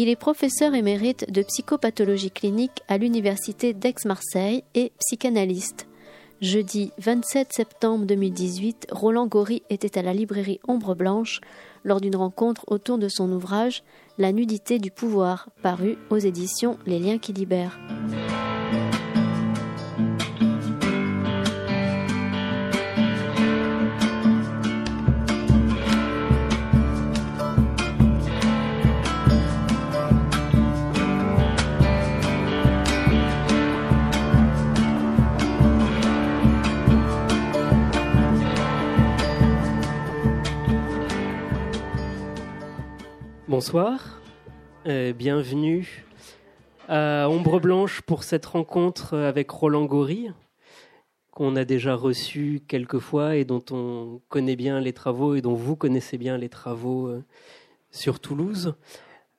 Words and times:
Il 0.00 0.08
est 0.08 0.14
professeur 0.14 0.76
émérite 0.76 1.28
de 1.28 1.42
psychopathologie 1.42 2.30
clinique 2.30 2.84
à 2.86 2.98
l'Université 2.98 3.74
d'Aix-Marseille 3.74 4.62
et 4.76 4.92
psychanalyste. 5.00 5.88
Jeudi 6.40 6.92
27 6.98 7.52
septembre 7.52 8.06
2018, 8.06 8.86
Roland 8.92 9.26
Gori 9.26 9.64
était 9.70 9.98
à 9.98 10.02
la 10.02 10.12
librairie 10.12 10.60
Ombre 10.68 10.94
Blanche 10.94 11.40
lors 11.82 12.00
d'une 12.00 12.14
rencontre 12.14 12.62
autour 12.68 12.98
de 12.98 13.08
son 13.08 13.32
ouvrage 13.32 13.82
La 14.18 14.30
nudité 14.30 14.78
du 14.78 14.92
pouvoir, 14.92 15.48
paru 15.64 15.98
aux 16.10 16.18
éditions 16.18 16.78
Les 16.86 17.00
liens 17.00 17.18
qui 17.18 17.32
libèrent. 17.32 17.80
Bonsoir, 43.58 44.20
euh, 44.86 45.12
bienvenue 45.12 46.06
à 46.86 47.28
Ombre 47.28 47.58
Blanche 47.58 48.02
pour 48.02 48.22
cette 48.22 48.46
rencontre 48.46 49.14
avec 49.18 49.50
Roland 49.50 49.84
Gori, 49.84 50.30
qu'on 51.32 51.56
a 51.56 51.64
déjà 51.64 51.96
reçu 51.96 52.62
quelques 52.68 53.00
fois 53.00 53.34
et 53.34 53.44
dont 53.44 53.64
on 53.72 54.20
connaît 54.28 54.54
bien 54.54 54.78
les 54.78 54.92
travaux 54.92 55.34
et 55.34 55.42
dont 55.42 55.54
vous 55.54 55.74
connaissez 55.74 56.18
bien 56.18 56.38
les 56.38 56.48
travaux 56.48 57.08
euh, 57.08 57.24
sur 57.90 58.20
Toulouse. 58.20 58.76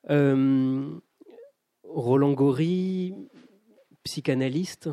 Euh, 0.10 0.90
Roland 1.86 2.34
Gori, 2.34 3.16
psychanalyste, 4.04 4.90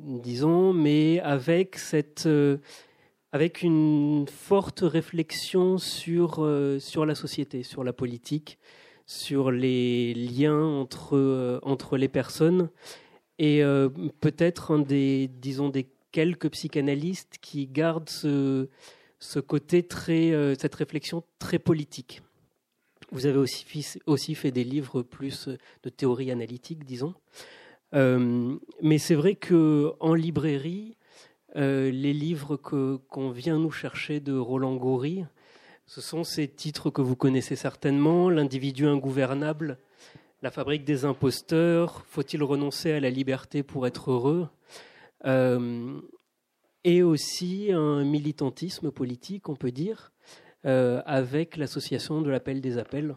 disons, 0.00 0.72
mais 0.72 1.20
avec 1.20 1.78
cette 1.78 2.28
avec 3.32 3.62
une 3.62 4.26
forte 4.28 4.80
réflexion 4.80 5.78
sur, 5.78 6.44
euh, 6.44 6.78
sur 6.78 7.06
la 7.06 7.14
société, 7.14 7.62
sur 7.62 7.82
la 7.82 7.94
politique, 7.94 8.58
sur 9.06 9.50
les 9.50 10.12
liens 10.14 10.62
entre, 10.62 11.16
euh, 11.16 11.58
entre 11.62 11.96
les 11.96 12.08
personnes, 12.08 12.68
et 13.38 13.64
euh, 13.64 13.88
peut-être 14.20 14.72
un 14.72 14.78
des, 14.78 15.28
disons, 15.28 15.70
des 15.70 15.88
quelques 16.12 16.50
psychanalystes 16.50 17.38
qui 17.40 17.66
gardent 17.66 18.10
ce, 18.10 18.68
ce 19.18 19.40
côté 19.40 19.82
très, 19.82 20.54
cette 20.58 20.74
réflexion 20.74 21.24
très 21.38 21.58
politique. 21.58 22.20
Vous 23.12 23.24
avez 23.24 23.38
aussi, 23.38 23.64
aussi 24.06 24.34
fait 24.34 24.50
des 24.50 24.64
livres 24.64 25.00
plus 25.00 25.48
de 25.82 25.88
théorie 25.88 26.30
analytique, 26.30 26.84
disons. 26.84 27.14
mais 27.94 28.98
c'est 28.98 29.14
vrai 29.14 29.36
que 29.36 29.92
en 30.00 30.12
librairie, 30.12 30.96
euh, 31.56 31.90
les 31.90 32.14
livres 32.14 32.56
qu'on 32.56 33.30
vient 33.30 33.58
nous 33.58 33.70
chercher 33.70 34.20
de 34.20 34.36
Roland 34.36 34.76
Goury. 34.76 35.24
Ce 35.84 36.00
sont 36.00 36.24
ces 36.24 36.48
titres 36.48 36.88
que 36.88 37.02
vous 37.02 37.16
connaissez 37.16 37.56
certainement 37.56 38.30
L'individu 38.30 38.86
ingouvernable, 38.86 39.78
La 40.40 40.50
fabrique 40.50 40.84
des 40.84 41.04
imposteurs, 41.04 42.06
Faut-il 42.06 42.42
renoncer 42.42 42.92
à 42.92 43.00
la 43.00 43.10
liberté 43.10 43.62
pour 43.62 43.86
être 43.86 44.10
heureux 44.10 44.48
euh, 45.26 46.00
Et 46.84 47.02
aussi 47.02 47.70
un 47.70 48.02
militantisme 48.04 48.90
politique, 48.90 49.50
on 49.50 49.56
peut 49.56 49.72
dire, 49.72 50.12
euh, 50.64 51.02
avec 51.04 51.58
l'association 51.58 52.22
de 52.22 52.30
l'appel 52.30 52.62
des 52.62 52.78
appels. 52.78 53.14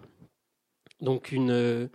Donc 0.99 1.31
une, 1.31 1.89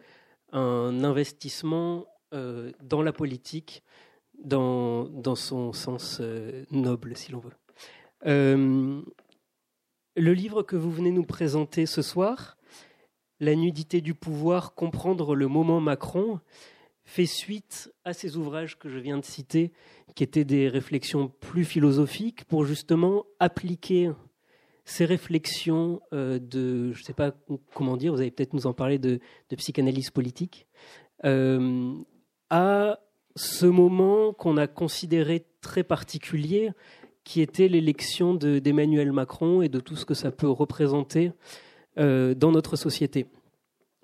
un 0.53 1.05
investissement 1.05 2.07
dans 2.33 3.03
la 3.03 3.13
politique 3.13 3.83
dans, 4.45 5.05
dans 5.05 5.35
son 5.35 5.73
sens 5.73 6.19
euh, 6.21 6.65
noble, 6.71 7.17
si 7.17 7.33
l'on 7.33 7.41
veut. 7.41 7.53
Euh, 8.27 9.03
le 10.17 10.33
livre 10.33 10.63
que 10.63 10.77
vous 10.77 10.91
venez 10.91 11.11
nous 11.11 11.25
présenter 11.25 11.87
ce 11.87 12.03
soir, 12.03 12.57
La 13.41 13.55
nudité 13.55 14.01
du 14.01 14.15
pouvoir, 14.15 14.75
comprendre 14.75 15.35
le 15.35 15.49
moment 15.49 15.81
Macron, 15.81 16.41
fait 17.05 17.27
suite 17.27 17.93
à 18.05 18.13
ces 18.13 18.37
ouvrages 18.37 18.79
que 18.79 18.89
je 18.89 18.99
viens 18.99 19.19
de 19.19 19.25
citer, 19.25 19.73
qui 20.15 20.23
étaient 20.23 20.45
des 20.45 20.69
réflexions 20.69 21.29
plus 21.29 21.65
philosophiques 21.65 22.45
pour 22.45 22.65
justement 22.65 23.25
appliquer 23.39 24.11
ces 24.85 25.05
réflexions 25.05 26.01
euh, 26.13 26.39
de, 26.39 26.93
je 26.93 27.01
ne 27.01 27.05
sais 27.05 27.15
pas 27.15 27.33
comment 27.75 27.97
dire, 27.97 28.13
vous 28.13 28.21
allez 28.21 28.31
peut-être 28.31 28.55
nous 28.55 28.67
en 28.67 28.75
parler 28.75 28.99
de, 28.99 29.21
de 29.49 29.57
psychanalyse 29.57 30.11
politique, 30.11 30.67
à 32.53 32.99
ce 33.41 33.65
moment 33.65 34.35
qu'on 34.35 34.59
a 34.59 34.67
considéré 34.67 35.47
très 35.63 35.83
particulier, 35.83 36.73
qui 37.25 37.41
était 37.41 37.69
l'élection 37.69 38.35
d'Emmanuel 38.35 39.13
Macron 39.13 39.63
et 39.63 39.69
de 39.69 39.81
tout 39.81 39.97
ce 39.97 40.05
que 40.05 40.15
ça 40.15 40.31
peut 40.31 40.49
représenter 40.49 41.33
euh, 41.99 42.35
dans 42.35 42.53
notre 42.53 42.77
société. 42.77 43.27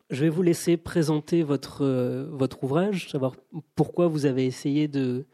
Je 0.09 0.23
vais 0.23 0.31
vous 0.31 0.43
laisser 0.43 0.77
présenter 0.77 1.43
votre, 1.43 1.85
euh, 1.85 2.29
votre 2.31 2.65
ouvrage, 2.65 3.11
savoir 3.11 3.37
pourquoi 3.75 4.07
vous 4.07 4.25
avez 4.25 4.47
essayé 4.47 4.89
de. 4.89 5.27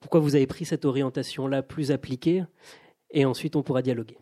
pourquoi 0.00 0.20
vous 0.20 0.36
avez 0.36 0.46
pris 0.46 0.64
cette 0.64 0.84
orientation-là 0.84 1.62
plus 1.62 1.90
appliquée, 1.90 2.44
et 3.10 3.24
ensuite 3.24 3.56
on 3.56 3.62
pourra 3.62 3.82
dialoguer. 3.82 4.18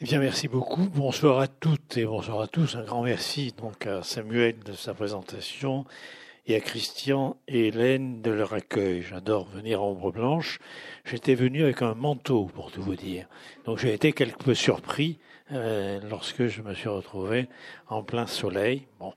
Eh 0.00 0.04
bien, 0.04 0.18
merci 0.18 0.48
beaucoup. 0.48 0.88
Bonsoir 0.94 1.40
à 1.40 1.46
toutes 1.46 1.96
et 1.98 2.06
bonsoir 2.06 2.40
à 2.40 2.46
tous. 2.46 2.74
Un 2.76 2.84
grand 2.84 3.02
merci 3.02 3.52
donc 3.56 3.86
à 3.86 4.02
Samuel 4.02 4.58
de 4.64 4.72
sa 4.72 4.94
présentation 4.94 5.84
et 6.46 6.56
à 6.56 6.60
Christian 6.60 7.36
et 7.46 7.68
Hélène 7.68 8.20
de 8.20 8.30
leur 8.30 8.52
accueil. 8.52 9.02
J'adore 9.02 9.46
venir 9.46 9.80
à 9.80 9.84
Ombre 9.84 10.10
Blanche. 10.10 10.58
J'étais 11.04 11.34
venu 11.34 11.62
avec 11.62 11.82
un 11.82 11.94
manteau, 11.94 12.46
pour 12.46 12.72
tout 12.72 12.82
vous 12.82 12.96
dire. 12.96 13.28
Donc 13.64 13.78
j'ai 13.78 13.94
été 13.94 14.12
quelque 14.12 14.42
peu 14.42 14.54
surpris 14.54 15.18
euh, 15.52 16.00
lorsque 16.08 16.46
je 16.46 16.62
me 16.62 16.74
suis 16.74 16.88
retrouvé 16.88 17.48
en 17.88 18.02
plein 18.02 18.26
soleil. 18.26 18.86
Bon. 18.98 19.12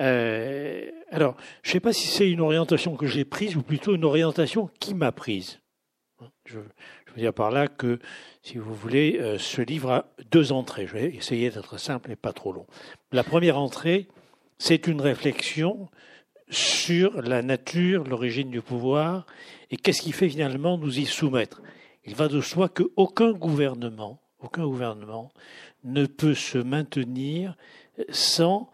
Euh, 0.00 0.90
alors, 1.10 1.36
je 1.62 1.70
ne 1.70 1.72
sais 1.74 1.80
pas 1.80 1.92
si 1.92 2.08
c'est 2.08 2.28
une 2.28 2.40
orientation 2.40 2.96
que 2.96 3.06
j'ai 3.06 3.24
prise 3.24 3.56
ou 3.56 3.62
plutôt 3.62 3.94
une 3.94 4.04
orientation 4.04 4.68
qui 4.80 4.94
m'a 4.94 5.12
prise. 5.12 5.60
Je, 6.46 6.58
je, 7.06 7.12
veux 7.12 7.20
dire 7.20 7.34
par 7.34 7.50
là 7.50 7.68
que, 7.68 7.98
si 8.42 8.58
vous 8.58 8.74
voulez, 8.74 9.18
euh, 9.20 9.38
ce 9.38 9.62
livre 9.62 9.90
a 9.90 10.06
deux 10.30 10.52
entrées. 10.52 10.86
Je 10.86 10.94
vais 10.94 11.14
essayer 11.14 11.50
d'être 11.50 11.78
simple 11.78 12.10
et 12.10 12.16
pas 12.16 12.32
trop 12.32 12.52
long. 12.52 12.66
La 13.12 13.22
première 13.22 13.58
entrée, 13.58 14.08
c'est 14.58 14.86
une 14.86 15.00
réflexion 15.00 15.88
sur 16.48 17.22
la 17.22 17.42
nature, 17.42 18.04
l'origine 18.04 18.50
du 18.50 18.60
pouvoir 18.60 19.26
et 19.70 19.76
qu'est-ce 19.76 20.02
qui 20.02 20.12
fait 20.12 20.28
finalement 20.28 20.78
nous 20.78 20.98
y 20.98 21.06
soumettre? 21.06 21.62
Il 22.04 22.14
va 22.14 22.28
de 22.28 22.40
soi 22.40 22.68
qu'aucun 22.68 23.32
gouvernement, 23.32 24.20
aucun 24.40 24.64
gouvernement 24.64 25.32
ne 25.84 26.06
peut 26.06 26.34
se 26.34 26.58
maintenir 26.58 27.56
sans, 28.10 28.70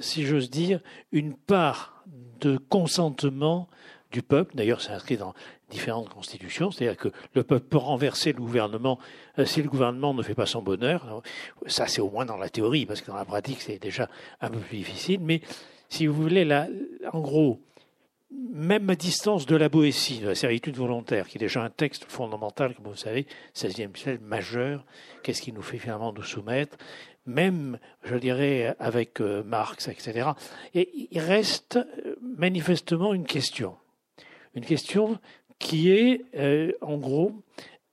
si 0.00 0.24
j'ose 0.24 0.50
dire, 0.50 0.80
une 1.12 1.34
part 1.34 2.04
de 2.40 2.56
consentement 2.56 3.68
du 4.10 4.22
peuple. 4.22 4.56
D'ailleurs, 4.56 4.80
c'est 4.80 4.92
inscrit 4.92 5.16
dans 5.16 5.34
différentes 5.70 6.08
constitutions, 6.08 6.70
c'est-à-dire 6.70 6.96
que 6.96 7.08
le 7.34 7.44
peuple 7.44 7.66
peut 7.66 7.78
renverser 7.78 8.32
le 8.32 8.40
gouvernement 8.40 8.98
euh, 9.38 9.44
si 9.44 9.62
le 9.62 9.68
gouvernement 9.68 10.12
ne 10.14 10.22
fait 10.22 10.34
pas 10.34 10.46
son 10.46 10.62
bonheur. 10.62 11.22
Ça, 11.66 11.86
c'est 11.86 12.00
au 12.00 12.10
moins 12.10 12.24
dans 12.24 12.36
la 12.36 12.48
théorie, 12.48 12.86
parce 12.86 13.00
que 13.00 13.06
dans 13.06 13.16
la 13.16 13.24
pratique, 13.24 13.60
c'est 13.60 13.78
déjà 13.78 14.08
un 14.40 14.50
peu 14.50 14.58
plus 14.58 14.78
difficile. 14.78 15.20
Si 15.90 16.06
vous 16.06 16.14
voulez, 16.14 16.48
en 17.12 17.20
gros, 17.20 17.60
même 18.30 18.88
à 18.88 18.94
distance 18.94 19.44
de 19.44 19.56
la 19.56 19.68
Boétie, 19.68 20.20
de 20.20 20.28
la 20.28 20.34
servitude 20.34 20.76
volontaire, 20.76 21.28
qui 21.28 21.36
est 21.36 21.40
déjà 21.40 21.62
un 21.62 21.70
texte 21.70 22.04
fondamental, 22.08 22.74
comme 22.74 22.86
vous 22.86 22.96
savez, 22.96 23.26
16e 23.54 23.96
siècle, 23.96 24.22
majeur, 24.22 24.86
qu'est-ce 25.22 25.42
qui 25.42 25.52
nous 25.52 25.62
fait 25.62 25.78
finalement 25.78 26.12
nous 26.12 26.22
soumettre, 26.22 26.78
même, 27.26 27.78
je 28.04 28.16
dirais, 28.16 28.74
avec 28.78 29.20
euh, 29.20 29.42
Marx, 29.42 29.88
etc. 29.88 30.30
Et 30.74 31.08
il 31.10 31.18
reste 31.18 31.76
euh, 31.76 32.16
manifestement 32.22 33.12
une 33.12 33.26
question. 33.26 33.76
Une 34.54 34.64
question 34.64 35.18
qui 35.58 35.90
est, 35.90 36.24
euh, 36.36 36.72
en 36.80 36.96
gros, 36.96 37.32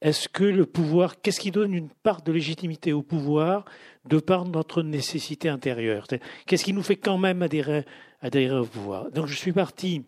est-ce 0.01 0.29
que 0.29 0.43
le 0.43 0.65
pouvoir, 0.65 1.21
qu'est-ce 1.21 1.39
qui 1.39 1.51
donne 1.51 1.73
une 1.73 1.89
part 1.89 2.21
de 2.21 2.31
légitimité 2.31 2.93
au 2.93 3.01
pouvoir 3.01 3.65
de 4.05 4.19
par 4.19 4.45
notre 4.45 4.83
nécessité 4.83 5.49
intérieure? 5.49 6.07
Qu'est-ce 6.45 6.63
qui 6.63 6.73
nous 6.73 6.83
fait 6.83 6.97
quand 6.97 7.17
même 7.17 7.41
adhérer, 7.41 7.85
adhérer 8.21 8.59
au 8.59 8.65
pouvoir? 8.65 9.11
Donc 9.11 9.25
je 9.27 9.35
suis 9.35 9.53
parti 9.53 10.03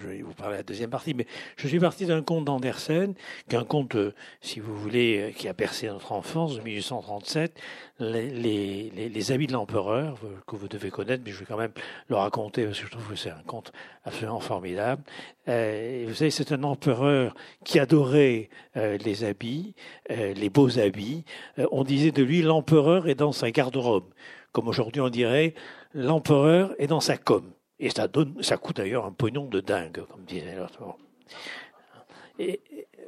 je 0.00 0.08
vais 0.08 0.22
vous 0.22 0.32
parler 0.34 0.54
de 0.54 0.58
la 0.58 0.62
deuxième 0.62 0.90
partie, 0.90 1.14
mais 1.14 1.26
je 1.56 1.68
suis 1.68 1.80
parti 1.80 2.06
d'un 2.06 2.22
conte 2.22 2.44
d'Andersen, 2.44 3.14
qui 3.48 3.56
est 3.56 3.58
un 3.58 3.64
conte, 3.64 3.94
euh, 3.96 4.14
si 4.40 4.60
vous 4.60 4.76
voulez, 4.76 5.18
euh, 5.18 5.30
qui 5.32 5.48
a 5.48 5.54
percé 5.54 5.88
notre 5.88 6.12
enfance, 6.12 6.56
de 6.56 6.60
1837, 6.60 7.58
les, 8.00 8.30
les, 8.30 9.08
les 9.08 9.32
habits 9.32 9.46
de 9.46 9.52
l'empereur, 9.52 10.18
euh, 10.24 10.36
que 10.46 10.56
vous 10.56 10.68
devez 10.68 10.90
connaître, 10.90 11.22
mais 11.24 11.32
je 11.32 11.40
vais 11.40 11.46
quand 11.46 11.56
même 11.56 11.72
le 12.08 12.16
raconter, 12.16 12.64
parce 12.64 12.78
que 12.78 12.86
je 12.86 12.90
trouve 12.90 13.08
que 13.08 13.16
c'est 13.16 13.30
un 13.30 13.42
conte 13.46 13.72
absolument 14.04 14.40
formidable. 14.40 15.02
Euh, 15.48 16.04
vous 16.08 16.14
savez, 16.14 16.30
c'est 16.30 16.52
un 16.52 16.62
empereur 16.62 17.34
qui 17.64 17.78
adorait 17.78 18.50
les 18.76 19.24
habits, 19.24 19.74
les 20.08 20.50
beaux 20.50 20.78
habits. 20.78 21.24
on 21.72 21.82
disait 21.84 22.12
de 22.12 22.22
lui, 22.22 22.42
l'empereur 22.42 23.08
est 23.08 23.14
dans 23.14 23.32
sa 23.32 23.50
garde-robe 23.50 24.04
comme 24.52 24.68
aujourd'hui 24.68 25.00
on 25.00 25.08
dirait, 25.08 25.54
l'empereur 25.94 26.74
est 26.78 26.86
dans 26.86 27.00
sa 27.00 27.16
com. 27.16 27.44
Et 27.80 27.90
ça, 27.90 28.08
donne, 28.08 28.42
ça 28.42 28.56
coûte 28.56 28.76
d'ailleurs 28.76 29.06
un 29.06 29.12
pognon 29.12 29.46
de 29.46 29.60
dingue, 29.60 30.04
comme 30.10 30.24
disait 30.24 30.56
l'autre. 30.56 30.96
Et, 32.38 32.60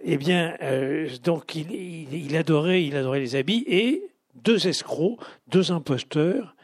eh 0.03 0.17
bien, 0.17 0.57
euh, 0.63 1.09
donc 1.23 1.55
il, 1.55 2.37
adorait, 2.37 2.85
il 2.85 2.97
adorait 2.97 3.21
les 3.21 3.37
habits 3.37 3.65
et 3.67 4.11
deux 4.35 4.67
escrocs, 4.67 5.19
deux 5.49 5.73
imposteurs 5.73 6.55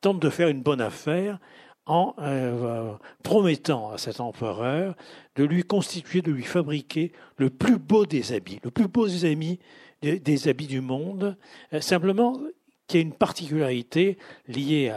tentent 0.00 0.20
de 0.20 0.30
faire 0.30 0.48
une 0.48 0.62
bonne 0.62 0.80
affaire 0.80 1.38
en 1.86 2.14
euh, 2.18 2.94
promettant 3.22 3.90
à 3.90 3.98
cet 3.98 4.20
empereur 4.20 4.94
de 5.36 5.44
lui 5.44 5.64
constituer, 5.64 6.22
de 6.22 6.30
lui 6.30 6.44
fabriquer 6.44 7.12
le 7.36 7.50
plus 7.50 7.78
beau 7.78 8.06
des 8.06 8.32
habits, 8.32 8.60
le 8.62 8.70
plus 8.70 8.88
beau 8.88 9.06
des 9.06 9.24
habits, 9.30 9.58
des, 10.02 10.48
habits 10.48 10.66
du 10.66 10.80
monde, 10.80 11.36
euh, 11.72 11.80
simplement 11.80 12.38
qu'il 12.86 13.00
y 13.00 13.02
a 13.02 13.06
une 13.06 13.14
particularité 13.14 14.18
liée 14.46 14.92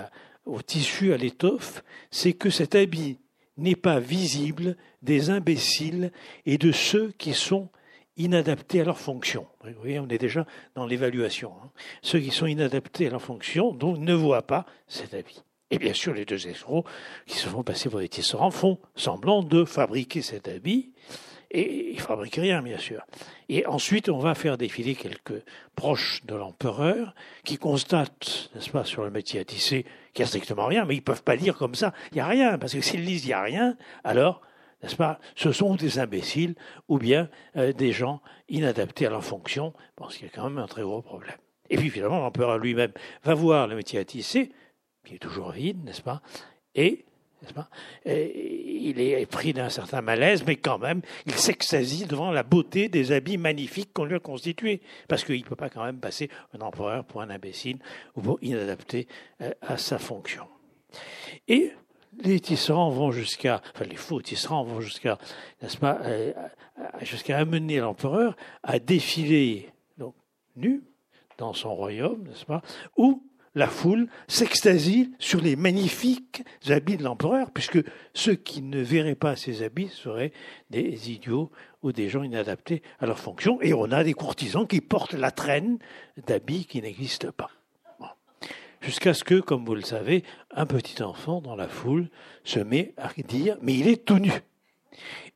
au 0.48 0.62
tissu, 0.62 1.14
à 1.14 1.18
l'étoffe, 1.18 1.84
c'est 2.10 2.34
que 2.34 2.50
cet 2.50 2.76
habit 2.76 3.18
n'est 3.58 3.76
pas 3.76 4.00
visible 4.00 4.78
des 5.02 5.30
imbéciles 5.30 6.12
et 6.46 6.58
de 6.58 6.72
ceux 6.72 7.12
qui 7.18 7.34
sont 7.34 7.70
inadaptés 8.18 8.82
à 8.82 8.86
leur 8.86 9.00
fonction. 9.00 9.48
Vous 9.64 9.72
voyez, 9.80 10.00
on 10.00 10.08
est 10.08 10.18
déjà 10.18 10.46
dans 10.76 10.86
l'évaluation. 10.86 11.54
Hein. 11.64 11.70
Ceux 12.02 12.20
qui 12.20 12.32
sont 12.32 12.48
inadaptés 12.48 13.08
à 13.08 13.10
leur 13.12 13.22
fonction, 13.22 13.74
donc 13.74 14.00
ne 14.00 14.14
voient 14.14 14.48
pas 14.48 14.66
cet 14.88 15.14
habit. 15.14 15.44
Et 15.70 15.80
bien 15.80 15.94
sûr, 15.94 16.14
les 16.14 16.26
deux 16.26 16.48
escrocs 16.48 16.86
qui 17.26 17.38
se 17.38 17.48
font 17.48 17.64
passer 17.64 17.90
pour 17.90 18.00
des 18.00 18.10
tisserands 18.10 18.52
font 18.52 18.80
semblant 18.96 19.44
de 19.44 19.66
fabriquer 19.66 20.22
cet 20.22 20.48
habit, 20.48 20.92
et 21.52 21.92
ils 21.92 22.00
fabriquent 22.00 22.36
rien, 22.36 22.62
bien 22.62 22.78
sûr. 22.78 23.06
Et 23.50 23.66
ensuite, 23.66 24.10
on 24.10 24.20
va 24.20 24.36
faire 24.36 24.58
défiler 24.58 24.96
quelques 24.96 25.44
proches 25.76 26.24
de 26.26 26.36
l'empereur 26.36 27.16
qui 27.44 27.58
constatent, 27.58 28.50
n'est-ce 28.54 28.70
pas, 28.70 28.84
sur 28.84 29.04
le 29.04 29.12
métier 29.12 29.40
à 29.40 29.46
tisser, 29.46 29.84
qu'il 30.14 30.24
n'y 30.24 30.26
a 30.26 30.28
strictement 30.28 30.66
rien, 30.66 30.86
mais 30.86 30.96
ils 30.96 31.00
ne 31.00 31.04
peuvent 31.04 31.24
pas 31.24 31.36
lire 31.36 31.58
comme 31.58 31.76
ça, 31.76 31.94
il 32.12 32.16
n'y 32.16 32.22
a 32.22 32.28
rien, 32.28 32.58
parce 32.58 32.74
que 32.74 32.82
s'ils 32.82 33.06
lisent, 33.06 33.26
il 33.26 33.30
n'y 33.30 33.34
a 33.34 33.42
rien, 33.42 33.78
alors, 34.04 34.42
n'est-ce 34.84 34.96
pas, 34.96 35.20
ce 35.36 35.52
sont 35.52 35.76
des 35.76 36.00
imbéciles 36.00 36.56
ou 36.88 36.98
bien 36.98 37.30
euh, 37.56 37.74
des 37.74 37.92
gens 37.92 38.22
inadaptés 38.50 39.08
à 39.08 39.10
leur 39.10 39.24
fonction, 39.24 39.74
parce 39.96 40.18
qu'il 40.18 40.28
y 40.28 40.30
a 40.30 40.34
quand 40.34 40.50
même 40.50 40.60
un 40.60 40.68
très 40.68 40.84
gros 40.84 41.02
problème. 41.02 41.38
Et 41.70 41.78
puis 41.78 41.90
finalement, 41.90 42.20
l'empereur 42.20 42.58
lui-même 42.58 42.92
va 43.24 43.34
voir 43.34 43.68
le 43.68 43.76
métier 43.76 44.00
à 44.00 44.06
tisser, 44.06 44.52
qui 45.06 45.16
est 45.16 45.20
toujours 45.20 45.52
vide, 45.52 45.84
n'est-ce 45.84 46.02
pas 46.02 46.22
Et, 46.76 47.06
il 48.06 49.00
est 49.00 49.26
pris 49.26 49.54
d'un 49.54 49.70
certain 49.70 50.02
malaise, 50.02 50.44
mais 50.46 50.56
quand 50.56 50.80
même, 50.80 51.02
il 51.26 51.34
s'extasie 51.34 52.06
devant 52.06 52.32
la 52.32 52.44
beauté 52.44 52.90
des 52.90 53.12
habits 53.12 53.38
magnifiques 53.38 53.94
qu'on 53.94 54.06
lui 54.06 54.16
a 54.16 54.20
constitués, 54.20 54.82
parce 55.08 55.24
qu'il 55.24 55.40
ne 55.40 55.46
peut 55.46 55.56
pas 55.56 55.70
quand 55.70 55.84
même 55.84 56.00
passer 56.00 56.30
un 56.54 56.62
empereur 56.62 57.06
pour 57.06 57.22
un 57.22 57.30
imbécile 57.30 57.78
ou 58.16 58.22
pour 58.22 58.40
inadapté 58.42 59.08
euh, 59.42 59.52
à 59.62 59.78
sa 59.78 60.00
fonction. 60.00 60.48
Et 61.48 61.72
les 62.20 62.40
tisserands 62.40 62.90
vont 62.90 63.12
jusqu'à, 63.12 63.62
enfin 63.74 63.86
les 63.86 63.96
faux 63.96 64.22
tisserands 64.22 64.64
vont 64.64 64.82
jusqu'à, 64.82 65.18
n'est-ce 65.62 65.78
pas, 65.78 66.00
euh, 66.04 66.34
jusqu'à 67.02 67.38
amener 67.38 67.80
l'empereur 67.80 68.36
à 68.64 68.80
défiler 68.80 69.72
donc 69.98 70.16
nu 70.56 70.84
dans 71.38 71.54
son 71.54 71.76
royaume, 71.76 72.24
n'est-ce 72.28 72.46
pas, 72.46 72.62
ou 72.96 73.24
la 73.58 73.68
foule 73.68 74.08
s'extasie 74.28 75.12
sur 75.18 75.42
les 75.42 75.56
magnifiques 75.56 76.44
habits 76.70 76.96
de 76.96 77.04
l'empereur, 77.04 77.50
puisque 77.50 77.80
ceux 78.14 78.36
qui 78.36 78.62
ne 78.62 78.80
verraient 78.80 79.16
pas 79.16 79.36
ces 79.36 79.64
habits 79.64 79.90
seraient 79.90 80.32
des 80.70 81.12
idiots 81.12 81.50
ou 81.82 81.92
des 81.92 82.08
gens 82.08 82.22
inadaptés 82.22 82.84
à 83.00 83.08
leur 83.08 83.18
fonction. 83.18 83.60
Et 83.62 83.74
on 83.74 83.92
a 83.92 84.04
des 84.04 84.14
courtisans 84.14 84.68
qui 84.68 84.80
portent 84.80 85.16
la 85.16 85.32
traîne 85.32 85.80
d'habits 86.28 86.66
qui 86.66 86.82
n'existent 86.84 87.32
pas. 87.36 87.50
Jusqu'à 88.80 89.16
ce 89.16 89.24
que, 89.24 89.40
comme 89.40 89.66
vous 89.66 89.74
le 89.74 89.82
savez, 89.82 90.24
un 90.52 90.68
petit 90.68 91.02
enfant 91.02 91.42
dans 91.42 91.56
la 91.56 91.68
foule 91.68 92.10
se 92.44 92.60
met 92.60 92.94
à 92.98 93.10
dire 93.28 93.58
Mais 93.64 93.74
il 93.74 93.88
est 93.88 94.06
tout 94.06 94.20
nu. 94.20 94.32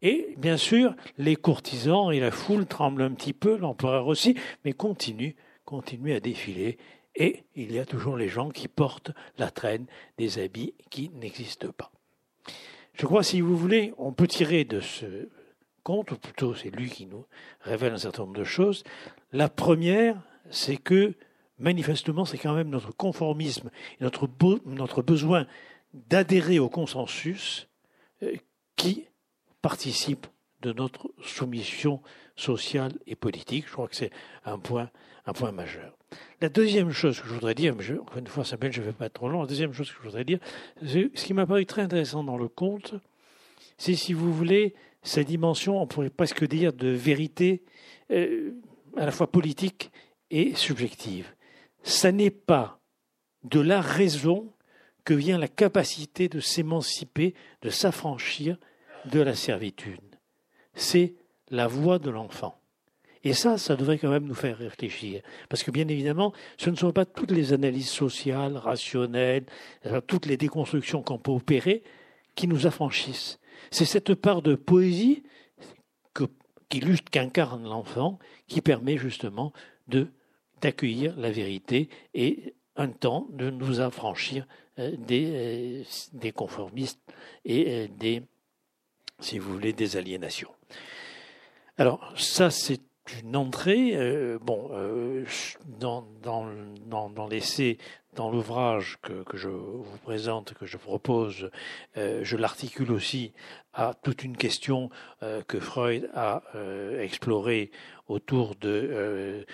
Et 0.04 0.36
bien 0.38 0.58
sûr, 0.58 0.96
les 1.18 1.36
courtisans 1.36 2.12
et 2.12 2.20
la 2.20 2.30
foule 2.30 2.68
tremblent 2.68 3.02
un 3.02 3.12
petit 3.12 3.34
peu, 3.34 3.58
l'empereur 3.58 4.06
aussi, 4.06 4.36
mais 4.64 4.74
continuent, 4.74 5.34
continuent 5.66 6.16
à 6.16 6.20
défiler 6.20 6.78
et 7.16 7.44
il 7.56 7.72
y 7.72 7.80
a 7.80 7.86
toujours 7.86 8.18
les 8.18 8.30
gens 8.30 8.50
qui 8.50 8.68
portent 8.68 9.12
la 9.38 9.50
traîne 9.50 9.86
des 10.18 10.40
habits 10.40 10.74
qui 10.90 11.10
n'existent 11.10 11.72
pas. 11.72 11.92
Je 12.94 13.06
crois, 13.06 13.24
si 13.24 13.42
vous 13.42 13.58
voulez, 13.58 13.94
on 13.98 14.14
peut 14.14 14.28
tirer 14.28 14.64
de 14.64 14.80
ce 14.80 15.30
conte, 15.84 16.12
ou 16.12 16.18
plutôt 16.18 16.54
c'est 16.54 16.70
lui 16.70 16.90
qui 16.90 17.06
nous 17.06 17.26
révèle 17.62 17.94
un 17.94 17.98
certain 17.98 18.24
nombre 18.24 18.38
de 18.38 18.44
choses. 18.44 18.84
La 19.32 19.50
première, 19.50 20.22
c'est 20.50 20.78
que 20.78 21.14
manifestement, 21.58 22.26
c'est 22.26 22.38
quand 22.38 22.54
même 22.54 22.70
notre 22.70 22.92
conformisme, 22.96 23.70
notre, 24.00 24.30
notre 24.66 25.02
besoin 25.02 25.48
d'adhérer 25.94 26.60
au 26.60 26.70
consensus 26.70 27.68
euh, 28.24 28.36
qui 28.76 29.08
participe 29.62 30.28
de 30.62 30.74
notre 30.74 31.12
soumission 31.24 32.02
sociale 32.36 32.94
et 33.08 33.16
politique. 33.16 33.68
Je 33.68 33.74
crois 33.74 33.88
que 33.88 33.96
c'est 33.96 34.12
un 34.46 34.60
point, 34.60 34.90
un 35.26 35.34
point 35.34 35.52
majeur. 35.52 35.98
La 36.42 36.50
deuxième 36.50 36.92
chose 36.92 37.20
que 37.20 37.28
je 37.28 37.34
voudrais 37.34 37.56
dire, 37.56 37.76
mais 37.76 38.00
encore 38.00 38.18
une 38.18 38.28
fois, 38.28 38.44
Samuel, 38.44 38.72
je 38.72 38.82
ne 38.82 38.88
vais 38.88 38.94
pas 38.94 39.06
être 39.06 39.14
trop 39.14 39.30
long, 39.30 39.42
la 39.42 39.48
deuxième 39.48 39.74
chose 39.74 39.90
que 39.90 39.98
je 39.98 40.04
voudrais 40.04 40.26
dire, 40.26 40.40
ce 40.84 41.08
qui 41.08 41.34
m'a 41.34 41.46
paru 41.46 41.66
très 41.66 41.84
intéressant 41.84 42.24
dans 42.24 42.38
le 42.38 42.48
conte, 42.48 42.96
c'est, 43.78 43.96
si 43.96 44.14
vous 44.14 44.34
voulez, 44.34 44.74
sa 45.04 45.24
dimension, 45.24 45.82
on 45.82 45.88
pourrait 45.88 46.10
presque 46.10 46.46
dire, 46.48 46.74
de 46.74 46.90
vérité 46.90 47.64
euh, 48.12 48.52
à 48.98 49.06
la 49.06 49.12
fois 49.12 49.32
politique 49.32 49.92
et 50.30 50.56
subjective. 50.56 51.34
Ça 51.84 52.12
n'est 52.12 52.32
pas 52.32 52.80
de 53.44 53.60
la 53.60 53.82
raison 53.82 54.54
que 55.04 55.14
vient 55.14 55.38
la 55.38 55.48
capacité 55.48 56.30
de 56.30 56.40
s'émanciper, 56.40 57.34
de 57.62 57.70
s'affranchir 57.70 58.58
de 59.06 59.20
la 59.20 59.34
servitude. 59.34 60.00
C'est 60.74 61.16
la 61.50 61.68
voix 61.68 62.00
de 62.00 62.10
l'enfant. 62.10 62.61
Et 63.24 63.34
ça, 63.34 63.58
ça 63.58 63.76
devrait 63.76 64.00
quand 64.00 64.10
même 64.10 64.26
nous 64.26 64.36
faire 64.36 64.58
réfléchir. 64.58 65.22
Parce 65.48 65.64
que 65.64 65.72
bien 65.72 65.88
évidemment, 65.88 66.34
ce 66.58 66.70
ne 66.70 66.76
sont 66.76 66.92
pas 66.92 67.06
toutes 67.06 67.32
les 67.32 67.54
analyses 67.54 67.90
sociales, 67.90 68.58
rationnelles, 68.58 69.46
euh, 69.86 70.02
toutes 70.02 70.26
les 70.26 70.38
déconstructions 70.38 71.04
qu'on 71.04 71.20
peut 71.20 71.32
opérer 71.32 71.84
qui 72.36 72.48
nous 72.48 72.66
affranchissent. 72.66 73.40
C'est 73.70 73.86
cette 73.86 74.16
part 74.16 74.42
de 74.42 74.56
poésie 74.56 75.24
que, 76.14 76.24
qui 76.70 76.82
qu'incarne 77.12 77.64
l'enfant 77.64 78.18
qui 78.48 78.62
permet 78.62 78.98
justement 78.98 79.54
d'accueillir 80.62 81.16
la 81.18 81.32
vérité 81.32 81.90
et 82.14 82.56
un 82.76 82.88
temps 82.88 83.28
de 83.32 83.50
nous 83.50 83.82
affranchir 83.82 84.48
euh, 84.80 84.96
des, 84.98 85.32
euh, 85.32 85.84
des 86.14 86.32
conformistes 86.32 87.02
et 87.46 87.88
des, 88.00 88.24
si 89.20 89.38
vous 89.38 89.54
voulez, 89.54 89.74
des 89.74 89.98
aliénations. 89.98 90.52
Alors 91.78 92.14
ça, 92.18 92.50
c'est 92.50 92.80
une 93.24 93.36
entrée. 93.36 93.96
Euh, 93.96 94.38
bon, 94.42 94.70
euh, 94.72 95.26
dans, 95.80 96.08
dans, 96.22 96.48
dans, 96.86 97.10
dans 97.10 97.28
l'essai, 97.28 97.78
dans 98.16 98.30
l'ouvrage 98.30 98.98
que, 99.02 99.24
que, 99.24 99.38
je 99.38 99.50
vous 99.50 99.98
présente, 100.04 100.54
que 100.54 100.66
je 100.66 100.78
propose, 100.78 101.50
euh, 101.98 102.22
je 102.24 102.38
l'articule 102.38 102.92
aussi 102.92 103.34
à 103.74 103.94
toute 103.94 104.24
une 104.24 104.36
question 104.36 104.90
que 105.48 105.62
Freud 105.62 106.10
a 106.14 106.44
explorée 107.00 107.72
autour 108.10 108.56
de, 108.56 109.46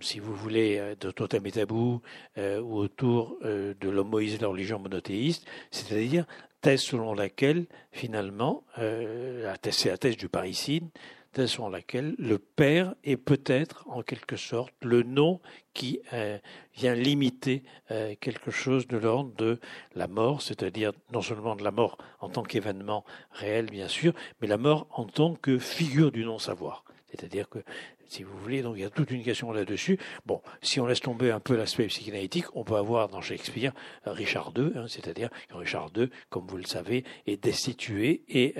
si 0.00 0.20
vous 0.20 0.32
voulez, 0.32 0.94
de 1.00 1.10
totem 1.10 1.44
et 1.46 1.50
tabou, 1.50 2.02
ou 2.38 2.76
autour 2.76 3.36
de 3.42 3.88
l'homme 3.88 4.10
Moïse 4.10 4.34
et 4.36 4.38
la 4.38 4.46
religion 4.46 4.78
monothéiste, 4.78 5.44
c'est-à-dire 5.72 6.24
thèse 6.60 6.82
selon 6.82 7.14
laquelle, 7.14 7.66
finalement, 7.90 8.62
c'est 8.76 9.88
la 9.88 9.98
thèse 9.98 10.16
du 10.16 10.28
parricide, 10.28 10.86
selon 11.34 11.68
laquelle 11.68 12.14
le 12.18 12.38
Père 12.38 12.94
est 13.04 13.16
peut-être 13.16 13.84
en 13.88 14.02
quelque 14.02 14.36
sorte 14.36 14.72
le 14.82 15.02
nom 15.02 15.40
qui 15.72 16.00
euh, 16.12 16.38
vient 16.74 16.94
limiter 16.94 17.62
euh, 17.90 18.14
quelque 18.20 18.50
chose 18.50 18.86
de 18.86 18.98
l'ordre 18.98 19.34
de 19.36 19.58
la 19.94 20.08
mort, 20.08 20.42
c'est-à-dire 20.42 20.92
non 21.12 21.22
seulement 21.22 21.56
de 21.56 21.64
la 21.64 21.70
mort 21.70 21.96
en 22.20 22.28
tant 22.28 22.42
qu'événement 22.42 23.04
réel, 23.30 23.66
bien 23.66 23.88
sûr, 23.88 24.12
mais 24.40 24.48
la 24.48 24.58
mort 24.58 24.86
en 24.90 25.04
tant 25.04 25.34
que 25.34 25.58
figure 25.58 26.12
du 26.12 26.24
non-savoir. 26.24 26.84
C'est-à-dire 27.08 27.48
que, 27.48 27.58
si 28.06 28.22
vous 28.22 28.36
voulez, 28.38 28.62
donc 28.62 28.76
il 28.76 28.82
y 28.82 28.84
a 28.84 28.90
toute 28.90 29.10
une 29.10 29.22
question 29.22 29.52
là-dessus. 29.52 29.98
Bon, 30.26 30.42
si 30.62 30.80
on 30.80 30.86
laisse 30.86 31.00
tomber 31.00 31.30
un 31.30 31.40
peu 31.40 31.56
l'aspect 31.56 31.86
psychanalytique, 31.86 32.46
on 32.54 32.64
peut 32.64 32.76
avoir 32.76 33.08
dans 33.08 33.20
Shakespeare 33.22 33.72
euh, 34.06 34.12
Richard 34.12 34.52
II, 34.56 34.72
hein, 34.76 34.84
c'est-à-dire 34.88 35.30
Richard 35.50 35.90
II, 35.96 36.10
comme 36.28 36.46
vous 36.46 36.58
le 36.58 36.66
savez, 36.66 37.04
est 37.26 37.42
destitué 37.42 38.22
et 38.28 38.54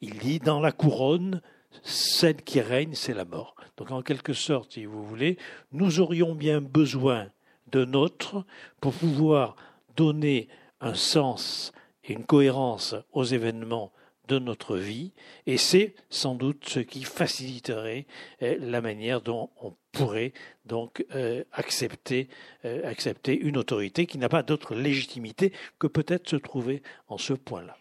il 0.00 0.18
dit 0.18 0.40
dans 0.40 0.60
la 0.60 0.72
couronne 0.72 1.40
celle 1.82 2.42
qui 2.42 2.60
règne, 2.60 2.94
c'est 2.94 3.14
la 3.14 3.24
mort. 3.24 3.54
Donc 3.76 3.90
en 3.90 4.02
quelque 4.02 4.32
sorte, 4.32 4.72
si 4.72 4.84
vous 4.84 5.04
voulez, 5.04 5.38
nous 5.72 6.00
aurions 6.00 6.34
bien 6.34 6.60
besoin 6.60 7.28
de 7.72 7.84
notre 7.84 8.44
pour 8.80 8.92
pouvoir 8.92 9.56
donner 9.96 10.48
un 10.80 10.94
sens 10.94 11.72
et 12.04 12.12
une 12.12 12.24
cohérence 12.24 12.94
aux 13.12 13.24
événements 13.24 13.92
de 14.28 14.38
notre 14.40 14.76
vie, 14.76 15.12
et 15.46 15.56
c'est 15.56 15.94
sans 16.10 16.34
doute 16.34 16.68
ce 16.68 16.80
qui 16.80 17.04
faciliterait 17.04 18.06
eh, 18.40 18.56
la 18.56 18.80
manière 18.80 19.20
dont 19.20 19.50
on 19.62 19.74
pourrait 19.92 20.32
donc 20.64 21.06
accepter, 21.52 22.28
accepter 22.64 23.38
une 23.38 23.56
autorité 23.56 24.04
qui 24.06 24.18
n'a 24.18 24.28
pas 24.28 24.42
d'autre 24.42 24.74
légitimité 24.74 25.52
que 25.78 25.86
peut-être 25.86 26.28
se 26.28 26.36
trouver 26.36 26.82
en 27.08 27.18
ce 27.18 27.32
point-là. 27.32 27.78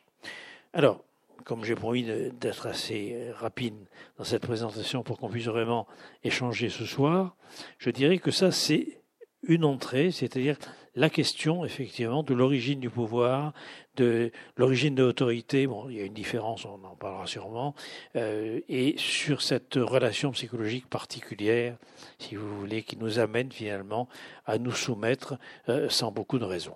Alors, 0.71 1.03
comme 1.45 1.63
j'ai 1.63 1.75
promis 1.75 2.03
d'être 2.03 2.67
assez 2.67 3.31
rapide 3.35 3.75
dans 4.17 4.23
cette 4.23 4.41
présentation 4.41 5.03
pour 5.03 5.17
qu'on 5.17 5.29
puisse 5.29 5.45
vraiment 5.45 5.87
échanger 6.23 6.69
ce 6.69 6.85
soir, 6.85 7.37
je 7.77 7.91
dirais 7.91 8.17
que 8.17 8.31
ça, 8.31 8.51
c'est 8.51 8.99
une 9.47 9.63
entrée, 9.63 10.11
c'est-à-dire 10.11 10.57
la 10.95 11.09
question, 11.09 11.65
effectivement, 11.65 12.23
de 12.23 12.33
l'origine 12.33 12.79
du 12.79 12.89
pouvoir, 12.89 13.53
de 13.97 14.31
l'origine 14.55 14.95
de 14.95 15.03
l'autorité. 15.03 15.67
Bon, 15.67 15.89
il 15.89 15.97
y 15.97 15.99
a 15.99 16.05
une 16.05 16.13
différence, 16.13 16.65
on 16.65 16.83
en 16.85 16.95
parlera 16.95 17.27
sûrement, 17.27 17.75
euh, 18.15 18.61
et 18.69 18.95
sur 18.97 19.41
cette 19.41 19.75
relation 19.75 20.31
psychologique 20.31 20.89
particulière, 20.89 21.77
si 22.17 22.35
vous 22.35 22.59
voulez, 22.59 22.81
qui 22.83 22.97
nous 22.97 23.19
amène 23.19 23.51
finalement 23.51 24.07
à 24.45 24.57
nous 24.57 24.71
soumettre 24.71 25.37
euh, 25.69 25.89
sans 25.89 26.11
beaucoup 26.11 26.39
de 26.39 26.45
raison. 26.45 26.75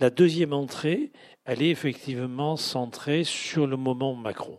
La 0.00 0.10
deuxième 0.10 0.52
entrée, 0.52 1.12
elle 1.44 1.62
est 1.62 1.70
effectivement 1.70 2.56
centrée 2.56 3.24
sur 3.24 3.66
le 3.66 3.76
moment 3.76 4.14
Macron. 4.14 4.58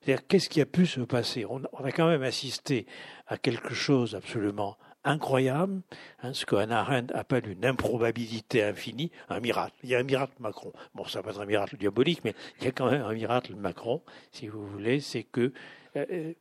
C'est-à-dire, 0.00 0.26
qu'est-ce 0.26 0.48
qui 0.48 0.60
a 0.60 0.66
pu 0.66 0.86
se 0.86 1.00
passer? 1.00 1.44
On, 1.44 1.62
a 1.62 1.92
quand 1.92 2.08
même 2.08 2.22
assisté 2.22 2.86
à 3.26 3.36
quelque 3.36 3.74
chose 3.74 4.14
absolument 4.14 4.78
incroyable, 5.04 5.82
hein, 6.22 6.32
ce 6.32 6.44
que 6.44 6.56
Arendt 6.56 7.14
appelle 7.14 7.48
une 7.48 7.64
improbabilité 7.64 8.62
infinie, 8.62 9.10
un 9.28 9.40
miracle. 9.40 9.74
Il 9.82 9.90
y 9.90 9.94
a 9.94 9.98
un 9.98 10.02
miracle 10.02 10.34
Macron. 10.40 10.72
Bon, 10.94 11.04
ça 11.04 11.20
va 11.20 11.30
être 11.30 11.40
un 11.40 11.46
miracle 11.46 11.76
diabolique, 11.76 12.20
mais 12.24 12.34
il 12.58 12.64
y 12.64 12.68
a 12.68 12.72
quand 12.72 12.90
même 12.90 13.02
un 13.02 13.12
miracle 13.12 13.54
Macron, 13.56 14.02
si 14.32 14.48
vous 14.48 14.66
voulez, 14.66 15.00
c'est 15.00 15.22
que 15.22 15.52
euh, 15.96 16.32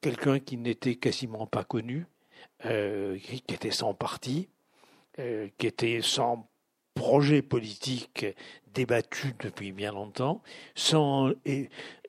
quelqu'un 0.00 0.40
qui 0.40 0.56
n'était 0.56 0.96
quasiment 0.96 1.46
pas 1.46 1.64
connu, 1.64 2.06
euh, 2.64 3.18
qui 3.18 3.54
était 3.54 3.70
sans 3.70 3.94
parti, 3.94 4.48
euh, 5.18 5.48
qui 5.58 5.66
était 5.66 6.00
sans 6.02 6.47
projet 6.98 7.42
politique 7.42 8.26
débattu 8.74 9.34
depuis 9.40 9.70
bien 9.70 9.92
longtemps, 9.92 10.42
sans 10.74 11.30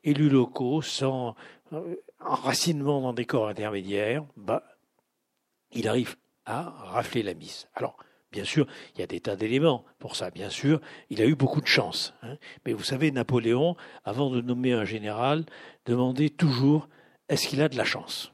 élus 0.03 0.29
locaux, 0.29 0.81
sans 0.81 1.35
enracinement 2.19 2.99
dans 2.99 3.13
des 3.13 3.25
corps 3.25 3.47
intermédiaires, 3.47 4.25
bah, 4.35 4.63
il 5.71 5.87
arrive 5.87 6.15
à 6.45 6.69
rafler 6.69 7.21
la 7.21 7.35
mise. 7.35 7.67
Alors, 7.75 7.97
bien 8.31 8.43
sûr, 8.43 8.65
il 8.95 9.01
y 9.01 9.03
a 9.03 9.07
des 9.07 9.19
tas 9.19 9.35
d'éléments 9.35 9.85
pour 9.99 10.15
ça. 10.15 10.31
Bien 10.31 10.49
sûr, 10.49 10.81
il 11.11 11.21
a 11.21 11.25
eu 11.25 11.35
beaucoup 11.35 11.61
de 11.61 11.67
chance. 11.67 12.15
Hein. 12.23 12.37
Mais 12.65 12.73
vous 12.73 12.83
savez, 12.83 13.11
Napoléon, 13.11 13.75
avant 14.03 14.31
de 14.31 14.41
nommer 14.41 14.73
un 14.73 14.85
général, 14.85 15.45
demandait 15.85 16.29
toujours 16.29 16.89
est-ce 17.29 17.47
qu'il 17.47 17.61
a 17.61 17.69
de 17.69 17.77
la 17.77 17.85
chance? 17.85 18.33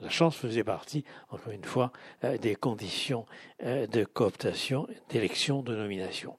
La 0.00 0.08
chance 0.08 0.36
faisait 0.36 0.64
partie, 0.64 1.04
encore 1.28 1.52
une 1.52 1.64
fois, 1.64 1.92
euh, 2.24 2.38
des 2.38 2.54
conditions 2.54 3.26
euh, 3.62 3.86
de 3.86 4.04
cooptation, 4.04 4.86
d'élection, 5.10 5.62
de 5.62 5.74
nomination. 5.74 6.36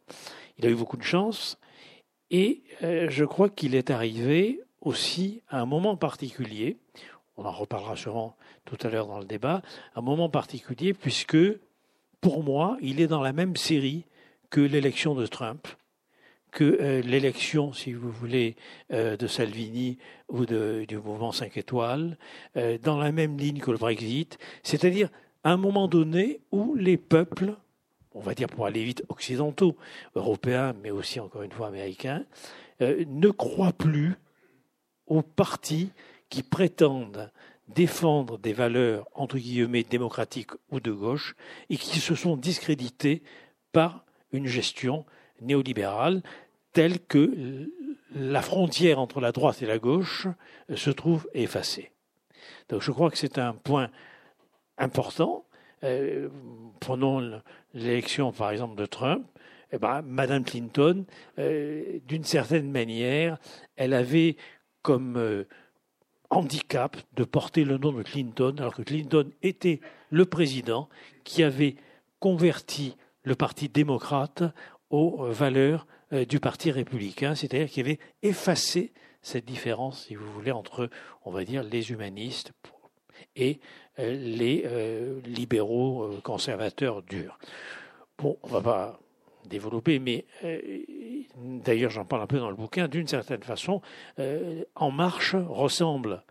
Il 0.57 0.65
a 0.65 0.69
eu 0.69 0.75
beaucoup 0.75 0.97
de 0.97 1.03
chance 1.03 1.57
et 2.29 2.63
euh, 2.83 3.07
je 3.09 3.25
crois 3.25 3.49
qu'il 3.49 3.75
est 3.75 3.89
arrivé 3.89 4.61
aussi 4.81 5.41
à 5.49 5.61
un 5.61 5.65
moment 5.65 5.95
particulier 5.95 6.77
on 7.41 7.45
en 7.45 7.51
reparlera 7.51 7.95
sûrement 7.95 8.35
tout 8.65 8.77
à 8.81 8.89
l'heure 8.89 9.07
dans 9.07 9.19
le 9.19 9.25
débat, 9.25 9.61
un 9.95 10.01
moment 10.01 10.29
particulier 10.29 10.93
puisque, 10.93 11.37
pour 12.19 12.43
moi, 12.43 12.77
il 12.81 13.01
est 13.01 13.07
dans 13.07 13.21
la 13.21 13.33
même 13.33 13.55
série 13.55 14.05
que 14.49 14.61
l'élection 14.61 15.15
de 15.15 15.25
Trump, 15.25 15.67
que 16.51 16.63
euh, 16.63 17.01
l'élection, 17.01 17.73
si 17.73 17.93
vous 17.93 18.11
voulez, 18.11 18.55
euh, 18.91 19.17
de 19.17 19.27
Salvini 19.27 19.97
ou 20.29 20.45
du 20.45 20.97
mouvement 20.97 21.31
5 21.31 21.57
étoiles, 21.57 22.17
euh, 22.57 22.77
dans 22.77 22.97
la 22.97 23.11
même 23.11 23.37
ligne 23.37 23.59
que 23.59 23.71
le 23.71 23.77
Brexit, 23.77 24.37
c'est-à-dire 24.61 25.09
à 25.43 25.51
un 25.51 25.57
moment 25.57 25.87
donné 25.87 26.41
où 26.51 26.75
les 26.75 26.97
peuples, 26.97 27.55
on 28.13 28.19
va 28.19 28.35
dire 28.35 28.47
pour 28.47 28.65
aller 28.65 28.83
vite, 28.83 29.03
occidentaux, 29.09 29.75
européens, 30.15 30.73
mais 30.83 30.91
aussi 30.91 31.19
encore 31.19 31.43
une 31.43 31.51
fois 31.51 31.67
américains, 31.67 32.25
ne 32.79 33.29
croient 33.29 33.73
plus 33.73 34.15
aux 35.05 35.21
partis 35.21 35.91
qui 36.29 36.41
prétendent 36.41 37.31
défendre 37.67 38.39
des 38.39 38.53
valeurs 38.53 39.07
entre 39.13 39.37
guillemets 39.37 39.83
démocratiques 39.83 40.51
ou 40.71 40.79
de 40.79 40.91
gauche 40.91 41.35
et 41.69 41.77
qui 41.77 41.99
se 41.99 42.15
sont 42.15 42.37
discrédités 42.37 43.21
par 43.71 44.03
une 44.31 44.47
gestion 44.47 45.05
néolibérale 45.41 46.21
telle 46.73 46.99
que 46.99 47.69
la 48.13 48.41
frontière 48.41 48.99
entre 48.99 49.21
la 49.21 49.31
droite 49.31 49.61
et 49.61 49.65
la 49.65 49.79
gauche 49.79 50.27
se 50.73 50.89
trouve 50.89 51.29
effacée. 51.33 51.91
Donc 52.69 52.81
je 52.81 52.91
crois 52.91 53.09
que 53.09 53.17
c'est 53.17 53.37
un 53.37 53.53
point 53.53 53.89
important. 54.77 55.45
Euh, 55.83 56.29
prenons 56.79 57.41
l'élection 57.73 58.31
par 58.31 58.51
exemple 58.51 58.75
de 58.75 58.85
Trump. 58.85 59.25
Eh 59.73 59.77
ben, 59.77 60.01
Madame 60.01 60.43
Clinton, 60.43 61.05
euh, 61.39 61.99
d'une 62.05 62.25
certaine 62.25 62.69
manière, 62.69 63.37
elle 63.77 63.93
avait 63.93 64.35
comme 64.81 65.15
euh, 65.15 65.47
handicap 66.29 66.97
de 67.13 67.23
porter 67.23 67.63
le 67.63 67.77
nom 67.77 67.93
de 67.93 68.03
Clinton, 68.03 68.55
alors 68.59 68.75
que 68.75 68.81
Clinton 68.81 69.31
était 69.41 69.79
le 70.09 70.25
président 70.25 70.89
qui 71.23 71.43
avait 71.43 71.75
converti 72.19 72.97
le 73.23 73.35
Parti 73.35 73.69
démocrate 73.69 74.43
aux 74.89 75.25
valeurs 75.27 75.87
du 76.11 76.39
Parti 76.39 76.71
républicain, 76.71 77.35
c'est-à-dire 77.35 77.69
qui 77.69 77.79
avait 77.79 77.99
effacé 78.21 78.91
cette 79.21 79.45
différence, 79.45 80.05
si 80.07 80.15
vous 80.15 80.29
voulez, 80.31 80.51
entre, 80.51 80.89
on 81.25 81.31
va 81.31 81.43
dire, 81.45 81.63
les 81.63 81.91
humanistes 81.91 82.53
et 83.35 83.59
euh, 83.99 84.13
les 84.13 84.63
euh, 84.65 85.19
libéraux 85.25 86.09
conservateurs 86.23 87.03
durs. 87.03 87.37
Bon, 88.17 88.37
on 88.43 88.47
va 88.47 88.61
pas 88.61 88.99
développer, 89.45 89.99
mais 89.99 90.25
d'ailleurs 91.35 91.89
j'en 91.89 92.05
parle 92.05 92.21
un 92.21 92.27
peu 92.27 92.37
dans 92.37 92.49
le 92.49 92.55
bouquin, 92.55 92.87
d'une 92.87 93.07
certaine 93.07 93.41
façon, 93.41 93.81
euh, 94.19 94.63
En 94.75 94.91
Marche 94.91 95.35
ressemble 95.35 96.23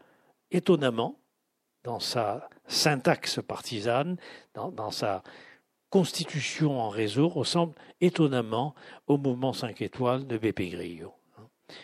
étonnamment, 0.53 1.19
dans 1.83 1.99
sa 1.99 2.49
syntaxe 2.67 3.41
partisane, 3.43 4.17
dans, 4.55 4.91
sa 4.91 5.23
constitution 5.91 6.81
en 6.81 6.89
réseau, 6.89 7.29
ressemble 7.29 7.75
étonnamment 8.01 8.75
au 9.07 9.19
mouvement 9.19 9.53
5 9.53 9.83
étoiles 9.83 10.27
de 10.27 10.39
BP 10.39 10.71
Grillo. 10.71 11.13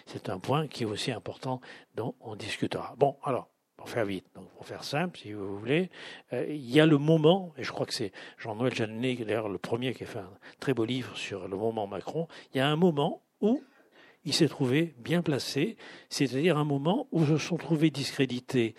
C'est 0.06 0.28
un 0.28 0.38
point 0.38 0.66
qui 0.66 0.84
est 0.84 0.86
aussi 0.86 1.12
important 1.12 1.60
dont 1.94 2.14
on 2.20 2.36
discutera. 2.36 2.94
Bon, 2.98 3.16
alors, 3.22 3.48
pour 3.76 3.88
faire 3.88 4.04
vite, 4.04 4.26
pour 4.56 4.66
faire 4.66 4.84
simple, 4.84 5.18
si 5.18 5.32
vous 5.32 5.58
voulez, 5.58 5.90
euh, 6.32 6.46
il 6.48 6.70
y 6.70 6.80
a 6.80 6.86
le 6.86 6.98
moment, 6.98 7.52
et 7.58 7.62
je 7.62 7.70
crois 7.70 7.86
que 7.86 7.94
c'est 7.94 8.12
Jean-Noël 8.38 8.74
Jeannet, 8.74 9.16
d'ailleurs 9.16 9.48
le 9.48 9.58
premier 9.58 9.94
qui 9.94 10.04
a 10.04 10.06
fait 10.06 10.18
un 10.18 10.32
très 10.60 10.72
beau 10.72 10.84
livre 10.84 11.16
sur 11.16 11.46
le 11.46 11.56
moment 11.56 11.86
Macron, 11.86 12.26
il 12.52 12.58
y 12.58 12.60
a 12.60 12.68
un 12.68 12.76
moment 12.76 13.22
où 13.40 13.62
il 14.24 14.32
s'est 14.32 14.48
trouvé 14.48 14.94
bien 14.98 15.22
placé, 15.22 15.76
c'est-à-dire 16.08 16.56
un 16.56 16.64
moment 16.64 17.06
où 17.12 17.24
se 17.26 17.38
sont 17.38 17.56
trouvés 17.56 17.90
discrédités 17.90 18.74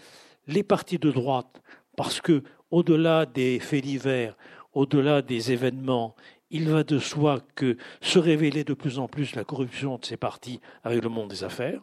les 0.48 0.63
partis 0.63 1.00
de 1.00 1.12
droite, 1.12 1.62
parce 1.96 2.22
que, 2.22 2.43
au-delà 2.69 3.25
des 3.25 3.60
faits 3.60 3.84
divers, 3.84 4.36
au-delà 4.77 5.24
des 5.24 5.51
événements, 5.51 6.15
il 6.51 6.69
va 6.69 6.84
de 6.84 7.00
soi 7.00 7.41
que 7.55 7.77
se 8.00 8.19
révélait 8.19 8.63
de 8.63 8.75
plus 8.75 9.00
en 9.00 9.07
plus 9.07 9.36
la 9.36 9.43
corruption 9.43 9.98
de 9.98 10.05
ces 10.05 10.17
partis 10.17 10.62
avec 10.84 11.01
le 11.01 11.10
monde 11.10 11.29
des 11.29 11.43
affaires. 11.43 11.81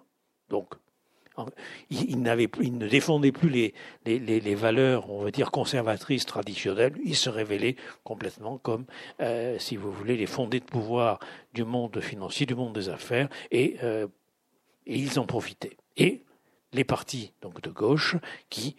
Donc, 0.49 0.75
il, 1.91 2.23
ne 2.23 2.87
défendait 2.87 3.33
plus 3.33 3.49
les, 4.05 4.55
valeurs, 4.55 5.11
on 5.11 5.25
va 5.25 5.33
dire, 5.33 5.51
conservatrices 5.51 6.25
traditionnelles. 6.25 6.95
Il 7.05 7.17
se 7.17 7.29
révélait 7.29 7.75
complètement 8.05 8.59
comme, 8.59 8.85
euh, 9.21 9.59
si 9.59 9.77
vous 9.77 9.91
voulez, 9.91 10.17
les 10.17 10.27
fondés 10.27 10.61
de 10.61 10.65
pouvoir 10.65 11.19
du 11.53 11.65
monde 11.65 12.01
financier, 12.01 12.47
du 12.47 12.55
monde 12.55 12.75
des 12.75 12.91
affaires, 12.91 13.29
et, 13.51 13.77
euh, 13.83 14.07
ils 14.87 15.19
en 15.19 15.27
profitaient. 15.27 15.77
Et 15.97 16.23
les 16.73 16.85
partis 16.85 17.33
donc 17.43 17.61
de 17.61 17.71
gauche 17.71 18.17
qui 18.51 18.77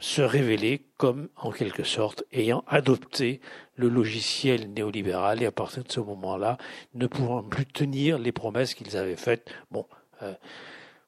se 0.00 0.22
révélaient 0.22 0.82
comme, 0.96 1.28
en 1.36 1.50
quelque 1.50 1.82
sorte, 1.82 2.24
ayant 2.32 2.64
adopté 2.66 3.40
le 3.74 3.88
logiciel 3.88 4.72
néolibéral 4.72 5.42
et 5.42 5.46
à 5.46 5.52
partir 5.52 5.84
de 5.84 5.90
ce 5.90 6.00
moment-là, 6.00 6.56
ne 6.94 7.06
pouvant 7.06 7.42
plus 7.42 7.66
tenir 7.66 8.18
les 8.18 8.32
promesses 8.32 8.74
qu'ils 8.74 8.96
avaient 8.96 9.16
faites. 9.16 9.50
Bon, 9.70 9.86
euh, 10.22 10.34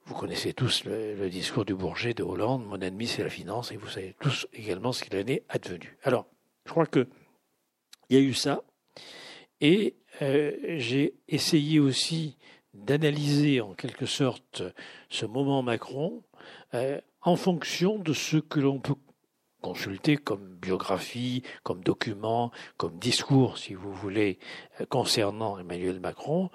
vous 0.06 0.14
connaissez 0.14 0.52
tous 0.52 0.84
le, 0.84 1.28
discours 1.28 1.64
du 1.64 1.74
Bourget 1.74 2.14
de 2.14 2.22
Hollande, 2.22 2.66
mon 2.66 2.80
ennemi 2.80 3.06
c'est 3.06 3.22
la 3.22 3.30
finance, 3.30 3.70
et 3.70 3.76
vous 3.76 3.88
savez 3.88 4.16
tous 4.20 4.48
également 4.52 4.92
ce 4.92 5.04
qu'il 5.04 5.16
en 5.16 5.26
est 5.26 5.44
advenu. 5.48 5.96
Alors, 6.02 6.26
je 6.66 6.70
crois 6.70 6.86
que 6.86 7.06
il 8.08 8.18
y 8.18 8.20
a 8.20 8.22
eu 8.22 8.34
ça, 8.34 8.64
et 9.60 9.94
euh, 10.20 10.52
j'ai 10.78 11.14
essayé 11.28 11.78
aussi 11.78 12.36
d'analyser 12.74 13.60
en 13.60 13.74
quelque 13.74 14.06
sorte 14.06 14.62
ce 15.08 15.26
moment 15.26 15.62
Macron 15.62 16.22
euh, 16.74 17.00
en 17.22 17.36
fonction 17.36 17.98
de 17.98 18.12
ce 18.12 18.36
que 18.36 18.60
l'on 18.60 18.78
peut 18.78 18.94
consulter 19.60 20.16
comme 20.16 20.56
biographie, 20.56 21.42
comme 21.62 21.82
document, 21.84 22.50
comme 22.76 22.98
discours, 22.98 23.58
si 23.58 23.74
vous 23.74 23.92
voulez, 23.92 24.38
euh, 24.80 24.86
concernant 24.86 25.58
Emmanuel 25.58 26.00
Macron 26.00 26.50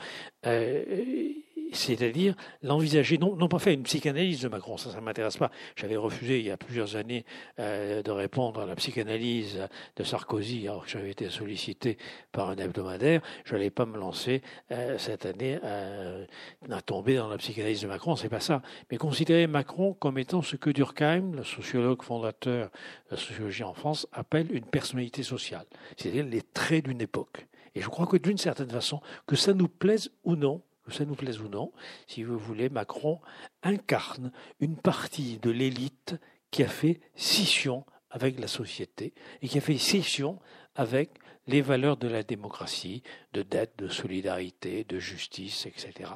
c'est-à-dire 1.73 2.35
l'envisager, 2.61 3.17
non, 3.17 3.47
pas 3.47 3.59
faire 3.59 3.73
une 3.73 3.83
psychanalyse 3.83 4.41
de 4.41 4.47
Macron, 4.47 4.77
ça, 4.77 4.91
ça 4.91 4.99
ne 4.99 5.05
m'intéresse 5.05 5.37
pas. 5.37 5.51
J'avais 5.75 5.97
refusé 5.97 6.39
il 6.39 6.45
y 6.45 6.51
a 6.51 6.57
plusieurs 6.57 6.95
années 6.95 7.25
euh, 7.59 8.01
de 8.01 8.11
répondre 8.11 8.61
à 8.61 8.65
la 8.65 8.75
psychanalyse 8.75 9.59
de 9.95 10.03
Sarkozy, 10.03 10.67
alors 10.67 10.85
que 10.85 10.91
j'avais 10.91 11.11
été 11.11 11.29
sollicité 11.29 11.97
par 12.31 12.49
un 12.49 12.55
hebdomadaire. 12.55 13.21
Je 13.43 13.53
n'allais 13.53 13.69
pas 13.69 13.85
me 13.85 13.97
lancer 13.97 14.41
euh, 14.71 14.97
cette 14.97 15.25
année 15.25 15.59
euh, 15.63 16.25
à 16.69 16.81
tomber 16.81 17.15
dans 17.15 17.27
la 17.27 17.37
psychanalyse 17.37 17.81
de 17.81 17.87
Macron, 17.87 18.15
c'est 18.15 18.29
pas 18.29 18.39
ça. 18.39 18.61
Mais 18.91 18.97
considérer 18.97 19.47
Macron 19.47 19.93
comme 19.93 20.17
étant 20.17 20.41
ce 20.41 20.55
que 20.55 20.69
Durkheim, 20.69 21.33
le 21.35 21.43
sociologue 21.43 22.03
fondateur 22.03 22.69
de 23.09 23.15
la 23.15 23.17
sociologie 23.17 23.63
en 23.63 23.73
France, 23.73 24.07
appelle 24.11 24.47
une 24.51 24.65
personnalité 24.65 25.23
sociale, 25.23 25.65
c'est-à-dire 25.97 26.25
les 26.25 26.41
traits 26.41 26.85
d'une 26.85 27.01
époque. 27.01 27.47
Et 27.75 27.81
je 27.81 27.89
crois 27.89 28.07
que 28.07 28.17
d'une 28.17 28.37
certaine 28.37 28.69
façon, 28.69 29.01
que 29.27 29.35
ça 29.35 29.53
nous 29.53 29.67
plaise 29.67 30.09
ou 30.23 30.35
non, 30.35 30.61
que 30.85 30.93
ça 30.93 31.05
nous 31.05 31.15
plaise 31.15 31.41
ou 31.41 31.49
non, 31.49 31.71
si 32.07 32.23
vous 32.23 32.37
voulez, 32.37 32.69
Macron 32.69 33.19
incarne 33.63 34.31
une 34.59 34.77
partie 34.77 35.39
de 35.39 35.49
l'élite 35.49 36.15
qui 36.51 36.63
a 36.63 36.67
fait 36.67 37.01
scission 37.15 37.85
avec 38.09 38.39
la 38.39 38.47
société 38.47 39.13
et 39.41 39.47
qui 39.47 39.57
a 39.57 39.61
fait 39.61 39.77
scission 39.77 40.39
avec 40.75 41.09
les 41.47 41.61
valeurs 41.61 41.97
de 41.97 42.07
la 42.07 42.23
démocratie, 42.23 43.03
de 43.33 43.41
dette, 43.41 43.77
de 43.77 43.87
solidarité, 43.87 44.83
de 44.83 44.99
justice, 44.99 45.65
etc. 45.65 46.11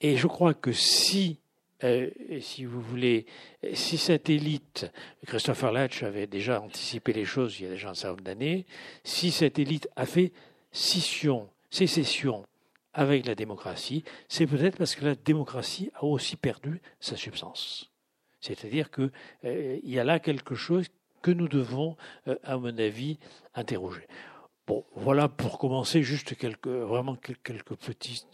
Et 0.00 0.16
je 0.16 0.26
crois 0.26 0.54
que 0.54 0.72
si, 0.72 1.38
euh, 1.84 2.10
si 2.40 2.64
vous 2.64 2.80
voulez, 2.80 3.26
si 3.74 3.98
cette 3.98 4.30
élite, 4.30 4.90
Christopher 5.26 5.72
Latch 5.72 6.02
avait 6.02 6.26
déjà 6.26 6.60
anticipé 6.60 7.12
les 7.12 7.24
choses 7.24 7.58
il 7.60 7.64
y 7.64 7.66
a 7.66 7.70
déjà 7.70 7.90
un 7.90 7.94
certain 7.94 8.10
nombre 8.10 8.24
d'années, 8.24 8.66
si 9.04 9.30
cette 9.30 9.58
élite 9.58 9.88
a 9.96 10.06
fait 10.06 10.32
scission, 10.72 11.48
sécession 11.70 12.44
avec 12.98 13.26
la 13.26 13.36
démocratie, 13.36 14.02
c'est 14.28 14.48
peut-être 14.48 14.76
parce 14.76 14.96
que 14.96 15.04
la 15.04 15.14
démocratie 15.14 15.92
a 15.94 16.02
aussi 16.02 16.34
perdu 16.34 16.82
sa 16.98 17.16
substance. 17.16 17.92
C'est-à-dire 18.40 18.90
qu'il 18.90 19.12
euh, 19.44 19.78
y 19.84 20.00
a 20.00 20.04
là 20.04 20.18
quelque 20.18 20.56
chose 20.56 20.86
que 21.22 21.30
nous 21.30 21.46
devons, 21.46 21.96
euh, 22.26 22.34
à 22.42 22.58
mon 22.58 22.76
avis, 22.76 23.20
interroger. 23.54 24.08
Bon, 24.66 24.84
voilà 24.96 25.28
pour 25.28 25.60
commencer 25.60 26.02
juste 26.02 26.36
quelques, 26.36 26.66
vraiment 26.66 27.14
quelques 27.14 27.76
petits, 27.76 28.26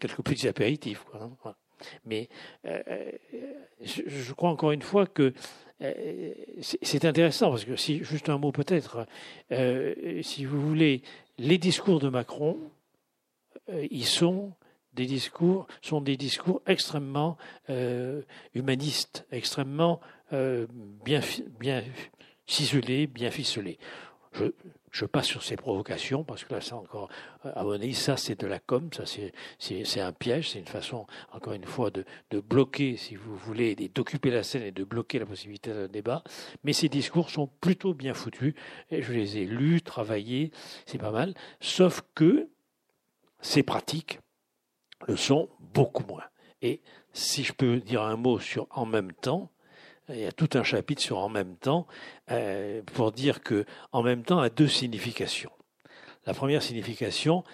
quelques 0.00 0.22
petits 0.22 0.48
apéritifs. 0.48 1.04
Hein, 1.14 1.54
Mais 2.04 2.28
euh, 2.66 2.82
je, 3.80 4.32
crois 4.32 4.50
encore 4.50 4.72
une 4.72 4.82
fois 4.82 5.06
que 5.06 5.32
c'est 6.60 7.04
intéressant 7.04 7.50
parce 7.50 7.64
que 7.64 7.76
si 7.76 8.02
juste 8.02 8.28
un 8.28 8.36
mot 8.36 8.52
peut-être, 8.52 9.06
si 10.20 10.44
vous 10.44 10.60
voulez, 10.60 11.02
les 11.38 11.56
discours 11.56 12.00
de 12.00 12.10
Macron, 12.10 12.58
euh, 12.58 12.79
ils 13.90 14.06
sont 14.06 14.52
des 14.94 15.06
discours 15.06 15.66
sont 15.82 16.00
des 16.00 16.16
discours 16.16 16.62
extrêmement 16.66 17.36
euh, 17.68 18.22
humanistes, 18.54 19.26
extrêmement 19.30 20.00
euh, 20.32 20.66
bien 21.04 21.20
bien 21.58 21.82
ciselés, 22.46 23.06
bien 23.06 23.30
ficelés. 23.30 23.78
Je, 24.92 25.04
passe 25.06 25.26
sur 25.26 25.42
ces 25.42 25.56
provocations 25.56 26.22
parce 26.22 26.44
que 26.44 26.54
là, 26.54 26.60
c'est 26.60 26.72
encore, 26.72 27.08
à 27.42 27.64
mon 27.64 27.72
avis, 27.72 27.94
ça 27.94 28.16
c'est 28.16 28.40
de 28.40 28.46
la 28.46 28.60
com, 28.60 28.88
ça 28.92 29.04
c'est 29.06 30.00
un 30.00 30.12
piège, 30.12 30.50
c'est 30.50 30.60
une 30.60 30.66
façon, 30.66 31.06
encore 31.32 31.52
une 31.52 31.64
fois, 31.64 31.90
de, 31.90 32.04
de 32.30 32.40
bloquer, 32.40 32.96
si 32.96 33.16
vous 33.16 33.36
voulez, 33.36 33.74
d'occuper 33.92 34.30
la 34.30 34.44
scène 34.44 34.62
et 34.62 34.72
de 34.72 34.84
bloquer 34.84 35.18
la 35.18 35.26
possibilité 35.26 35.72
d'un 35.72 35.88
débat. 35.88 36.22
Mais 36.62 36.72
ces 36.72 36.88
discours 36.88 37.30
sont 37.30 37.48
plutôt 37.60 37.92
bien 37.92 38.14
foutus. 38.14 38.54
Et 38.90 39.02
je 39.02 39.12
les 39.12 39.38
ai 39.38 39.46
lus, 39.46 39.82
travaillés, 39.82 40.52
c'est 40.86 40.98
pas 40.98 41.12
mal. 41.12 41.34
Sauf 41.60 42.02
que 42.14 42.48
ces 43.40 43.62
pratiques 43.62 44.20
le 45.06 45.16
sont 45.16 45.48
beaucoup 45.60 46.04
moins. 46.06 46.24
Et 46.62 46.80
si 47.12 47.42
je 47.42 47.52
peux 47.52 47.80
dire 47.80 48.02
un 48.02 48.16
mot 48.16 48.38
sur 48.38 48.66
en 48.70 48.86
même 48.86 49.12
temps, 49.12 49.50
il 50.08 50.18
y 50.18 50.26
a 50.26 50.32
tout 50.32 50.50
un 50.54 50.62
chapitre 50.62 51.00
sur 51.00 51.18
en 51.18 51.28
même 51.28 51.56
temps 51.56 51.86
euh, 52.30 52.82
pour 52.94 53.12
dire 53.12 53.42
que 53.42 53.64
en 53.92 54.02
même 54.02 54.24
temps 54.24 54.40
a 54.40 54.50
deux 54.50 54.68
significations. 54.68 55.52
La 56.26 56.34
première 56.34 56.62
signification, 56.62 57.44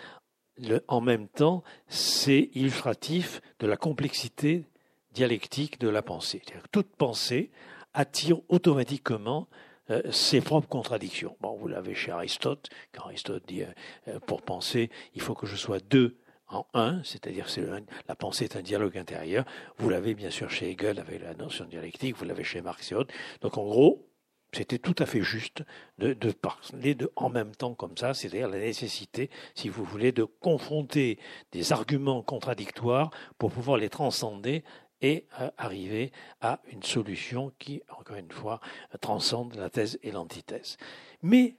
le, 0.56 0.82
en 0.88 1.00
même 1.00 1.28
temps, 1.28 1.62
c'est 1.88 2.50
illustratif 2.54 3.40
de 3.58 3.66
la 3.66 3.76
complexité 3.76 4.64
dialectique 5.12 5.78
de 5.80 5.88
la 5.88 6.02
pensée. 6.02 6.42
toute 6.72 6.94
pensée 6.96 7.50
attire 7.94 8.38
automatiquement 8.48 9.48
euh, 9.90 10.02
ses 10.10 10.40
propres 10.40 10.68
contradictions. 10.68 11.36
Bon, 11.40 11.56
vous 11.56 11.68
l'avez 11.68 11.94
chez 11.94 12.10
Aristote, 12.10 12.68
quand 12.92 13.04
Aristote 13.04 13.44
dit 13.46 13.62
euh, 13.62 13.66
euh, 14.08 14.20
pour 14.20 14.42
penser, 14.42 14.90
il 15.14 15.20
faut 15.20 15.34
que 15.34 15.46
je 15.46 15.56
sois 15.56 15.78
deux 15.78 16.18
en 16.48 16.66
un, 16.74 17.02
c'est-à-dire 17.04 17.46
que 17.46 17.82
la 18.08 18.14
pensée 18.14 18.44
est 18.44 18.56
un 18.56 18.62
dialogue 18.62 18.98
intérieur. 18.98 19.44
Vous 19.78 19.88
l'avez 19.88 20.14
bien 20.14 20.30
sûr 20.30 20.50
chez 20.50 20.70
Hegel 20.70 20.98
avec 20.98 21.22
la 21.22 21.34
notion 21.34 21.64
dialectique, 21.64 22.16
vous 22.16 22.24
l'avez 22.24 22.44
chez 22.44 22.62
Marx 22.62 22.92
et 22.92 22.94
autres. 22.94 23.14
Donc 23.42 23.58
en 23.58 23.64
gros, 23.64 24.08
c'était 24.52 24.78
tout 24.78 24.94
à 24.98 25.06
fait 25.06 25.22
juste 25.22 25.64
de, 25.98 26.14
de, 26.14 26.30
parler 26.30 26.94
de 26.94 27.12
en 27.16 27.28
même 27.28 27.54
temps 27.54 27.74
comme 27.74 27.96
ça, 27.96 28.14
c'est-à-dire 28.14 28.48
la 28.48 28.58
nécessité, 28.58 29.28
si 29.54 29.68
vous 29.68 29.84
voulez, 29.84 30.12
de 30.12 30.24
confronter 30.24 31.18
des 31.52 31.72
arguments 31.72 32.22
contradictoires 32.22 33.10
pour 33.38 33.50
pouvoir 33.52 33.76
les 33.76 33.88
transcender 33.88 34.64
et 35.02 35.26
arriver 35.58 36.12
à 36.40 36.60
une 36.72 36.82
solution 36.82 37.52
qui, 37.58 37.82
encore 37.96 38.16
une 38.16 38.30
fois, 38.30 38.60
transcende 39.00 39.54
la 39.54 39.70
thèse 39.70 39.98
et 40.02 40.10
l'antithèse. 40.10 40.76
Mais, 41.22 41.56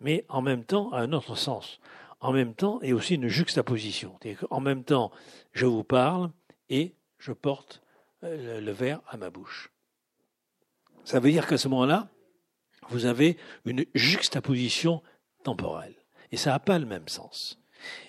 mais 0.00 0.24
en 0.28 0.42
même 0.42 0.64
temps, 0.64 0.92
à 0.92 0.98
un 0.98 1.12
autre 1.12 1.34
sens. 1.34 1.80
En 2.20 2.32
même 2.32 2.54
temps, 2.54 2.80
et 2.82 2.92
aussi 2.92 3.14
une 3.14 3.28
juxtaposition. 3.28 4.18
En 4.50 4.60
même 4.60 4.84
temps, 4.84 5.10
je 5.52 5.66
vous 5.66 5.84
parle 5.84 6.30
et 6.68 6.94
je 7.18 7.32
porte 7.32 7.82
euh, 8.22 8.60
le 8.60 8.72
verre 8.72 9.00
à 9.08 9.16
ma 9.16 9.30
bouche. 9.30 9.70
Ça 11.04 11.20
veut 11.20 11.30
dire 11.30 11.46
qu'à 11.46 11.58
ce 11.58 11.68
moment-là, 11.68 12.08
vous 12.88 13.06
avez 13.06 13.36
une 13.64 13.84
juxtaposition 13.94 15.02
temporelle. 15.42 15.94
Et 16.32 16.36
ça 16.36 16.50
n'a 16.50 16.58
pas 16.58 16.78
le 16.78 16.86
même 16.86 17.08
sens. 17.08 17.60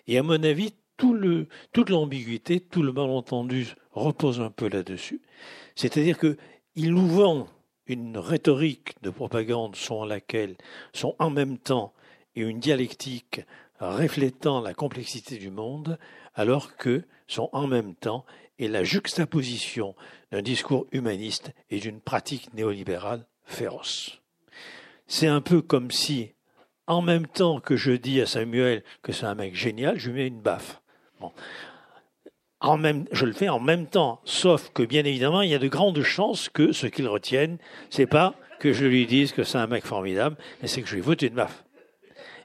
Et 0.07 0.17
à 0.17 0.23
mon 0.23 0.41
avis, 0.43 0.73
toute 0.97 1.89
l'ambiguïté, 1.89 2.60
tout 2.60 2.84
le 2.84 2.91
malentendu 2.91 3.73
repose 3.91 4.41
un 4.41 4.51
peu 4.51 4.69
là-dessus. 4.69 5.21
C'est-à-dire 5.75 6.17
qu'il 6.17 6.93
nous 6.93 7.08
vend 7.08 7.47
une 7.88 8.17
rhétorique 8.17 8.95
de 9.01 9.10
propagande 9.10 9.75
selon 9.75 10.05
laquelle 10.05 10.55
sont 10.93 11.15
en 11.19 11.29
même 11.29 11.58
temps 11.58 11.93
et 12.36 12.41
une 12.41 12.60
dialectique 12.60 13.41
reflétant 13.79 14.62
la 14.62 14.73
complexité 14.73 15.38
du 15.38 15.51
monde, 15.51 15.97
alors 16.34 16.75
que 16.77 17.03
sont 17.27 17.49
en 17.51 17.67
même 17.67 17.95
temps 17.95 18.25
et 18.58 18.67
la 18.67 18.84
juxtaposition 18.84 19.95
d'un 20.31 20.41
discours 20.41 20.88
humaniste 20.91 21.51
et 21.69 21.79
d'une 21.79 21.99
pratique 21.99 22.53
néolibérale 22.53 23.25
féroce. 23.43 24.21
C'est 25.08 25.27
un 25.27 25.41
peu 25.41 25.62
comme 25.62 25.91
si, 25.91 26.34
en 26.88 27.01
même 27.01 27.27
temps 27.27 27.60
que 27.60 27.75
je 27.75 27.91
dis 27.91 28.21
à 28.21 28.25
Samuel 28.25 28.84
que 29.01 29.12
c'est 29.12 29.25
un 29.25 29.36
mec 29.36 29.55
génial, 29.55 29.99
je 29.99 30.10
lui 30.10 30.15
mets 30.15 30.27
une 30.27 30.41
baffe. 30.41 30.81
En 32.62 32.78
même, 32.78 33.06
je 33.12 33.25
le 33.25 33.34
fais 33.34 33.49
en 33.49 33.60
même 33.60 33.86
temps, 33.86 34.21
sauf 34.23 34.71
que 34.73 34.84
bien 34.84 35.04
évidemment, 35.04 35.41
il 35.41 35.49
y 35.49 35.56
a 35.56 35.60
de 35.60 35.67
grandes 35.67 36.01
chances 36.01 36.49
que 36.49 36.71
ce 36.71 36.88
qu'il 36.88 37.08
retienne, 37.08 37.58
c'est 37.89 38.08
pas 38.08 38.34
que 38.60 38.73
je 38.73 38.86
lui 38.86 39.06
dise 39.06 39.34
que 39.34 39.43
c'est 39.43 39.58
un 39.58 39.67
mec 39.67 39.86
formidable, 39.86 40.38
mais 40.62 40.67
c'est 40.67 40.82
que 40.82 40.88
je 40.88 40.95
lui 40.95 41.01
vote 41.01 41.21
une 41.21 41.36
baffe. 41.36 41.63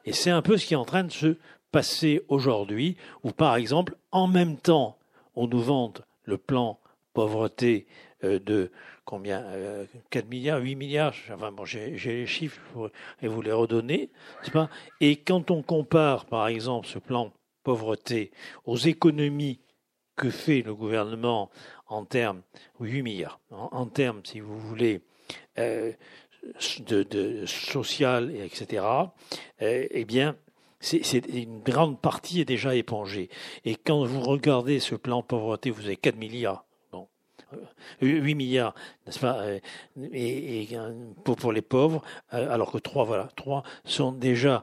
Et 0.04 0.12
c'est 0.12 0.30
un 0.30 0.42
peu 0.42 0.56
ce 0.56 0.66
qui 0.66 0.74
est 0.74 0.78
en 0.78 0.85
train 0.85 1.04
de 1.04 1.12
se 1.12 1.37
passer 1.72 2.22
aujourd'hui, 2.28 2.96
où 3.22 3.30
par 3.30 3.56
exemple, 3.56 3.96
en 4.11 4.26
même 4.26 4.56
temps, 4.56 4.98
on 5.37 5.46
nous 5.46 5.62
vante 5.62 6.02
le 6.24 6.37
plan 6.37 6.78
pauvreté 7.14 7.87
euh, 8.24 8.38
de 8.38 8.70
combien 9.04 9.44
4 10.11 10.24
euh, 10.24 10.28
milliards, 10.28 10.61
8 10.61 10.74
milliards, 10.76 11.14
enfin 11.33 11.50
bon, 11.50 11.64
j'ai 11.64 11.96
les 11.96 12.26
chiffres 12.26 12.61
et 13.22 13.28
vous 13.28 13.42
les 13.42 13.52
redonner, 13.52 14.11
pas? 14.52 14.68
Et 15.00 15.16
quand 15.16 15.50
on 15.50 15.62
compare 15.62 16.26
par 16.26 16.46
exemple 16.46 16.87
ce 16.87 16.98
plan 16.98 17.33
pauvreté 17.62 18.31
aux 18.64 18.77
économies 18.77 19.61
que 20.20 20.29
fait 20.29 20.61
le 20.61 20.75
gouvernement 20.75 21.51
en 21.87 22.05
termes, 22.05 22.42
8 22.79 23.03
milliards, 23.03 23.40
en, 23.51 23.87
termes, 23.87 24.20
si 24.25 24.40
vous 24.40 24.59
voulez, 24.59 25.01
euh, 25.59 25.92
de, 26.87 27.46
social, 27.46 28.31
etc., 28.37 28.85
euh, 29.62 29.87
eh 29.90 30.05
bien, 30.05 30.37
une 30.92 31.61
grande 31.61 32.01
partie 32.01 32.40
est 32.40 32.44
déjà 32.44 32.75
épongée. 32.75 33.31
Et 33.64 33.77
quand 33.77 34.05
vous 34.05 34.20
regardez 34.20 34.79
ce 34.79 34.94
plan 34.94 35.23
pauvreté, 35.23 35.70
vous 35.70 35.87
avez 35.87 35.96
4 35.96 36.16
milliards. 36.16 36.64
Bon, 36.92 37.09
8 38.03 38.18
euh, 38.31 38.35
milliards, 38.35 38.75
n'est-ce 39.07 39.18
pas, 39.18 39.42
et, 40.12 40.68
pour, 41.25 41.37
pour, 41.37 41.53
les 41.53 41.62
pauvres, 41.62 42.03
alors 42.29 42.73
que 42.73 42.79
3, 42.79 43.05
voilà, 43.05 43.29
3 43.37 43.62
sont 43.85 44.12
déjà 44.12 44.62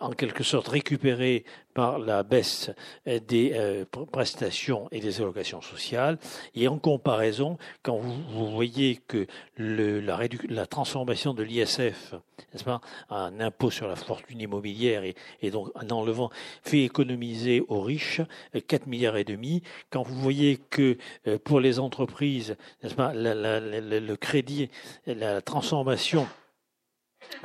en 0.00 0.10
quelque 0.10 0.42
sorte 0.42 0.68
récupérés 0.68 1.44
par 1.76 1.98
la 1.98 2.22
baisse 2.22 2.70
des 3.04 3.84
prestations 4.10 4.88
et 4.90 4.98
des 4.98 5.20
allocations 5.20 5.60
sociales. 5.60 6.18
Et 6.54 6.68
en 6.68 6.78
comparaison, 6.78 7.58
quand 7.82 7.98
vous, 7.98 8.50
voyez 8.50 8.96
que 9.06 9.26
le, 9.56 10.00
la, 10.00 10.18
la 10.48 10.66
transformation 10.66 11.34
de 11.34 11.42
l'ISF, 11.42 12.14
n'est-ce 12.54 12.64
pas, 12.64 12.80
un 13.10 13.40
impôt 13.40 13.70
sur 13.70 13.88
la 13.88 13.94
fortune 13.94 14.40
immobilière 14.40 15.02
et, 15.42 15.50
donc 15.50 15.68
en 15.74 15.90
enlevant, 15.90 16.30
fait 16.62 16.82
économiser 16.82 17.62
aux 17.68 17.82
riches 17.82 18.22
4 18.66 18.86
milliards 18.86 19.18
et 19.18 19.24
demi, 19.24 19.62
quand 19.90 20.02
vous 20.02 20.18
voyez 20.18 20.56
que 20.56 20.96
pour 21.44 21.60
les 21.60 21.78
entreprises, 21.78 22.56
n'est-ce 22.82 22.94
pas, 22.94 23.12
le 23.14 24.14
crédit, 24.14 24.70
la 25.06 25.42
transformation 25.42 26.26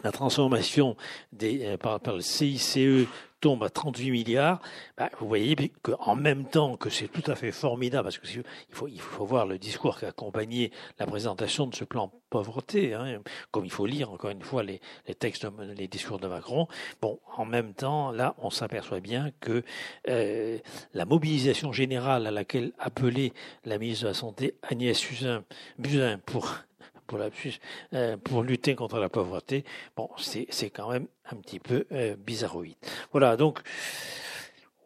la 0.04 0.12
transformation 0.12 0.96
des, 1.32 1.66
euh, 1.66 1.78
par, 1.78 2.00
par, 2.00 2.16
le 2.16 2.22
CICE 2.22 3.08
tombe 3.42 3.64
à 3.64 3.70
38 3.70 4.12
milliards, 4.12 4.62
bah, 4.98 5.10
vous 5.20 5.28
voyez 5.28 5.56
qu'en 5.82 6.16
même 6.16 6.46
temps 6.46 6.78
que 6.78 6.90
c'est 6.90 7.08
tout 7.08 7.30
à 7.30 7.36
fait 7.36 7.52
formidable, 7.52 8.04
parce 8.04 8.20
qu'il 8.20 8.44
faut, 8.70 8.88
il 8.88 9.02
faut 9.02 9.26
voir 9.26 9.46
le 9.46 9.58
discours 9.58 9.98
qui 10.00 10.06
a 10.06 10.10
accompagné 10.10 10.72
la 11.00 11.08
présentation 11.08 11.68
de 11.68 11.76
ce 11.76 11.84
plan 11.84 12.12
pauvreté, 12.30 12.94
hein, 12.94 13.22
comme 13.52 13.66
il 13.66 13.72
faut 13.72 13.86
lire 13.86 14.12
encore 14.12 14.30
une 14.30 14.44
fois 14.44 14.64
les, 14.64 14.80
les 15.08 15.16
textes, 15.16 15.46
les 15.76 15.88
discours 15.88 16.20
de 16.20 16.28
Macron. 16.28 16.68
Bon, 17.02 17.20
en 17.36 17.46
même 17.46 17.74
temps, 17.74 18.12
là, 18.12 18.36
on 18.38 18.50
s'aperçoit 18.50 19.02
bien 19.02 19.32
que 19.42 19.64
euh, 20.08 20.58
la 20.94 21.06
mobilisation 21.06 21.74
générale 21.74 22.28
à 22.28 22.32
laquelle 22.32 22.72
appelait 22.80 23.34
la 23.66 23.78
ministre 23.78 24.04
de 24.04 24.10
la 24.10 24.14
Santé 24.14 24.56
Agnès 24.62 25.02
Buzyn 25.78 26.20
pour 26.20 26.56
pour, 27.12 27.20
euh, 27.94 28.18
pour 28.18 28.44
lutter 28.44 28.76
contre 28.76 28.98
la 28.98 29.10
pauvreté, 29.10 29.66
bon, 29.98 30.10
c'est 30.18 30.70
quand 30.70 30.90
même 30.90 31.08
un 31.30 31.36
petit 31.36 31.60
peu 31.60 31.86
euh, 31.92 32.16
bizarroïde. 32.16 32.78
Voilà, 33.12 33.36
donc 33.36 33.62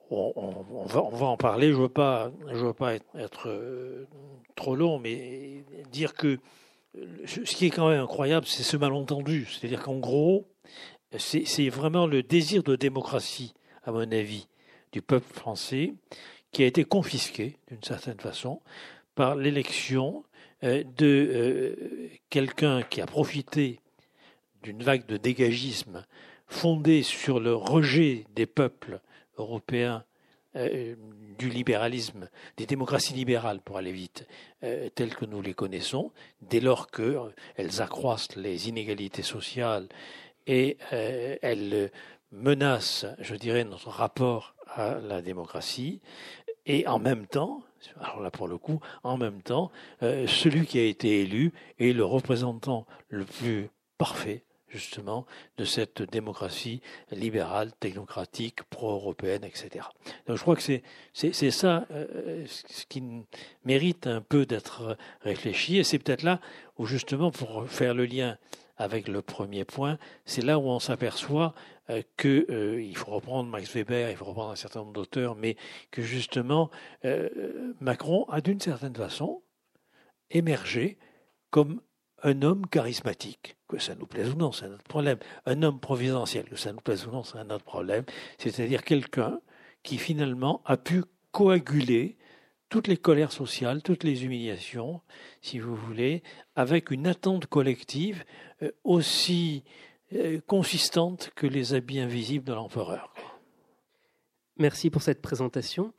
on, 0.09 0.85
va, 0.85 1.25
en 1.25 1.37
parler. 1.37 1.71
Je 1.71 1.77
veux 1.77 1.89
pas, 1.89 2.31
je 2.51 2.65
veux 2.65 2.73
pas 2.73 2.95
être, 2.95 3.47
euh, 3.47 4.07
trop 4.55 4.75
long, 4.75 4.99
mais 4.99 5.63
dire 5.91 6.13
que 6.13 6.39
ce 7.25 7.41
qui 7.41 7.65
est 7.65 7.69
quand 7.69 7.89
même 7.89 8.01
incroyable, 8.01 8.45
c'est 8.45 8.63
ce 8.63 8.77
malentendu. 8.77 9.45
C'est-à-dire 9.45 9.81
qu'en 9.81 9.97
gros, 9.97 10.47
c'est 11.17 11.69
vraiment 11.69 12.07
le 12.07 12.23
désir 12.23 12.63
de 12.63 12.75
démocratie, 12.75 13.53
à 13.83 13.91
mon 13.91 14.11
avis, 14.11 14.47
du 14.91 15.01
peuple 15.01 15.33
français, 15.33 15.93
qui 16.51 16.63
a 16.63 16.67
été 16.67 16.85
confisqué, 16.85 17.57
d'une 17.69 17.83
certaine 17.83 18.19
façon, 18.19 18.61
par 19.13 19.35
l'élection 19.35 20.23
euh, 20.63 20.83
de 20.97 21.05
euh, 21.05 22.09
quelqu'un 22.29 22.81
qui 22.81 23.01
a 23.01 23.05
profité 23.05 23.81
d'une 24.63 24.81
vague 24.81 25.05
de 25.05 25.17
dégagisme 25.17 26.05
fondée 26.47 27.03
sur 27.03 27.39
le 27.39 27.55
rejet 27.55 28.25
des 28.35 28.45
peuples 28.45 28.99
européens 29.37 30.03
euh, 30.55 30.95
du 31.37 31.49
libéralisme, 31.49 32.29
des 32.57 32.65
démocraties 32.65 33.13
libérales, 33.13 33.59
pour 33.59 33.77
aller 33.77 33.91
vite, 33.91 34.25
telles 34.95 35.13
que 35.13 35.25
nous 35.25 35.41
les 35.41 35.53
connaissons, 35.53 36.11
dès 36.41 36.61
lors 36.61 36.89
qu'elles 36.89 37.81
accroissent 37.81 38.37
les 38.37 38.69
inégalités 38.69 39.21
sociales 39.21 39.89
et 40.47 40.77
elles 40.91 41.91
menacent, 42.31 43.05
je 43.19 43.35
dirais, 43.35 43.65
notre 43.65 43.89
rapport 43.89 44.55
à 44.67 44.95
la 44.95 45.21
démocratie, 45.21 45.99
et 46.65 46.87
en 46.87 46.99
même 46.99 47.27
temps, 47.27 47.61
alors 47.99 48.21
là 48.21 48.31
pour 48.31 48.47
le 48.47 48.57
coup, 48.57 48.79
en 49.03 49.17
même 49.17 49.41
temps, 49.41 49.71
euh, 50.01 50.25
celui 50.27 50.65
qui 50.65 50.79
a 50.79 50.83
été 50.83 51.21
élu 51.21 51.53
est 51.79 51.93
le 51.93 52.03
représentant 52.03 52.85
le 53.07 53.25
plus 53.25 53.69
parfait 53.97 54.43
justement 54.67 55.25
de 55.57 55.65
cette 55.65 56.01
démocratie 56.01 56.81
libérale, 57.11 57.71
technocratique, 57.79 58.63
pro-européenne, 58.63 59.43
etc. 59.43 59.85
Donc 60.27 60.37
je 60.37 60.41
crois 60.41 60.55
que 60.55 60.61
c'est 60.61 61.51
ça 61.51 61.85
euh, 61.91 62.45
ce 62.47 62.85
qui 62.85 63.03
mérite 63.63 64.07
un 64.07 64.21
peu 64.21 64.45
d'être 64.45 64.97
réfléchi, 65.21 65.77
et 65.77 65.83
c'est 65.83 65.99
peut-être 65.99 66.23
là 66.23 66.39
où 66.77 66.85
justement 66.85 67.31
pour 67.31 67.67
faire 67.67 67.93
le 67.93 68.05
lien 68.05 68.37
avec 68.77 69.07
le 69.07 69.21
premier 69.21 69.63
point, 69.63 69.97
c'est 70.25 70.43
là 70.43 70.59
où 70.59 70.63
on 70.63 70.79
s'aperçoit 70.79 71.53
euh, 71.89 72.01
que 72.17 72.45
euh, 72.49 72.81
il 72.81 72.97
faut 72.97 73.11
reprendre 73.11 73.49
Max 73.49 73.73
Weber, 73.73 74.09
il 74.09 74.17
faut 74.17 74.25
reprendre 74.25 74.51
un 74.51 74.55
certain 74.55 74.79
nombre 74.79 74.93
d'auteurs, 74.93 75.35
mais 75.35 75.55
que 75.91 76.01
justement 76.01 76.69
euh, 77.05 77.73
Macron 77.79 78.25
a 78.29 78.41
d'une 78.41 78.59
certaine 78.59 78.95
façon 78.95 79.43
émergé 80.31 80.97
comme 81.51 81.81
un 82.25 82.41
homme 82.41 82.65
charismatique, 82.67 83.55
que 83.67 83.77
ça 83.77 83.95
nous 83.95 84.07
plaise 84.07 84.31
ou 84.31 84.35
non, 84.35 84.51
c'est 84.51 84.65
un 84.65 84.73
autre 84.73 84.83
problème. 84.83 85.19
Un 85.45 85.61
homme 85.61 85.79
providentiel, 85.79 86.45
que 86.45 86.55
ça 86.55 86.73
nous 86.73 86.81
plaise 86.81 87.05
ou 87.05 87.11
non, 87.11 87.23
c'est 87.23 87.37
un 87.37 87.49
autre 87.51 87.63
problème. 87.63 88.03
C'est-à-dire 88.39 88.83
quelqu'un 88.83 89.39
qui 89.83 89.97
finalement 89.97 90.61
a 90.65 90.75
pu 90.75 91.03
coaguler 91.31 92.17
toutes 92.69 92.87
les 92.87 92.97
colères 92.97 93.31
sociales, 93.31 93.83
toutes 93.83 94.03
les 94.03 94.25
humiliations, 94.25 95.01
si 95.41 95.59
vous 95.59 95.75
voulez, 95.75 96.23
avec 96.55 96.89
une 96.89 97.05
attente 97.05 97.45
collective 97.45 98.25
aussi 98.83 99.63
euh, 100.13 100.41
consistante 100.47 101.31
que 101.35 101.45
les 101.45 101.75
habits 101.75 101.99
invisibles 101.99 102.45
de 102.45 102.53
l'empereur. 102.53 103.13
Merci 104.57 104.89
pour 104.89 105.03
cette 105.03 105.21
présentation. 105.21 105.93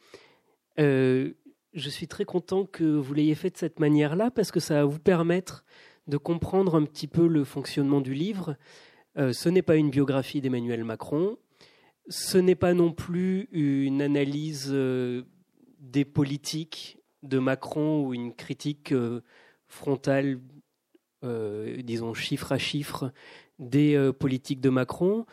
Euh, 0.80 1.34
je 1.72 1.90
suis 1.90 2.08
très 2.08 2.24
content 2.24 2.64
que 2.64 2.84
vous 2.84 3.14
l'ayez 3.14 3.34
fait 3.34 3.50
de 3.50 3.56
cette 3.56 3.78
manière-là 3.78 4.30
parce 4.30 4.50
que 4.50 4.60
ça 4.60 4.74
va 4.74 4.84
vous 4.84 4.98
permettre 4.98 5.64
de 6.06 6.16
comprendre 6.16 6.74
un 6.74 6.84
petit 6.84 7.06
peu 7.06 7.26
le 7.26 7.44
fonctionnement 7.44 8.00
du 8.00 8.14
livre. 8.14 8.56
Euh, 9.16 9.32
ce 9.32 9.48
n'est 9.48 9.62
pas 9.62 9.76
une 9.76 9.90
biographie 9.90 10.40
d'Emmanuel 10.40 10.84
Macron, 10.84 11.38
ce 12.08 12.38
n'est 12.38 12.54
pas 12.54 12.74
non 12.74 12.92
plus 12.92 13.48
une 13.50 14.00
analyse 14.00 14.72
des 15.80 16.04
politiques 16.04 16.98
de 17.24 17.40
Macron 17.40 18.06
ou 18.06 18.14
une 18.14 18.32
critique 18.32 18.94
frontale, 19.66 20.38
disons 21.22 22.14
chiffre 22.14 22.52
à 22.52 22.58
chiffre, 22.58 23.12
des 23.58 23.94
euh, 23.94 24.12
politiques 24.12 24.60
de 24.60 24.70
Macron. 24.70 25.26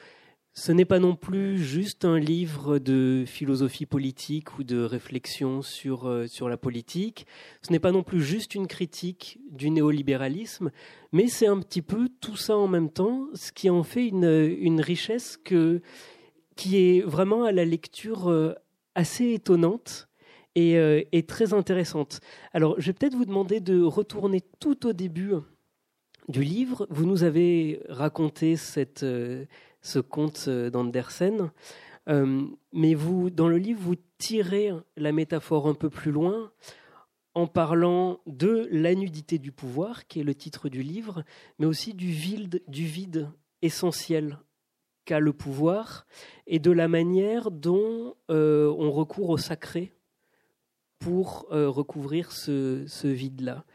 Ce 0.56 0.72
n'est 0.72 0.86
pas 0.86 1.00
non 1.00 1.16
plus 1.16 1.58
juste 1.58 2.06
un 2.06 2.20
livre 2.20 2.78
de 2.78 3.24
philosophie 3.26 3.88
politique 3.88 4.60
ou 4.60 4.64
de 4.64 4.84
réflexion 4.84 5.64
sur, 5.64 6.08
euh, 6.08 6.28
sur 6.28 6.48
la 6.48 6.58
politique. 6.58 7.26
Ce 7.64 7.72
n'est 7.72 7.80
pas 7.80 7.92
non 7.92 8.04
plus 8.04 8.22
juste 8.22 8.54
une 8.54 8.68
critique 8.68 9.40
du 9.50 9.72
néolibéralisme, 9.72 10.70
mais 11.12 11.28
c'est 11.28 11.48
un 11.48 11.60
petit 11.60 11.82
peu 11.82 12.08
tout 12.22 12.36
ça 12.36 12.56
en 12.56 12.68
même 12.68 12.92
temps, 12.92 13.28
ce 13.34 13.52
qui 13.52 13.70
en 13.72 13.82
fait 13.82 14.08
une, 14.08 14.56
une 14.60 14.80
richesse 14.80 15.38
que, 15.38 15.82
qui 16.56 16.78
est 16.78 17.02
vraiment 17.02 17.46
à 17.46 17.52
la 17.52 17.66
lecture 17.66 18.30
euh, 18.30 18.54
assez 18.94 19.34
étonnante 19.34 20.08
et, 20.56 20.76
et 21.12 21.24
très 21.24 21.56
intéressante. 21.56 22.20
Alors, 22.54 22.76
je 22.78 22.86
vais 22.86 22.94
peut-être 22.94 23.16
vous 23.16 23.26
demander 23.26 23.60
de 23.60 23.82
retourner 23.82 24.42
tout 24.60 24.86
au 24.86 24.94
début 24.94 25.34
du 26.28 26.44
livre, 26.44 26.88
vous 26.90 27.06
nous 27.06 27.24
avez 27.24 27.82
raconté 27.90 28.56
cette, 28.56 29.04
euh, 29.04 29.46
ce 29.84 30.00
conte 30.00 30.46
euh, 30.48 30.72
d'Andersen, 30.72 31.52
euh, 32.10 32.48
mais 32.72 32.96
vous, 32.96 33.30
dans 33.30 33.48
le 33.48 33.58
livre, 33.58 33.80
vous 33.80 33.96
tirez 34.18 34.72
la 34.98 35.12
métaphore 35.12 35.68
un 35.68 35.76
peu 35.76 35.90
plus 35.90 36.12
loin 36.12 36.52
en 37.36 37.46
parlant 37.48 38.20
de 38.26 38.68
la 38.72 38.96
nudité 38.96 39.38
du 39.38 39.52
pouvoir, 39.52 40.08
qui 40.08 40.20
est 40.20 40.24
le 40.24 40.36
titre 40.36 40.70
du 40.70 40.82
livre, 40.82 41.24
mais 41.60 41.66
aussi 41.66 41.94
du 41.94 42.08
vide, 42.08 42.64
du 42.68 42.86
vide 42.86 43.30
essentiel 43.62 44.40
qu'a 45.06 45.20
le 45.20 45.34
pouvoir 45.34 46.06
et 46.48 46.60
de 46.60 46.72
la 46.72 46.88
manière 46.88 47.52
dont 47.52 48.16
on 48.30 48.92
recourt 48.92 49.30
au 49.30 49.38
sacré 49.38 49.94
pour 51.00 51.48
recouvrir 51.50 52.32
ce, 52.32 53.08
vide-là. 53.08 53.66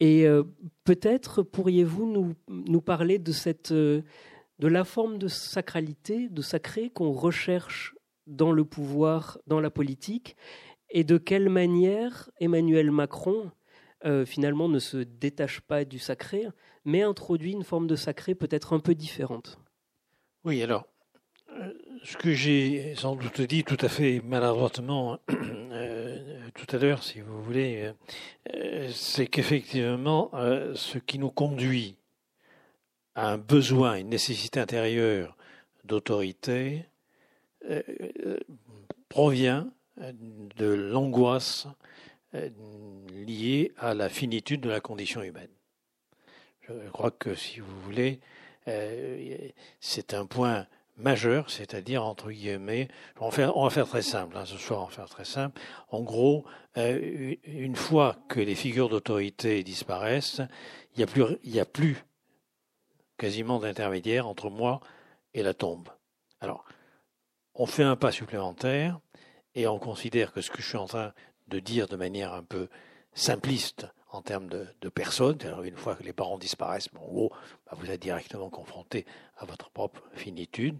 Et 0.00 0.26
euh, 0.26 0.42
peut-être 0.84 1.42
pourriez-vous 1.42 2.34
nous, 2.48 2.80
parler 2.80 3.18
de, 3.18 3.32
cette, 3.32 3.72
euh, 3.72 4.02
de 4.58 4.68
la 4.68 4.84
forme 4.84 5.18
de 5.18 5.28
sacralité, 5.28 6.28
de 6.28 6.42
sacré 6.42 6.90
qu'on 6.90 7.12
recherche 7.12 7.94
dans 8.26 8.52
le 8.52 8.64
pouvoir, 8.64 9.38
dans 9.46 9.60
la 9.60 9.70
politique, 9.70 10.36
et 10.90 11.04
de 11.04 11.18
quelle 11.18 11.48
manière 11.48 12.30
Emmanuel 12.40 12.90
Macron, 12.90 13.50
euh, 14.04 14.24
finalement, 14.24 14.68
ne 14.68 14.78
se 14.78 14.98
détache 14.98 15.60
pas 15.60 15.84
du 15.84 15.98
sacré, 15.98 16.46
mais 16.84 17.02
introduit 17.02 17.52
une 17.52 17.64
forme 17.64 17.86
de 17.86 17.96
sacré 17.96 18.34
peut-être 18.34 18.72
un 18.72 18.80
peu 18.80 18.94
différente. 18.94 19.58
Oui, 20.44 20.62
alors, 20.62 20.86
ce 22.02 22.16
que 22.16 22.32
j'ai 22.32 22.94
sans 22.96 23.16
doute 23.16 23.40
dit 23.40 23.64
tout 23.64 23.78
à 23.80 23.88
fait 23.88 24.20
maladroitement 24.20 25.18
euh, 25.30 26.38
tout 26.54 26.76
à 26.76 26.78
l'heure, 26.78 27.02
si 27.02 27.20
vous 27.20 27.42
voulez, 27.42 27.92
euh, 28.54 28.88
c'est 28.92 29.26
qu'effectivement, 29.26 30.30
euh, 30.34 30.74
ce 30.74 30.98
qui 30.98 31.18
nous 31.18 31.30
conduit 31.30 31.96
un 33.16 33.38
besoin, 33.38 33.96
une 33.96 34.08
nécessité 34.08 34.60
intérieure 34.60 35.36
d'autorité, 35.84 36.84
provient 39.08 39.70
de 39.98 40.66
l'angoisse 40.66 41.66
liée 43.12 43.72
à 43.78 43.94
la 43.94 44.08
finitude 44.08 44.60
de 44.60 44.68
la 44.68 44.80
condition 44.80 45.22
humaine. 45.22 45.50
Je 46.62 46.90
crois 46.90 47.10
que, 47.10 47.34
si 47.34 47.60
vous 47.60 47.80
voulez, 47.82 48.20
c'est 49.80 50.14
un 50.14 50.26
point 50.26 50.66
majeur, 50.96 51.50
c'est-à-dire 51.50 52.04
entre 52.04 52.30
guillemets, 52.30 52.88
on 53.20 53.26
va 53.26 53.30
faire, 53.30 53.56
on 53.56 53.64
va 53.64 53.70
faire 53.70 53.86
très 53.86 54.02
simple, 54.02 54.36
hein, 54.36 54.44
ce 54.44 54.56
soir 54.56 54.82
on 54.82 54.86
va 54.86 54.90
faire 54.90 55.08
très 55.08 55.24
simple. 55.24 55.60
En 55.90 56.02
gros, 56.02 56.44
euh, 56.76 57.34
une 57.44 57.76
fois 57.76 58.16
que 58.28 58.40
les 58.40 58.54
figures 58.54 58.88
d'autorité 58.88 59.62
disparaissent, 59.64 60.40
il 60.94 60.98
n'y 60.98 61.04
a 61.04 61.06
plus, 61.06 61.24
il 61.42 61.58
a 61.58 61.64
plus 61.64 61.96
quasiment 63.16 63.58
d'intermédiaire 63.58 64.26
entre 64.26 64.50
moi 64.50 64.80
et 65.34 65.42
la 65.42 65.54
tombe. 65.54 65.88
Alors, 66.40 66.64
on 67.54 67.66
fait 67.66 67.82
un 67.82 67.96
pas 67.96 68.12
supplémentaire 68.12 68.98
et 69.54 69.66
on 69.66 69.78
considère 69.78 70.32
que 70.32 70.40
ce 70.40 70.50
que 70.50 70.62
je 70.62 70.68
suis 70.68 70.76
en 70.76 70.86
train 70.86 71.12
de 71.48 71.60
dire 71.60 71.88
de 71.88 71.96
manière 71.96 72.32
un 72.32 72.42
peu 72.42 72.68
simpliste 73.14 73.86
en 74.10 74.22
termes 74.22 74.48
de, 74.48 74.88
personnes, 74.88 75.38
une 75.64 75.76
fois 75.76 75.96
que 75.96 76.04
les 76.04 76.12
parents 76.12 76.38
disparaissent, 76.38 76.88
en 76.96 77.04
gros, 77.04 77.32
bah, 77.66 77.76
vous 77.76 77.90
êtes 77.90 78.00
directement 78.00 78.48
confronté 78.48 79.06
à 79.36 79.44
votre 79.44 79.70
propre 79.70 80.02
finitude. 80.12 80.78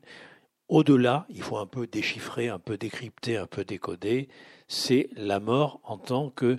Au-delà, 0.68 1.26
il 1.28 1.42
faut 1.42 1.58
un 1.58 1.66
peu 1.66 1.88
déchiffrer, 1.88 2.48
un 2.48 2.60
peu 2.60 2.76
décrypter, 2.76 3.36
un 3.36 3.48
peu 3.48 3.64
décoder, 3.64 4.28
c'est 4.68 5.08
la 5.16 5.40
mort 5.40 5.80
en 5.82 5.98
tant 5.98 6.30
que 6.30 6.58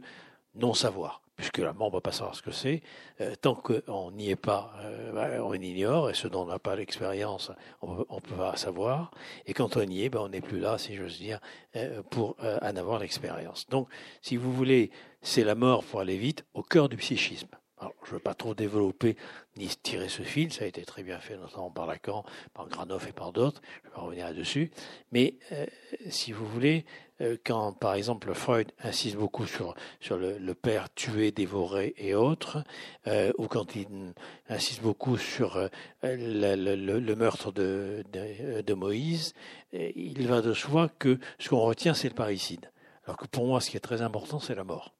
non-savoir 0.54 1.22
puisque 1.36 1.58
la 1.60 1.74
mort, 1.74 1.88
on 1.88 1.90
ne 1.92 1.96
va 1.96 2.02
pas 2.02 2.12
savoir 2.12 2.36
ce 2.36 2.42
que 2.42 2.52
c'est. 2.52 2.82
Euh, 3.22 3.36
tant 3.40 3.56
qu'on 3.56 4.12
n'y 4.12 4.30
est 4.30 4.36
pas, 4.36 4.74
euh, 4.80 5.12
bah, 5.12 5.44
on 5.44 5.54
ignore, 5.54 6.10
et 6.10 6.14
ce 6.14 6.28
dont 6.28 6.44
on 6.44 6.48
n'a 6.48 6.60
pas 6.60 6.76
l'expérience, 6.76 7.52
on 7.82 7.96
ne 7.96 8.20
peut 8.20 8.36
pas 8.36 8.56
savoir. 8.56 9.12
Et 9.46 9.54
quand 9.54 9.78
on 9.78 9.82
y 9.82 10.04
est, 10.04 10.10
bah, 10.10 10.22
on 10.22 10.30
n'est 10.30 10.42
plus 10.42 10.60
là, 10.60 10.78
si 10.78 10.96
j'ose 10.96 11.18
dire, 11.18 11.40
euh, 11.76 12.02
pour 12.04 12.36
en 12.42 12.76
avoir 12.76 13.00
l'expérience. 13.00 13.68
Donc, 13.70 13.90
si 14.22 14.38
vous 14.38 14.54
voulez, 14.54 14.92
c'est 15.22 15.44
la 15.44 15.56
mort, 15.56 15.84
pour 15.84 16.00
aller 16.00 16.18
vite, 16.18 16.46
au 16.54 16.64
cœur 16.64 16.90
du 16.90 16.98
psychisme. 16.98 17.50
Alors, 17.78 17.94
je 18.04 18.10
ne 18.10 18.14
veux 18.16 18.20
pas 18.22 18.34
trop 18.34 18.54
développer 18.54 19.18
ni 19.58 19.68
tirer 19.68 20.10
ce 20.10 20.22
fil, 20.22 20.54
ça 20.54 20.64
a 20.64 20.68
été 20.68 20.84
très 20.84 21.04
bien 21.04 21.20
fait, 21.20 21.38
notamment 21.38 21.70
par 21.70 21.86
Lacan, 21.86 22.24
par 22.54 22.68
Granoff 22.70 23.08
et 23.08 23.12
par 23.12 23.34
d'autres, 23.34 23.62
je 23.84 23.90
vais 23.90 23.96
revenir 23.96 24.26
là-dessus. 24.28 24.72
Mais 25.12 25.36
si 26.10 26.32
vous 26.32 26.46
voulez, 26.46 26.86
euh, 27.22 27.38
quand, 27.46 27.72
par 27.74 27.94
exemple, 27.94 28.34
Freud 28.34 28.72
insiste 28.84 29.16
beaucoup 29.16 29.46
sur, 29.46 29.74
sur 30.00 30.18
le, 30.18 30.54
père 30.54 30.94
tué, 30.94 31.32
dévoré 31.32 31.94
et 31.98 32.14
autres, 32.14 32.64
euh, 33.08 33.32
ou 33.38 33.48
quand 33.48 33.76
il 33.76 33.88
insiste 34.50 34.82
beaucoup 34.82 35.18
sur 35.18 35.56
euh, 35.58 35.70
le, 36.04 37.14
meurtre 37.16 37.52
de, 37.52 38.04
de, 38.12 38.74
Moïse, 38.74 39.34
il 39.72 40.28
va 40.28 40.42
de 40.42 40.54
soi 40.54 40.90
que 41.00 41.20
ce 41.40 41.50
qu'on 41.50 41.62
retient, 41.62 41.94
c'est 41.94 42.10
le 42.10 42.16
parricide. 42.16 42.72
Alors 43.06 43.18
que 43.18 43.28
pour 43.28 43.46
moi, 43.46 43.62
ce 43.62 43.70
qui 43.70 43.78
est 43.78 43.82
très 43.82 44.02
important, 44.02 44.40
c'est 44.40 44.56
la 44.56 44.64
mort. 44.64 44.95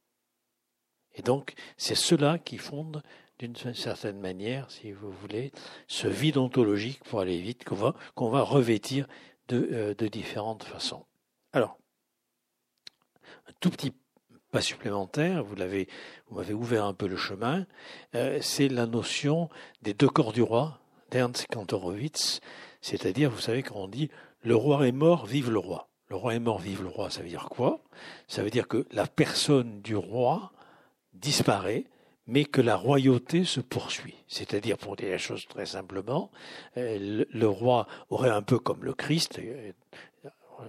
Et 1.16 1.22
donc, 1.22 1.54
c'est 1.76 1.94
cela 1.94 2.38
qui 2.38 2.58
fonde, 2.58 3.02
d'une 3.38 3.56
certaine 3.74 4.20
manière, 4.20 4.70
si 4.70 4.92
vous 4.92 5.10
voulez, 5.10 5.52
ce 5.88 6.08
vide 6.08 6.38
ontologique, 6.38 7.02
pour 7.04 7.20
aller 7.20 7.40
vite, 7.40 7.64
qu'on 7.64 8.28
va, 8.30 8.42
revêtir 8.42 9.06
de, 9.48 9.94
de 9.96 10.08
différentes 10.08 10.64
façons. 10.64 11.04
Alors, 11.52 11.78
un 13.48 13.52
tout 13.60 13.70
petit 13.70 13.92
pas 14.50 14.60
supplémentaire, 14.60 15.44
vous 15.44 15.54
l'avez, 15.54 15.88
m'avez 16.30 16.54
ouvert 16.54 16.84
un 16.84 16.94
peu 16.94 17.06
le 17.06 17.16
chemin, 17.16 17.66
euh, 18.14 18.38
c'est 18.40 18.68
la 18.68 18.86
notion 18.86 19.48
des 19.82 19.94
deux 19.94 20.08
corps 20.08 20.32
du 20.32 20.42
roi 20.42 20.80
d'Ernst 21.10 21.46
Kantorowicz, 21.48 22.40
c'est-à-dire, 22.80 23.30
vous 23.30 23.40
savez, 23.40 23.62
quand 23.62 23.76
on 23.76 23.88
dit 23.88 24.10
le 24.42 24.54
roi 24.54 24.86
est 24.86 24.92
mort, 24.92 25.26
vive 25.26 25.50
le 25.50 25.58
roi. 25.58 25.88
Le 26.08 26.16
roi 26.16 26.34
est 26.34 26.40
mort, 26.40 26.58
vive 26.58 26.82
le 26.82 26.88
roi, 26.88 27.10
ça 27.10 27.20
veut 27.22 27.28
dire 27.28 27.48
quoi? 27.50 27.82
Ça 28.28 28.42
veut 28.42 28.50
dire 28.50 28.68
que 28.68 28.86
la 28.92 29.06
personne 29.06 29.80
du 29.82 29.96
roi 29.96 30.52
disparaît, 31.20 31.84
mais 32.26 32.44
que 32.44 32.60
la 32.60 32.76
royauté 32.76 33.44
se 33.44 33.60
poursuit. 33.60 34.16
C'est-à-dire, 34.26 34.78
pour 34.78 34.96
dire 34.96 35.10
la 35.10 35.18
chose 35.18 35.46
très 35.46 35.66
simplement, 35.66 36.30
euh, 36.76 37.24
le, 37.30 37.48
roi 37.48 37.86
aurait 38.10 38.30
un 38.30 38.42
peu 38.42 38.58
comme 38.58 38.84
le 38.84 38.94
Christ, 38.94 39.40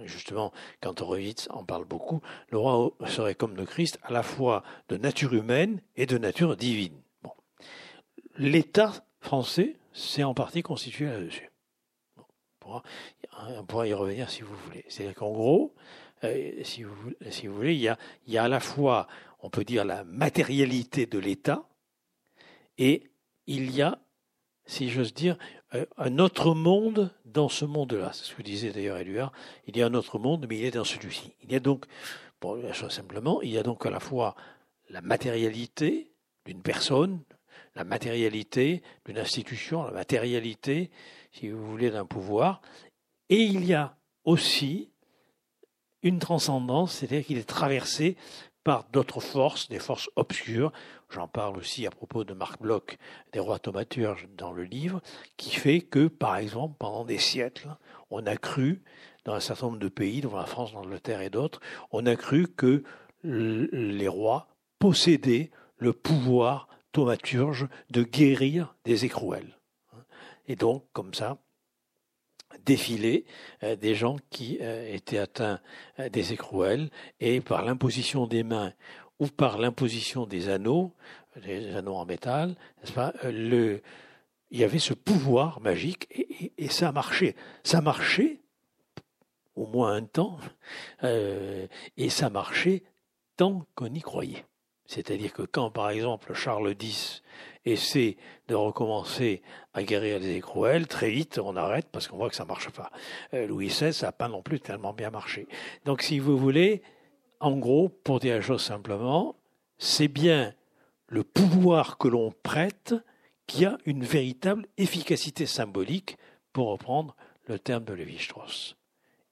justement, 0.04 0.52
quand 0.80 1.00
Horowitz 1.00 1.48
en 1.50 1.64
parle 1.64 1.84
beaucoup, 1.84 2.20
le 2.50 2.58
roi 2.58 2.92
serait 3.06 3.34
comme 3.34 3.56
le 3.56 3.66
Christ, 3.66 3.98
à 4.02 4.12
la 4.12 4.22
fois 4.22 4.62
de 4.88 4.96
nature 4.96 5.34
humaine 5.34 5.80
et 5.96 6.06
de 6.06 6.18
nature 6.18 6.56
divine. 6.56 7.00
L'État 8.36 8.92
français 9.20 9.76
s'est 9.92 10.22
en 10.22 10.34
partie 10.34 10.62
constitué 10.62 11.06
là-dessus. 11.06 11.50
on, 12.64 13.64
pourra, 13.64 13.88
y 13.88 13.94
revenir 13.94 14.30
si 14.30 14.42
vous 14.42 14.54
voulez. 14.54 14.84
C'est-à-dire 14.88 15.16
qu'en 15.16 15.32
gros, 15.32 15.74
euh, 16.24 16.52
si, 16.62 16.84
vous, 16.84 16.94
voulez, 16.94 17.74
il 17.74 18.32
y 18.32 18.38
a 18.38 18.42
à 18.42 18.48
la 18.48 18.60
fois, 18.60 19.08
on 19.40 19.50
peut 19.50 19.64
dire, 19.64 19.84
la 19.84 20.04
matérialité 20.04 21.06
de 21.06 21.18
l'État, 21.18 21.68
et 22.76 23.10
il 23.46 23.74
y 23.74 23.82
a, 23.82 23.98
si 24.66 24.88
j'ose 24.88 25.14
dire, 25.14 25.36
euh, 25.74 25.84
un 25.96 26.18
autre 26.18 26.54
monde 26.54 27.12
dans 27.24 27.48
ce 27.48 27.64
monde-là. 27.64 28.12
C'est 28.12 28.24
ce 28.24 28.34
que 28.34 28.42
disait 28.42 28.70
d'ailleurs 28.70 28.98
Éluard. 28.98 29.32
Il 29.66 29.76
y 29.76 29.82
a 29.82 29.86
un 29.86 29.94
autre 29.94 30.18
monde, 30.18 30.46
mais 30.48 30.58
il 30.58 30.64
est 30.64 30.70
dans 30.72 30.84
celui-ci. 30.84 31.32
Il 31.42 31.52
y 31.52 31.56
a 31.56 31.60
donc, 31.60 31.86
chose 32.72 32.92
simplement, 32.92 33.42
il 33.42 33.50
y 33.50 33.58
a 33.58 33.62
donc 33.62 33.84
à 33.84 33.90
la 33.90 34.00
fois 34.00 34.34
la 34.88 35.00
matérialité 35.00 36.12
d'une 36.44 36.62
personne, 36.62 37.22
la 37.74 37.84
matérialité 37.84 38.82
d'une 39.04 39.18
institution, 39.18 39.84
la 39.84 39.92
matérialité, 39.92 40.90
si 41.32 41.48
vous 41.48 41.64
voulez, 41.64 41.90
d'un 41.90 42.06
pouvoir, 42.06 42.62
et 43.28 43.42
il 43.42 43.64
y 43.64 43.74
a 43.74 43.96
aussi 44.24 44.90
une 46.02 46.18
transcendance, 46.18 46.94
c'est-à-dire 46.94 47.26
qu'il 47.26 47.38
est 47.38 47.48
traversé 47.48 48.16
par 48.68 48.84
d'autres 48.92 49.20
forces, 49.20 49.70
des 49.70 49.78
forces 49.78 50.10
obscures. 50.14 50.72
J'en 51.08 51.26
parle 51.26 51.56
aussi 51.56 51.86
à 51.86 51.90
propos 51.90 52.24
de 52.24 52.34
Marc 52.34 52.60
Bloch, 52.60 52.98
des 53.32 53.40
rois 53.40 53.58
thaumaturges 53.58 54.28
dans 54.36 54.52
le 54.52 54.64
livre, 54.64 55.00
qui 55.38 55.56
fait 55.56 55.80
que, 55.80 56.06
par 56.06 56.36
exemple, 56.36 56.74
pendant 56.78 57.06
des 57.06 57.16
siècles, 57.16 57.70
on 58.10 58.26
a 58.26 58.36
cru, 58.36 58.82
dans 59.24 59.32
un 59.32 59.40
certain 59.40 59.68
nombre 59.68 59.78
de 59.78 59.88
pays, 59.88 60.20
dont 60.20 60.36
la 60.36 60.44
France, 60.44 60.74
l'Angleterre 60.74 61.22
et 61.22 61.30
d'autres, 61.30 61.60
on 61.92 62.04
a 62.04 62.14
cru 62.14 62.46
que 62.46 62.82
les 63.24 64.06
rois 64.06 64.48
possédaient 64.78 65.50
le 65.78 65.94
pouvoir 65.94 66.68
thaumaturge 66.92 67.68
de 67.88 68.02
guérir 68.02 68.74
des 68.84 69.06
écrouelles. 69.06 69.56
Et 70.46 70.56
donc, 70.56 70.84
comme 70.92 71.14
ça, 71.14 71.38
défiler 72.64 73.24
euh, 73.62 73.76
des 73.76 73.94
gens 73.94 74.16
qui 74.30 74.58
euh, 74.60 74.94
étaient 74.94 75.18
atteints 75.18 75.60
euh, 75.98 76.08
des 76.08 76.32
écrouelles 76.32 76.90
et 77.20 77.40
par 77.40 77.64
l'imposition 77.64 78.26
des 78.26 78.42
mains 78.42 78.72
ou 79.18 79.26
par 79.26 79.58
l'imposition 79.58 80.26
des 80.26 80.48
anneaux, 80.48 80.94
des 81.44 81.74
anneaux 81.74 81.96
en 81.96 82.06
métal, 82.06 82.54
il 83.24 83.80
y 84.52 84.64
avait 84.64 84.78
ce 84.78 84.94
pouvoir 84.94 85.60
magique 85.60 86.06
et, 86.10 86.52
et, 86.56 86.68
ça 86.68 86.92
marchait. 86.92 87.34
Ça 87.64 87.80
marchait 87.80 88.40
au 89.56 89.66
moins 89.66 89.94
un 89.94 90.04
temps 90.04 90.38
et 91.02 92.10
ça 92.10 92.30
marchait 92.30 92.84
tant 93.36 93.66
qu'on 93.74 93.92
y 93.92 94.00
croyait. 94.00 94.44
C'est-à-dire 94.86 95.32
que 95.32 95.42
quand, 95.42 95.70
par 95.72 95.90
exemple, 95.90 96.32
Charles 96.32 96.76
X 96.80 97.22
essaie 97.64 98.16
de 98.48 98.54
recommencer 98.54 99.42
à 99.74 99.82
guérir 99.82 100.18
les 100.18 100.36
écrouelles, 100.36 100.86
très 100.86 101.10
vite 101.10 101.38
on 101.38 101.56
arrête 101.56 101.88
parce 101.90 102.08
qu'on 102.08 102.16
voit 102.16 102.30
que 102.30 102.36
ça 102.36 102.44
marche 102.44 102.70
pas. 102.70 102.90
Euh, 103.34 103.46
Louis 103.46 103.68
XVI, 103.68 103.92
ça 103.92 104.06
n'a 104.06 104.12
pas 104.12 104.28
non 104.28 104.42
plus 104.42 104.60
tellement 104.60 104.92
bien 104.92 105.10
marché. 105.10 105.46
Donc 105.84 106.02
si 106.02 106.18
vous 106.18 106.36
voulez, 106.36 106.82
en 107.40 107.56
gros, 107.56 107.88
pour 107.88 108.20
dire 108.20 108.36
la 108.36 108.40
chose 108.40 108.62
simplement, 108.62 109.36
c'est 109.78 110.08
bien 110.08 110.54
le 111.06 111.24
pouvoir 111.24 111.98
que 111.98 112.08
l'on 112.08 112.32
prête 112.42 112.94
qui 113.46 113.64
a 113.64 113.78
une 113.86 114.04
véritable 114.04 114.66
efficacité 114.76 115.46
symbolique, 115.46 116.18
pour 116.52 116.70
reprendre 116.70 117.14
le 117.46 117.58
terme 117.58 117.84
de 117.84 117.92
Lévi-Strauss. 117.92 118.76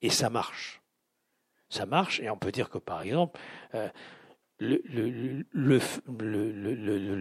Et 0.03 0.11
ça 0.11 0.31
marche. 0.31 0.81
Ça 1.69 1.85
marche, 1.85 2.21
et 2.21 2.31
on 2.31 2.37
peut 2.37 2.53
dire 2.53 2.71
que 2.71 2.79
par 2.79 3.03
exemple, 3.03 3.41
euh, 3.75 3.89
le, 4.59 5.43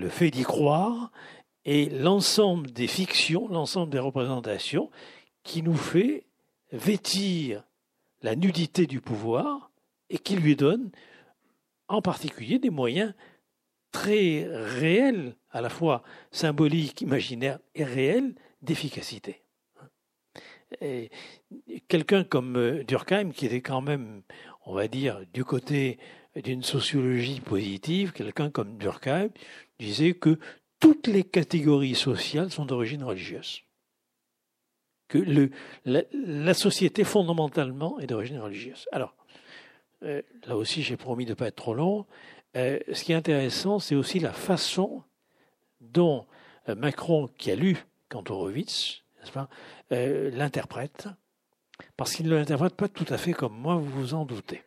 fait 0.09 0.31
d'y 0.31 0.43
croire 0.43 1.11
et 1.65 1.89
l'ensemble 1.89 2.71
des 2.71 2.87
fictions, 2.87 3.47
l'ensemble 3.47 3.91
des 3.91 3.99
représentations 3.99 4.89
qui 5.43 5.61
nous 5.61 5.75
fait 5.75 6.25
vêtir 6.71 7.63
la 8.21 8.35
nudité 8.35 8.87
du 8.87 9.01
pouvoir 9.01 9.71
et 10.09 10.17
qui 10.17 10.35
lui 10.35 10.55
donne 10.55 10.91
en 11.87 12.01
particulier 12.01 12.59
des 12.59 12.69
moyens 12.69 13.13
très 13.91 14.45
réels, 14.49 15.35
à 15.51 15.61
la 15.61 15.69
fois 15.69 16.03
symboliques, 16.31 17.01
imaginaires 17.01 17.59
et 17.75 17.83
réels, 17.83 18.35
d'efficacité. 18.61 19.41
Quelqu'un 21.87 22.23
comme 22.23 22.83
Durkheim, 22.83 23.31
qui 23.31 23.45
était 23.45 23.61
quand 23.61 23.81
même, 23.81 24.23
on 24.65 24.73
va 24.73 24.87
dire, 24.87 25.21
du 25.33 25.45
côté 25.45 25.99
d'une 26.35 26.63
sociologie 26.63 27.39
positive, 27.39 28.11
quelqu'un 28.11 28.49
comme 28.49 28.77
Durkheim 28.77 29.29
disait 29.79 30.13
que 30.13 30.37
toutes 30.79 31.07
les 31.07 31.23
catégories 31.23 31.95
sociales 31.95 32.51
sont 32.51 32.65
d'origine 32.65 33.03
religieuse. 33.03 33.61
Que 35.07 35.49
la, 35.85 36.53
société 36.53 37.03
fondamentalement 37.03 37.99
est 37.99 38.07
d'origine 38.07 38.39
religieuse. 38.39 38.87
Alors, 38.91 39.15
euh, 40.03 40.21
là 40.45 40.57
aussi 40.57 40.81
j'ai 40.81 40.97
promis 40.97 41.25
de 41.25 41.31
ne 41.31 41.35
pas 41.35 41.47
être 41.47 41.55
trop 41.55 41.73
long. 41.73 42.05
Euh, 42.57 42.79
ce 42.91 43.03
qui 43.03 43.11
est 43.11 43.15
intéressant, 43.15 43.79
c'est 43.79 43.95
aussi 43.95 44.19
la 44.19 44.33
façon 44.33 45.03
dont 45.79 46.25
euh, 46.69 46.75
Macron, 46.75 47.29
qui 47.37 47.51
a 47.51 47.55
lu 47.55 47.77
Kantorowicz, 48.09 49.03
l'interprète, 49.89 51.07
parce 51.97 52.13
qu'il 52.13 52.27
ne 52.27 52.35
l'interprète 52.35 52.75
pas 52.75 52.87
tout 52.87 53.05
à 53.09 53.17
fait 53.17 53.33
comme 53.33 53.57
moi, 53.57 53.75
vous 53.75 53.89
vous 53.89 54.13
en 54.13 54.25
doutez. 54.25 54.63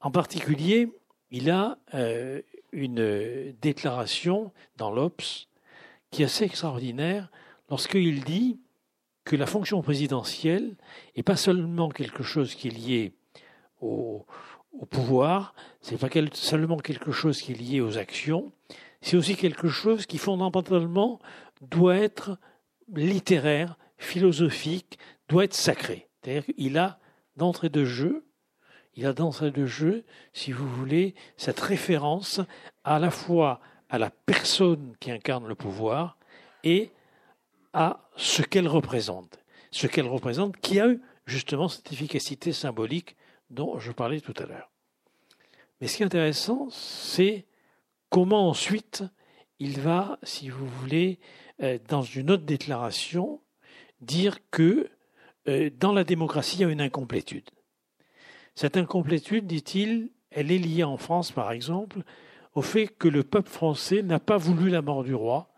En 0.00 0.10
particulier, 0.10 0.92
il 1.30 1.50
a 1.50 1.78
euh, 1.94 2.40
une 2.72 3.54
déclaration 3.60 4.52
dans 4.76 4.90
l'Obs 4.90 5.48
qui 6.10 6.22
est 6.22 6.26
assez 6.26 6.44
extraordinaire 6.44 7.30
lorsqu'il 7.68 8.24
dit 8.24 8.60
que 9.24 9.36
la 9.36 9.46
fonction 9.46 9.82
présidentielle 9.82 10.76
n'est 11.16 11.22
pas 11.22 11.36
seulement 11.36 11.90
quelque 11.90 12.22
chose 12.22 12.54
qui 12.54 12.68
est 12.68 12.70
lié 12.70 13.12
au, 13.80 14.24
au 14.72 14.86
pouvoir, 14.86 15.54
c'est 15.80 15.98
pas 15.98 16.08
seulement 16.32 16.78
quelque 16.78 17.12
chose 17.12 17.42
qui 17.42 17.52
est 17.52 17.54
lié 17.54 17.80
aux 17.80 17.98
actions, 17.98 18.52
c'est 19.00 19.16
aussi 19.16 19.36
quelque 19.36 19.68
chose 19.68 20.06
qui 20.06 20.18
fondamentalement 20.18 21.20
doit 21.60 21.96
être 21.96 22.38
littéraire, 22.94 23.76
philosophique, 23.96 24.98
doit 25.28 25.44
être 25.44 25.54
sacré. 25.54 26.08
C'est-à-dire 26.22 26.54
qu'il 26.54 26.78
a 26.78 26.98
d'entrée 27.36 27.68
de 27.68 27.84
jeu, 27.84 28.24
il 28.98 29.06
a 29.06 29.12
d'entrée 29.12 29.52
de 29.52 29.64
jeu, 29.64 30.04
si 30.32 30.50
vous 30.50 30.68
voulez, 30.68 31.14
cette 31.36 31.60
référence 31.60 32.40
à 32.82 32.98
la 32.98 33.12
fois 33.12 33.60
à 33.88 33.96
la 33.96 34.10
personne 34.10 34.96
qui 34.98 35.12
incarne 35.12 35.46
le 35.46 35.54
pouvoir 35.54 36.18
et 36.64 36.90
à 37.72 38.08
ce 38.16 38.42
qu'elle 38.42 38.66
représente. 38.66 39.38
Ce 39.70 39.86
qu'elle 39.86 40.08
représente 40.08 40.56
qui 40.56 40.80
a 40.80 40.88
eu 40.88 41.00
justement 41.26 41.68
cette 41.68 41.92
efficacité 41.92 42.52
symbolique 42.52 43.14
dont 43.50 43.78
je 43.78 43.92
parlais 43.92 44.20
tout 44.20 44.34
à 44.36 44.46
l'heure. 44.46 44.68
Mais 45.80 45.86
ce 45.86 45.96
qui 45.96 46.02
est 46.02 46.06
intéressant, 46.06 46.66
c'est 46.70 47.46
comment 48.10 48.48
ensuite 48.48 49.04
il 49.60 49.78
va, 49.80 50.18
si 50.24 50.48
vous 50.48 50.66
voulez, 50.66 51.20
euh, 51.62 51.78
dans 51.86 52.02
une 52.02 52.32
autre 52.32 52.46
déclaration, 52.46 53.40
dire 54.00 54.38
que 54.50 54.90
euh, 55.46 55.70
dans 55.78 55.92
la 55.92 56.02
démocratie, 56.02 56.56
il 56.56 56.62
y 56.62 56.64
a 56.64 56.68
une 56.68 56.80
incomplétude. 56.80 57.48
Cette 58.58 58.76
incomplétude, 58.76 59.46
dit-il, 59.46 60.10
elle 60.32 60.50
est 60.50 60.58
liée 60.58 60.82
en 60.82 60.96
France, 60.96 61.30
par 61.30 61.52
exemple, 61.52 62.02
au 62.56 62.60
fait 62.60 62.88
que 62.88 63.06
le 63.06 63.22
peuple 63.22 63.48
français 63.48 64.02
n'a 64.02 64.18
pas 64.18 64.36
voulu 64.36 64.68
la 64.68 64.82
mort 64.82 65.04
du 65.04 65.14
roi 65.14 65.48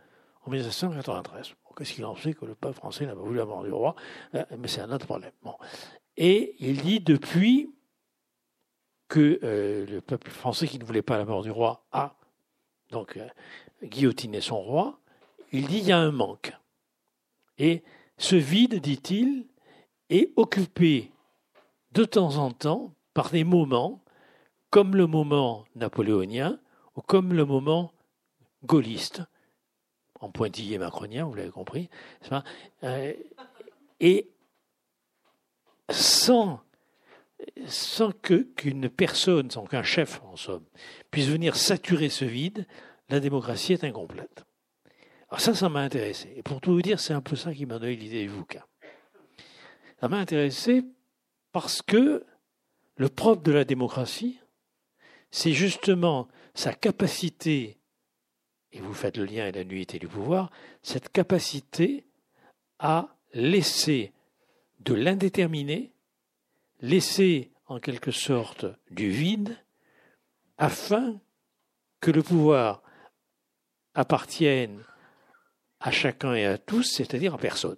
en 0.44 0.50
1993. 0.50 1.54
Qu'est-ce 1.78 1.94
qu'il 1.94 2.04
en 2.04 2.14
sait 2.14 2.34
que 2.34 2.44
le 2.44 2.54
peuple 2.54 2.74
français 2.74 3.06
n'a 3.06 3.14
pas 3.14 3.22
voulu 3.22 3.38
la 3.38 3.46
mort 3.46 3.64
du 3.64 3.72
roi? 3.72 3.96
Euh, 4.34 4.44
Mais 4.58 4.68
c'est 4.68 4.82
un 4.82 4.92
autre 4.92 5.06
problème. 5.06 5.32
Et 6.18 6.54
il 6.58 6.82
dit 6.82 7.00
depuis 7.00 7.70
que 9.08 9.38
le 9.88 10.00
peuple 10.00 10.30
français 10.30 10.68
qui 10.68 10.78
ne 10.78 10.84
voulait 10.84 11.00
pas 11.00 11.16
la 11.16 11.24
mort 11.24 11.42
du 11.42 11.50
roi 11.50 11.86
a 11.92 12.16
donc 12.90 13.18
guillotiner 13.82 14.42
son 14.42 14.60
roi, 14.60 15.00
il 15.52 15.68
dit 15.68 15.78
il 15.78 15.86
y 15.86 15.92
a 15.92 15.98
un 15.98 16.12
manque. 16.12 16.52
Et 17.56 17.82
ce 18.18 18.36
vide, 18.36 18.78
dit-il, 18.78 19.46
est 20.10 20.34
occupé 20.36 21.10
de 21.92 22.04
temps 22.04 22.36
en 22.36 22.50
temps 22.50 22.94
par 23.14 23.30
des 23.30 23.44
moments 23.44 24.02
comme 24.70 24.94
le 24.94 25.06
moment 25.06 25.64
napoléonien 25.74 26.60
ou 26.96 27.00
comme 27.00 27.32
le 27.34 27.44
moment 27.44 27.92
gaulliste, 28.64 29.22
en 30.20 30.30
pointillé 30.30 30.78
macronien, 30.78 31.24
vous 31.24 31.34
l'avez 31.34 31.50
compris, 31.50 31.88
euh, 32.82 33.12
et 34.00 34.30
sans, 35.88 36.60
sans 37.66 38.12
qu'une 38.12 38.88
personne, 38.88 39.50
sans 39.50 39.64
qu'un 39.64 39.82
chef, 39.82 40.20
en 40.24 40.36
somme, 40.36 40.64
puisse 41.10 41.26
venir 41.26 41.56
saturer 41.56 42.10
ce 42.10 42.24
vide, 42.24 42.66
la 43.08 43.18
démocratie 43.18 43.72
est 43.72 43.84
incomplète. 43.84 44.44
Alors 45.30 45.40
ça, 45.40 45.54
ça 45.54 45.68
m'a 45.68 45.80
intéressé. 45.80 46.32
Et 46.36 46.42
pour 46.42 46.60
tout 46.60 46.72
vous 46.72 46.82
dire, 46.82 47.00
c'est 47.00 47.14
un 47.14 47.20
peu 47.20 47.36
ça 47.36 47.54
qui 47.54 47.66
m'a 47.66 47.78
donné 47.78 47.96
l'idée 47.96 48.22
du 48.22 48.30
bouquin. 48.30 48.64
Ça 50.00 50.08
m'a 50.08 50.18
intéressé 50.18 50.84
parce 51.52 51.82
que 51.82 52.24
le 52.96 53.08
propre 53.08 53.42
de 53.42 53.52
la 53.52 53.64
démocratie, 53.64 54.38
c'est 55.30 55.52
justement 55.52 56.28
sa 56.54 56.72
capacité, 56.72 57.78
et 58.72 58.80
vous 58.80 58.94
faites 58.94 59.16
le 59.16 59.24
lien 59.24 59.42
avec 59.42 59.56
la 59.56 59.64
nuité 59.64 59.98
du 59.98 60.08
pouvoir, 60.08 60.50
cette 60.82 61.10
capacité 61.10 62.04
à 62.78 63.16
laisser 63.32 64.12
de 64.80 64.94
l'indéterminé, 64.94 65.92
laisser 66.80 67.52
en 67.66 67.78
quelque 67.78 68.10
sorte 68.10 68.66
du 68.90 69.10
vide, 69.10 69.56
afin 70.58 71.20
que 72.00 72.10
le 72.10 72.22
pouvoir 72.22 72.82
appartiennent 73.94 74.82
à 75.80 75.90
chacun 75.90 76.34
et 76.34 76.44
à 76.44 76.58
tous, 76.58 76.82
c'est-à-dire 76.82 77.34
à 77.34 77.38
personne. 77.38 77.76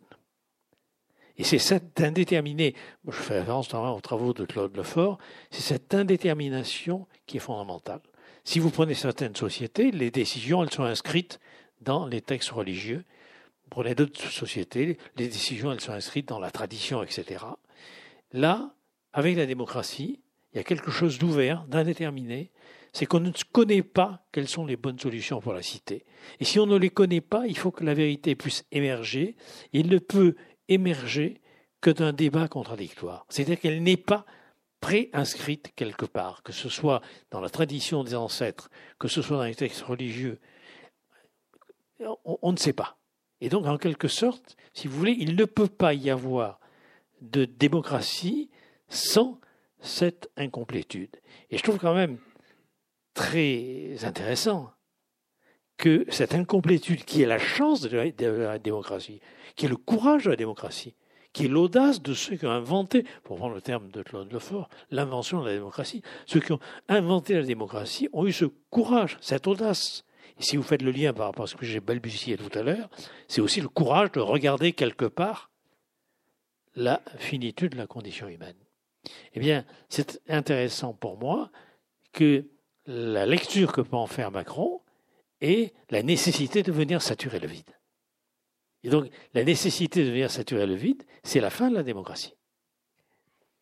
Et 1.42 1.44
c'est 1.44 1.58
cette 1.58 2.00
indéterminée, 2.00 2.76
je 3.04 3.10
fais 3.10 3.40
référence 3.40 3.74
aux 3.74 4.00
travaux 4.00 4.32
de 4.32 4.44
Claude 4.44 4.76
Lefort, 4.76 5.18
c'est 5.50 5.60
cette 5.60 5.92
indétermination 5.92 7.08
qui 7.26 7.38
est 7.38 7.40
fondamentale. 7.40 7.98
Si 8.44 8.60
vous 8.60 8.70
prenez 8.70 8.94
certaines 8.94 9.34
sociétés, 9.34 9.90
les 9.90 10.12
décisions, 10.12 10.62
elles 10.62 10.70
sont 10.70 10.84
inscrites 10.84 11.40
dans 11.80 12.06
les 12.06 12.20
textes 12.20 12.50
religieux. 12.50 13.04
Prenez 13.70 13.96
d'autres 13.96 14.30
sociétés, 14.30 14.98
les 15.16 15.26
décisions, 15.26 15.72
elles 15.72 15.80
sont 15.80 15.90
inscrites 15.90 16.28
dans 16.28 16.38
la 16.38 16.52
tradition, 16.52 17.02
etc. 17.02 17.44
Là, 18.30 18.76
avec 19.12 19.36
la 19.36 19.46
démocratie, 19.46 20.20
il 20.52 20.58
y 20.58 20.60
a 20.60 20.64
quelque 20.64 20.92
chose 20.92 21.18
d'ouvert, 21.18 21.64
d'indéterminé, 21.66 22.52
c'est 22.92 23.06
qu'on 23.06 23.20
ne 23.20 23.32
connaît 23.52 23.82
pas 23.82 24.24
quelles 24.32 24.48
sont 24.48 24.66
les 24.66 24.76
bonnes 24.76 24.98
solutions 24.98 25.40
pour 25.40 25.54
la 25.54 25.62
cité. 25.62 26.04
Et 26.40 26.44
si 26.44 26.60
on 26.60 26.66
ne 26.66 26.76
les 26.76 26.90
connaît 26.90 27.22
pas, 27.22 27.46
il 27.46 27.56
faut 27.56 27.70
que 27.70 27.84
la 27.84 27.94
vérité 27.94 28.34
puisse 28.34 28.64
émerger. 28.70 29.34
Il 29.72 29.88
ne 29.88 29.98
peut 29.98 30.36
émerger 30.68 31.40
que 31.80 31.90
d'un 31.90 32.12
débat 32.12 32.48
contradictoire. 32.48 33.26
C'est-à-dire 33.28 33.60
qu'elle 33.60 33.82
n'est 33.82 33.96
pas 33.96 34.24
préinscrite 34.80 35.72
quelque 35.76 36.06
part, 36.06 36.42
que 36.42 36.52
ce 36.52 36.68
soit 36.68 37.02
dans 37.30 37.40
la 37.40 37.50
tradition 37.50 38.04
des 38.04 38.14
ancêtres, 38.14 38.70
que 38.98 39.08
ce 39.08 39.22
soit 39.22 39.36
dans 39.36 39.44
les 39.44 39.54
textes 39.54 39.82
religieux. 39.82 40.40
On, 42.00 42.38
on 42.42 42.52
ne 42.52 42.56
sait 42.56 42.72
pas. 42.72 42.98
Et 43.40 43.48
donc, 43.48 43.66
en 43.66 43.78
quelque 43.78 44.08
sorte, 44.08 44.56
si 44.72 44.88
vous 44.88 44.96
voulez, 44.96 45.16
il 45.18 45.36
ne 45.36 45.44
peut 45.44 45.68
pas 45.68 45.94
y 45.94 46.10
avoir 46.10 46.60
de 47.20 47.44
démocratie 47.44 48.50
sans 48.88 49.40
cette 49.80 50.30
incomplétude. 50.36 51.16
Et 51.50 51.58
je 51.58 51.62
trouve 51.62 51.78
quand 51.78 51.94
même 51.94 52.18
très 53.14 54.04
intéressant 54.04 54.72
que 55.82 56.06
cette 56.10 56.36
incomplétude 56.36 57.04
qui 57.04 57.22
est 57.22 57.26
la 57.26 57.40
chance 57.40 57.80
de 57.80 57.98
la, 57.98 58.58
démocratie, 58.60 59.20
qui 59.56 59.66
est 59.66 59.68
le 59.68 59.76
courage 59.76 60.26
de 60.26 60.30
la 60.30 60.36
démocratie, 60.36 60.94
qui 61.32 61.46
est 61.46 61.48
l'audace 61.48 62.00
de 62.00 62.14
ceux 62.14 62.36
qui 62.36 62.46
ont 62.46 62.52
inventé, 62.52 63.04
pour 63.24 63.36
prendre 63.36 63.56
le 63.56 63.60
terme 63.60 63.90
de 63.90 64.00
Claude 64.04 64.32
Lefort, 64.32 64.68
l'invention 64.92 65.40
de 65.40 65.48
la 65.48 65.54
démocratie, 65.54 66.02
ceux 66.24 66.38
qui 66.38 66.52
ont 66.52 66.60
inventé 66.88 67.34
la 67.34 67.42
démocratie 67.42 68.08
ont 68.12 68.28
eu 68.28 68.32
ce 68.32 68.44
courage, 68.70 69.18
cette 69.20 69.48
audace. 69.48 70.04
Et 70.38 70.44
si 70.44 70.56
vous 70.56 70.62
faites 70.62 70.82
le 70.82 70.92
lien 70.92 71.12
par 71.12 71.26
rapport 71.26 71.46
à 71.46 71.48
ce 71.48 71.56
que 71.56 71.66
j'ai 71.66 71.80
balbutié 71.80 72.36
tout 72.36 72.56
à 72.56 72.62
l'heure, 72.62 72.88
c'est 73.26 73.40
aussi 73.40 73.60
le 73.60 73.68
courage 73.68 74.12
de 74.12 74.20
regarder 74.20 74.74
quelque 74.74 75.06
part 75.06 75.50
la 76.76 77.02
finitude 77.16 77.72
de 77.72 77.78
la 77.78 77.88
condition 77.88 78.28
humaine. 78.28 78.54
Eh 79.34 79.40
bien, 79.40 79.64
c'est 79.88 80.22
intéressant 80.28 80.92
pour 80.94 81.18
moi 81.18 81.50
que 82.12 82.46
la 82.86 83.26
lecture 83.26 83.72
que 83.72 83.80
peut 83.80 83.96
en 83.96 84.06
faire 84.06 84.30
Macron 84.30 84.81
est 85.42 85.74
la 85.90 86.02
nécessité 86.02 86.62
de 86.62 86.72
venir 86.72 87.02
saturer 87.02 87.38
le 87.38 87.48
vide. 87.48 87.70
Et 88.84 88.90
donc, 88.90 89.10
la 89.34 89.44
nécessité 89.44 90.04
de 90.04 90.10
venir 90.10 90.30
saturer 90.30 90.66
le 90.66 90.74
vide, 90.74 91.02
c'est 91.22 91.40
la 91.40 91.50
fin 91.50 91.70
de 91.70 91.74
la 91.74 91.82
démocratie. 91.82 92.34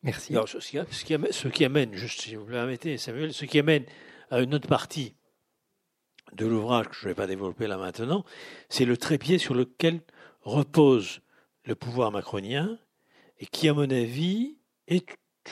Merci. 0.03 0.33
Alors, 0.33 0.47
ce, 0.47 0.57
qui 0.57 1.13
amène, 1.13 1.31
ce 1.31 1.47
qui 1.47 1.65
amène, 1.65 1.93
juste 1.93 2.21
si 2.21 2.35
vous 2.35 2.45
me 2.45 2.51
permettez, 2.51 2.97
Samuel, 2.97 3.33
ce 3.33 3.45
qui 3.45 3.59
amène 3.59 3.85
à 4.31 4.39
une 4.39 4.55
autre 4.55 4.67
partie 4.67 5.15
de 6.33 6.45
l'ouvrage 6.45 6.87
que 6.87 6.95
je 6.95 7.05
ne 7.05 7.09
vais 7.09 7.15
pas 7.15 7.27
développer 7.27 7.67
là 7.67 7.77
maintenant, 7.77 8.23
c'est 8.69 8.85
le 8.85 8.97
trépied 8.97 9.37
sur 9.37 9.53
lequel 9.53 10.01
repose 10.41 11.21
le 11.65 11.75
pouvoir 11.75 12.11
macronien 12.11 12.79
et 13.39 13.45
qui, 13.45 13.69
à 13.69 13.73
mon 13.73 13.89
avis, 13.89 14.57
est 14.87 15.05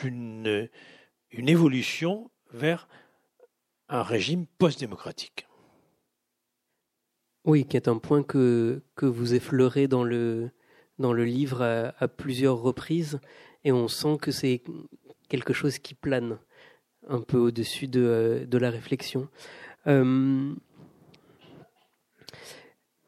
une, 0.04 0.70
une 1.32 1.50
évolution 1.50 2.32
vers 2.52 2.88
un 3.88 4.02
régime 4.02 4.46
post-démocratique. 4.58 5.49
Oui, 7.50 7.66
qui 7.66 7.78
est 7.78 7.88
un 7.88 7.98
point 7.98 8.22
que, 8.22 8.84
vous 9.02 9.34
effleurez 9.34 9.88
dans 9.88 10.04
le, 10.04 10.52
livre 11.00 11.64
à, 11.98 12.08
plusieurs 12.08 12.62
reprises, 12.62 13.20
et 13.64 13.72
on 13.72 13.88
sent 13.88 14.18
que 14.22 14.30
c'est 14.30 14.62
quelque 15.30 15.52
chose 15.52 15.80
qui 15.80 15.96
plane 15.96 16.38
un 17.08 17.22
peu 17.22 17.40
au-dessus 17.40 17.88
de, 17.88 18.46
de, 18.48 18.58
la 18.60 18.70
réflexion. 18.70 19.30
Euh, 19.88 20.54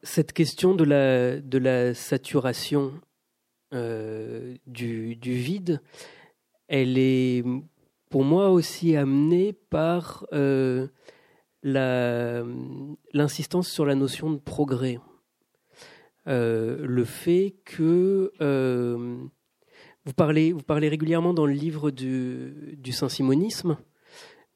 cette 0.02 0.32
question 0.32 0.74
de 0.74 0.82
la, 0.82 1.38
de 1.38 1.58
la 1.58 1.94
saturation 1.94 3.00
euh, 3.72 4.56
du, 4.66 5.14
vide, 5.22 5.80
elle 6.66 6.98
est 6.98 7.44
pour 8.10 8.24
moi 8.24 8.50
aussi 8.50 8.96
amené 8.96 9.52
par 9.52 10.26
euh, 10.32 10.88
l'insistance 11.62 13.68
sur 13.68 13.86
la 13.86 13.94
notion 13.94 14.30
de 14.30 14.38
progrès. 14.38 14.98
Euh, 16.28 16.78
le 16.86 17.04
fait 17.04 17.56
que 17.64 18.32
euh, 18.40 19.16
vous 20.04 20.12
parlez, 20.12 20.52
vous 20.52 20.62
parlez 20.62 20.88
régulièrement 20.88 21.34
dans 21.34 21.46
le 21.46 21.52
livre 21.52 21.90
du, 21.90 22.92
saint-simonisme 22.92 23.76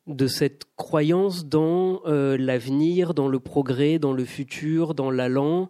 de 0.07 0.29
cette 0.29 0.67
croyance 0.77 1.47
dans 1.47 2.03
euh, 2.07 2.37
l'avenir, 2.37 3.15
dans 3.15 3.27
le 3.27 3.41
progrès, 3.41 3.99
dans 3.99 4.13
le 4.13 4.25
futur, 4.25 4.95
dans 4.95 5.11
l'allant, 5.11 5.69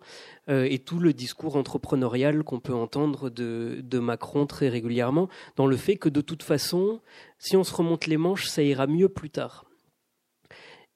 et 0.49 0.79
tout 0.79 1.01
le 1.01 1.13
discours 1.13 1.57
entrepreneurial 1.57 2.45
qu'on 2.45 2.61
peut 2.61 2.73
entendre 2.73 3.31
de, 3.31 3.81
de, 3.83 3.99
Macron 3.99 4.47
très 4.47 4.69
régulièrement, 4.69 5.29
dans 5.57 5.67
le 5.67 5.77
fait 5.77 5.97
que 5.97 6.09
de 6.09 6.21
toute 6.21 6.45
façon, 6.45 7.01
si 7.41 7.57
on 7.57 7.65
se 7.65 7.75
remonte 7.75 8.07
les 8.07 8.17
manches, 8.17 8.47
ça 8.47 8.63
ira 8.63 8.87
mieux 8.87 9.09
plus 9.09 9.29
tard. 9.29 9.66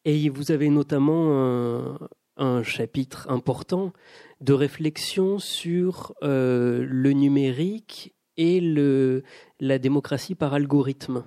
Et 0.04 0.28
vous 0.28 0.50
avez 0.50 0.70
notamment 0.70 1.98
un, 2.36 2.62
chapitre 2.62 3.28
important 3.28 3.92
de 4.40 4.54
réflexion 4.54 5.38
sur 5.38 6.14
euh, 6.22 6.86
le 6.88 7.12
numérique 7.12 8.14
et 8.38 8.60
le, 8.60 9.22
la 9.58 9.78
démocratie 9.78 10.34
par 10.34 10.54
algorithme, 10.54 11.24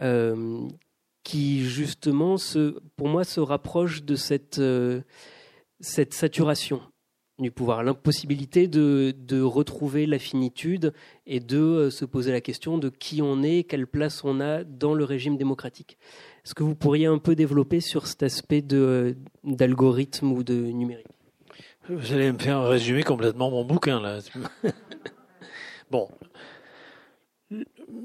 euh, 0.00 0.68
qui 1.24 1.64
justement, 1.64 2.36
se, 2.36 2.78
pour 2.96 3.08
moi, 3.08 3.24
se 3.24 3.40
rapproche 3.40 4.04
de 4.04 4.14
cette, 4.14 4.60
euh, 4.60 5.02
cette 5.80 6.14
saturation 6.14 6.80
du 7.38 7.50
pouvoir, 7.50 7.82
l'impossibilité 7.82 8.68
de, 8.68 9.14
de, 9.16 9.40
retrouver 9.40 10.06
la 10.06 10.18
finitude 10.18 10.92
et 11.26 11.40
de 11.40 11.58
euh, 11.58 11.90
se 11.90 12.04
poser 12.04 12.30
la 12.30 12.40
question 12.40 12.78
de 12.78 12.88
qui 12.88 13.22
on 13.22 13.42
est, 13.42 13.64
quelle 13.64 13.86
place 13.86 14.22
on 14.24 14.40
a 14.40 14.64
dans 14.64 14.94
le 14.94 15.04
régime 15.04 15.36
démocratique. 15.36 15.98
Est-ce 16.44 16.54
que 16.54 16.62
vous 16.62 16.74
pourriez 16.74 17.06
un 17.06 17.18
peu 17.18 17.34
développer 17.34 17.80
sur 17.80 18.06
cet 18.06 18.22
aspect 18.22 18.62
d'algorithme 18.62 20.32
ou 20.32 20.44
de 20.44 20.54
numérique? 20.54 21.06
Vous 21.88 22.12
allez 22.12 22.30
me 22.30 22.38
faire 22.38 22.62
résumer 22.62 23.02
complètement 23.02 23.50
mon 23.50 23.64
bouquin 23.64 24.00
là. 24.00 24.20
bon, 25.90 26.08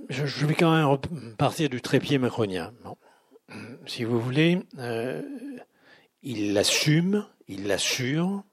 je, 0.10 0.46
vais 0.46 0.56
quand 0.56 0.72
même 0.72 1.36
partir 1.38 1.70
du 1.70 1.82
trépied 1.82 2.18
macronien. 2.18 2.72
Si 3.86 4.04
vous 4.04 4.20
voulez, 4.20 4.60
euh, 4.80 5.22
il 6.24 6.54
l'assume, 6.54 7.26
il 7.48 7.68
l'assure, 7.68 8.44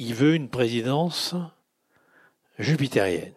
il 0.00 0.14
veut 0.14 0.34
une 0.34 0.48
présidence 0.48 1.34
jupitérienne. 2.58 3.34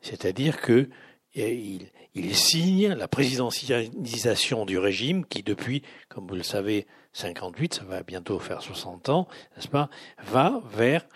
C'est-à-dire 0.00 0.60
que 0.60 0.90
il, 1.34 1.88
il, 2.14 2.36
signe 2.36 2.88
la 2.88 3.06
présidentialisation 3.06 4.66
du 4.66 4.78
régime 4.78 5.24
qui, 5.24 5.44
depuis, 5.44 5.82
comme 6.08 6.26
vous 6.26 6.34
le 6.34 6.42
savez, 6.42 6.88
58, 7.12 7.74
ça 7.74 7.84
va 7.84 8.02
bientôt 8.02 8.40
faire 8.40 8.62
60 8.62 9.08
ans, 9.10 9.28
n'est-ce 9.56 9.68
pas, 9.68 9.88
va 10.24 10.60
vers 10.72 11.06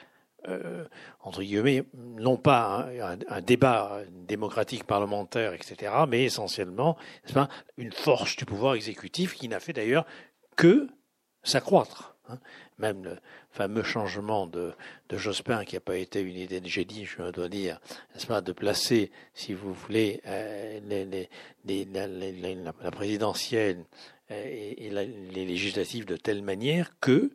euh, 0.48 0.84
entre 1.20 1.42
guillemets, 1.42 1.82
non 1.92 2.36
pas 2.36 2.88
un, 3.02 3.18
un, 3.28 3.40
débat 3.40 4.02
démocratique 4.28 4.84
parlementaire, 4.84 5.52
etc., 5.52 5.92
mais 6.08 6.22
essentiellement 6.22 6.96
pas, 7.34 7.48
une 7.76 7.90
force 7.90 8.36
du 8.36 8.44
pouvoir 8.44 8.76
exécutif 8.76 9.34
qui 9.34 9.48
n'a 9.48 9.58
fait 9.58 9.72
d'ailleurs 9.72 10.06
que 10.54 10.86
s'accroître. 11.42 12.15
Hein. 12.28 12.38
Même 12.78 13.04
le 13.04 13.18
fameux 13.50 13.82
changement 13.82 14.46
de, 14.46 14.72
de 15.08 15.16
Jospin, 15.16 15.64
qui 15.64 15.76
n'a 15.76 15.80
pas 15.80 15.96
été 15.96 16.20
une 16.20 16.36
idée 16.36 16.60
de 16.60 16.68
génie, 16.68 17.04
je 17.04 17.30
dois 17.30 17.48
dire, 17.48 17.80
n'est-ce 18.14 18.26
pas, 18.26 18.40
de 18.40 18.52
placer, 18.52 19.10
si 19.34 19.54
vous 19.54 19.72
voulez, 19.72 20.20
euh, 20.26 20.80
la, 21.64 22.90
présidentielle 22.90 23.84
euh, 24.30 24.44
et, 24.46 24.86
et 24.86 24.90
les 24.90 25.44
législatives 25.44 26.04
de 26.04 26.16
telle 26.16 26.42
manière 26.42 26.98
que 27.00 27.30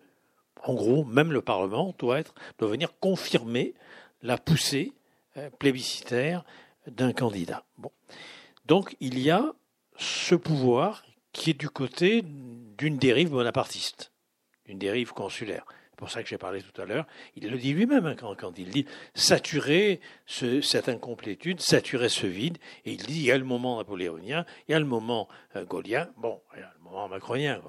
en 0.63 0.73
gros, 0.73 1.03
même 1.03 1.31
le 1.31 1.41
Parlement 1.41 1.95
doit, 1.97 2.19
être, 2.19 2.33
doit 2.59 2.69
venir 2.69 2.97
confirmer 2.99 3.73
la 4.21 4.37
poussée 4.37 4.93
euh, 5.37 5.49
plébiscitaire 5.49 6.43
d'un 6.87 7.13
candidat. 7.13 7.63
Bon. 7.77 7.91
Donc 8.65 8.95
il 8.99 9.19
y 9.19 9.31
a 9.31 9.53
ce 9.97 10.35
pouvoir 10.35 11.03
qui 11.33 11.51
est 11.51 11.59
du 11.59 11.69
côté 11.69 12.23
d'une 12.77 12.97
dérive 12.97 13.29
bonapartiste, 13.29 14.10
d'une 14.71 14.79
dérive 14.79 15.11
consulaire. 15.11 15.65
C'est 15.91 15.97
pour 15.97 16.09
ça 16.09 16.23
que 16.23 16.29
j'ai 16.29 16.37
parlé 16.37 16.61
tout 16.61 16.81
à 16.81 16.85
l'heure. 16.85 17.05
Il 17.35 17.49
le 17.49 17.57
dit 17.57 17.73
lui-même 17.73 18.05
hein, 18.05 18.15
quand, 18.15 18.57
il 18.57 18.69
dit 18.69 18.85
saturer 19.13 19.99
ce, 20.25 20.61
cette 20.61 20.87
incomplétude, 20.87 21.59
saturer 21.59 22.07
ce 22.07 22.25
vide. 22.25 22.57
Et 22.85 22.93
il 22.93 23.05
dit 23.05 23.19
il 23.19 23.25
y 23.25 23.31
a 23.31 23.37
le 23.37 23.43
moment 23.43 23.77
napoléonien, 23.77 24.45
il 24.67 24.71
y 24.71 24.75
a 24.75 24.79
le 24.79 24.85
moment 24.85 25.27
euh, 25.57 25.65
gaulien, 25.65 26.09
bon, 26.17 26.41
il 26.55 26.61
y 26.61 26.63
a 26.63 26.73
le 26.77 26.83
moment 26.83 27.09
macronien. 27.09 27.61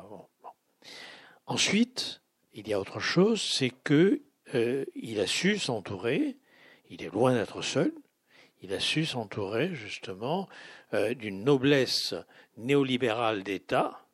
Ensuite, 1.46 2.22
il 2.54 2.68
y 2.68 2.72
a 2.72 2.78
autre 2.78 3.00
chose, 3.00 3.42
c'est 3.42 3.72
que 3.82 4.22
euh, 4.54 4.84
il 4.94 5.18
a 5.18 5.26
su 5.26 5.58
s'entourer. 5.58 6.36
Il 6.88 7.02
est 7.02 7.12
loin 7.12 7.34
d'être 7.34 7.62
seul. 7.62 7.92
Il 8.60 8.72
a 8.72 8.78
su 8.78 9.04
s'entourer 9.04 9.74
justement 9.74 10.48
euh, 10.94 11.14
d'une 11.14 11.42
noblesse 11.42 12.14
néolibérale 12.56 13.42
d'État, 13.42 14.06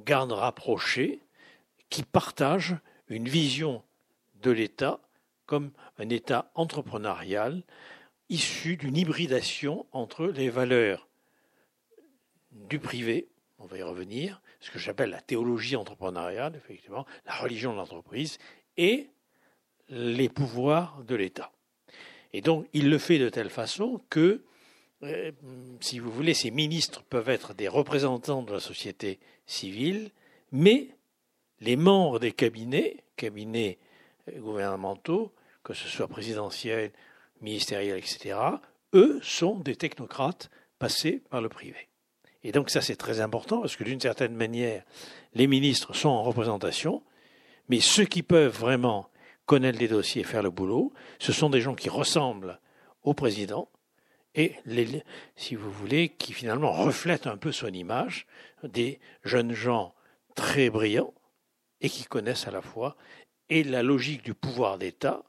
garde 0.00 0.32
rapprochée, 0.32 1.20
qui 1.92 2.02
partage 2.04 2.74
une 3.08 3.28
vision 3.28 3.82
de 4.40 4.50
l'État 4.50 4.98
comme 5.44 5.72
un 5.98 6.08
État 6.08 6.50
entrepreneurial 6.54 7.62
issu 8.30 8.78
d'une 8.78 8.96
hybridation 8.96 9.84
entre 9.92 10.26
les 10.26 10.48
valeurs 10.48 11.06
du 12.50 12.78
privé, 12.78 13.28
on 13.58 13.66
va 13.66 13.76
y 13.76 13.82
revenir, 13.82 14.40
ce 14.60 14.70
que 14.70 14.78
j'appelle 14.78 15.10
la 15.10 15.20
théologie 15.20 15.76
entrepreneuriale, 15.76 16.56
effectivement, 16.56 17.04
la 17.26 17.34
religion 17.34 17.72
de 17.72 17.76
l'entreprise 17.76 18.38
et 18.78 19.10
les 19.90 20.30
pouvoirs 20.30 21.04
de 21.06 21.14
l'État. 21.14 21.52
Et 22.32 22.40
donc, 22.40 22.66
il 22.72 22.88
le 22.88 22.96
fait 22.96 23.18
de 23.18 23.28
telle 23.28 23.50
façon 23.50 24.00
que, 24.08 24.42
euh, 25.02 25.30
si 25.80 25.98
vous 25.98 26.10
voulez, 26.10 26.32
ces 26.32 26.50
ministres 26.50 27.02
peuvent 27.02 27.28
être 27.28 27.52
des 27.52 27.68
représentants 27.68 28.42
de 28.42 28.52
la 28.52 28.60
société 28.60 29.20
civile, 29.44 30.10
mais 30.52 30.88
les 31.62 31.76
membres 31.76 32.18
des 32.18 32.32
cabinets, 32.32 33.04
cabinets 33.16 33.78
euh, 34.28 34.38
gouvernementaux, 34.40 35.32
que 35.62 35.74
ce 35.74 35.88
soit 35.88 36.08
présidentiels, 36.08 36.90
ministériels, 37.40 37.98
etc., 37.98 38.36
eux 38.94 39.20
sont 39.22 39.58
des 39.58 39.76
technocrates 39.76 40.50
passés 40.78 41.22
par 41.30 41.40
le 41.40 41.48
privé. 41.48 41.88
Et 42.42 42.50
donc 42.52 42.68
ça 42.68 42.80
c'est 42.80 42.96
très 42.96 43.20
important 43.20 43.60
parce 43.60 43.76
que 43.76 43.84
d'une 43.84 44.00
certaine 44.00 44.34
manière, 44.34 44.82
les 45.34 45.46
ministres 45.46 45.94
sont 45.94 46.08
en 46.08 46.24
représentation, 46.24 47.02
mais 47.68 47.80
ceux 47.80 48.04
qui 48.04 48.22
peuvent 48.22 48.58
vraiment 48.58 49.08
connaître 49.46 49.78
les 49.78 49.88
dossiers 49.88 50.22
et 50.22 50.24
faire 50.24 50.42
le 50.42 50.50
boulot, 50.50 50.92
ce 51.20 51.32
sont 51.32 51.48
des 51.48 51.60
gens 51.60 51.76
qui 51.76 51.88
ressemblent 51.88 52.58
au 53.04 53.14
président 53.14 53.68
et, 54.34 54.56
si 55.36 55.54
vous 55.54 55.70
voulez, 55.70 56.08
qui 56.08 56.32
finalement 56.32 56.72
reflètent 56.72 57.26
un 57.26 57.36
peu 57.36 57.52
son 57.52 57.68
image, 57.68 58.26
des 58.64 58.98
jeunes 59.24 59.52
gens 59.52 59.94
très 60.34 60.70
brillants 60.70 61.12
et 61.82 61.90
qui 61.90 62.04
connaissent 62.04 62.48
à 62.48 62.50
la 62.50 62.62
fois 62.62 62.96
et 63.50 63.64
la 63.64 63.82
logique 63.82 64.24
du 64.24 64.32
pouvoir 64.32 64.78
d'État, 64.78 65.22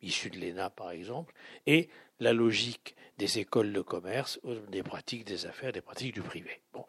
issu 0.00 0.30
de 0.30 0.38
l'ENA 0.38 0.70
par 0.70 0.92
exemple, 0.92 1.34
et 1.66 1.88
la 2.20 2.32
logique 2.32 2.94
des 3.18 3.40
écoles 3.40 3.72
de 3.72 3.80
commerce, 3.80 4.38
des 4.68 4.84
pratiques 4.84 5.24
des 5.24 5.46
affaires, 5.46 5.72
des 5.72 5.80
pratiques 5.80 6.14
du 6.14 6.22
privé. 6.22 6.62
Bon, 6.72 6.86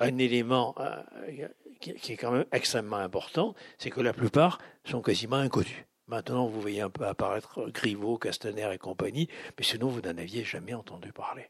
un, 0.00 0.18
élément 0.18 0.74
euh, 0.78 1.48
qui 1.80 2.12
est 2.12 2.16
quand 2.16 2.32
même 2.32 2.46
extrêmement 2.50 2.96
important, 2.96 3.54
c'est 3.78 3.90
que 3.90 4.00
la 4.00 4.12
plupart 4.12 4.58
sont 4.84 5.02
quasiment 5.02 5.36
inconnus. 5.36 5.84
Maintenant, 6.08 6.46
vous 6.46 6.60
voyez 6.60 6.80
un 6.80 6.90
peu 6.90 7.06
apparaître 7.06 7.70
Griveaux, 7.70 8.18
Castaner 8.18 8.68
et 8.72 8.78
compagnie, 8.78 9.28
mais 9.56 9.64
sinon, 9.64 9.88
vous 9.88 10.00
n'en 10.00 10.18
aviez 10.18 10.44
jamais 10.44 10.74
entendu 10.74 11.12
parler. 11.12 11.48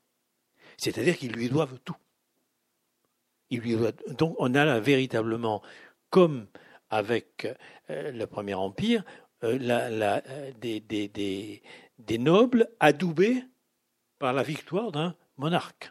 C'est-à-dire 0.77 1.17
qu'ils 1.17 1.33
lui 1.33 1.49
doivent 1.49 1.79
tout. 1.85 1.97
Donc, 4.09 4.35
on 4.39 4.55
a 4.55 4.65
là 4.65 4.81
véritablement, 4.81 5.63
comme 6.13 6.47
avec 6.91 7.49
euh, 7.91 8.13
le 8.13 8.27
Premier 8.27 8.55
Empire, 8.55 9.03
euh, 9.43 9.59
la, 9.59 10.21
des, 10.61 11.63
nobles 12.19 12.69
adoubés 12.79 13.43
par 14.19 14.35
la 14.35 14.43
victoire 14.43 14.93
d'un 14.93 15.17
monarque. 15.39 15.91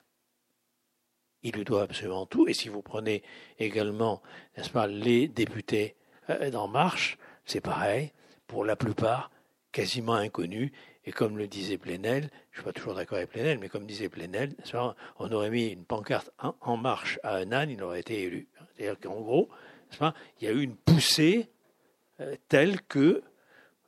Il 1.42 1.54
lui 1.54 1.66
doit 1.66 1.82
absolument 1.82 2.28
tout, 2.28 2.48
et 2.48 2.54
si 2.54 2.70
vous 2.70 2.84
prenez 2.84 3.24
également, 3.58 4.22
n'est-ce 4.56 4.70
pas, 4.70 4.86
les 4.86 5.28
députés 5.28 5.96
euh, 6.30 6.52
d'En 6.52 6.68
Marche, 6.68 7.18
c'est 7.46 7.60
pareil, 7.60 8.14
pour 8.46 8.64
la 8.64 8.76
plupart, 8.76 9.32
quasiment 9.72 10.14
inconnus, 10.14 10.72
et 11.04 11.12
comme 11.12 11.36
le 11.36 11.48
disait 11.48 11.80
Plenel, 11.80 12.30
je 12.52 12.60
ne 12.60 12.62
suis 12.62 12.64
pas 12.64 12.74
toujours 12.74 12.94
d'accord 12.94 13.18
avec 13.18 13.32
Plenel, 13.32 13.58
mais 13.58 13.70
comme 13.70 13.88
disait 13.88 14.08
Plenel, 14.08 14.56
on 15.18 15.32
aurait 15.32 15.50
mis 15.50 15.70
une 15.70 15.84
pancarte 15.84 16.30
en 16.38 16.78
marche 16.78 17.20
à 17.24 17.38
un 17.38 17.52
âne, 17.52 17.72
il 17.72 17.82
aurait 17.82 18.02
été 18.02 18.22
élu. 18.22 18.48
C'est-à-dire 18.76 19.00
qu'en 19.00 19.20
gros, 19.20 19.50
il 20.00 20.46
y 20.46 20.48
a 20.48 20.52
eu 20.52 20.62
une 20.62 20.76
poussée 20.76 21.50
euh, 22.20 22.36
telle 22.48 22.82
que 22.82 23.24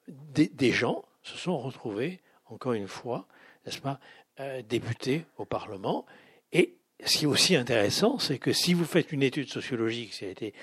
des 0.08 0.72
gens 0.72 1.06
se 1.22 1.38
sont 1.38 1.58
retrouvés, 1.58 2.20
encore 2.47 2.74
une 2.74 2.88
fois, 2.88 3.28
n'est-ce 3.66 3.80
pas, 3.80 3.99
euh, 4.39 4.62
députés 4.62 5.26
au 5.38 5.45
Parlement. 5.45 6.06
Et 6.51 6.76
ce 7.06 7.18
qui 7.18 7.24
est 7.26 7.28
aussi 7.28 7.56
intéressant, 7.56 8.20
c'est 8.20 8.38
que 8.38 8.51
si 8.51 8.74
vous 8.74 8.86
faites 8.86 9.12
une 9.12 9.24
étude 9.24 9.49
sociologique, 9.49 10.14
ça 10.14 10.26
a 10.26 10.30
été 10.30 10.54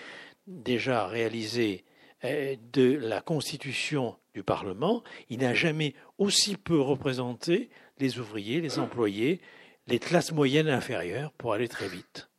déjà 0.46 1.06
réalisé 1.06 1.84
euh, 2.24 2.56
de 2.72 2.92
la 2.96 3.20
constitution 3.20 4.16
du 4.34 4.42
Parlement, 4.42 5.02
il 5.28 5.40
n'a 5.40 5.54
jamais 5.54 5.94
aussi 6.18 6.56
peu 6.56 6.80
représenté 6.80 7.70
les 7.98 8.18
ouvriers, 8.18 8.60
les 8.60 8.78
employés, 8.78 9.40
les 9.86 9.98
classes 9.98 10.32
moyennes 10.32 10.68
inférieures 10.68 11.32
pour 11.32 11.52
aller 11.52 11.68
très 11.68 11.88
vite. 11.88 12.29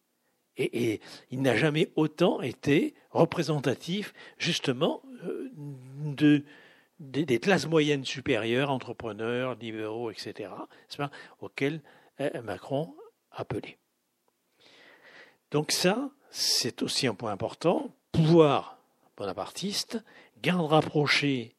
Et, 0.73 1.01
il 1.29 1.41
n'a 1.41 1.55
jamais 1.55 1.91
autant 1.95 2.41
été 2.41 2.93
représentatif 3.11 4.13
justement 4.37 5.01
euh, 5.23 5.51
de, 6.05 6.43
des, 6.99 7.39
classes 7.39 7.67
moyennes 7.67 8.05
supérieures, 8.05 8.71
entrepreneurs, 8.71 9.55
libéraux, 9.55 10.11
etc., 10.11 10.49
auxquels 11.39 11.81
euh, 12.19 12.41
Macron 12.41 12.95
appelait. 13.31 13.77
Donc 15.51 15.71
ça, 15.71 16.09
c'est 16.29 16.81
aussi 16.81 17.07
un 17.07 17.13
point 17.13 17.31
important. 17.31 17.93
Pouvoir 18.11 18.77
bonapartiste, 19.17 20.03
garde 20.41 20.65
rapprochée 20.65 21.55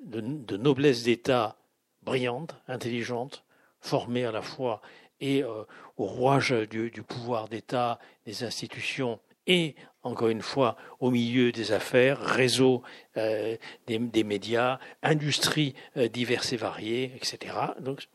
de 0.00 0.56
noblesse 0.56 1.04
d'État 1.04 1.56
brillante, 2.02 2.54
intelligente, 2.68 3.44
formée 3.80 4.24
à 4.24 4.32
la 4.32 4.42
fois 4.42 4.80
et 5.20 5.42
euh, 5.42 5.64
au 5.96 6.04
rouage 6.04 6.50
du, 6.50 6.90
pouvoir 7.02 7.48
d'État, 7.48 7.98
des 8.26 8.44
institutions 8.44 9.20
et, 9.46 9.74
encore 10.02 10.28
une 10.28 10.42
fois, 10.42 10.76
au 11.00 11.10
milieu 11.10 11.52
des 11.52 11.72
affaires, 11.72 12.18
réseaux 12.18 12.82
euh, 13.16 13.56
des, 13.86 14.24
médias, 14.24 14.78
industries 15.02 15.74
euh, 15.96 16.08
diverses 16.08 16.52
et 16.52 16.56
variées, 16.56 17.12
etc. 17.16 17.54
Donc, 17.80 18.08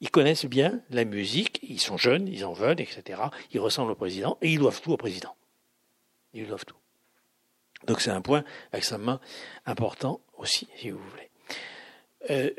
ils 0.00 0.10
connaissent 0.10 0.46
bien 0.46 0.80
la 0.90 1.04
musique, 1.04 1.60
ils 1.62 1.80
sont 1.80 1.96
jeunes, 1.96 2.28
ils 2.28 2.44
en 2.44 2.52
veulent, 2.52 2.80
etc. 2.80 3.20
Ils 3.52 3.60
ressemblent 3.60 3.92
au 3.92 3.96
président 3.96 4.38
et 4.40 4.50
ils 4.50 4.58
doivent 4.58 4.80
tout 4.80 4.92
au 4.92 4.96
président. 4.96 5.34
Ils 6.32 6.46
doivent 6.46 6.64
tout. 6.64 6.76
Donc 7.86 8.00
c'est 8.00 8.10
un 8.10 8.20
point 8.20 8.44
extrêmement 8.72 9.20
important 9.64 10.20
aussi, 10.38 10.68
si 10.76 10.90
vous 10.90 10.98
voulez. 10.98 12.54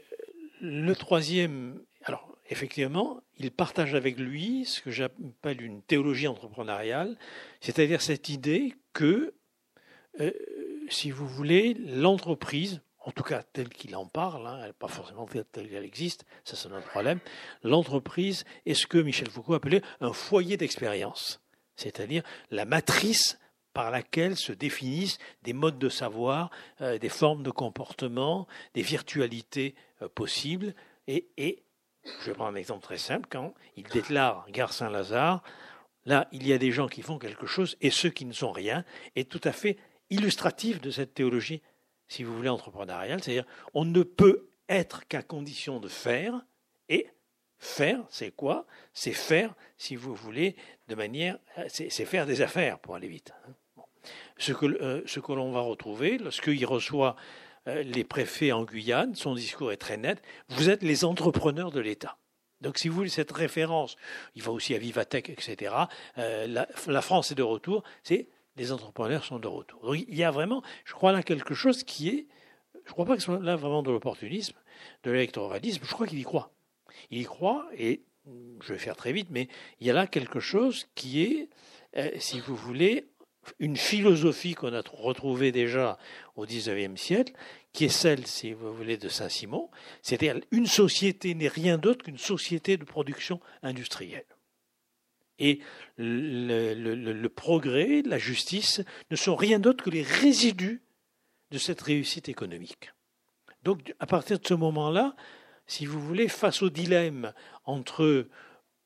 le 0.61 0.93
troisième, 0.93 1.79
effectivement, 2.49 3.21
il 3.37 3.51
partage 3.51 3.93
avec 3.95 4.17
lui 4.17 4.65
ce 4.65 4.81
que 4.81 4.91
j'appelle 4.91 5.61
une 5.61 5.81
théologie 5.81 6.27
entrepreneuriale, 6.27 7.17
c'est-à-dire 7.61 8.01
cette 8.01 8.29
idée 8.29 8.73
que, 8.93 9.33
euh, 10.19 10.31
si 10.89 11.11
vous 11.11 11.27
voulez, 11.27 11.73
l'entreprise, 11.73 12.81
en 12.99 13.11
tout 13.11 13.23
cas 13.23 13.43
telle 13.43 13.69
qu'il 13.69 13.95
en 13.95 14.05
parle, 14.05 14.47
hein, 14.47 14.71
pas 14.79 14.87
forcément 14.87 15.25
telle 15.25 15.69
qu'elle 15.69 15.85
existe, 15.85 16.25
ça 16.43 16.55
c'est 16.55 16.69
notre 16.69 16.87
problème, 16.89 17.19
l'entreprise 17.63 18.45
est 18.65 18.73
ce 18.73 18.87
que 18.87 18.97
Michel 18.97 19.29
Foucault 19.29 19.53
appelait 19.53 19.81
un 20.01 20.13
foyer 20.13 20.57
d'expérience, 20.57 21.41
c'est-à-dire 21.75 22.23
la 22.51 22.65
matrice 22.65 23.37
par 23.73 23.91
laquelle 23.91 24.35
se 24.35 24.51
définissent 24.51 25.19
des 25.43 25.53
modes 25.53 25.77
de 25.77 25.89
savoir, 25.89 26.49
euh, 26.81 26.97
des 26.97 27.09
formes 27.09 27.43
de 27.43 27.51
comportement, 27.51 28.47
des 28.73 28.81
virtualités 28.81 29.75
euh, 30.01 30.09
possibles, 30.09 30.73
et, 31.07 31.27
et 31.37 31.63
je 32.21 32.31
prendre 32.31 32.51
un 32.51 32.55
exemple 32.55 32.83
très 32.83 32.97
simple. 32.97 33.27
Quand 33.29 33.53
il 33.75 33.83
déclare 33.83 34.45
Gare 34.51 34.73
Saint-Lazare, 34.73 35.43
là, 36.05 36.27
il 36.31 36.47
y 36.47 36.53
a 36.53 36.57
des 36.57 36.71
gens 36.71 36.87
qui 36.87 37.01
font 37.01 37.17
quelque 37.17 37.45
chose 37.45 37.77
et 37.81 37.89
ceux 37.89 38.09
qui 38.09 38.25
ne 38.25 38.33
sont 38.33 38.51
rien, 38.51 38.83
est 39.15 39.29
tout 39.29 39.41
à 39.43 39.51
fait 39.51 39.77
illustratif 40.09 40.81
de 40.81 40.89
cette 40.91 41.13
théologie, 41.13 41.61
si 42.07 42.23
vous 42.23 42.35
voulez, 42.35 42.49
entrepreneuriale. 42.49 43.21
C'est-à-dire, 43.21 43.45
on 43.73 43.85
ne 43.85 44.03
peut 44.03 44.49
être 44.69 45.07
qu'à 45.07 45.21
condition 45.21 45.79
de 45.79 45.87
faire 45.87 46.41
et 46.89 47.07
faire, 47.57 48.05
c'est 48.09 48.31
quoi? 48.31 48.65
C'est 48.93 49.13
faire, 49.13 49.53
si 49.77 49.95
vous 49.95 50.15
voulez, 50.15 50.55
de 50.87 50.95
manière, 50.95 51.37
c'est 51.67 51.89
faire 51.89 52.25
des 52.25 52.41
affaires 52.41 52.79
pour 52.79 52.95
aller 52.95 53.07
vite. 53.07 53.33
Hein. 53.47 53.53
Ce 54.37 54.53
que, 54.53 54.65
euh, 54.65 55.01
ce 55.05 55.19
que 55.19 55.33
l'on 55.33 55.51
va 55.51 55.59
retrouver 55.59 56.17
lorsqu'il 56.17 56.65
reçoit 56.65 57.15
les 57.67 58.03
préfets 58.03 58.51
en 58.51 58.63
Guyane, 58.63 59.15
son 59.15 59.35
discours 59.35 59.71
est 59.71 59.77
très 59.77 59.97
net, 59.97 60.21
vous 60.49 60.69
êtes 60.69 60.83
les 60.83 61.05
entrepreneurs 61.05 61.71
de 61.71 61.79
l'État. 61.79 62.17
Donc, 62.61 62.77
si 62.77 62.87
vous 62.87 62.95
voulez 62.95 63.09
cette 63.09 63.31
référence, 63.31 63.97
il 64.35 64.41
va 64.41 64.51
aussi 64.51 64.73
à 64.73 64.79
Vivatech, 64.79 65.29
etc. 65.29 65.75
Euh, 66.17 66.65
la, 66.87 67.01
France 67.01 67.31
est 67.31 67.35
de 67.35 67.43
retour, 67.43 67.83
c'est 68.03 68.29
les 68.55 68.71
entrepreneurs 68.71 69.23
sont 69.23 69.37
de 69.37 69.47
retour. 69.47 69.81
Donc, 69.81 70.03
il 70.07 70.15
y 70.15 70.23
a 70.23 70.31
vraiment, 70.31 70.63
je 70.85 70.93
crois 70.93 71.11
là, 71.11 71.21
quelque 71.21 71.53
chose 71.53 71.83
qui 71.83 72.09
est, 72.09 72.27
je 72.73 72.89
ne 72.89 72.93
crois 72.93 73.05
pas 73.05 73.13
que 73.15 73.19
ce 73.19 73.25
soit 73.25 73.39
là 73.39 73.55
vraiment 73.55 73.83
de 73.83 73.91
l'opportunisme, 73.91 74.55
de 75.03 75.11
l'électoralisme, 75.11 75.83
je 75.83 75.93
crois 75.93 76.07
qu'il 76.07 76.19
y 76.19 76.23
croit. 76.23 76.51
Il 77.11 77.19
y 77.19 77.25
croit, 77.25 77.67
et 77.77 78.01
je 78.61 78.73
vais 78.73 78.79
faire 78.79 78.95
très 78.95 79.13
vite, 79.13 79.27
mais 79.29 79.47
il 79.79 79.87
y 79.87 79.91
a 79.91 79.93
là 79.93 80.07
quelque 80.07 80.39
chose 80.39 80.87
qui 80.95 81.21
est, 81.21 81.49
euh, 81.97 82.09
si 82.17 82.39
vous 82.39 82.55
voulez, 82.55 83.07
une 83.59 83.77
philosophie 83.77 84.53
qu'on 84.53 84.73
a 84.73 84.81
retrouvée 84.91 85.51
déjà 85.51 85.97
au 86.35 86.45
XIXe 86.45 86.99
siècle, 86.99 87.33
qui 87.73 87.85
est 87.85 87.89
celle, 87.89 88.25
si 88.25 88.53
vous 88.53 88.73
voulez, 88.73 88.97
de 88.97 89.09
Saint-Simon, 89.09 89.69
c'est-à-dire 90.01 90.41
une 90.51 90.67
société 90.67 91.35
n'est 91.35 91.47
rien 91.47 91.77
d'autre 91.77 92.05
qu'une 92.05 92.17
société 92.17 92.77
de 92.77 92.83
production 92.83 93.39
industrielle. 93.61 94.25
Et 95.39 95.59
le, 95.97 97.27
progrès, 97.27 98.01
la 98.03 98.17
justice 98.17 98.81
ne 99.11 99.15
sont 99.15 99.35
rien 99.35 99.59
d'autre 99.59 99.83
que 99.83 99.89
les 99.89 100.01
résidus 100.01 100.81
de 101.51 101.57
cette 101.57 101.81
réussite 101.81 102.29
économique. 102.29 102.91
Donc, 103.63 103.93
à 103.99 104.07
partir 104.07 104.39
de 104.39 104.47
ce 104.47 104.53
moment-là, 104.55 105.15
si 105.67 105.85
vous 105.85 105.99
voulez, 105.99 106.27
face 106.27 106.61
au 106.61 106.69
dilemme 106.69 107.33
entre 107.65 108.27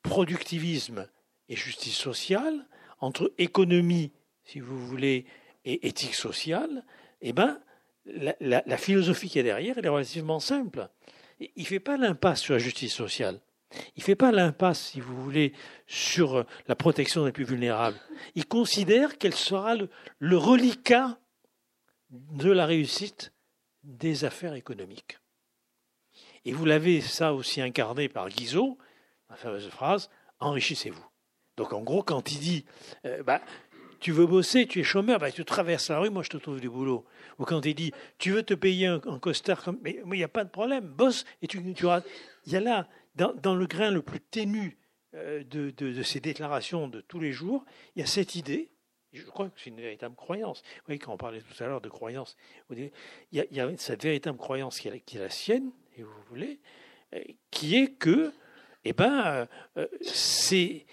productivisme 0.02 1.08
et 1.48 1.56
justice 1.56 1.96
sociale, 1.96 2.68
entre 3.00 3.32
économie 3.38 4.12
si 4.52 4.60
vous 4.60 4.86
voulez, 4.86 5.26
et 5.64 5.88
éthique 5.88 6.16
sociale, 6.16 6.84
eh 7.22 7.32
ben, 7.32 7.62
la, 8.06 8.78
philosophie 8.78 9.30
qui 9.30 9.40
est 9.40 9.44
derrière, 9.44 9.78
elle 9.78 9.86
est 9.86 9.90
relativement 9.90 10.40
simple. 10.40 10.90
Il 11.40 11.50
ne 11.64 11.64
fait 11.64 11.80
pas 11.80 11.96
l'impasse 11.96 12.42
sur 12.42 12.54
la 12.54 12.60
justice 12.60 12.94
sociale. 12.94 13.40
Il 13.96 14.00
ne 14.00 14.04
fait 14.04 14.16
pas 14.16 14.32
l'impasse, 14.32 14.88
si 14.88 15.00
vous 15.00 15.16
voulez, 15.24 15.54
sur 15.88 16.46
la 16.68 16.76
protection 16.76 17.24
des 17.24 17.32
plus 17.32 17.46
vulnérables. 17.46 17.98
Il 18.36 18.46
considère 18.46 19.18
qu'elle 19.18 19.36
sera 19.36 19.76
le, 19.76 19.90
le 20.20 20.38
reliquat 20.38 21.18
de 22.10 22.52
la 22.52 22.66
réussite 22.66 23.32
des 23.84 24.26
affaires 24.26 24.56
économiques. 24.56 25.20
Et 26.44 26.52
vous 26.52 26.66
l'avez 26.66 27.00
ça 27.00 27.34
aussi 27.34 27.62
incarné 27.62 28.10
par 28.10 28.28
Guizot, 28.28 28.78
la 29.30 29.38
fameuse 29.38 29.70
phrase 29.70 30.10
enrichissez-vous. 30.40 31.06
Donc 31.58 31.74
en 31.74 31.82
gros, 31.82 32.04
quand 32.04 32.32
il 32.32 32.40
dit 32.40 32.66
euh, 33.06 33.24
bah, 33.24 33.42
tu 34.02 34.12
veux 34.12 34.26
bosser, 34.26 34.66
tu 34.66 34.80
es 34.80 34.84
chômeur, 34.84 35.20
bah, 35.20 35.32
tu 35.32 35.46
traverses 35.46 35.90
la 35.90 36.00
rue, 36.00 36.10
moi 36.10 36.24
je 36.24 36.30
te 36.30 36.38
trouve 36.38 36.60
du 36.60 36.70
boulot. 36.70 37.06
Ou 37.38 37.46
quand 37.46 37.66
il 37.66 37.76
dit, 37.76 37.92
tu 38.18 38.32
veux 38.32 38.44
te 38.44 38.56
payer 38.56 38.88
un, 38.88 39.00
costard, 39.00 39.64
comme... 39.64 39.80
mais 39.82 40.02
il 40.04 40.10
n'y 40.10 40.24
a 40.24 40.28
pas 40.28 40.44
de 40.44 40.50
problème, 40.50 40.86
bosse, 40.86 41.24
et 41.42 41.48
tu, 41.48 41.86
auras... 41.86 42.02
Il 42.46 42.52
y 42.52 42.56
a 42.56 42.60
là, 42.60 42.90
dans, 43.16 43.56
le 43.56 43.68
grain 43.68 43.92
le 43.92 44.02
plus 44.02 44.20
ténu 44.20 44.78
euh, 45.14 45.44
de, 45.44 46.02
ces 46.02 46.20
déclarations 46.20 46.88
de 46.88 47.00
tous 47.00 47.20
les 47.20 47.32
jours, 47.32 47.64
il 47.96 48.00
y 48.00 48.04
a 48.04 48.08
cette 48.08 48.34
idée, 48.36 48.72
je 49.14 49.24
crois 49.24 49.50
que 49.50 49.62
c'est 49.62 49.70
une 49.70 49.80
véritable 49.80 50.16
croyance. 50.16 50.64
Vous 50.78 50.86
voyez, 50.88 51.00
quand 51.00 51.14
on 51.14 51.18
parlait 51.18 51.42
tout 51.42 51.64
à 51.64 51.68
l'heure 51.68 51.82
de 51.82 51.90
croyance, 51.90 52.36
il 52.72 52.92
y, 53.32 53.60
a, 53.60 53.78
cette 53.78 54.02
véritable 54.02 54.40
croyance 54.40 54.80
qui 54.80 54.88
est, 54.88 55.14
la 55.14 55.30
sienne, 55.30 55.72
et 55.96 56.02
vous 56.02 56.22
voulez, 56.28 56.60
euh, 57.14 57.22
qui 57.52 57.76
est 57.76 57.94
que, 57.94 58.34
eh 58.84 58.94
ben, 58.94 59.48
euh, 59.78 59.88
c'est 60.02 60.88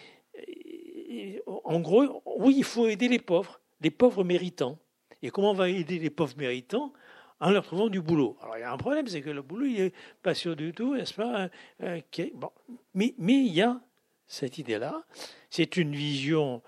en 1.47 1.81
gros, 1.81 2.23
oui, 2.27 2.55
il 2.59 2.65
faut 2.65 2.87
aider 2.87 3.09
les 3.09 3.19
pauvres, 3.19 3.61
les 3.81 3.91
pauvres 3.91 4.25
méritants. 4.25 4.79
Et 5.23 5.31
comment 5.31 5.51
on 5.51 5.55
va 5.55 5.69
aider 5.69 5.99
les 5.99 6.11
pauvres 6.11 6.37
méritants? 6.37 6.93
En 7.41 7.51
leur 7.51 7.65
trouvant 7.65 7.89
du 7.89 8.01
boulot. 8.01 8.37
Alors 8.43 8.57
il 8.57 8.61
y 8.61 8.65
a 8.65 8.73
un 8.73 8.77
problème, 8.77 9.07
c'est 9.07 9.21
que 9.21 9.31
le 9.31 9.43
boulot, 9.43 9.65
il 9.65 9.81
n'est 9.81 9.93
pas 10.25 10.35
sûr 10.35 10.57
du 10.57 10.73
tout, 10.73 10.97
n'est-ce 10.97 11.15
pas 11.15 11.49
euh, 11.83 12.01
bon. 12.35 12.51
mais, 12.95 13.15
il 13.19 13.53
y 13.53 13.63
a 13.63 13.81
cette 14.27 14.59
idée-là. 14.59 15.05
C'est 15.49 15.77
une 15.77 15.95
vision 15.95 16.63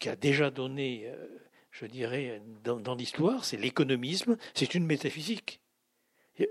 qui 0.00 0.08
a 0.08 0.16
déjà 0.16 0.50
donné, 0.50 1.04
euh, 1.06 1.28
je 1.70 1.86
dirais, 1.86 2.42
dans, 2.64 2.96
l'histoire, 2.96 3.44
c'est 3.44 3.56
l'économisme, 3.56 4.36
c'est 4.52 4.74
une 4.74 4.84
métaphysique. 4.84 5.60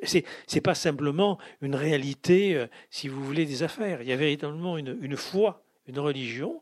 C'est 0.04 0.24
n'est 0.54 0.62
pas 0.62 0.76
simplement 0.76 1.40
une 1.60 1.76
réalité, 1.76 2.56
euh, 2.56 2.68
si 2.90 3.10
vous 3.10 3.22
voulez, 3.26 3.46
des 3.46 3.62
affaires. 3.62 4.02
Il 4.02 4.08
y 4.08 4.14
a 4.14 4.16
véritablement 4.16 4.78
une 4.78 5.18
foi 5.18 5.63
une 5.88 6.00
religion 6.00 6.62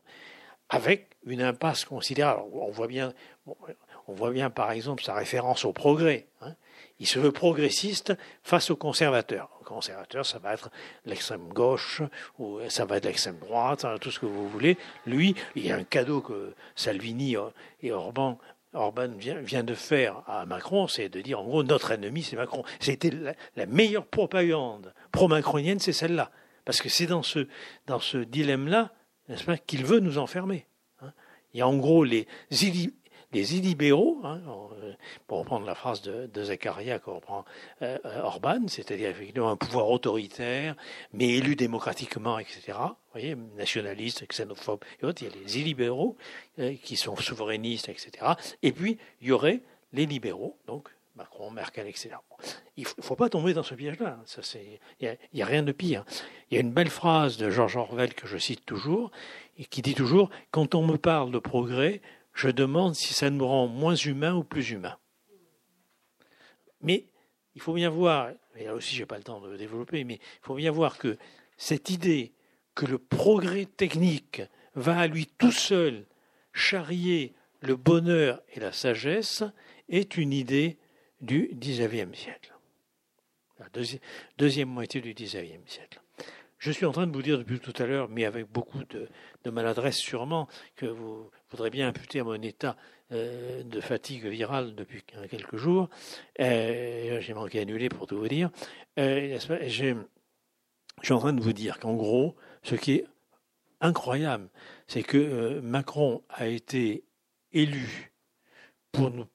avec 0.70 1.10
une 1.26 1.42
impasse 1.42 1.86
considérable. 1.86 2.44
On 2.54 2.72
voit 2.72 2.88
bien, 2.88 3.14
on 4.08 4.14
voit 4.14 4.32
bien 4.32 4.50
par 4.50 4.72
exemple 4.72 5.04
sa 5.04 5.14
référence 5.14 5.66
au 5.66 5.74
progrès. 5.74 6.28
Hein. 6.42 6.56
Il 7.00 7.08
se 7.08 7.20
veut 7.20 7.32
progressiste 7.32 8.14
face 8.44 8.70
aux 8.70 8.76
conservateurs. 8.76 9.50
Les 9.60 9.66
conservateurs, 9.66 10.26
ça 10.26 10.40
va 10.40 10.54
être 10.54 10.70
l'extrême 11.06 11.50
gauche, 11.50 12.02
ou 12.38 12.60
ça 12.70 12.86
va 12.86 12.98
être 12.98 13.06
l'extrême 13.06 13.40
droite, 13.40 13.86
hein, 13.86 13.96
tout 14.00 14.12
ce 14.12 14.20
que 14.20 14.28
vous 14.28 14.48
voulez. 14.48 14.78
Lui, 15.06 15.36
il 15.56 15.66
y 15.66 15.72
a 15.72 15.76
un 15.76 15.84
cadeau 15.84 16.22
que 16.22 16.54
Salvini 16.76 17.36
et 17.82 17.92
Orban, 17.92 18.38
Orban 18.74 19.10
vient, 19.18 19.64
de 19.64 19.74
faire 19.74 20.24
à 20.28 20.46
Macron, 20.46 20.88
c'est 20.88 21.10
de 21.10 21.22
dire 21.22 21.40
en 21.40 21.44
gros 21.44 21.64
notre 21.64 21.92
ennemi 21.92 22.24
c'est 22.24 22.38
Macron. 22.38 22.64
C'était 22.80 23.10
la, 23.10 23.34
la 23.56 23.66
meilleure 23.66 24.06
propagande 24.06 24.94
pro-macronienne, 25.12 25.80
c'est 25.80 25.94
celle-là. 25.94 26.32
Parce 26.64 26.82
que 26.82 26.88
c'est 26.88 27.08
dans 27.08 27.24
ce, 27.24 27.48
dans 27.88 28.00
ce 28.00 28.18
dilemme-là 28.18 28.92
n'est-ce 29.30 29.44
pas, 29.44 29.58
qu'il 29.58 29.86
veut 29.86 30.00
nous 30.00 30.18
enfermer. 30.18 30.66
Hein. 31.02 31.12
Il 31.54 31.60
y 31.60 31.62
a 31.62 31.68
en 31.68 31.78
gros 31.78 32.04
les, 32.04 32.28
les 33.32 33.56
illibéraux, 33.56 34.20
hein, 34.24 34.42
euh, 34.84 34.94
pour 35.28 35.40
reprendre 35.40 35.66
la 35.66 35.76
phrase 35.76 36.02
de, 36.02 36.28
de 36.28 36.98
qu'on 36.98 37.16
reprend 37.16 37.46
euh, 37.82 37.98
Orban, 38.24 38.68
c'est-à-dire 38.68 39.10
effectivement 39.10 39.52
un 39.52 39.58
pouvoir 39.58 39.90
autoritaire, 39.90 40.76
mais 41.14 41.30
élu 41.30 41.56
démocratiquement, 41.56 42.40
etc. 42.40 42.78
Vous 42.78 42.96
voyez, 43.14 43.36
nationaliste, 43.58 44.28
xénophobe 44.28 44.84
et 45.02 45.06
autres. 45.06 45.24
Il 45.24 45.30
y 45.30 45.32
a 45.32 45.44
les 45.44 45.60
illibéraux 45.60 46.18
qui 46.84 46.96
sont 46.96 47.16
souverainistes, 47.16 47.90
etc. 47.90 48.34
Et 48.64 48.72
puis, 48.72 48.98
il 49.22 49.28
y 49.28 49.32
aurait 49.32 49.62
les 49.94 50.06
libéraux, 50.06 50.58
donc 50.68 50.90
Macron, 51.16 51.52
Merkel, 51.52 51.88
etc. 51.88 52.12
Il 52.78 52.84
ne 52.98 53.04
faut, 53.04 53.16
pas 53.16 53.30
tomber 53.30 53.54
dans 53.54 53.64
ce 53.64 53.76
piège-là. 53.76 54.20
Il 55.02 55.18
n'y 55.34 55.42
a, 55.42 55.46
rien 55.46 55.64
de 55.64 55.72
pire. 55.72 56.06
Il 56.50 56.56
y 56.56 56.58
a 56.58 56.62
une 56.62 56.72
belle 56.72 56.90
phrase 56.90 57.38
de 57.38 57.50
George 57.50 57.76
Orwell 57.76 58.14
que 58.14 58.28
je 58.28 58.38
cite 58.38 58.66
toujours, 58.66 59.12
et 59.58 59.66
qui 59.66 59.82
dit 59.82 59.94
toujours 59.94 60.30
Quand 60.52 60.74
on 60.76 60.86
me 60.86 60.98
parle 60.98 61.32
de 61.32 61.40
progrès, 61.40 62.02
je 62.34 62.50
demande 62.50 62.96
si 62.96 63.14
ça 63.14 63.30
me 63.30 63.44
rend 63.44 63.68
moins 63.68 63.96
humain 63.96 64.34
ou 64.36 64.44
plus 64.44 64.72
humain. 64.72 64.98
Mais 66.82 67.06
il 67.56 67.62
faut 67.62 67.74
bien 67.74 67.90
voir, 67.90 68.30
et 68.56 68.66
là 68.66 68.74
aussi 68.74 68.96
je 68.96 69.02
n'ai 69.02 69.06
pas 69.06 69.18
le 69.18 69.24
temps 69.24 69.42
de 69.42 69.58
développer, 69.58 70.04
mais 70.04 70.16
il 70.16 70.46
faut 70.46 70.56
bien 70.56 70.72
voir 70.72 70.98
que 70.98 71.18
cette 71.58 71.90
idée 71.90 72.34
que 72.74 72.86
le 72.86 72.98
progrès 72.98 73.66
technique 73.66 74.42
va 74.76 74.98
à 74.98 75.08
lui 75.08 75.28
tout 75.38 75.52
seul 75.52 76.06
charrier 76.54 77.34
le 77.60 77.76
bonheur 77.76 78.42
et 78.54 78.60
la 78.60 78.72
sagesse 78.72 79.44
est 79.90 80.18
une 80.18 80.34
idée 80.34 80.78
du 81.22 81.50
XIXe 81.54 82.18
siècle. 82.18 82.54
Deuxième, 84.38 84.70
moitié 84.70 85.02
du 85.02 85.14
XIXe 85.14 85.60
siècle. 85.68 86.02
Je 86.58 86.72
suis 86.72 86.86
en 86.86 86.92
train 86.92 87.08
de 87.08 87.12
vous 87.12 87.22
dire 87.22 87.38
depuis 87.38 87.60
tout 87.60 87.74
à 87.82 87.86
l'heure, 87.86 88.10
mais 88.10 88.26
avec 88.26 88.52
beaucoup 88.52 88.84
de, 88.84 89.08
maladresse 89.50 89.98
sûrement, 89.98 90.48
que 90.76 90.86
vous 90.86 91.30
voudrez 91.50 91.70
bien 91.70 91.88
imputer 91.88 92.20
à 92.20 92.24
mon 92.24 92.42
état 92.42 92.76
euh, 93.12 93.64
de 93.64 93.82
fatigue 93.82 94.26
virale 94.26 94.76
depuis 94.76 95.04
quelques 95.04 95.58
jours. 95.58 95.90
Euh, 96.40 97.20
j'ai 97.20 97.34
manqué 97.34 97.60
annuler 97.60 97.90
pour 97.90 98.08
tout 98.08 98.18
vous 98.18 98.28
dire. 98.28 98.50
Euh, 99.00 99.38
je 99.68 99.96
suis 101.04 101.14
en 101.14 101.20
train 101.20 101.34
de 101.34 101.42
vous 101.42 101.54
dire 101.54 101.80
qu'en 101.80 101.96
gros, 101.96 102.36
ce 102.64 102.76
qui 102.76 102.94
est 102.94 103.06
incroyable, 103.80 104.50
c'est 104.88 105.04
que 105.04 105.60
Macron 105.62 106.24
a 106.30 106.48
été 106.48 107.04
élu 107.54 108.12
pour 108.92 109.10
nous 109.10 109.26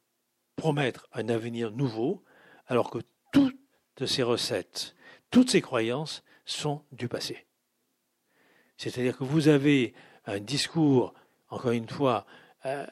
promettre 0.56 1.06
un 1.12 1.28
avenir 1.28 1.70
nouveau, 1.70 2.24
alors 2.66 2.90
que 2.90 2.98
toutes 3.32 4.06
ces 4.06 4.22
recettes, 4.22 4.96
toutes 5.30 5.50
ces 5.50 5.60
croyances 5.60 6.24
sont 6.44 6.82
du 6.92 7.08
passé. 7.08 7.46
C'est-à-dire 8.76 9.16
que 9.16 9.24
vous 9.24 9.48
avez 9.48 9.94
un 10.26 10.40
discours, 10.40 11.14
encore 11.48 11.72
une 11.72 11.88
fois, 11.88 12.26
euh, 12.66 12.86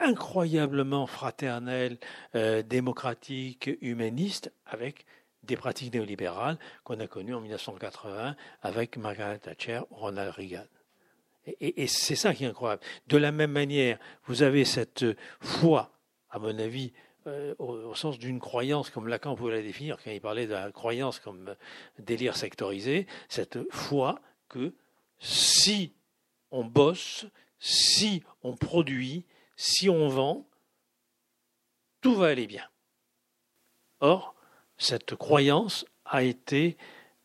incroyablement 0.00 1.06
fraternel, 1.06 1.98
euh, 2.34 2.62
démocratique, 2.62 3.70
humaniste, 3.80 4.52
avec 4.66 5.04
des 5.42 5.56
pratiques 5.56 5.94
néolibérales 5.94 6.58
qu'on 6.84 7.00
a 7.00 7.06
connues 7.06 7.34
en 7.34 7.40
1980 7.40 8.36
avec 8.62 8.96
Margaret 8.96 9.38
Thatcher 9.38 9.80
ou 9.90 9.96
Ronald 9.96 10.34
Reagan. 10.34 10.64
et 11.60 11.86
c'est 11.86 12.16
ça 12.16 12.34
qui 12.34 12.44
est 12.44 12.48
incroyable. 12.48 12.82
De 13.06 13.16
la 13.16 13.32
même 13.32 13.52
manière, 13.52 13.98
vous 14.26 14.42
avez 14.42 14.66
cette 14.66 15.06
foi, 15.40 15.90
à 16.28 16.38
mon 16.38 16.58
avis, 16.58 16.92
euh, 17.28 17.54
au, 17.58 17.94
sens 17.94 18.18
d'une 18.18 18.40
croyance, 18.40 18.90
comme 18.90 19.08
Lacan 19.08 19.34
pouvait 19.34 19.56
la 19.56 19.62
définir 19.62 19.98
quand 20.02 20.10
il 20.10 20.20
parlait 20.20 20.46
de 20.46 20.52
la 20.52 20.72
croyance 20.72 21.20
comme 21.20 21.54
délire 21.98 22.36
sectorisé, 22.36 23.06
cette 23.28 23.58
foi 23.70 24.20
que 24.48 24.72
si 25.18 25.92
on 26.50 26.64
bosse, 26.64 27.26
si 27.58 28.22
on 28.42 28.56
produit, 28.56 29.24
si 29.56 29.88
on 29.88 30.08
vend, 30.08 30.48
tout 32.00 32.14
va 32.14 32.28
aller 32.28 32.46
bien. 32.46 32.64
Or, 34.00 34.34
cette 34.76 35.14
croyance 35.16 35.84
a 36.04 36.22
été 36.22 36.76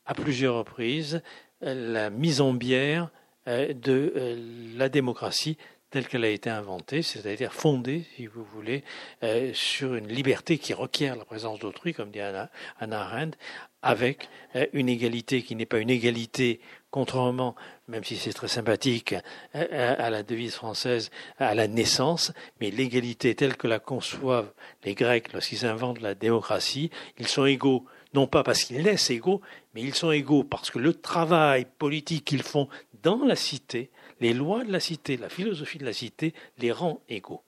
à 0.05 0.13
plusieurs 0.13 0.55
reprises 0.55 1.21
la 1.61 2.09
mise 2.09 2.41
en 2.41 2.53
bière 2.53 3.09
euh, 3.47 3.73
de 3.73 4.13
euh, 4.15 4.77
la 4.77 4.89
démocratie 4.89 5.57
telle 5.93 6.07
qu'elle 6.07 6.25
a 6.25 6.29
été 6.29 6.49
inventée, 6.49 7.03
c'est-à-dire 7.03 7.53
fondée, 7.53 8.03
si 8.15 8.25
vous 8.25 8.43
voulez, 8.43 8.83
euh, 9.21 9.51
sur 9.53 9.93
une 9.93 10.07
liberté 10.07 10.57
qui 10.57 10.73
requiert 10.73 11.15
la 11.15 11.23
présence 11.23 11.59
d'autrui, 11.59 11.93
comme 11.93 12.09
dit 12.09 12.19
Anna, 12.19 12.49
Arendt, 12.79 13.37
avec 13.83 14.27
euh, 14.55 14.65
une 14.73 14.89
égalité 14.89 15.43
qui 15.43 15.55
n'est 15.55 15.67
pas 15.67 15.77
une 15.77 15.91
égalité, 15.91 16.61
contrairement, 16.89 17.53
même 17.87 18.03
si 18.03 18.15
c'est 18.15 18.33
très 18.33 18.47
sympathique, 18.47 19.13
euh, 19.53 19.95
à 19.99 20.09
la 20.09 20.23
devise 20.23 20.55
française, 20.55 21.11
à 21.37 21.53
la 21.53 21.67
naissance, 21.67 22.33
mais 22.59 22.71
l'égalité 22.71 23.35
telle 23.35 23.55
que 23.55 23.67
la 23.67 23.77
conçoivent 23.77 24.51
les 24.85 24.95
Grecs 24.95 25.31
lorsqu'ils 25.31 25.67
inventent 25.67 26.01
la 26.01 26.15
démocratie, 26.15 26.89
ils 27.19 27.27
sont 27.27 27.45
égaux 27.45 27.85
non 28.15 28.25
pas 28.25 28.41
parce 28.41 28.63
qu'ils 28.63 28.81
naissent 28.81 29.11
égaux, 29.11 29.41
mais 29.75 29.81
ils 29.81 29.93
sont 29.93 30.11
égaux 30.11 30.43
parce 30.43 30.71
que 30.71 30.79
le 30.79 30.95
travail 30.95 31.67
politique 31.77 32.25
qu'ils 32.25 32.41
font 32.41 32.67
dans 33.03 33.23
la 33.23 33.35
cité 33.35 33.91
les 34.19 34.33
lois 34.33 34.63
de 34.63 34.71
la 34.71 34.79
cité, 34.79 35.17
la 35.17 35.29
philosophie 35.29 35.77
de 35.77 35.85
la 35.85 35.93
cité 35.93 36.33
les 36.57 36.71
rend 36.71 37.01
égaux. 37.09 37.43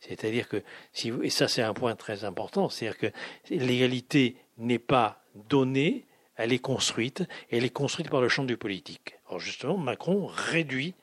C'est-à-dire 0.00 0.48
que, 0.48 0.62
si 0.92 1.12
et 1.22 1.30
ça 1.30 1.48
c'est 1.48 1.62
un 1.62 1.74
point 1.74 1.94
très 1.94 2.24
important, 2.24 2.68
c'est-à-dire 2.68 2.98
que 2.98 3.06
l'égalité 3.50 4.36
n'est 4.58 4.80
pas 4.80 5.22
donnée, 5.48 6.06
elle 6.36 6.52
est 6.52 6.58
construite, 6.58 7.22
et 7.50 7.58
elle 7.58 7.64
est 7.64 7.70
construite 7.70 8.10
par 8.10 8.20
le 8.20 8.28
champ 8.28 8.44
du 8.44 8.56
politique. 8.56 9.14
Alors 9.28 9.38
justement, 9.38 9.76
Macron 9.76 10.26
réduit 10.26 10.94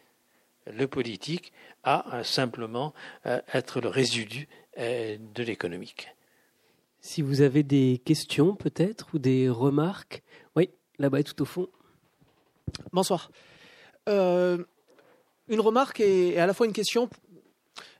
le 0.65 0.87
politique 0.87 1.53
à 1.83 2.23
simplement 2.23 2.93
euh, 3.25 3.41
être 3.53 3.79
le 3.79 3.87
résidu 3.87 4.47
euh, 4.77 5.17
de 5.33 5.43
l'économique. 5.43 6.09
Si 6.99 7.21
vous 7.21 7.41
avez 7.41 7.63
des 7.63 8.01
questions 8.03 8.55
peut-être 8.55 9.07
ou 9.13 9.19
des 9.19 9.47
remarques, 9.47 10.21
oui, 10.57 10.69
là-bas 10.97 11.23
tout 11.23 11.41
au 11.41 11.45
fond. 11.45 11.69
Bonsoir. 12.91 13.31
Euh, 14.09 14.63
une 15.47 15.61
remarque 15.61 15.99
et, 15.99 16.39
à 16.39 16.45
la 16.45 16.53
fois 16.53 16.65
une 16.65 16.73
question. 16.73 17.09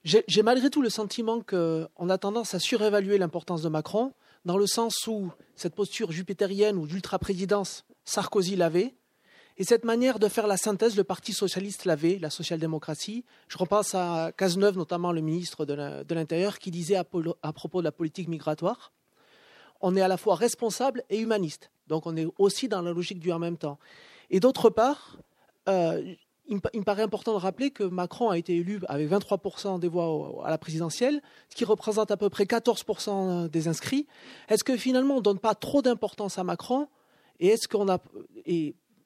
J'ai 0.03 0.43
malgré 0.43 0.69
tout 0.69 0.81
le 0.81 0.89
sentiment 0.89 1.41
qu'on 1.41 2.09
a 2.09 2.17
tendance 2.17 2.53
à 2.53 2.59
surévaluer 2.59 3.17
l'importance 3.17 3.61
de 3.61 3.69
Macron, 3.69 4.13
dans 4.45 4.57
le 4.57 4.65
sens 4.65 5.07
où 5.07 5.31
cette 5.55 5.75
posture 5.75 6.11
jupitérienne 6.11 6.77
ou 6.77 6.87
d'ultra-présidence, 6.87 7.85
Sarkozy 8.05 8.55
l'avait, 8.55 8.95
et 9.57 9.65
cette 9.65 9.83
manière 9.83 10.19
de 10.19 10.29
faire 10.29 10.47
la 10.47 10.55
synthèse, 10.55 10.95
le 10.95 11.03
Parti 11.03 11.33
socialiste 11.33 11.83
l'avait, 11.83 12.17
la 12.17 12.29
social-démocratie. 12.29 13.25
Je 13.49 13.57
repense 13.57 13.93
à 13.93 14.31
Cazeneuve, 14.37 14.77
notamment 14.77 15.11
le 15.11 15.19
ministre 15.19 15.65
de 15.65 16.13
l'Intérieur, 16.15 16.59
qui 16.59 16.71
disait 16.71 16.95
à, 16.95 17.03
propos 17.03 17.81
de 17.81 17.83
la 17.83 17.91
politique 17.91 18.29
migratoire, 18.29 18.93
on 19.81 19.97
est 19.97 20.01
à 20.01 20.07
la 20.07 20.15
fois 20.15 20.35
responsable 20.35 21.03
et 21.09 21.19
humaniste. 21.19 21.71
Donc 21.87 22.05
on 22.05 22.15
est 22.15 22.27
aussi 22.37 22.69
dans 22.69 22.81
la 22.81 22.93
logique 22.93 23.19
du 23.19 23.33
en 23.33 23.39
même 23.39 23.57
temps. 23.57 23.79
Et 24.29 24.39
d'autre 24.39 24.69
part, 24.69 25.17
euh, 25.69 26.01
il 26.49 26.55
me, 26.55 26.83
paraît 26.83 27.03
important 27.03 27.33
de 27.33 27.37
rappeler 27.37 27.69
que 27.69 27.83
Macron 27.83 28.29
a 28.29 28.37
été 28.37 28.55
élu 28.55 28.79
avec 28.87 29.09
23% 29.09 29.79
des 29.79 29.87
voix 29.87 30.43
à 30.43 30.49
la 30.49 30.57
présidentielle, 30.57 31.21
ce 31.49 31.55
qui 31.55 31.63
représente 31.63 32.09
à 32.09 32.17
peu 32.17 32.29
près 32.29 32.45
14% 32.45 33.47
des 33.49 33.67
inscrits. 33.67 34.07
Est-ce 34.49 34.63
que 34.63 34.75
finalement 34.75 35.15
on 35.15 35.17
ne 35.17 35.23
donne 35.23 35.39
pas 35.39 35.53
trop 35.53 35.81
d'importance 35.81 36.39
à 36.39 36.43
Macron 36.43 36.87
et, 37.39 37.49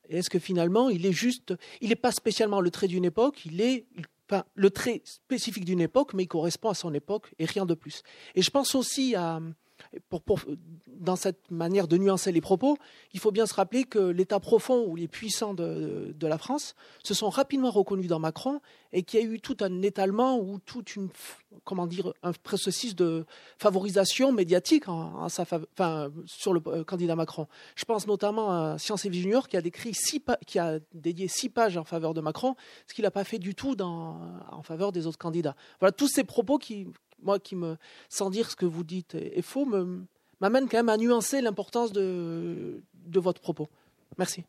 est-ce 0.09 0.30
que 0.30 0.39
finalement 0.39 0.89
il 0.89 1.05
est 1.05 1.11
juste, 1.11 1.53
il 1.82 1.89
n'est 1.89 1.95
pas 1.95 2.11
spécialement 2.11 2.61
le 2.61 2.72
trait 2.72 2.88
d'une 2.88 3.05
époque, 3.05 3.45
il 3.45 3.61
est 3.61 3.86
enfin, 4.30 4.43
le 4.55 4.70
trait 4.70 5.01
spécifique 5.05 5.66
d'une 5.66 5.82
époque, 5.82 6.14
mais 6.14 6.24
il 6.24 6.28
correspond 6.28 6.70
à 6.70 6.74
son 6.74 6.93
époque 6.93 7.34
et 7.39 7.45
rien 7.45 7.66
de 7.66 7.74
plus. 7.74 8.03
Et 8.36 8.41
je 8.41 8.49
pense 8.49 8.74
aussi 8.74 9.16
à 9.16 9.39
dans 10.88 11.15
cette 11.15 11.51
manière 11.51 11.88
de 11.88 11.97
nuancer 11.97 12.31
les 12.31 12.41
propos, 12.41 12.77
il 13.13 13.19
faut 13.19 13.31
bien 13.31 13.45
se 13.45 13.53
rappeler 13.53 13.84
que 13.84 13.99
l'État 13.99 14.39
profond 14.39 14.86
ou 14.88 14.95
les 14.95 15.07
puissants 15.07 15.53
de, 15.53 16.15
la 16.21 16.38
France 16.38 16.75
se 17.03 17.13
sont 17.13 17.29
rapidement 17.29 17.71
reconnus 17.71 18.07
dans 18.07 18.19
Macron 18.19 18.61
et 18.93 19.03
qu'il 19.03 19.19
y 19.19 19.23
a 19.23 19.25
eu 19.25 19.39
tout 19.39 19.57
un 19.61 19.81
étalement 19.81 20.39
ou 20.39 20.59
toute 20.59 20.95
une, 20.95 21.09
comment 21.63 21.88
dire, 21.88 22.13
un 22.23 22.31
processus 22.31 22.95
de 22.95 23.25
favorisation 23.57 24.31
médiatique 24.31 24.86
sur 26.25 26.53
le 26.53 26.61
euh, 26.67 26.84
candidat 26.84 27.15
Macron. 27.15 27.47
Je 27.75 27.86
pense 27.86 28.07
notamment 28.07 28.51
à 28.51 28.77
Science 28.77 29.05
et 29.05 29.09
Vie 29.09 29.21
Junior 29.21 29.47
qui 29.47 29.57
a 29.57 30.79
dédié 30.93 31.27
six 31.27 31.49
pages 31.49 31.77
en 31.77 31.84
faveur 31.84 32.13
de 32.13 32.21
Macron, 32.21 32.55
ce 32.88 32.93
qu'il 32.93 33.03
n'a 33.03 33.11
pas 33.11 33.23
fait 33.23 33.39
du 33.39 33.55
tout 33.55 33.79
en 33.81 34.61
faveur 34.63 34.91
des 34.91 35.07
autres 35.07 35.17
candidats. 35.17 35.55
Voilà 35.79 35.91
tous 35.91 36.07
ces 36.07 36.23
propos 36.23 36.57
qui, 36.57 36.88
moi 37.24 37.39
qui 37.39 37.55
me, 37.55 37.78
sans 38.09 38.30
dire 38.30 38.49
ce 38.49 38.55
que 38.55 38.65
vous 38.65 38.84
dites 38.84 39.15
est, 39.15 39.41
faux, 39.41 39.65
m'amène 40.39 40.67
quand 40.67 40.78
même 40.78 40.89
à 40.89 40.97
nuancer 40.97 41.41
l'importance 41.41 41.91
de, 41.91 42.82
de 43.05 43.19
votre 43.19 43.41
propos. 43.41 43.69
Merci. 44.17 44.43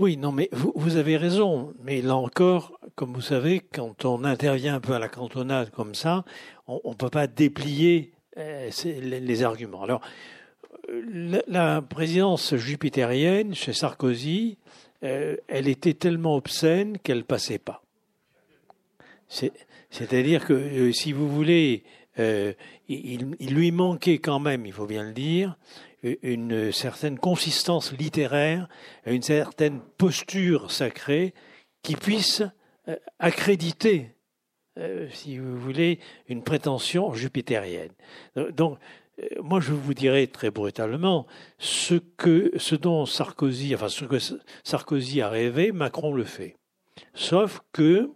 Oui, 0.00 0.16
non, 0.16 0.32
mais 0.32 0.48
vous, 0.52 0.96
avez 0.96 1.18
raison. 1.18 1.74
Mais 1.82 2.00
là 2.00 2.16
encore, 2.16 2.78
comme 2.94 3.12
vous 3.12 3.20
savez, 3.20 3.60
quand 3.60 4.06
on 4.06 4.24
intervient 4.24 4.76
un 4.76 4.80
peu 4.80 4.94
à 4.94 4.98
la 4.98 5.08
cantonade 5.08 5.70
comme 5.70 5.94
ça, 5.94 6.24
on 6.66 6.80
ne 6.86 6.94
peut 6.94 7.10
pas 7.10 7.26
déplier 7.26 8.12
euh, 8.38 8.70
les, 8.82 9.42
arguments. 9.42 9.82
Alors, 9.82 10.00
la, 10.88 11.82
présidence 11.82 12.56
jupitérienne 12.56 13.54
chez 13.54 13.74
Sarkozy, 13.74 14.56
euh, 15.02 15.36
elle 15.48 15.68
était 15.68 15.92
tellement 15.92 16.34
obscène 16.34 16.96
qu'elle 16.96 17.24
passait 17.24 17.58
pas. 17.58 17.82
C'est-à-dire 19.90 20.46
que, 20.46 20.52
euh, 20.52 20.92
si 20.92 21.12
vous 21.12 21.28
voulez, 21.28 21.84
euh, 22.18 22.52
il, 22.88 23.54
lui 23.54 23.70
manquait 23.70 24.18
quand 24.18 24.40
même, 24.40 24.66
il 24.66 24.72
faut 24.72 24.86
bien 24.86 25.04
le 25.04 25.12
dire, 25.12 25.56
une 26.02 26.72
certaine 26.72 27.18
consistance 27.18 27.92
littéraire, 27.92 28.68
une 29.06 29.22
certaine 29.22 29.80
posture 29.98 30.70
sacrée 30.70 31.34
qui 31.82 31.94
puisse 31.94 32.42
euh, 32.88 32.96
accréditer, 33.18 34.14
euh, 34.78 35.08
si 35.12 35.38
vous 35.38 35.58
voulez, 35.58 35.98
une 36.28 36.42
prétention 36.42 37.12
jupitérienne. 37.14 37.92
Donc, 38.52 38.78
moi, 39.42 39.60
je 39.60 39.72
vous 39.72 39.92
dirais 39.92 40.26
très 40.26 40.50
brutalement, 40.50 41.26
ce 41.58 41.94
que, 41.94 42.52
ce 42.56 42.74
dont 42.74 43.04
Sarkozy, 43.04 43.74
enfin, 43.74 43.90
ce 43.90 44.06
que 44.06 44.16
Sarkozy 44.64 45.20
a 45.20 45.28
rêvé, 45.28 45.72
Macron 45.72 46.14
le 46.14 46.24
fait. 46.24 46.56
Sauf 47.12 47.60
que, 47.72 48.10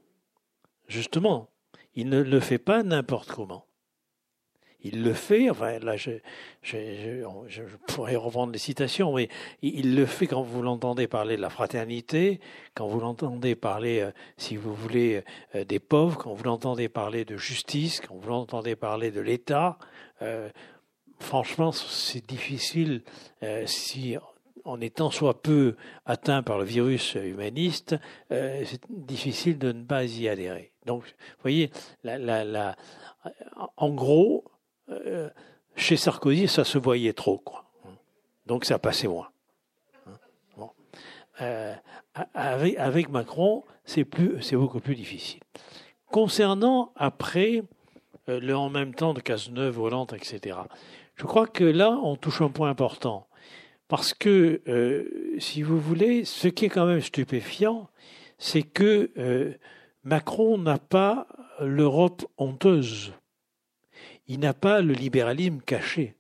justement, 0.88 1.50
il 1.94 2.08
ne 2.08 2.20
le 2.20 2.40
fait 2.40 2.58
pas 2.58 2.82
n'importe 2.82 3.30
comment. 3.30 3.66
Il 4.86 5.02
le 5.02 5.14
fait, 5.14 5.48
enfin 5.48 5.78
là 5.78 5.96
je, 5.96 6.10
pourrais 7.86 8.16
reprendre 8.16 8.52
les 8.52 8.58
citations, 8.58 9.14
mais 9.14 9.30
il 9.62 9.96
le 9.96 10.04
fait 10.04 10.26
quand 10.26 10.42
vous 10.42 10.60
l'entendez 10.60 11.06
parler 11.06 11.36
de 11.36 11.40
la 11.40 11.48
fraternité, 11.48 12.38
quand 12.74 12.86
vous 12.86 13.00
l'entendez 13.00 13.54
parler, 13.54 14.00
euh, 14.00 14.10
si 14.36 14.56
vous 14.56 14.74
voulez, 14.74 15.24
euh, 15.54 15.64
des 15.64 15.78
pauvres, 15.78 16.18
quand 16.18 16.34
vous 16.34 16.44
l'entendez 16.44 16.90
parler 16.90 17.24
de 17.24 17.38
justice, 17.38 18.02
quand 18.02 18.14
vous 18.14 18.28
l'entendez 18.28 18.76
parler 18.76 19.10
de 19.10 19.22
l'État. 19.22 19.78
Euh, 20.20 20.50
franchement, 21.18 21.72
c'est 21.72 22.26
difficile 22.26 23.02
si 23.64 24.16
en 24.64 24.80
étant 24.82 25.10
soit 25.10 25.40
peu 25.40 25.76
atteint 26.04 26.42
par 26.42 26.58
le 26.58 26.64
virus 26.64 27.14
humaniste, 27.14 27.96
c'est 28.28 28.80
difficile 28.90 29.58
de 29.58 29.72
ne 29.72 29.84
pas 29.84 30.04
y 30.04 30.28
adhérer. 30.28 30.73
Donc, 30.84 31.04
vous 31.04 31.42
voyez, 31.42 31.70
la, 32.02 32.18
la, 32.18 32.44
la, 32.44 32.76
en 33.76 33.90
gros, 33.90 34.44
euh, 34.90 35.30
chez 35.76 35.96
Sarkozy, 35.96 36.48
ça 36.48 36.64
se 36.64 36.78
voyait 36.78 37.12
trop, 37.12 37.38
quoi. 37.38 37.64
Donc 38.46 38.64
ça 38.64 38.78
passait 38.78 39.08
moins. 39.08 39.30
Bon. 40.56 40.70
Euh, 41.40 41.74
avec, 42.34 43.08
Macron, 43.08 43.64
c'est 43.84 44.04
plus, 44.04 44.42
c'est 44.42 44.56
beaucoup 44.56 44.80
plus 44.80 44.94
difficile. 44.94 45.40
Concernant 46.06 46.92
après 46.94 47.62
euh, 48.28 48.38
le 48.38 48.54
en 48.54 48.68
même 48.68 48.94
temps 48.94 49.14
de 49.14 49.20
Cazeneuve, 49.20 49.80
Hollande, 49.80 50.12
etc. 50.14 50.58
Je 51.16 51.24
crois 51.24 51.46
que 51.46 51.64
là, 51.64 51.90
on 51.90 52.16
touche 52.16 52.42
un 52.42 52.50
point 52.50 52.68
important. 52.68 53.26
Parce 53.88 54.14
que, 54.14 55.36
si 55.38 55.62
vous 55.62 55.78
voulez, 55.78 56.24
ce 56.24 56.48
qui 56.48 56.64
est 56.64 56.68
quand 56.70 56.86
même 56.86 57.02
stupéfiant, 57.02 57.88
c'est 58.38 58.62
que 58.62 59.10
Macron 60.04 60.58
n'a 60.58 60.78
pas 60.78 61.26
l'Europe 61.60 62.24
honteuse 62.36 63.12
il 64.26 64.40
n'a 64.40 64.54
pas 64.54 64.80
le 64.80 64.94
libéralisme 64.94 65.60
caché. 65.60 66.16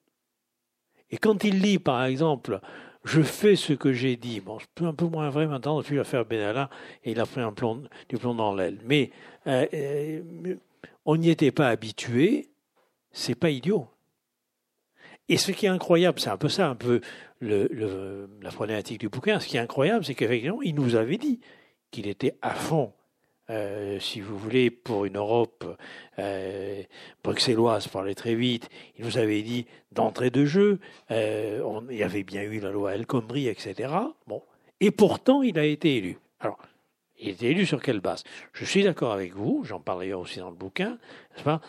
Et 1.10 1.16
quand 1.16 1.44
il 1.44 1.60
lit, 1.60 1.78
par 1.78 2.04
exemple, 2.04 2.60
je 3.04 3.22
fais 3.22 3.56
ce 3.56 3.72
que 3.72 3.92
j'ai 3.92 4.16
dit, 4.16 4.40
bon, 4.40 4.58
c'est 4.58 4.84
un 4.84 4.94
peu 4.94 5.06
moins 5.06 5.30
vrai 5.30 5.46
maintenant 5.46 5.78
depuis 5.78 5.96
l'affaire 5.96 6.24
Benalla, 6.24 6.70
et 7.04 7.12
il 7.12 7.20
a 7.20 7.26
pris 7.26 7.40
un 7.40 7.52
du 8.08 8.16
plomb 8.18 8.34
dans 8.34 8.54
l'aile. 8.54 8.80
Mais 8.84 9.10
euh, 9.46 9.66
euh, 9.74 10.56
on 11.04 11.16
n'y 11.16 11.30
était 11.30 11.52
pas 11.52 11.68
habitué, 11.68 12.50
c'est 13.12 13.34
pas 13.34 13.50
idiot. 13.50 13.86
Et 15.28 15.38
ce 15.38 15.52
qui 15.52 15.66
est 15.66 15.70
incroyable, 15.70 16.20
c'est 16.20 16.30
un 16.30 16.36
peu 16.36 16.50
ça, 16.50 16.68
un 16.68 16.74
peu 16.74 17.00
la 17.40 18.50
problématique 18.50 19.00
du 19.00 19.08
bouquin. 19.08 19.40
Ce 19.40 19.46
qui 19.46 19.56
est 19.56 19.60
incroyable, 19.60 20.04
c'est 20.04 20.14
qu'effectivement, 20.14 20.60
il 20.60 20.74
nous 20.74 20.96
avait 20.96 21.16
dit 21.16 21.40
qu'il 21.90 22.08
était 22.08 22.36
à 22.42 22.50
fond 22.50 22.92
euh, 23.50 23.98
si 24.00 24.20
vous 24.20 24.38
voulez, 24.38 24.70
pour 24.70 25.04
une 25.04 25.16
Europe 25.16 25.64
euh, 26.18 26.82
bruxelloise, 27.22 27.88
parlait 27.88 28.14
très 28.14 28.34
vite. 28.34 28.68
Il 28.98 29.04
nous 29.04 29.18
avait 29.18 29.42
dit 29.42 29.66
d'entrée 29.92 30.30
de 30.30 30.44
jeu, 30.44 30.78
euh, 31.10 31.80
il 31.90 31.96
y 31.96 32.02
avait 32.02 32.24
bien 32.24 32.42
eu 32.42 32.60
la 32.60 32.70
loi 32.70 32.94
El 32.94 33.06
Khomri, 33.06 33.48
etc. 33.48 33.92
Bon, 34.26 34.42
et 34.80 34.90
pourtant 34.90 35.42
il 35.42 35.58
a 35.58 35.64
été 35.64 35.96
élu. 35.96 36.18
Alors, 36.40 36.58
il 37.16 37.28
été 37.28 37.50
élu 37.50 37.64
sur 37.64 37.80
quelle 37.80 38.00
base? 38.00 38.24
Je 38.52 38.64
suis 38.64 38.82
d'accord 38.82 39.12
avec 39.12 39.34
vous, 39.34 39.62
j'en 39.64 39.78
parle 39.78 40.12
aussi 40.14 40.40
dans 40.40 40.50
le 40.50 40.56
bouquin, 40.56 40.98
pas? 41.44 41.60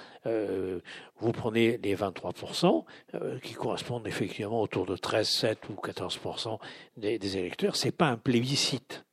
Vous 1.19 1.31
prenez 1.31 1.77
les 1.77 1.95
23% 1.95 2.83
euh, 3.13 3.39
qui 3.39 3.53
correspondent 3.53 4.07
effectivement 4.07 4.61
autour 4.61 4.85
de 4.85 4.97
13, 4.97 5.27
7 5.27 5.69
ou 5.69 5.73
14% 5.73 6.59
des, 6.97 7.19
des 7.19 7.37
électeurs. 7.37 7.75
C'est 7.75 7.91
pas 7.91 8.07
un 8.07 8.17
plébiscite. 8.17 9.05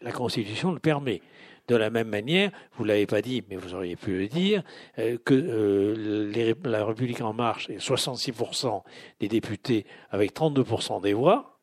La 0.00 0.12
Constitution 0.12 0.72
le 0.72 0.78
permet. 0.78 1.20
De 1.66 1.76
la 1.76 1.88
même 1.88 2.08
manière, 2.08 2.50
vous 2.76 2.84
l'avez 2.84 3.06
pas 3.06 3.22
dit, 3.22 3.42
mais 3.48 3.56
vous 3.56 3.74
auriez 3.74 3.96
pu 3.96 4.18
le 4.18 4.28
dire, 4.28 4.62
euh, 4.98 5.16
que 5.24 5.34
euh, 5.34 6.54
la 6.62 6.84
République 6.84 7.22
en 7.22 7.32
marche 7.32 7.70
est 7.70 7.78
66% 7.78 8.82
des 9.20 9.28
députés 9.28 9.86
avec 10.10 10.34
32% 10.34 11.00
des 11.00 11.14
voix. 11.14 11.58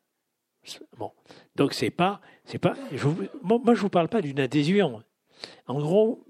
Donc 1.54 1.72
c'est 1.72 1.90
pas, 1.90 2.20
pas. 2.60 2.74
Moi, 3.42 3.74
je 3.74 3.80
vous 3.80 3.88
parle 3.88 4.08
pas 4.08 4.22
d'une 4.22 4.40
adhésion. 4.40 5.02
En 5.66 5.78
gros, 5.80 6.24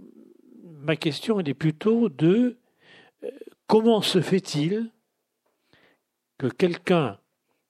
ma 0.65 0.97
question 0.97 1.41
elle 1.41 1.49
est 1.49 1.55
plutôt 1.55 2.09
de 2.09 2.59
euh, 3.25 3.31
comment 3.67 4.03
se 4.03 4.21
fait-il 4.21 4.91
que 6.39 6.47
quelqu'un 6.47 7.19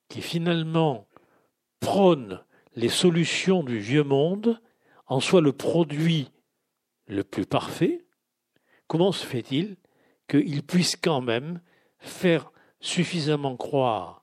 qui 0.09 0.23
finalement 0.23 1.07
prône 1.81 2.41
les 2.75 2.89
solutions 2.89 3.62
du 3.62 3.79
vieux 3.79 4.05
monde 4.05 4.61
en 5.07 5.20
soit 5.20 5.41
le 5.41 5.53
produit 5.53 6.31
le 7.07 7.25
plus 7.25 7.47
parfait, 7.47 8.05
comment 8.87 9.12
se 9.12 9.27
fait-il 9.27 9.77
qu'il 10.29 10.62
puisse 10.62 10.97
quand 10.97 11.20
même 11.20 11.61
faire 11.99 12.51
suffisamment 12.81 13.57
croire 13.57 14.23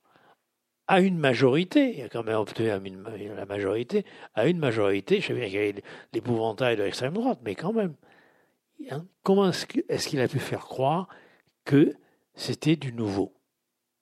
à 0.88 1.02
une 1.02 1.20
majorité, 1.20 1.98
il 2.00 2.02
a 2.02 2.10
quand 2.10 2.24
même 2.24 2.40
obtenu 2.40 2.68
la 2.68 3.46
majorité, 3.46 4.06
à 4.34 4.48
une 4.48 4.58
majorité, 4.58 5.22
je 5.22 5.28
sais 5.28 5.34
bien 5.36 5.46
qu'il 5.46 5.54
y 5.54 5.58
avait 5.58 5.84
l'épouvantail 6.14 6.78
de 6.78 6.82
l'extrême 6.82 7.14
droite, 7.14 7.38
mais 7.44 7.54
quand 7.54 7.74
même, 7.74 7.94
hein, 8.90 9.06
comment 9.22 9.48
est-ce 9.50 10.08
qu'il 10.08 10.20
a 10.20 10.28
pu 10.28 10.40
faire 10.40 10.66
croire 10.66 11.08
que 11.64 11.94
c'était 12.34 12.76
du 12.76 12.92
nouveau, 12.92 13.36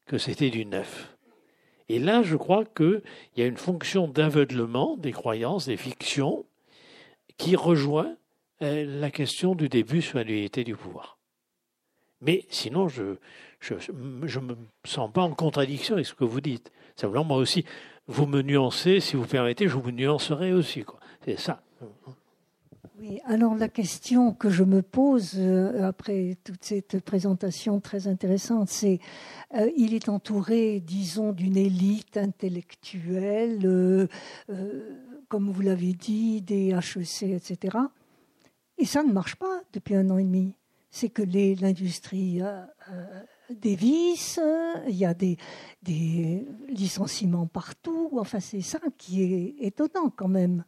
que 0.05 0.17
c'était 0.17 0.49
du 0.49 0.65
neuf? 0.65 1.16
Et 1.89 1.99
là, 1.99 2.21
je 2.21 2.35
crois 2.35 2.65
qu'il 2.65 3.01
y 3.37 3.41
a 3.41 3.45
une 3.45 3.57
fonction 3.57 4.07
d'aveuglement 4.07 4.97
des 4.97 5.11
croyances, 5.11 5.67
des 5.67 5.77
fictions, 5.77 6.45
qui 7.37 7.55
rejoint 7.55 8.15
euh, 8.61 8.85
la 8.99 9.11
question 9.11 9.55
du 9.55 9.69
début 9.69 10.01
sur 10.01 10.17
la 10.17 10.23
du 10.23 10.75
pouvoir. 10.75 11.17
Mais 12.21 12.45
sinon, 12.49 12.87
je 12.87 13.03
ne 13.61 14.39
me 14.39 14.57
sens 14.85 15.11
pas 15.11 15.21
en 15.21 15.33
contradiction 15.33 15.95
avec 15.95 16.07
ce 16.07 16.15
que 16.15 16.23
vous 16.23 16.41
dites. 16.41 16.71
Simplement, 16.95 17.23
moi 17.23 17.37
aussi, 17.37 17.63
vous 18.07 18.25
me 18.25 18.41
nuancez, 18.41 18.99
si 18.99 19.15
vous 19.15 19.27
permettez, 19.27 19.67
je 19.67 19.77
vous 19.77 19.91
nuancerai 19.91 20.53
aussi. 20.53 20.83
C'est 21.23 21.39
ça. 21.39 21.61
Oui, 22.99 23.19
alors 23.25 23.53
la 23.53 23.69
question 23.69 24.33
que 24.33 24.49
je 24.49 24.63
me 24.63 24.81
pose 24.81 25.33
euh, 25.35 25.87
après 25.87 26.35
toute 26.43 26.63
cette 26.63 26.99
présentation 26.99 27.79
très 27.79 28.07
intéressante, 28.07 28.69
c'est 28.69 28.99
euh, 29.53 29.69
il 29.77 29.93
est 29.93 30.09
entouré, 30.09 30.79
disons, 30.79 31.31
d'une 31.31 31.57
élite 31.57 32.17
intellectuelle, 32.17 33.59
euh, 33.63 34.07
comme 35.29 35.51
vous 35.51 35.61
l'avez 35.61 35.93
dit, 35.93 36.41
des 36.41 36.69
HEC, 36.69 37.33
etc. 37.33 37.77
Et 38.79 38.85
ça 38.85 39.03
ne 39.03 39.13
marche 39.13 39.35
pas 39.35 39.61
depuis 39.73 39.93
un 39.93 40.09
an 40.09 40.17
et 40.17 40.23
demi. 40.23 40.55
C'est 40.89 41.09
que 41.09 41.21
l'industrie 41.21 42.41
dévisse, 43.51 44.39
il 44.87 44.95
y 44.95 45.05
a 45.05 45.13
des, 45.13 45.37
des 45.83 46.47
licenciements 46.67 47.45
partout. 47.45 48.09
Enfin, 48.13 48.39
c'est 48.39 48.61
ça 48.61 48.79
qui 48.97 49.21
est 49.21 49.55
étonnant 49.59 50.09
quand 50.09 50.29
même. 50.29 50.63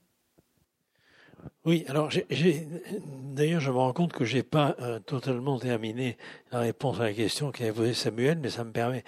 Oui, 1.66 1.86
alors 1.88 2.10
d'ailleurs, 2.30 3.62
je 3.62 3.72
me 3.72 3.78
rends 3.78 3.94
compte 3.94 4.14
que 4.14 4.26
je 4.26 4.38
n'ai 4.38 4.44
pas 4.44 4.76
euh, 4.80 5.00
totalement 5.00 5.60
terminé 5.60 6.18
la 6.52 6.60
réponse 6.60 7.00
à 7.00 7.04
la 7.04 7.14
question 7.14 7.52
qu'a 7.52 7.72
posée 7.74 7.94
Samuel, 7.94 8.40
mais 8.40 8.50
ça 8.50 8.64
me 8.64 8.72
permet. 8.72 9.04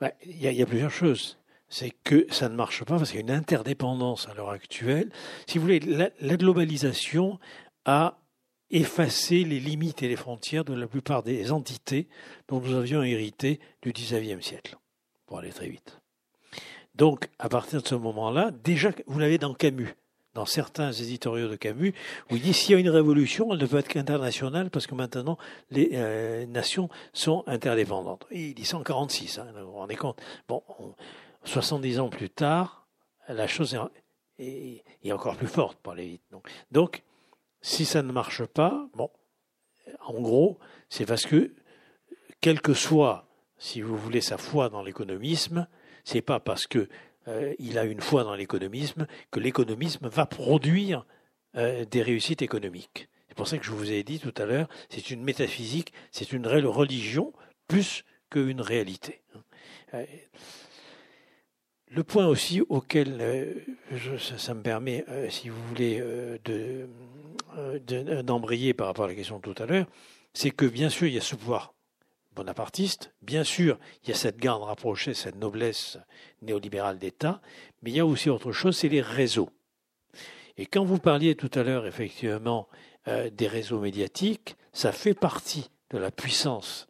Bah, 0.00 0.12
il 0.24 0.40
y, 0.40 0.62
a 0.62 0.66
plusieurs 0.66 0.90
choses. 0.90 1.38
C'est 1.68 1.90
que 1.90 2.26
ça 2.30 2.48
ne 2.48 2.54
marche 2.54 2.84
pas 2.84 2.98
parce 2.98 3.10
qu'il 3.10 3.20
y 3.20 3.22
a 3.22 3.26
une 3.26 3.30
interdépendance 3.30 4.28
à 4.28 4.34
l'heure 4.34 4.50
actuelle. 4.50 5.10
Si 5.46 5.58
vous 5.58 5.62
voulez, 5.64 5.80
la, 5.80 6.36
globalisation 6.36 7.38
a 7.84 8.18
effacé 8.70 9.44
les 9.44 9.60
limites 9.60 10.02
et 10.02 10.08
les 10.08 10.16
frontières 10.16 10.64
de 10.64 10.74
la 10.74 10.86
plupart 10.86 11.22
des 11.22 11.52
entités 11.52 12.08
dont 12.48 12.60
nous 12.60 12.74
avions 12.74 13.02
hérité 13.02 13.60
du 13.82 13.92
XIXe 13.92 14.44
siècle, 14.44 14.76
pour 15.26 15.38
aller 15.38 15.50
très 15.50 15.68
vite. 15.68 16.00
Donc, 16.94 17.28
à 17.38 17.48
partir 17.48 17.82
de 17.82 17.88
ce 17.88 17.94
moment-là, 17.94 18.50
déjà, 18.52 18.90
vous 19.06 19.18
l'avez 19.18 19.38
dans 19.38 19.54
Camus 19.54 19.94
dans 20.34 20.46
certains 20.46 20.92
éditoriaux 20.92 21.48
de 21.48 21.56
Camus, 21.56 21.94
où 22.30 22.36
il 22.36 22.42
dit 22.42 22.52
s'il 22.52 22.72
y 22.72 22.74
a 22.76 22.80
une 22.80 22.90
révolution, 22.90 23.52
elle 23.52 23.60
ne 23.60 23.66
peut 23.66 23.78
être 23.78 23.88
qu'internationale 23.88 24.70
parce 24.70 24.86
que 24.86 24.94
maintenant 24.94 25.38
les 25.70 25.90
euh, 25.94 26.46
nations 26.46 26.88
sont 27.12 27.44
interdépendantes. 27.46 28.26
Et 28.30 28.48
il 28.48 28.54
dit 28.54 28.64
146, 28.64 29.38
hein, 29.38 29.46
vous 29.54 29.66
vous 29.66 29.72
rendez 29.72 29.96
compte 29.96 30.20
Bon, 30.48 30.62
70 31.44 32.00
ans 32.00 32.08
plus 32.08 32.30
tard, 32.30 32.86
la 33.28 33.46
chose 33.46 33.78
est, 34.38 34.82
est, 35.02 35.12
encore 35.12 35.36
plus 35.36 35.46
forte 35.46 35.78
pour 35.78 35.92
aller 35.92 36.06
vite. 36.06 36.22
Donc, 36.30 36.48
donc, 36.70 37.02
si 37.62 37.84
ça 37.84 38.02
ne 38.02 38.12
marche 38.12 38.44
pas, 38.44 38.88
bon, 38.94 39.10
En 40.00 40.20
gros, 40.20 40.58
c'est 40.88 41.06
parce 41.06 41.24
que, 41.24 41.54
quelle 42.40 42.60
que 42.60 42.74
soit, 42.74 43.26
si 43.58 43.80
vous 43.80 43.96
voulez, 43.96 44.20
sa 44.20 44.36
foi 44.36 44.68
dans 44.68 44.82
l'économisme, 44.82 45.66
c'est 46.04 46.22
pas 46.22 46.40
parce 46.40 46.66
que 46.66 46.88
euh, 47.28 47.54
il 47.58 47.78
a 47.78 47.84
une 47.84 48.00
foi 48.00 48.24
dans 48.24 48.34
l'économisme 48.34 49.06
que 49.30 49.40
l'économisme 49.40 50.08
va 50.08 50.26
produire 50.26 51.06
euh, 51.56 51.84
des 51.84 52.02
réussites 52.02 52.42
économiques. 52.42 53.08
C'est 53.28 53.34
pour 53.34 53.48
ça 53.48 53.58
que 53.58 53.64
je 53.64 53.72
vous 53.72 53.90
ai 53.90 54.02
dit 54.02 54.20
tout 54.20 54.34
à 54.36 54.44
l'heure, 54.44 54.68
c'est 54.88 55.10
une 55.10 55.22
métaphysique, 55.22 55.92
c'est 56.10 56.32
une 56.32 56.46
religion 56.46 57.32
plus 57.66 58.04
qu'une 58.30 58.60
réalité. 58.60 59.22
Euh, 59.94 60.04
le 61.88 62.04
point 62.04 62.26
aussi 62.26 62.60
auquel 62.60 63.64
ça, 64.18 64.54
me 64.54 64.62
permet, 64.62 65.04
si 65.28 65.48
vous 65.48 65.62
voulez, 65.68 66.02
d'embrayer 68.24 68.74
par 68.74 68.88
rapport 68.88 69.04
à 69.04 69.08
la 69.08 69.14
question 69.14 69.36
de 69.36 69.42
tout 69.42 69.62
à 69.62 69.66
l'heure, 69.66 69.86
c'est 70.32 70.50
que 70.50 70.66
bien 70.66 70.88
sûr 70.88 71.06
il 71.06 71.14
y 71.14 71.18
a 71.18 71.20
ce 71.20 71.36
pouvoir 71.36 71.73
bonapartiste. 72.34 73.12
Bien 73.22 73.44
sûr, 73.44 73.78
il 74.02 74.10
y 74.10 74.12
a 74.12 74.16
cette 74.16 74.38
garde 74.38 74.62
rapprochée, 74.62 75.14
cette 75.14 75.36
noblesse 75.36 75.98
néolibérale 76.42 76.98
d'État, 76.98 77.40
mais 77.82 77.90
il 77.90 77.96
y 77.96 78.00
a 78.00 78.06
aussi 78.06 78.30
autre 78.30 78.52
chose, 78.52 78.76
c'est 78.76 78.88
les 78.88 79.00
réseaux. 79.00 79.50
Et 80.56 80.66
quand 80.66 80.84
vous 80.84 80.98
parliez 80.98 81.34
tout 81.34 81.50
à 81.54 81.62
l'heure, 81.62 81.86
effectivement, 81.86 82.68
euh, 83.08 83.30
des 83.30 83.48
réseaux 83.48 83.80
médiatiques, 83.80 84.56
ça 84.72 84.92
fait 84.92 85.14
partie 85.14 85.70
de 85.90 85.98
la 85.98 86.10
puissance 86.10 86.86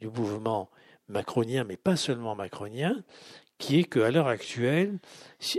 du 0.00 0.08
mouvement 0.08 0.70
macronien, 1.08 1.64
mais 1.64 1.76
pas 1.76 1.96
seulement 1.96 2.34
macronien, 2.34 3.02
qui 3.58 3.78
est 3.78 3.84
qu'à 3.84 4.10
l'heure 4.10 4.26
actuelle, 4.26 4.98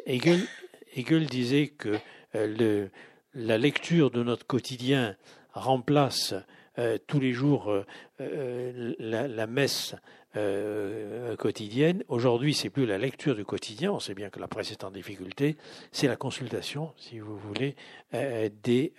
Hegel, 0.05 1.25
disait 1.27 1.67
que 1.67 1.97
euh, 2.35 2.87
la 3.33 3.57
lecture 3.57 4.11
de 4.11 4.23
notre 4.23 4.45
quotidien 4.45 5.15
remplace 5.53 6.33
euh, 6.77 6.97
tous 7.07 7.19
les 7.19 7.31
jours 7.31 7.69
euh, 7.69 7.85
euh, 8.19 8.93
la, 8.99 9.47
messe 9.47 9.95
quotidienne. 11.39 12.03
Aujourd'hui, 12.09 12.53
c'est 12.53 12.69
plus 12.69 12.85
la 12.85 12.97
lecture 12.97 13.35
du 13.35 13.45
quotidien. 13.45 13.93
On 13.93 14.01
sait 14.01 14.13
bien 14.13 14.29
que 14.29 14.37
la 14.41 14.49
presse 14.49 14.69
est 14.69 14.83
en 14.83 14.91
difficulté. 14.91 15.55
C'est 15.93 16.07
la 16.07 16.17
consultation, 16.17 16.91
si 16.97 17.19
vous 17.19 17.37
voulez, 17.37 17.77
des, 18.11 18.91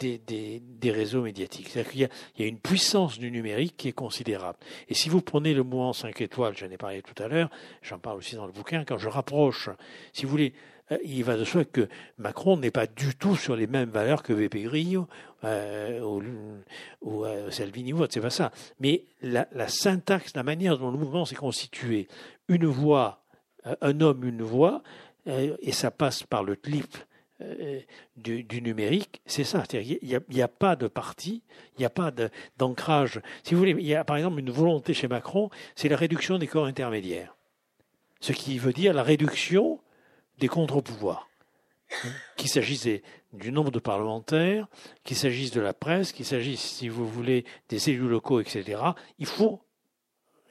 des, 0.00 0.18
des, 0.26 0.90
réseaux 0.90 1.22
médiatiques. 1.22 1.68
C'est-à-dire 1.68 1.92
qu'il 1.92 2.00
y, 2.00 2.42
y, 2.42 2.44
a 2.44 2.48
une 2.48 2.58
puissance 2.58 3.20
du 3.20 3.30
numérique 3.30 3.76
qui 3.76 3.86
est 3.86 3.92
considérable. 3.92 4.58
Et 4.88 4.94
si 4.94 5.08
vous 5.08 5.22
prenez 5.22 5.54
le 5.54 5.62
mouvement 5.62 5.92
5 5.92 6.20
étoiles, 6.20 6.56
j'en 6.56 6.70
ai 6.70 6.76
parlé 6.76 7.02
tout 7.02 7.22
à 7.22 7.28
l'heure, 7.28 7.48
j'en 7.82 8.00
parle 8.00 8.18
aussi 8.18 8.34
dans 8.34 8.46
le 8.46 8.52
bouquin, 8.52 8.84
quand 8.84 8.98
je 8.98 9.08
rapproche, 9.08 9.70
si 10.12 10.24
vous 10.24 10.30
voulez, 10.32 10.54
il 11.04 11.24
va 11.24 11.36
de 11.36 11.44
soi 11.44 11.64
que 11.64 11.88
Macron 12.18 12.56
n'est 12.56 12.70
pas 12.70 12.86
du 12.86 13.14
tout 13.16 13.36
sur 13.36 13.56
les 13.56 13.66
mêmes 13.66 13.90
valeurs 13.90 14.22
que 14.22 14.32
VP 14.32 14.62
Grillo 14.62 15.08
euh, 15.44 16.00
ou, 17.02 17.24
euh, 17.24 17.50
Salvini 17.50 17.92
ou 17.92 18.00
autre, 18.00 18.14
c'est 18.14 18.20
pas 18.20 18.30
ça. 18.30 18.52
Mais 18.80 19.04
la, 19.20 19.46
syntaxe, 19.68 20.34
la 20.36 20.42
manière 20.42 20.78
dont 20.78 20.90
le 20.90 20.98
mouvement 20.98 21.24
s'est 21.24 21.34
constitué, 21.34 22.08
une 22.48 22.66
voix, 22.66 23.24
un 23.80 24.00
homme, 24.00 24.24
une 24.24 24.42
voix, 24.42 24.82
et 25.26 25.72
ça 25.72 25.90
passe 25.90 26.22
par 26.22 26.44
le 26.44 26.54
clip 26.54 26.96
du, 28.16 28.62
numérique, 28.62 29.20
c'est 29.26 29.42
ça. 29.42 29.64
Il 29.72 29.98
n'y 30.30 30.42
a, 30.42 30.48
pas 30.48 30.76
de 30.76 30.86
parti, 30.86 31.42
il 31.76 31.80
n'y 31.80 31.84
a 31.84 31.90
pas 31.90 32.12
d'ancrage. 32.58 33.20
Si 33.42 33.54
vous 33.54 33.58
voulez, 33.58 33.72
il 33.72 33.86
y 33.86 33.94
a 33.96 34.04
par 34.04 34.16
exemple 34.16 34.38
une 34.38 34.52
volonté 34.52 34.94
chez 34.94 35.08
Macron, 35.08 35.50
c'est 35.74 35.88
la 35.88 35.96
réduction 35.96 36.38
des 36.38 36.46
corps 36.46 36.66
intermédiaires. 36.66 37.36
Ce 38.20 38.32
qui 38.32 38.58
veut 38.58 38.72
dire 38.72 38.94
la 38.94 39.02
réduction 39.02 39.80
des 40.38 40.48
contre-pouvoirs. 40.48 41.28
Qu'il 42.36 42.48
s'agisse 42.48 42.88
du 43.32 43.52
nombre 43.52 43.70
de 43.70 43.78
parlementaires, 43.78 44.66
qu'il 45.04 45.16
s'agisse 45.16 45.52
de 45.52 45.60
la 45.60 45.72
presse, 45.72 46.12
qu'il 46.12 46.26
s'agisse, 46.26 46.60
si 46.60 46.88
vous 46.88 47.08
voulez, 47.08 47.44
des 47.68 47.90
élus 47.90 48.08
locaux, 48.08 48.40
etc., 48.40 48.80
il 49.18 49.26
faut 49.26 49.60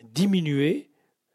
diminuer 0.04 0.90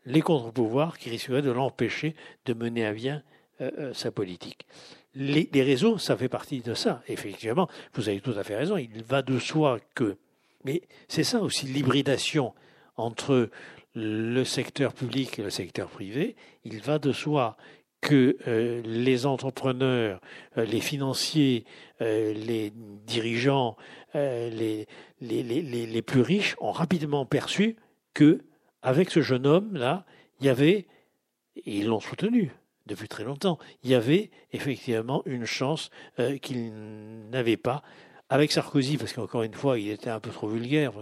les 0.07 0.23
contre-pouvoirs 0.23 0.99
qui 0.99 1.11
risqueraient 1.11 1.43
de 1.43 1.51
l'empêcher 1.51 2.15
de 2.47 2.55
mener 2.55 2.87
à 2.87 2.93
bien 2.93 3.23
euh, 3.61 3.71
euh, 3.79 3.95
sa 3.95 4.11
politique. 4.11 4.67
Les, 5.15 5.51
les, 5.53 5.63
réseaux, 5.63 5.99
ça 5.99 6.17
fait 6.17 6.29
partie 6.29 6.61
de 6.61 6.73
ça. 6.73 7.03
Effectivement, 7.09 7.69
vous 7.95 8.09
avez 8.09 8.21
tout 8.21 8.35
à 8.37 8.45
fait 8.45 8.57
raison, 8.57 8.77
il 8.77 9.03
va 9.03 9.23
de 9.23 9.39
soi 9.39 9.79
que... 9.95 10.17
Mais 10.65 10.83
c'est 11.09 11.25
ça 11.25 11.41
aussi 11.41 11.67
l'hybridation 11.67 12.55
entre 12.97 13.51
le 13.95 14.45
secteur 14.45 14.93
public 14.93 15.39
et 15.39 15.43
le 15.43 15.51
secteur 15.51 15.89
privé. 15.89 16.37
Il 16.65 16.81
va 16.81 16.99
de 16.99 17.13
soi 17.13 17.57
que 18.01 18.37
euh, 18.47 18.81
les 18.85 19.27
entrepreneurs, 19.27 20.21
euh, 20.57 20.65
les 20.65 20.81
financiers, 20.81 21.65
euh, 22.01 22.33
les 22.33 22.73
dirigeants, 23.07 23.77
les, 24.15 24.87
les, 25.21 26.03
plus 26.03 26.23
riches 26.23 26.57
ont 26.61 26.73
rapidement 26.73 27.25
perçu 27.27 27.77
que, 28.13 28.41
avec 28.83 29.11
ce 29.11 29.21
jeune 29.21 29.47
homme-là, 29.47 30.05
il 30.41 30.47
y 30.47 30.49
avait, 30.49 30.87
et 31.57 31.79
ils 31.79 31.87
l'ont 31.87 32.01
soutenu 32.01 32.53
depuis 32.87 33.07
très 33.07 33.23
longtemps, 33.23 33.59
il 33.85 33.91
y 33.91 33.95
avait 33.95 34.31
effectivement 34.53 35.23
une 35.27 35.45
chance 35.45 35.91
qu'ils 36.43 36.73
n'avaient 37.31 37.57
pas 37.57 37.83
avec 38.31 38.53
Sarkozy, 38.53 38.97
parce 38.97 39.13
qu'encore 39.13 39.43
une 39.43 39.55
fois, 39.55 39.77
il 39.79 39.91
était 39.91 40.09
un 40.09 40.21
peu 40.21 40.31
trop 40.31 40.47
vulgaire, 40.47 40.93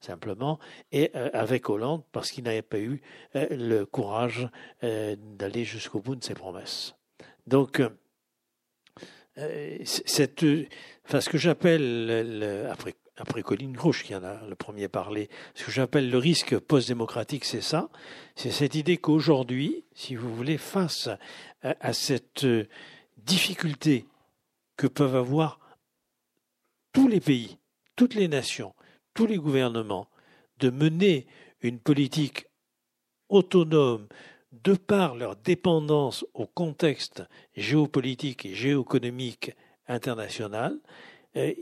simplement, 0.00 0.58
et 0.90 1.12
euh, 1.14 1.30
avec 1.32 1.70
Hollande, 1.70 2.02
parce 2.10 2.32
qu'il 2.32 2.42
n'avait 2.44 2.62
pas 2.62 2.80
eu 2.80 3.00
euh, 3.36 3.46
le 3.50 3.86
courage 3.86 4.48
euh, 4.82 5.14
d'aller 5.16 5.64
jusqu'au 5.64 6.00
bout 6.00 6.16
de 6.16 6.24
ses 6.24 6.34
promesses. 6.34 6.96
Donc, 7.46 7.80
ce 9.36 10.08
que 11.30 11.38
j'appelle, 11.38 12.66
après, 12.68 12.96
après 13.16 13.42
Colline 13.42 13.72
Grouche 13.72 14.02
qui 14.02 14.16
en 14.16 14.24
a 14.24 14.44
le 14.48 14.56
premier 14.56 14.88
parlé, 14.88 15.30
ce 15.54 15.64
que 15.64 15.70
j'appelle 15.70 16.10
le 16.10 16.18
risque 16.18 16.58
post-démocratique, 16.58 17.44
c'est 17.44 17.60
ça, 17.60 17.88
c'est 18.34 18.50
cette 18.50 18.74
idée 18.74 18.96
qu'aujourd'hui, 18.96 19.84
si 19.94 20.16
vous 20.16 20.34
voulez, 20.34 20.58
face 20.58 21.08
à 21.62 21.92
cette 21.92 22.44
difficulté 23.16 24.06
que 24.76 24.88
peuvent 24.88 25.16
avoir 25.16 25.60
tous 26.98 27.06
les 27.06 27.20
pays, 27.20 27.58
toutes 27.94 28.16
les 28.16 28.26
nations, 28.26 28.74
tous 29.14 29.26
les 29.26 29.36
gouvernements 29.36 30.08
de 30.58 30.68
mener 30.68 31.28
une 31.60 31.78
politique 31.78 32.46
autonome 33.28 34.08
de 34.50 34.74
par 34.74 35.14
leur 35.14 35.36
dépendance 35.36 36.26
au 36.34 36.48
contexte 36.48 37.22
géopolitique 37.54 38.46
et 38.46 38.54
géoéconomique 38.56 39.52
international, 39.86 40.80
euh, 41.36 41.54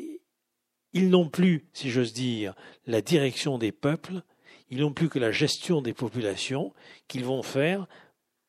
ils 0.95 1.11
n'ont 1.11 1.29
plus, 1.29 1.69
si 1.75 1.91
j'ose 1.91 2.15
dire, 2.15 2.55
la 2.87 3.03
direction 3.03 3.59
des 3.59 3.73
peuples, 3.73 4.23
ils 4.71 4.81
n'ont 4.81 4.95
plus 4.95 5.11
que 5.11 5.19
la 5.19 5.33
gestion 5.33 5.83
des 5.83 5.93
populations 5.93 6.73
qu'ils 7.09 7.27
vont 7.27 7.43
faire 7.43 7.87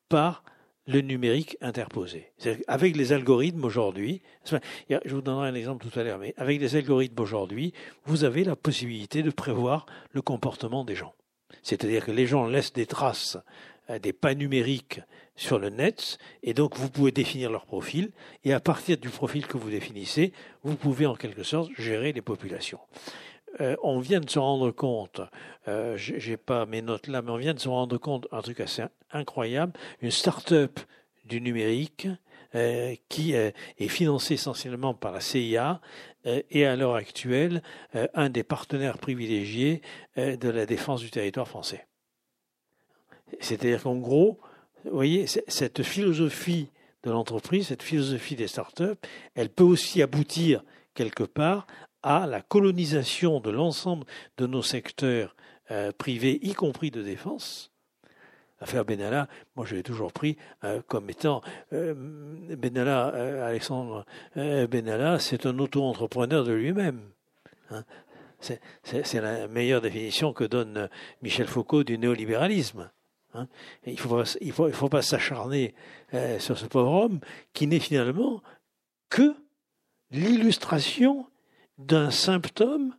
par 0.08 0.42
le 0.88 1.02
numérique 1.02 1.58
interposé. 1.62 2.32
Avec 2.68 2.96
les 2.96 3.12
algorithmes 3.12 3.66
aujourd'hui, 3.66 4.22
je 4.46 5.14
vous 5.14 5.22
donnerai 5.22 5.50
un 5.50 5.56
exemple 5.56 5.86
tout 5.86 6.00
à 6.00 6.04
l'heure, 6.04 6.18
mais 6.18 6.34
avec 6.38 6.60
les 6.60 6.76
algorithmes 6.76 7.22
aujourd'hui, 7.22 7.74
vous 8.06 8.24
avez 8.24 8.44
la 8.44 8.56
possibilité 8.56 9.22
de 9.22 9.30
prévoir 9.30 9.86
le 10.14 10.22
comportement 10.22 10.86
des 10.86 10.96
gens. 10.96 11.14
C'est-à-dire 11.62 12.06
que 12.06 12.12
les 12.12 12.26
gens 12.26 12.48
laissent 12.48 12.74
des 12.74 12.86
traces, 12.86 13.38
euh, 13.90 14.00
des 14.00 14.14
pas 14.14 14.34
numériques 14.34 15.02
sur 15.36 15.60
le 15.60 15.70
net, 15.70 16.18
et 16.44 16.54
donc 16.54 16.76
vous 16.78 16.90
pouvez 16.90 17.12
définir 17.12 17.52
leur 17.52 17.66
profil, 17.66 18.12
et 18.44 18.54
à 18.54 18.60
partir 18.60 18.98
du 18.98 19.10
profil 19.10 19.46
que 19.46 19.58
vous 19.58 19.70
définissez, 19.70 20.34
vous 20.64 20.76
pouvez 20.76 21.06
en 21.06 21.16
quelque 21.16 21.44
sorte 21.44 21.70
gérer 21.78 22.12
les 22.12 22.22
populations. 22.22 22.80
Euh, 23.60 23.76
on 23.82 24.00
vient 24.00 24.20
de 24.20 24.30
se 24.30 24.39
rendre 24.39 24.72
compte, 24.72 25.22
euh, 25.68 25.95
j'ai 25.98 26.38
pas 26.38 26.66
mes 26.66 26.82
notes 26.82 27.08
là, 27.08 27.22
mais 27.22 27.32
on 27.32 27.38
vient 27.38 27.54
de 27.54 27.60
se 27.60 27.70
rendre 27.70 27.98
compte 27.98 28.28
un 28.32 28.41
truc 28.41 28.60
assez 28.60 28.84
incroyable, 29.12 29.74
une 30.02 30.12
start-up 30.12 30.80
du 31.26 31.41
numérique 31.41 32.08
euh, 32.56 32.93
qui 33.10 33.34
est 33.34 33.54
financée 33.88 34.36
essentiellement 34.36 34.93
par 34.93 35.12
la 35.12 35.22
CIA 35.22 35.82
et 36.24 36.66
à 36.66 36.76
l'heure 36.76 36.95
actuelle 36.95 37.62
un 38.14 38.30
des 38.30 38.43
partenaires 38.43 38.98
privilégiés 38.98 39.82
de 40.18 40.50
la 40.50 40.66
défense 40.66 41.02
du 41.02 41.10
territoire 41.10 41.48
français. 41.48 41.88
C'est-à-dire 43.39 43.84
qu'en 43.84 43.95
gros, 43.95 44.39
vous 44.84 44.91
voyez, 44.91 45.26
cette 45.28 45.84
philosophie 45.84 46.70
de 47.04 47.12
l'entreprise, 47.12 47.68
cette 47.68 47.84
philosophie 47.84 48.36
des 48.36 48.48
start-up, 48.48 49.06
elle 49.36 49.50
peut 49.50 49.64
aussi 49.64 50.02
aboutir 50.02 50.64
quelque 50.93 51.24
part 51.24 51.68
à 52.08 52.26
la 52.26 52.41
colonisation 52.41 53.41
de 53.41 53.49
l'ensemble 53.49 54.05
de 54.38 54.47
nos 54.47 54.62
secteurs 54.62 55.36
euh, 55.72 55.91
privés, 55.91 56.39
y 56.41 56.53
compris 56.53 56.89
de 56.89 57.03
défense. 57.03 57.70
L'affaire 58.62 58.86
Benalla, 58.86 59.28
moi 59.58 59.66
je 59.66 59.76
l'ai 59.76 59.84
toujours 59.84 60.14
pris 60.14 60.38
euh, 60.64 60.82
comme 60.88 61.10
étant 61.10 61.41
euh, 61.74 61.93
Benalla, 62.55 63.45
Alexandre 63.45 64.05
Benalla, 64.36 65.20
c'est 65.20 65.45
un 65.45 65.60
auto-entrepreneur 65.60 66.45
de 66.45 66.53
lui-même. 66.53 67.01
Hein. 67.72 67.84
C'est 68.39 69.20
la 69.22 69.49
meilleure 69.49 69.82
définition 69.82 70.32
que 70.32 70.45
donne 70.45 70.89
Michel 71.22 71.47
Foucault 71.47 71.84
du 71.84 71.97
néolibéralisme. 71.97 72.89
Hein. 73.34 73.49
il 73.86 73.95
ne 73.95 74.72
faut, 74.72 74.89
pas 74.89 75.01
s'acharner 75.01 75.76
sur 76.39 76.58
ce 76.58 76.66
pauvre 76.68 76.93
homme 76.93 77.20
qui 77.51 77.68
n'est 77.68 77.80
finalement 77.80 78.41
que 79.10 79.36
l'illustration 80.12 81.28
d'un 81.78 82.12
symptôme 82.12 82.96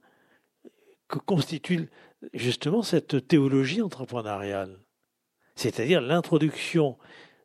que 1.09 1.19
constitue 1.19 1.89
justement 2.33 2.83
cette 2.83 3.27
théologie 3.27 3.83
entrepreneuriale, 3.83 4.79
c'est-à-dire 5.57 6.01
l'introduction 6.01 6.99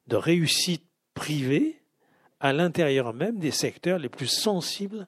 de 0.08 0.16
réussite 0.16 0.86
privée 1.14 1.82
à 2.40 2.54
l'intérieur 2.54 3.14
même 3.14 3.40
des 3.40 3.52
secteurs 3.52 4.00
les 4.00 4.10
plus 4.10 4.28
sensibles 4.28 5.08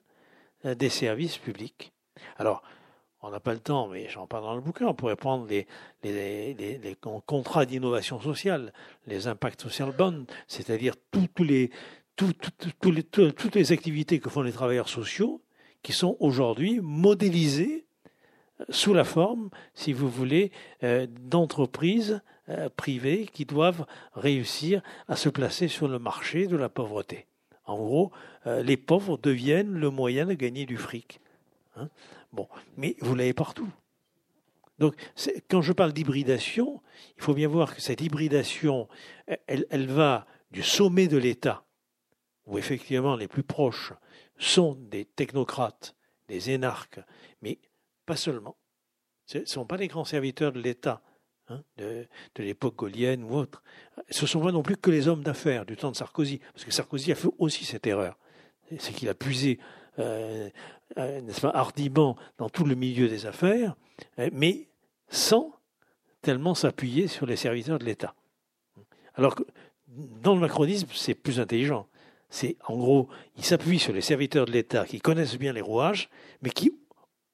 euh, 0.64 0.74
des 0.74 0.88
services 0.88 1.36
publics. 1.36 1.92
Alors, 2.38 2.62
on 3.20 3.30
n'a 3.30 3.40
pas 3.40 3.52
le 3.52 3.60
temps, 3.60 3.88
mais 3.88 4.08
j'en 4.08 4.26
parle 4.26 4.44
dans 4.44 4.54
le 4.54 4.60
bouquin, 4.60 4.86
on 4.86 4.94
pourrait 4.94 5.16
prendre 5.16 5.46
les, 5.48 5.66
contrats 7.26 7.66
d'innovation 7.66 8.20
sociale, 8.20 8.72
les 9.06 9.26
impact 9.26 9.60
social 9.62 9.92
bonds, 9.92 10.26
c'est-à-dire 10.46 10.94
les, 11.40 11.70
toutes 12.14 13.54
les 13.54 13.72
activités 13.72 14.20
que 14.20 14.30
font 14.30 14.42
les 14.42 14.52
travailleurs 14.52 14.88
sociaux 14.88 15.42
qui 15.86 15.92
sont 15.92 16.16
aujourd'hui 16.18 16.80
modélisées 16.82 17.86
euh, 18.60 18.64
sous 18.70 18.92
la 18.92 19.04
forme, 19.04 19.50
si 19.72 19.92
vous 19.92 20.10
voulez, 20.10 20.50
euh, 20.82 21.06
d'entreprises 21.08 22.22
euh, 22.48 22.68
privées 22.76 23.28
qui 23.32 23.44
doivent 23.44 23.86
réussir 24.12 24.82
à 25.06 25.14
se 25.14 25.28
placer 25.28 25.68
sur 25.68 25.86
le 25.86 26.00
marché 26.00 26.48
de 26.48 26.56
la 26.56 26.68
pauvreté. 26.68 27.28
En 27.66 27.76
gros, 27.76 28.10
les 28.44 28.76
pauvres 28.76 29.16
deviennent 29.16 29.74
le 29.74 29.90
moyen 29.90 30.26
de 30.26 30.34
gagner 30.34 30.66
du 30.66 30.76
fric. 30.76 31.20
Hein. 31.76 31.88
bon, 32.32 32.48
mais 32.76 32.96
vous 33.00 33.16
l'avez 33.16 33.32
partout. 33.32 33.68
Donc, 34.78 34.94
quand 35.48 35.62
je 35.62 35.72
parle 35.72 35.92
d'hybridation, 35.92 36.80
il 37.16 37.22
faut 37.22 37.34
bien 37.34 37.48
voir 37.48 37.74
que 37.74 37.80
cette 37.80 38.00
hybridation, 38.00 38.88
elle, 39.48 39.66
elle 39.70 39.88
va 39.88 40.26
du 40.52 40.62
sommet 40.62 41.08
de 41.08 41.16
l'État, 41.16 41.64
où 42.46 42.56
effectivement 42.56 43.16
les 43.16 43.26
plus 43.26 43.42
proches 43.42 43.92
sont 44.38 44.74
des 44.74 45.04
technocrates, 45.04 45.94
des 46.28 46.50
énarques, 46.50 47.00
mais 47.42 47.58
pas 48.04 48.16
seulement. 48.16 48.56
Ce 49.26 49.38
ne 49.38 49.44
sont 49.44 49.66
pas 49.66 49.76
les 49.76 49.88
grands 49.88 50.04
serviteurs 50.04 50.52
de 50.52 50.60
l'État 50.60 51.02
hein, 51.48 51.62
de, 51.78 52.06
l'époque 52.38 52.76
gaulienne 52.76 53.24
ou 53.24 53.34
autre. 53.34 53.62
Ce 54.10 54.22
ne 54.22 54.26
sont 54.26 54.40
pas 54.40 54.52
non 54.52 54.62
plus 54.62 54.76
que 54.76 54.90
les 54.90 55.08
hommes 55.08 55.22
d'affaires 55.22 55.66
du 55.66 55.76
temps 55.76 55.90
de 55.90 55.96
Sarkozy, 55.96 56.38
parce 56.52 56.64
que 56.64 56.70
Sarkozy 56.70 57.12
a 57.12 57.16
fait 57.16 57.28
aussi 57.38 57.64
cette 57.64 57.86
erreur. 57.86 58.18
C'est 58.78 58.92
qu'il 58.92 59.08
a 59.08 59.14
puisé 59.14 59.58
euh, 59.98 60.48
euh, 60.98 61.32
pas, 61.40 61.50
hardiment 61.50 62.16
dans 62.38 62.48
tout 62.48 62.64
le 62.64 62.74
milieu 62.74 63.08
des 63.08 63.26
affaires, 63.26 63.76
euh, 64.18 64.30
mais 64.32 64.68
sans 65.08 65.52
tellement 66.22 66.54
s'appuyer 66.54 67.06
sur 67.06 67.26
les 67.26 67.36
serviteurs 67.36 67.78
de 67.78 67.84
l'État. 67.84 68.14
Alors 69.14 69.34
que 69.34 69.44
dans 69.88 70.34
le 70.34 70.40
macronisme, 70.40 70.88
c'est 70.92 71.14
plus 71.14 71.40
intelligent. 71.40 71.88
C'est 72.28 72.56
en 72.66 72.76
gros, 72.76 73.08
il 73.36 73.44
s'appuie 73.44 73.78
sur 73.78 73.92
les 73.92 74.00
serviteurs 74.00 74.46
de 74.46 74.52
l'État 74.52 74.84
qui 74.84 75.00
connaissent 75.00 75.38
bien 75.38 75.52
les 75.52 75.60
rouages, 75.60 76.08
mais 76.42 76.50
qui 76.50 76.72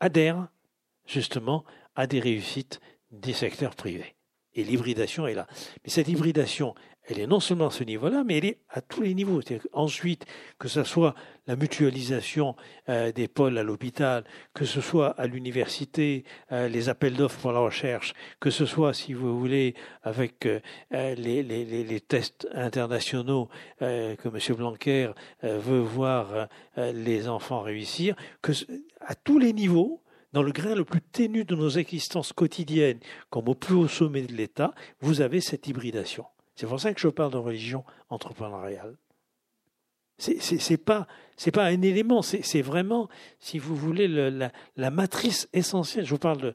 adhèrent 0.00 0.48
justement 1.06 1.64
à 1.94 2.06
des 2.06 2.20
réussites 2.20 2.80
des 3.10 3.32
secteurs 3.32 3.74
privés. 3.74 4.14
Et 4.54 4.64
l'hybridation 4.64 5.26
est 5.26 5.34
là. 5.34 5.46
Mais 5.82 5.90
cette 5.90 6.08
hybridation, 6.08 6.74
elle 7.04 7.18
est 7.18 7.26
non 7.26 7.40
seulement 7.40 7.66
à 7.66 7.70
ce 7.70 7.82
niveau-là, 7.84 8.22
mais 8.24 8.38
elle 8.38 8.44
est 8.44 8.58
à 8.70 8.80
tous 8.80 9.02
les 9.02 9.14
niveaux. 9.14 9.40
Ensuite, 9.72 10.24
que 10.58 10.68
ce 10.68 10.84
soit 10.84 11.14
la 11.46 11.56
mutualisation 11.56 12.54
euh, 12.88 13.10
des 13.10 13.26
pôles 13.26 13.58
à 13.58 13.64
l'hôpital, 13.64 14.24
que 14.54 14.64
ce 14.64 14.80
soit 14.80 15.08
à 15.18 15.26
l'université, 15.26 16.24
euh, 16.52 16.68
les 16.68 16.88
appels 16.88 17.14
d'offres 17.14 17.40
pour 17.40 17.52
la 17.52 17.58
recherche, 17.58 18.14
que 18.38 18.50
ce 18.50 18.66
soit, 18.66 18.94
si 18.94 19.14
vous 19.14 19.38
voulez, 19.38 19.74
avec 20.02 20.46
euh, 20.46 20.60
les, 20.90 21.42
les, 21.42 21.64
les, 21.64 22.00
tests 22.00 22.48
internationaux 22.52 23.48
que 23.78 24.28
M. 24.28 24.56
Blanquer 24.56 25.10
veut 25.42 25.80
voir 25.80 26.48
les 26.76 27.28
enfants 27.28 27.60
réussir, 27.60 28.16
que 28.42 28.52
à 29.00 29.14
tous 29.14 29.38
les 29.38 29.52
niveaux, 29.52 30.02
dans 30.32 30.42
le 30.42 30.52
grain 30.52 30.74
le 30.74 30.84
plus 30.84 31.00
ténu 31.00 31.44
de 31.44 31.54
nos 31.54 31.70
existences 31.70 32.32
quotidiennes, 32.32 32.98
comme 33.30 33.48
au 33.48 33.54
plus 33.54 33.74
haut 33.74 33.88
sommet 33.88 34.22
de 34.22 34.32
l'État, 34.32 34.74
vous 35.00 35.20
avez 35.20 35.40
cette 35.40 35.66
hybridation. 35.68 36.24
C'est 36.54 36.66
pour 36.66 36.80
ça 36.80 36.92
que 36.92 37.00
je 37.00 37.08
parle 37.08 37.32
de 37.32 37.38
religion 37.38 37.84
entrepreneuriale. 38.08 38.96
C'est 40.18 40.76
pas 40.76 41.08
c'est 41.36 41.50
pas 41.50 41.64
un 41.64 41.82
élément, 41.82 42.22
c'est 42.22 42.62
vraiment, 42.62 43.08
si 43.40 43.58
vous 43.58 43.74
voulez, 43.74 44.06
la, 44.06 44.90
matrice 44.90 45.48
essentielle. 45.52 46.04
Je 46.04 46.10
vous 46.10 46.18
parle 46.18 46.40
de, 46.40 46.54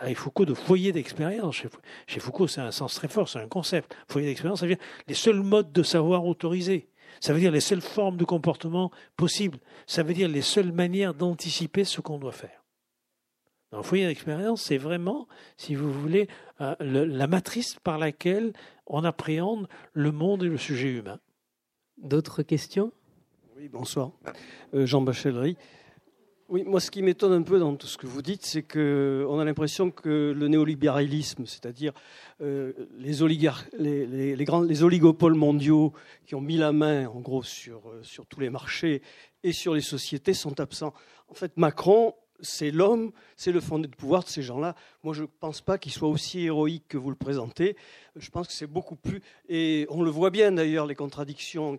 avec 0.00 0.18
Foucault 0.18 0.44
de 0.44 0.52
foyer 0.52 0.92
d'expérience. 0.92 1.62
Chez, 2.06 2.20
Foucault, 2.20 2.46
c'est 2.46 2.60
un 2.60 2.70
sens 2.70 2.94
très 2.94 3.08
fort, 3.08 3.28
c'est 3.28 3.38
un 3.38 3.48
concept. 3.48 3.96
Foyer 4.08 4.26
d'expérience, 4.26 4.60
ça 4.60 4.66
veut 4.66 4.74
dire 4.74 4.84
les 5.06 5.14
seuls 5.14 5.42
modes 5.42 5.72
de 5.72 5.82
savoir 5.82 6.26
autorisés. 6.26 6.90
Ça 7.20 7.32
veut 7.32 7.40
dire 7.40 7.52
les 7.52 7.60
seules 7.60 7.80
formes 7.80 8.16
de 8.16 8.24
comportement 8.24 8.90
possibles. 9.16 9.58
Ça 9.86 10.02
veut 10.02 10.12
dire 10.12 10.28
les 10.28 10.42
seules 10.42 10.72
manières 10.72 11.14
d'anticiper 11.14 11.84
ce 11.84 12.00
qu'on 12.00 12.18
doit 12.18 12.32
faire. 12.32 12.57
Dans 13.70 13.78
le 13.78 13.82
foyer 13.82 14.06
d'expérience, 14.06 14.62
c'est 14.62 14.78
vraiment, 14.78 15.28
si 15.58 15.74
vous 15.74 15.92
voulez, 15.92 16.26
euh, 16.62 16.74
la 16.80 17.26
matrice 17.26 17.76
par 17.84 17.98
laquelle 17.98 18.54
on 18.86 19.04
appréhende 19.04 19.68
le 19.92 20.10
monde 20.10 20.42
et 20.42 20.48
le 20.48 20.56
sujet 20.56 20.88
humain. 20.88 21.20
D'autres 21.98 22.42
questions? 22.42 22.92
Oui, 23.58 23.68
bonsoir. 23.68 24.12
Euh, 24.72 24.86
Jean 24.86 25.02
Bachellery. 25.02 25.58
Oui, 26.48 26.64
moi, 26.64 26.80
ce 26.80 26.90
qui 26.90 27.02
m'étonne 27.02 27.34
un 27.34 27.42
peu 27.42 27.58
dans 27.58 27.76
tout 27.76 27.86
ce 27.86 27.98
que 27.98 28.06
vous 28.06 28.22
dites, 28.22 28.46
c'est 28.46 28.62
qu'on 28.62 29.38
a 29.38 29.44
l'impression 29.44 29.90
que 29.90 30.32
le 30.34 30.48
néolibéralisme, 30.48 31.44
c'est-à-dire 31.44 31.92
euh, 32.40 32.72
les, 32.96 33.18
les, 34.06 34.34
les, 34.34 34.44
grands, 34.46 34.62
les 34.62 34.82
oligopoles 34.82 35.34
mondiaux 35.34 35.92
qui 36.24 36.34
ont 36.34 36.40
mis 36.40 36.56
la 36.56 36.72
main, 36.72 37.06
en 37.08 37.20
gros, 37.20 37.42
sur, 37.42 37.82
sur 38.00 38.24
tous 38.24 38.40
les 38.40 38.48
marchés 38.48 39.02
et 39.42 39.52
sur 39.52 39.74
les 39.74 39.82
sociétés, 39.82 40.32
sont 40.32 40.58
absents. 40.58 40.94
En 41.28 41.34
fait, 41.34 41.54
Macron 41.58 42.14
c'est 42.40 42.70
l'homme, 42.70 43.12
c'est 43.36 43.52
le 43.52 43.60
fondé 43.60 43.88
de 43.88 43.94
pouvoir 43.94 44.24
de 44.24 44.28
ces 44.28 44.42
gens-là. 44.42 44.74
Moi, 45.02 45.14
je 45.14 45.22
ne 45.22 45.26
pense 45.26 45.60
pas 45.60 45.78
qu'il 45.78 45.92
soit 45.92 46.08
aussi 46.08 46.40
héroïque 46.40 46.84
que 46.88 46.96
vous 46.96 47.10
le 47.10 47.16
présentez. 47.16 47.76
Je 48.16 48.30
pense 48.30 48.48
que 48.48 48.52
c'est 48.52 48.66
beaucoup 48.66 48.96
plus. 48.96 49.22
Et 49.48 49.86
on 49.90 50.02
le 50.02 50.10
voit 50.10 50.30
bien 50.30 50.52
d'ailleurs, 50.52 50.86
les 50.86 50.94
contradictions 50.94 51.78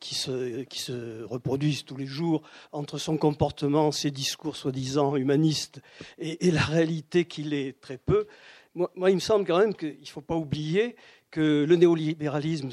qui 0.00 0.14
se, 0.14 1.24
reproduisent 1.24 1.84
tous 1.84 1.96
les 1.96 2.06
jours 2.06 2.42
entre 2.72 2.98
son 2.98 3.16
comportement, 3.16 3.92
ses 3.92 4.10
discours 4.10 4.56
soi-disant 4.56 5.16
humanistes 5.16 5.80
et, 6.18 6.50
la 6.50 6.62
réalité 6.62 7.24
qu'il 7.24 7.54
est 7.54 7.80
très 7.80 7.98
peu. 7.98 8.26
Moi, 8.74 9.10
il 9.10 9.14
me 9.14 9.20
semble 9.20 9.46
quand 9.46 9.58
même 9.58 9.74
qu'il 9.74 10.00
ne 10.00 10.06
faut 10.06 10.22
pas 10.22 10.36
oublier 10.36 10.96
que 11.32 11.64
le 11.64 11.76
néolibéralisme 11.76 12.68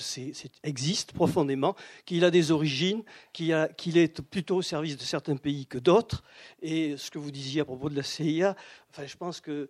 existe 0.64 1.14
profondément, 1.14 1.76
qu'il 2.06 2.24
a 2.26 2.30
des 2.30 2.52
origines, 2.52 3.04
qu'il 3.34 3.98
est 3.98 4.22
plutôt 4.22 4.58
au 4.58 4.62
service 4.62 4.98
de 4.98 5.02
certains 5.02 5.38
pays 5.38 5.66
que 5.66 5.80
d'autres. 5.80 6.24
Et 6.62 6.98
ce 6.98 7.10
que 7.10 7.18
vous 7.18 7.32
disiez 7.32 7.62
à 7.62 7.66
propos 7.66 7.90
de 7.90 7.96
la 7.96 8.04
CIA, 8.04 8.56
enfin, 8.92 9.08
je 9.08 9.16
pense 9.18 9.40
que 9.40 9.70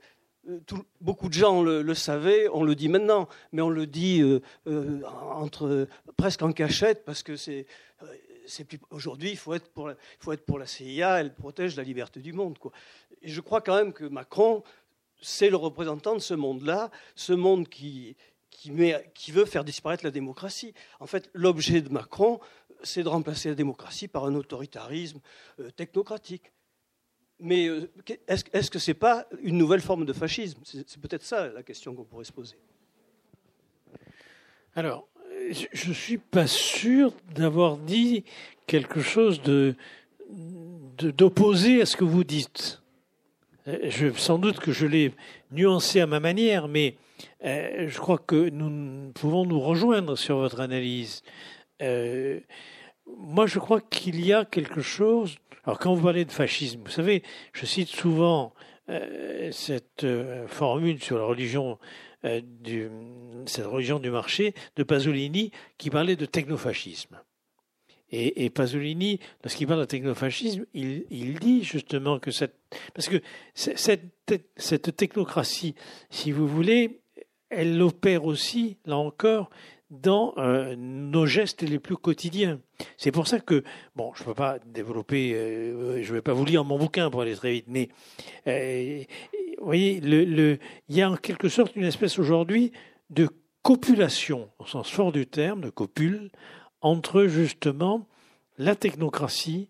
euh, 0.50 0.60
beaucoup 1.00 1.30
de 1.30 1.34
gens 1.34 1.62
le, 1.62 1.94
savaient, 1.94 2.48
on 2.50 2.64
le 2.64 2.74
dit 2.74 2.90
maintenant, 2.90 3.30
mais 3.52 3.62
on 3.62 3.70
le 3.70 3.86
dit 3.86 4.22
euh, 4.22 4.42
euh, 4.68 5.86
presque 6.18 6.42
en 6.42 6.52
cachette 6.52 7.06
parce 7.06 7.24
que 7.24 7.36
c'est. 7.36 7.66
Aujourd'hui, 8.90 9.30
il 9.30 9.38
faut, 9.38 9.54
être 9.54 9.70
pour 9.70 9.88
la, 10.58 10.66
CIA, 10.66 11.20
elle 11.20 11.36
protège 11.36 11.76
la 11.76 11.84
liberté 11.84 12.20
du 12.20 12.34
monde. 12.34 12.58
Et 13.22 13.30
je 13.30 13.42
crois 13.42 13.62
quand 13.62 13.76
même 13.76 13.94
que 13.94 14.06
Macron, 14.06 14.64
c'est 15.22 15.52
le 15.52 15.56
représentant 15.56 16.16
de 16.16 16.20
ce 16.20 16.34
monde-là, 16.34 16.90
ce 17.14 17.34
monde 17.34 17.70
qui, 17.70 18.16
qui, 19.14 19.32
veut 19.32 19.46
faire 19.46 19.64
disparaître 19.64 20.04
la 20.04 20.12
démocratie. 20.12 20.74
En 21.00 21.06
fait, 21.06 21.30
l'objet 21.34 21.82
de 21.82 21.90
Macron, 21.90 22.40
c'est 22.84 23.04
de 23.04 23.08
remplacer 23.08 23.50
la 23.50 23.56
démocratie 23.56 24.08
par 24.08 24.26
un 24.26 24.36
autoritarisme 24.36 25.20
euh, 25.60 25.70
technocratique. 25.72 26.52
Mais 27.40 27.68
euh, 27.68 27.90
est-ce 28.28 28.70
que 28.70 28.80
ce 28.80 28.92
n'est 28.92 28.96
pas 28.96 29.28
une 29.42 29.58
nouvelle 29.58 29.80
forme 29.82 30.06
de 30.06 30.12
fascisme? 30.12 30.60
C'est 30.66 31.00
peut-être 31.00 31.24
ça 31.24 31.48
la 31.50 31.64
question 31.64 31.96
qu'on 31.96 32.04
pourrait 32.04 32.26
se 32.26 32.34
poser. 32.34 32.58
Alors, 34.76 35.08
je 35.52 35.90
ne 35.90 35.94
suis 35.94 36.18
pas 36.18 36.48
sûr 36.48 37.14
d'avoir 37.34 37.78
dit 37.78 38.26
quelque 38.68 39.00
chose 39.00 39.42
d'opposé 40.98 41.82
à 41.82 41.86
ce 41.86 41.96
que 41.96 42.04
vous 42.04 42.26
dites. 42.26 42.82
Euh, 43.68 44.14
sans 44.18 44.38
doute 44.38 44.60
que 44.60 44.74
je 44.74 44.86
l'ai 44.86 45.14
nuancé 45.52 46.02
à 46.02 46.08
ma 46.08 46.20
manière, 46.20 46.68
mais 46.68 46.96
euh, 47.44 47.88
je 47.88 47.98
crois 47.98 48.18
que 48.18 48.50
nous 48.50 49.12
pouvons 49.14 49.46
nous 49.46 49.60
rejoindre 49.60 50.16
sur 50.16 50.38
votre 50.38 50.60
analyse. 50.60 51.22
Euh, 51.82 52.40
moi, 53.18 53.48
je 53.48 53.60
crois 53.60 53.82
qu'il 53.82 54.26
y 54.26 54.34
a 54.34 54.46
quelque 54.46 54.82
chose. 54.82 55.38
Alors, 55.64 55.80
quand 55.80 55.94
vous 55.94 56.04
parlez 56.04 56.26
de 56.26 56.32
fascisme, 56.32 56.82
vous 56.84 56.92
savez, 56.92 57.24
je 57.54 57.66
cite 57.66 57.90
souvent 57.90 58.54
euh, 58.90 59.52
cette 59.52 60.06
formule 60.48 61.02
sur 61.02 61.18
la 61.18 61.26
religion 61.26 61.78
du, 62.24 62.90
cette 63.46 63.66
religion 63.66 64.00
du 64.00 64.12
marché 64.12 64.54
de 64.76 64.84
Pasolini 64.84 65.52
qui 65.78 65.90
parlait 65.90 66.18
de 66.18 66.26
technofascisme. 66.26 67.18
Et, 68.12 68.46
et, 68.46 68.50
Pasolini, 68.50 69.20
lorsqu'il 69.44 69.68
parle 69.68 69.82
de 69.82 69.86
technofascisme, 69.86 70.66
il, 70.74 71.06
il, 71.12 71.40
dit 71.40 71.64
justement 71.64 72.20
que 72.20 72.32
cette, 72.32 72.56
parce 72.94 73.08
que 73.08 73.22
cette, 73.54 74.02
cette 74.58 74.96
technocratie, 74.96 75.76
si 76.10 76.32
vous 76.32 76.48
voulez, 76.48 77.02
elle 77.50 77.82
opère 77.82 78.26
aussi, 78.26 78.78
là 78.86 78.98
encore, 78.98 79.50
dans 79.90 80.34
euh, 80.38 80.76
nos 80.78 81.26
gestes 81.26 81.64
les 81.64 81.80
plus 81.80 81.98
quotidiens. 81.98 82.62
C'est 82.98 83.12
pour 83.12 83.28
ça 83.28 83.40
que, 83.40 83.64
bon, 83.96 84.12
je 84.14 84.22
ne 84.22 84.26
peux 84.28 84.34
pas 84.34 84.60
développer, 84.60 85.34
euh, 85.34 86.04
je 86.04 86.10
ne 86.10 86.16
vais 86.16 86.22
pas 86.22 86.34
vous 86.34 86.46
lire 86.46 86.64
mon 86.64 86.78
bouquin 86.78 87.10
pour 87.10 87.22
aller 87.22 87.36
très 87.36 87.54
vite, 87.54 87.66
mais 87.68 87.90
euh, 88.48 89.04
vous 89.58 89.66
voyez, 89.66 89.98
il 89.98 90.60
y 90.96 91.02
a 91.02 91.10
en 91.10 91.16
quelque 91.16 91.50
sorte 91.50 91.76
une 91.76 91.86
espèce 91.86 92.20
aujourd'hui 92.20 92.72
de 93.10 93.30
copulation, 93.64 94.50
au 94.60 94.66
sens 94.66 94.90
fort 94.90 95.12
du 95.12 95.26
terme, 95.26 95.62
de 95.62 95.70
copule, 95.70 96.30
entre 96.82 97.26
justement 97.26 98.08
la 98.58 98.76
technocratie 98.76 99.70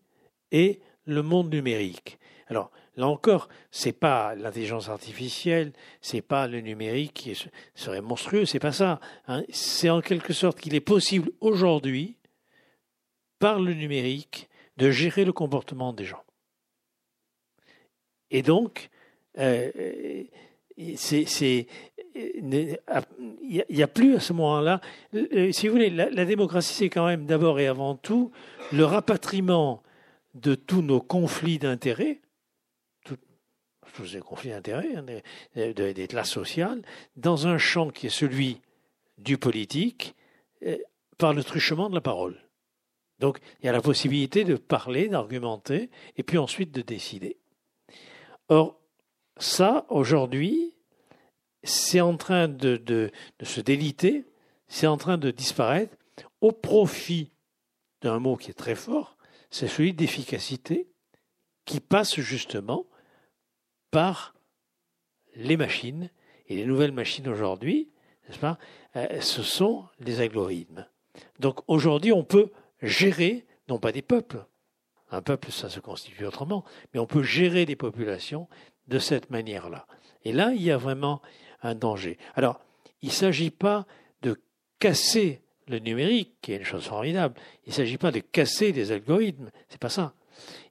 et 0.52 0.82
le 1.06 1.24
monde 1.24 1.52
numérique. 1.54 2.20
Alors, 2.48 2.72
Là 3.00 3.08
encore, 3.08 3.48
c'est 3.72 3.94
pas 3.94 4.36
l'intelligence 4.36 4.90
artificielle, 4.90 5.72
c'est 6.02 6.22
pas 6.22 6.48
le 6.48 6.60
numérique 6.60 7.14
qui 7.14 7.50
serait 7.74 8.02
monstrueux, 8.02 8.44
c'est 8.44 8.60
pas 8.60 8.74
ça. 8.74 9.00
Hein. 9.30 9.46
C'est 9.48 9.90
en 9.90 10.02
quelque 10.02 10.34
sorte 10.34 10.60
qu'il 10.60 10.76
est 10.76 10.82
possible 10.82 11.32
aujourd'hui, 11.40 12.18
par 13.40 13.62
le 13.62 13.74
numérique, 13.74 14.50
de 14.76 14.92
gérer 14.92 15.24
le 15.24 15.32
comportement 15.32 15.94
des 15.94 16.04
gens. 16.04 16.26
Et 18.32 18.42
donc, 18.42 18.90
euh, 19.38 19.72
c'est, 20.98 21.68
il 22.16 22.78
n'y 23.70 23.82
a, 23.82 23.88
plus 23.88 24.18
à 24.18 24.20
ce 24.20 24.34
moment-là, 24.34 24.82
euh, 25.14 25.54
si 25.54 25.70
vous 25.70 25.74
voulez, 25.76 25.90
la 25.90 26.26
démocratie, 26.26 26.74
c'est 26.74 26.90
quand 26.90 27.08
même 27.08 27.26
d'abord 27.26 27.62
et 27.62 27.68
avant 27.68 27.96
tout 27.96 28.34
le 28.74 28.84
rapatriement 28.84 29.84
de 30.34 30.54
tous 30.54 30.82
nos 30.82 31.00
conflits 31.00 31.60
d'intérêts 31.60 32.20
tous 34.00 34.14
les 34.14 34.22
conflits 34.22 34.52
d'intérêts, 34.52 34.96
hein, 34.96 35.06
des, 35.56 36.08
classes 36.08 36.32
sociales, 36.32 36.82
dans 37.18 37.48
un 37.48 37.58
champ 37.58 37.90
qui 37.90 38.08
est 38.08 38.10
celui 38.10 38.62
du 39.18 39.38
politique, 39.38 40.16
euh, 40.66 40.78
par 41.18 41.34
le 41.34 41.44
truchement 41.44 41.90
de 41.90 41.96
la 41.96 42.02
parole. 42.02 42.38
Donc 43.20 43.40
il 43.60 43.66
y 43.66 43.70
a 43.70 43.74
la 43.74 43.82
possibilité 43.82 44.46
de 44.46 44.56
parler, 44.56 45.10
d'argumenter, 45.10 45.90
et 46.16 46.24
puis 46.24 46.38
ensuite 46.38 46.72
de 46.72 46.82
décider. 46.82 47.36
Or, 48.48 48.80
ça, 49.38 49.86
aujourd'hui, 49.90 50.74
c'est 51.64 52.00
en 52.00 52.16
train 52.16 52.48
de, 52.48 52.78
de, 52.78 53.12
se 53.44 53.60
déliter, 53.60 54.24
c'est 54.70 54.88
en 54.88 54.96
train 54.96 55.18
de 55.18 55.30
disparaître 55.30 55.96
au 56.40 56.54
profit 56.54 57.32
d'un 58.02 58.20
mot 58.20 58.38
qui 58.38 58.52
est 58.52 58.54
très 58.54 58.76
fort, 58.76 59.18
c'est 59.52 59.68
celui 59.68 59.94
d'efficacité, 59.94 60.88
qui 61.66 61.82
passe 61.82 62.18
justement 62.22 62.86
par 63.92 64.34
les 65.36 65.58
machines. 65.58 66.10
Et 66.48 66.56
les 66.56 66.66
nouvelles 66.66 66.92
machines 66.92 67.28
aujourd'hui, 67.28 67.90
n'est-ce 68.28 68.40
pas, 68.40 68.58
euh, 68.96 69.22
ce 69.22 69.44
sont 69.44 69.86
les 70.00 70.22
algorithmes. 70.22 70.88
Donc 71.40 71.60
aujourd'hui, 71.68 72.12
on 72.12 72.24
peut 72.24 72.52
gérer, 72.82 73.46
non 73.68 73.78
pas 73.78 73.92
des 73.92 74.02
peuples, 74.02 74.46
un 75.12 75.22
peuple, 75.22 75.52
ça 75.52 75.70
se 75.70 75.80
constitue 75.80 76.26
autrement, 76.26 76.64
mais 76.94 77.00
on 77.00 77.08
peut 77.08 77.24
gérer 77.24 77.66
des 77.66 77.76
populations 77.76 78.48
de 78.88 79.00
cette 79.00 79.30
manière-là. 79.30 79.88
Et 80.24 80.32
là, 80.32 80.52
il 80.54 80.62
y 80.62 80.72
a 80.72 80.78
vraiment 80.78 81.22
un 81.62 81.76
danger. 81.76 82.18
Alors, 82.36 82.60
il 83.02 83.10
ne 83.10 83.14
s'agit 83.14 83.52
pas 83.52 83.86
de 84.22 84.40
casser 84.78 85.42
le 85.68 85.80
numérique, 85.80 86.34
qui 86.42 86.54
est 86.54 86.58
une 86.58 86.64
chose 86.64 86.86
formidable. 86.86 87.36
Il 87.66 87.70
ne 87.70 87.76
s'agit 87.76 87.98
pas 87.98 88.12
de 88.12 88.20
casser 88.20 88.72
les 88.72 88.92
algorithmes, 88.92 89.52
c'est 89.70 89.80
pas 89.80 89.90
ça. 89.90 90.14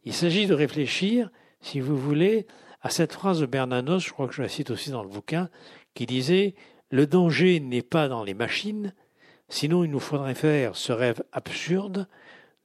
Il 0.04 0.14
s'agit 0.14 0.46
de 0.46 0.54
réfléchir, 0.54 1.30
si 1.60 1.80
vous 1.80 1.96
voulez, 1.96 2.46
à 2.80 2.90
cette 2.90 3.12
phrase 3.12 3.40
de 3.40 3.46
Bernanos, 3.46 4.04
je 4.04 4.12
crois 4.12 4.28
que 4.28 4.34
je 4.34 4.42
la 4.42 4.48
cite 4.48 4.70
aussi 4.70 4.90
dans 4.90 5.02
le 5.02 5.08
bouquin, 5.08 5.50
qui 5.94 6.06
disait 6.06 6.54
Le 6.90 7.06
danger 7.06 7.60
n'est 7.60 7.82
pas 7.82 8.08
dans 8.08 8.22
les 8.22 8.34
machines, 8.34 8.94
sinon 9.48 9.84
il 9.84 9.90
nous 9.90 10.00
faudrait 10.00 10.34
faire 10.34 10.76
ce 10.76 10.92
rêve 10.92 11.22
absurde 11.32 12.08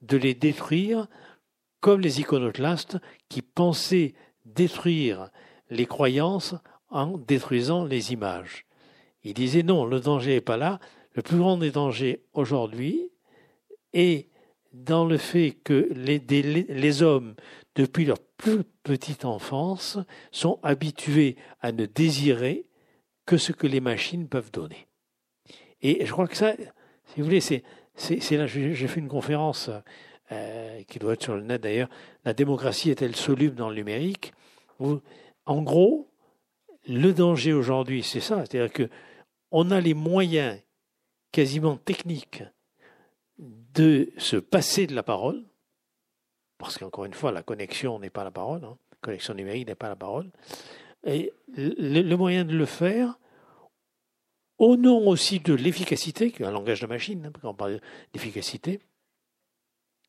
de 0.02 0.16
les 0.16 0.34
détruire 0.34 1.08
comme 1.80 2.00
les 2.00 2.20
iconoclastes 2.20 2.98
qui 3.28 3.42
pensaient 3.42 4.14
détruire 4.44 5.30
les 5.70 5.86
croyances 5.86 6.54
en 6.90 7.18
détruisant 7.18 7.84
les 7.84 8.12
images. 8.12 8.66
Il 9.24 9.34
disait 9.34 9.62
non, 9.62 9.84
le 9.84 10.00
danger 10.00 10.34
n'est 10.34 10.40
pas 10.40 10.56
là. 10.56 10.78
Le 11.12 11.22
plus 11.22 11.38
grand 11.38 11.56
des 11.56 11.70
dangers 11.70 12.22
aujourd'hui 12.34 13.10
est 13.92 14.28
dans 14.72 15.04
le 15.04 15.18
fait 15.18 15.52
que 15.52 15.88
les, 15.92 16.18
les 16.18 17.02
hommes 17.02 17.34
depuis 17.74 18.04
leur 18.04 18.18
plus 18.18 18.64
petite 18.82 19.24
enfance, 19.24 19.98
sont 20.30 20.60
habitués 20.62 21.36
à 21.60 21.72
ne 21.72 21.86
désirer 21.86 22.66
que 23.26 23.36
ce 23.36 23.52
que 23.52 23.66
les 23.66 23.80
machines 23.80 24.28
peuvent 24.28 24.50
donner. 24.50 24.86
Et 25.82 26.04
je 26.04 26.12
crois 26.12 26.28
que 26.28 26.36
ça, 26.36 26.54
si 27.06 27.20
vous 27.20 27.24
voulez, 27.24 27.40
c'est, 27.40 27.62
là, 28.30 28.46
j'ai 28.46 28.88
fait 28.88 29.00
une 29.00 29.08
conférence 29.08 29.70
euh, 30.32 30.82
qui 30.84 30.98
doit 30.98 31.14
être 31.14 31.22
sur 31.22 31.34
le 31.34 31.42
net 31.42 31.62
d'ailleurs, 31.62 31.90
la 32.24 32.32
démocratie 32.32 32.90
est-elle 32.90 33.16
soluble 33.16 33.54
dans 33.54 33.68
le 33.68 33.76
numérique? 33.76 34.32
En 35.46 35.62
gros, 35.62 36.10
le 36.88 37.12
danger 37.12 37.52
aujourd'hui, 37.52 38.02
c'est 38.02 38.20
ça, 38.20 38.44
c'est-à-dire 38.44 38.72
que 38.72 38.88
on 39.50 39.70
a 39.70 39.80
les 39.80 39.94
moyens 39.94 40.60
quasiment 41.30 41.76
techniques 41.76 42.42
de 43.38 44.12
se 44.16 44.36
passer 44.36 44.86
de 44.86 44.94
la 44.94 45.02
parole, 45.02 45.44
parce 46.64 46.78
qu'encore 46.78 47.04
une 47.04 47.14
fois, 47.14 47.32
la 47.32 47.42
connexion 47.42 47.98
n'est 47.98 48.10
pas 48.10 48.24
la 48.24 48.30
parole, 48.30 48.64
hein. 48.64 48.76
la 48.90 48.96
connexion 49.00 49.34
numérique 49.34 49.66
n'est 49.68 49.74
pas 49.74 49.88
la 49.88 49.96
parole. 49.96 50.30
Et 51.04 51.32
le, 51.56 52.14
moyen 52.16 52.44
de 52.44 52.56
le 52.56 52.66
faire, 52.66 53.18
au 54.58 54.76
nom 54.76 55.06
aussi 55.06 55.40
de 55.40 55.54
l'efficacité, 55.54 56.30
qui 56.30 56.42
est 56.42 56.46
un 56.46 56.50
langage 56.50 56.80
de 56.80 56.86
machine, 56.86 57.26
hein, 57.26 57.32
quand 57.40 57.50
on 57.50 57.54
parle 57.54 57.80
d'efficacité, 58.12 58.80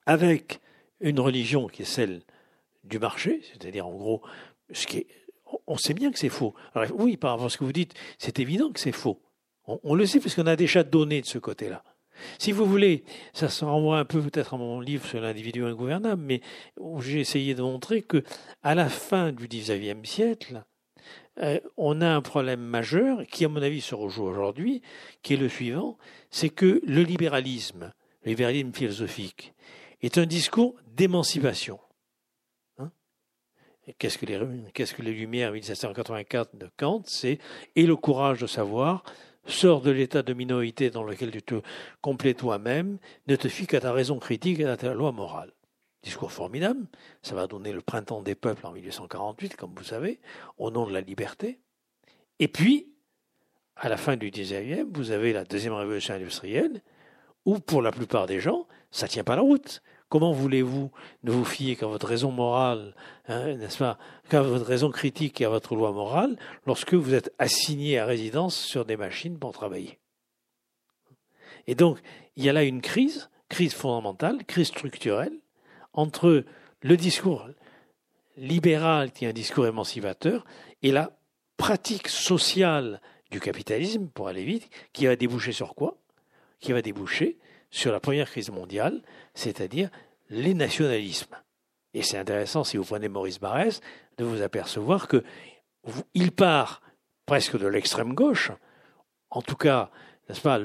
avec 0.06 0.62
une 1.02 1.20
religion 1.20 1.68
qui 1.68 1.82
est 1.82 1.86
celle 1.86 2.22
du 2.84 3.00
marché, 3.00 3.42
c'est-à-dire 3.44 3.88
en 3.88 3.94
gros, 3.94 4.22
ce 4.72 4.88
qui 4.88 5.00
est, 5.00 5.08
on 5.68 5.78
sait 5.78 5.94
bien 5.94 6.12
que 6.12 6.20
c'est 6.20 6.30
faux. 6.30 6.54
Oui, 6.94 7.18
par 7.18 7.32
rapport 7.32 7.48
à 7.48 7.50
ce 7.50 7.58
que 7.58 7.64
vous 7.64 7.74
dites, 7.74 7.94
c'est 8.18 8.40
évident 8.40 8.72
que 8.72 8.80
c'est 8.80 8.92
faux. 8.92 9.22
On, 9.68 9.80
on, 9.84 9.96
le 9.96 10.06
sait 10.06 10.20
parce 10.20 10.36
qu'on 10.36 10.48
a 10.48 10.56
déjà 10.56 10.84
donné 10.84 11.22
de 11.22 11.26
ce 11.26 11.38
côté-là. 11.38 11.84
Si 12.40 12.52
vous 12.52 12.66
voulez, 12.66 13.04
ça 13.34 13.50
se 13.50 13.66
renvoie 13.66 14.00
un 14.00 14.06
peu 14.06 14.22
peut-être 14.22 14.54
à 14.54 14.58
mon 14.58 14.80
livre 14.80 15.06
sur 15.06 15.22
l'individu 15.22 15.66
ingouvernable, 15.66 16.22
mais 16.22 16.42
où 16.80 17.02
j'ai 17.02 17.20
essayé 17.20 17.56
de 17.56 17.62
montrer 17.62 18.02
que 18.02 18.24
à 18.64 18.76
la 18.76 18.90
fin 18.90 19.32
du 19.32 19.48
XIXe 19.48 20.08
siècle, 20.08 20.64
euh, 21.42 21.60
on 21.76 22.02
a 22.02 22.08
un 22.08 22.22
problème 22.22 22.62
majeur 22.62 23.26
qui, 23.28 23.46
à 23.46 23.50
mon 23.50 23.62
avis, 23.62 23.82
se 23.82 23.96
rejoue 23.96 24.24
aujourd'hui, 24.24 24.82
qui 25.22 25.34
est 25.34 25.38
le 25.38 25.50
suivant, 25.50 25.98
c'est 26.30 26.50
que 26.50 26.82
le 26.86 27.02
libéralisme, 27.02 27.94
le 28.24 28.30
libéralisme 28.30 28.72
philosophique, 28.72 29.54
est 30.02 30.18
un 30.18 30.26
discours 30.26 30.76
d'émancipation. 30.88 31.80
Hein? 32.78 32.92
Qu'est-ce 33.98 34.18
que 34.18 34.26
les, 34.26 34.40
que 34.74 35.02
les 35.02 35.14
Lumières 35.14 35.52
1784 35.52 36.56
de 36.56 36.70
Kant? 36.78 37.02
C'est 37.06 37.40
et 37.76 37.86
le 37.86 37.96
courage 37.98 38.40
de 38.40 38.48
savoir, 38.48 39.04
Sors 39.46 39.82
de 39.82 39.92
l'état 39.92 40.24
de 40.24 40.34
minorité 40.34 40.90
dans 40.90 41.04
lequel 41.04 41.32
tu 41.32 41.42
te 41.42 41.62
complais 42.02 42.34
toi-même, 42.34 42.98
ne 43.28 43.36
te 43.36 43.48
fie 43.48 43.68
qu'à 43.68 43.80
ta 43.80 43.94
raison 43.94 44.18
critique 44.20 44.60
et 44.60 44.66
à 44.66 44.78
ta 44.78 44.94
loi 44.94 45.12
morale. 45.12 45.52
Discours 46.04 46.32
formidable, 46.32 46.86
ça 47.22 47.36
va 47.36 47.48
donner 47.48 47.72
le 47.72 47.82
printemps 47.82 48.22
des 48.22 48.36
peuples 48.36 48.66
en 48.66 48.72
1848, 48.72 49.56
comme 49.56 49.74
vous 49.76 49.84
savez, 49.84 50.20
au 50.58 50.70
nom 50.72 50.86
de 50.86 50.94
la 50.94 51.02
liberté. 51.02 51.60
Et 52.40 52.48
puis, 52.48 52.94
à 53.76 53.90
la 53.90 53.98
fin 53.98 54.16
du 54.16 54.30
19e, 54.30 54.88
vous 54.94 55.12
avez 55.12 55.34
la 55.34 55.44
deuxième 55.44 55.74
révolution 55.74 56.14
industrielle, 56.14 56.82
où 57.46 57.60
pour 57.60 57.82
la 57.82 57.92
plupart 57.92 58.26
des 58.26 58.40
gens, 58.40 58.68
ça 58.92 59.06
ne 59.06 59.12
tient 59.12 59.24
pas 59.24 59.36
la 59.36 59.42
route. 59.42 59.82
Comment 60.08 60.32
voulez-vous 60.32 60.92
ne 61.24 61.32
vous 61.32 61.46
fier 61.46 61.76
qu'à 61.76 61.88
votre 61.88 62.08
raison 62.08 62.32
morale, 62.32 62.94
hein, 63.28 63.56
n'est-ce 63.56 63.80
pas, 63.80 63.98
qu'à 64.30 64.42
votre 64.42 64.66
raison 64.66 64.92
critique 64.92 65.42
et 65.42 65.46
à 65.46 65.50
votre 65.50 65.76
loi 65.76 65.92
morale, 65.92 66.38
lorsque 66.68 66.94
vous 66.94 67.14
êtes 67.14 67.34
assigné 67.40 67.98
à 67.98 68.06
résidence 68.06 68.56
sur 68.56 68.86
des 68.86 68.98
machines 68.98 69.40
pour 69.40 69.52
travailler? 69.52 69.98
Et 71.68 71.74
donc, 71.74 72.00
il 72.36 72.46
y 72.46 72.50
a 72.50 72.54
là 72.54 72.64
une 72.64 72.82
crise, 72.82 73.30
crise 73.50 73.74
fondamentale, 73.74 74.46
crise 74.46 74.68
structurelle, 74.68 75.34
entre 75.94 76.44
le 76.82 76.98
discours 76.98 77.48
libéral, 78.38 79.12
qui 79.12 79.26
est 79.26 79.30
un 79.30 79.34
discours 79.34 79.66
émancipateur, 79.66 80.46
et 80.84 80.92
la 80.92 81.18
pratique 81.58 82.10
sociale 82.10 83.02
du 83.32 83.40
capitalisme, 83.40 84.08
pour 84.10 84.28
aller 84.28 84.44
vite, 84.44 84.70
qui 84.94 85.08
va 85.08 85.16
déboucher 85.16 85.52
sur 85.52 85.74
quoi? 85.74 85.98
Qui 86.60 86.74
va 86.74 86.82
déboucher 86.82 87.40
sur 87.76 87.92
la 87.92 88.00
première 88.00 88.30
crise 88.30 88.52
mondiale, 88.52 89.02
c'est-à-dire 89.34 89.90
les 90.30 90.54
nationalismes. 90.54 91.36
Et 91.94 92.04
c'est 92.04 92.18
intéressant, 92.18 92.64
si 92.64 92.78
vous 92.78 92.86
prenez 92.86 93.10
Maurice 93.10 93.38
Barrès, 93.38 93.82
de 94.18 94.24
vous 94.24 94.42
apercevoir 94.42 95.10
que 95.10 95.24
il 96.14 96.32
part 96.32 96.82
presque 97.26 97.60
de 97.60 97.68
l'extrême 97.68 98.14
gauche, 98.14 98.52
en 99.30 99.42
tout 99.42 99.58
cas, 99.58 99.92
n'est-ce 100.30 100.40
pas, 100.40 100.58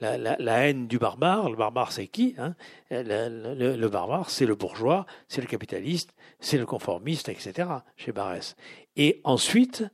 la, 0.00 0.66
haine 0.66 0.88
du 0.88 0.98
barbare. 0.98 1.48
Le 1.48 1.56
barbare, 1.56 1.90
c'est 1.90 2.06
qui 2.06 2.34
hein 2.36 2.54
le, 2.90 3.88
barbare, 3.88 4.28
c'est 4.28 4.46
le 4.46 4.54
bourgeois, 4.54 5.06
c'est 5.26 5.40
le 5.40 5.46
capitaliste, 5.46 6.12
c'est 6.38 6.58
le 6.58 6.66
conformiste, 6.66 7.30
etc. 7.30 7.70
Chez 7.96 8.12
Barrès. 8.12 8.56
Et 8.94 9.22
ensuite, 9.24 9.84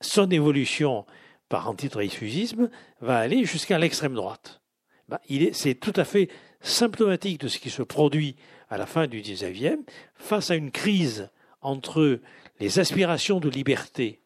son 0.00 0.28
évolution 0.30 1.06
par 1.48 1.68
antitrifusisme 1.68 2.68
va 3.00 3.18
aller 3.18 3.44
jusqu'à 3.44 3.78
l'extrême 3.78 4.14
droite 4.14 4.60
ben, 5.08 5.18
c'est 5.52 5.74
tout 5.74 5.92
à 5.96 6.04
fait 6.04 6.28
symptomatique 6.60 7.40
de 7.40 7.48
ce 7.48 7.58
qui 7.58 7.70
se 7.70 7.82
produit 7.82 8.36
à 8.68 8.78
la 8.78 8.86
fin 8.86 9.06
du 9.06 9.20
XIXe, 9.20 9.82
face 10.14 10.50
à 10.50 10.54
une 10.54 10.70
crise 10.70 11.30
entre 11.60 12.20
les 12.60 12.78
aspirations 12.78 13.40
de 13.40 13.48
liberté 13.48 14.20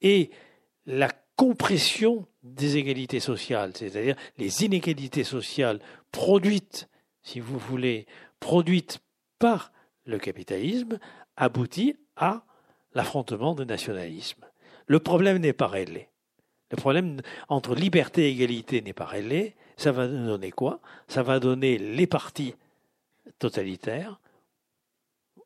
et 0.00 0.30
la 0.86 1.10
compression 1.36 2.26
des 2.42 2.76
égalités 2.76 3.20
sociales, 3.20 3.72
c'est-à-dire 3.74 4.16
les 4.38 4.64
inégalités 4.64 5.24
sociales 5.24 5.80
produites, 6.10 6.88
si 7.22 7.40
vous 7.40 7.58
voulez, 7.58 8.06
produites 8.40 9.00
par 9.38 9.72
le 10.04 10.18
capitalisme, 10.18 10.98
aboutit 11.36 11.96
à 12.16 12.44
l'affrontement 12.94 13.54
de 13.54 13.64
nationalisme. 13.64 14.44
Le 14.86 14.98
problème 14.98 15.38
n'est 15.38 15.52
pas 15.52 15.68
réglé. 15.68 16.08
Le 16.70 16.76
problème 16.76 17.20
entre 17.48 17.74
liberté 17.74 18.28
et 18.28 18.32
égalité 18.32 18.80
n'est 18.80 18.92
pas 18.92 19.06
réglé. 19.06 19.54
Ça 19.76 19.92
va 19.92 20.06
donner 20.06 20.50
quoi? 20.50 20.80
Ça 21.08 21.22
va 21.22 21.40
donner 21.40 21.78
les 21.78 22.06
partis 22.06 22.54
totalitaires, 23.38 24.20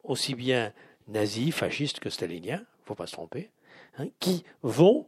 aussi 0.02 0.34
bien 0.34 0.72
nazis, 1.08 1.54
fascistes 1.54 2.00
que 2.00 2.10
staliniens, 2.10 2.58
il 2.58 2.82
ne 2.82 2.86
faut 2.86 2.94
pas 2.94 3.06
se 3.06 3.12
tromper, 3.12 3.50
hein, 3.98 4.06
qui 4.20 4.44
vont 4.62 5.06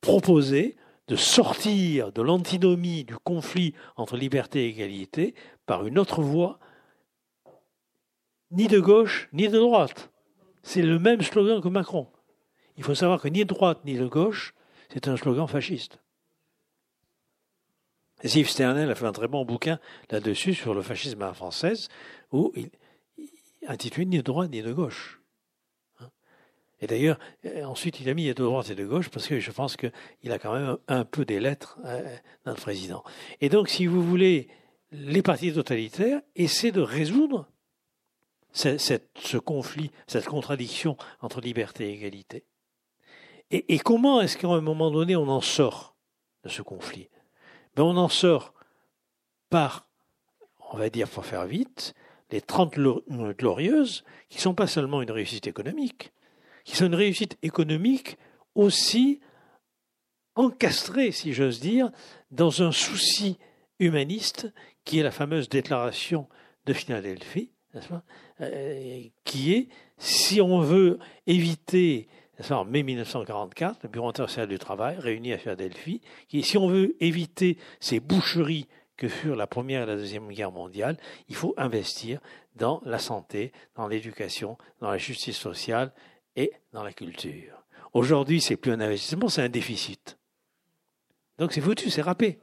proposer 0.00 0.76
de 1.08 1.16
sortir 1.16 2.12
de 2.12 2.22
l'antinomie 2.22 3.04
du 3.04 3.16
conflit 3.16 3.74
entre 3.96 4.16
liberté 4.16 4.64
et 4.64 4.68
égalité 4.68 5.34
par 5.66 5.86
une 5.86 5.98
autre 5.98 6.22
voie, 6.22 6.60
ni 8.50 8.68
de 8.68 8.78
gauche 8.78 9.28
ni 9.32 9.48
de 9.48 9.58
droite. 9.58 10.10
C'est 10.62 10.82
le 10.82 10.98
même 10.98 11.22
slogan 11.22 11.60
que 11.60 11.68
Macron. 11.68 12.06
Il 12.76 12.84
faut 12.84 12.94
savoir 12.94 13.20
que 13.20 13.28
ni 13.28 13.40
de 13.40 13.54
droite 13.54 13.80
ni 13.84 13.94
de 13.94 14.06
gauche, 14.06 14.54
c'est 14.92 15.08
un 15.08 15.16
slogan 15.16 15.46
fasciste. 15.46 15.98
Yves 18.22 18.50
Sternel 18.50 18.90
a 18.90 18.94
fait 18.94 19.06
un 19.06 19.12
très 19.12 19.28
bon 19.28 19.44
bouquin 19.44 19.78
là-dessus 20.10 20.54
sur 20.54 20.74
le 20.74 20.82
fascisme 20.82 21.22
à 21.22 21.26
la 21.26 21.34
française, 21.34 21.88
où 22.32 22.52
il, 22.54 22.70
intitulé 23.66 24.06
Ni 24.06 24.18
de 24.18 24.22
droite 24.22 24.50
ni 24.50 24.62
de 24.62 24.72
gauche. 24.72 25.20
Et 26.82 26.86
d'ailleurs, 26.86 27.18
euh, 27.44 27.64
ensuite, 27.64 28.00
il 28.00 28.08
a 28.08 28.14
mis 28.14 28.26
de 28.26 28.32
droite 28.32 28.70
et 28.70 28.74
de 28.74 28.86
gauche 28.86 29.10
parce 29.10 29.26
que 29.26 29.38
je 29.38 29.50
pense 29.50 29.76
qu'il 29.76 30.32
a 30.32 30.38
quand 30.38 30.54
même 30.54 30.78
un 30.88 31.04
peu 31.04 31.26
des 31.26 31.38
lettres, 31.38 31.78
euh, 31.84 32.16
notre 32.46 32.62
président. 32.62 33.04
Et 33.42 33.50
donc, 33.50 33.68
si 33.68 33.86
vous 33.86 34.02
voulez, 34.02 34.48
les 34.90 35.22
partis 35.22 35.52
totalitaires 35.52 36.22
essaient 36.36 36.72
de 36.72 36.80
résoudre 36.80 37.46
ce 38.52 39.36
conflit, 39.36 39.90
cette 40.06 40.24
contradiction 40.24 40.96
entre 41.20 41.40
liberté 41.40 41.90
et 41.90 41.92
égalité. 41.92 42.44
Et, 43.50 43.78
comment 43.80 44.20
est-ce 44.20 44.36
qu'à 44.36 44.48
un 44.48 44.60
moment 44.60 44.90
donné 44.90 45.16
on 45.16 45.28
en 45.28 45.40
sort 45.40 45.96
de 46.44 46.48
ce 46.48 46.62
conflit? 46.62 47.08
Ben, 47.74 47.82
On 47.82 47.96
en 47.96 48.08
sort 48.08 48.54
par, 49.48 49.88
on 50.72 50.76
va 50.76 50.88
dire 50.88 51.08
pour 51.08 51.26
faire 51.26 51.46
vite, 51.46 51.94
les 52.30 52.40
Trente 52.40 52.74
Glorieuses, 52.74 54.04
qui 54.28 54.38
ne 54.38 54.42
sont 54.42 54.54
pas 54.54 54.68
seulement 54.68 55.02
une 55.02 55.10
réussite 55.10 55.48
économique, 55.48 56.12
qui 56.64 56.76
sont 56.76 56.86
une 56.86 56.94
réussite 56.94 57.36
économique 57.42 58.16
aussi 58.54 59.20
encastrée, 60.36 61.10
si 61.10 61.32
j'ose 61.32 61.58
dire, 61.58 61.90
dans 62.30 62.62
un 62.62 62.70
souci 62.70 63.36
humaniste 63.80 64.52
qui 64.84 65.00
est 65.00 65.02
la 65.02 65.10
fameuse 65.10 65.48
déclaration 65.48 66.28
de 66.66 66.72
Philadelphie, 66.72 67.50
euh, 68.40 69.02
qui 69.24 69.54
est 69.54 69.68
si 69.98 70.40
on 70.40 70.60
veut 70.60 70.98
éviter 71.26 72.08
en 72.50 72.64
mai 72.64 72.82
1944, 72.82 73.80
le 73.82 73.88
Bureau 73.88 74.08
international 74.08 74.48
du 74.48 74.58
travail, 74.58 74.96
réuni 74.98 75.32
à 75.32 75.38
Philadelphie, 75.38 76.00
qui, 76.28 76.42
si 76.42 76.56
on 76.58 76.68
veut 76.68 76.96
éviter 77.00 77.58
ces 77.80 78.00
boucheries 78.00 78.66
que 78.96 79.08
furent 79.08 79.36
la 79.36 79.46
Première 79.46 79.82
et 79.82 79.86
la 79.86 79.96
Deuxième 79.96 80.28
Guerre 80.28 80.52
mondiale, 80.52 80.96
il 81.28 81.34
faut 81.34 81.54
investir 81.56 82.20
dans 82.56 82.82
la 82.84 82.98
santé, 82.98 83.52
dans 83.74 83.88
l'éducation, 83.88 84.58
dans 84.80 84.90
la 84.90 84.98
justice 84.98 85.36
sociale 85.36 85.92
et 86.36 86.52
dans 86.72 86.82
la 86.82 86.92
culture. 86.92 87.64
Aujourd'hui, 87.92 88.40
c'est 88.40 88.56
plus 88.56 88.72
un 88.72 88.80
investissement, 88.80 89.28
c'est 89.28 89.42
un 89.42 89.48
déficit. 89.48 90.18
Donc 91.38 91.52
c'est 91.52 91.60
foutu, 91.60 91.90
c'est 91.90 92.02
râpé. 92.02 92.38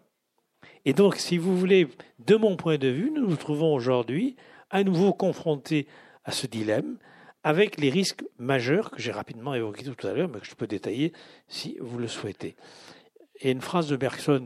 Et 0.85 0.93
donc, 0.93 1.15
si 1.15 1.37
vous 1.37 1.57
voulez, 1.57 1.87
de 2.19 2.35
mon 2.35 2.55
point 2.55 2.77
de 2.77 2.87
vue, 2.87 3.11
nous 3.11 3.27
nous 3.27 3.35
trouvons 3.35 3.73
aujourd'hui 3.73 4.35
à 4.69 4.83
nouveau 4.83 5.13
confrontés 5.13 5.87
à 6.23 6.31
ce 6.31 6.47
dilemme, 6.47 6.97
avec 7.47 7.79
les 7.79 7.89
risques 7.89 8.25
majeurs 8.39 8.91
que 8.91 9.01
j'ai 9.01 9.13
rapidement 9.13 9.53
évoqués 9.53 9.85
tout 9.85 10.05
à 10.05 10.11
l'heure, 10.11 10.27
mais 10.27 10.41
que 10.41 10.45
je 10.45 10.53
peux 10.53 10.67
détailler 10.67 11.13
si 11.47 11.77
vous 11.79 11.97
le 11.97 12.09
souhaitez. 12.09 12.57
Et 13.39 13.51
une 13.51 13.61
phrase 13.61 13.87
de 13.87 13.95
Bergson, 13.95 14.43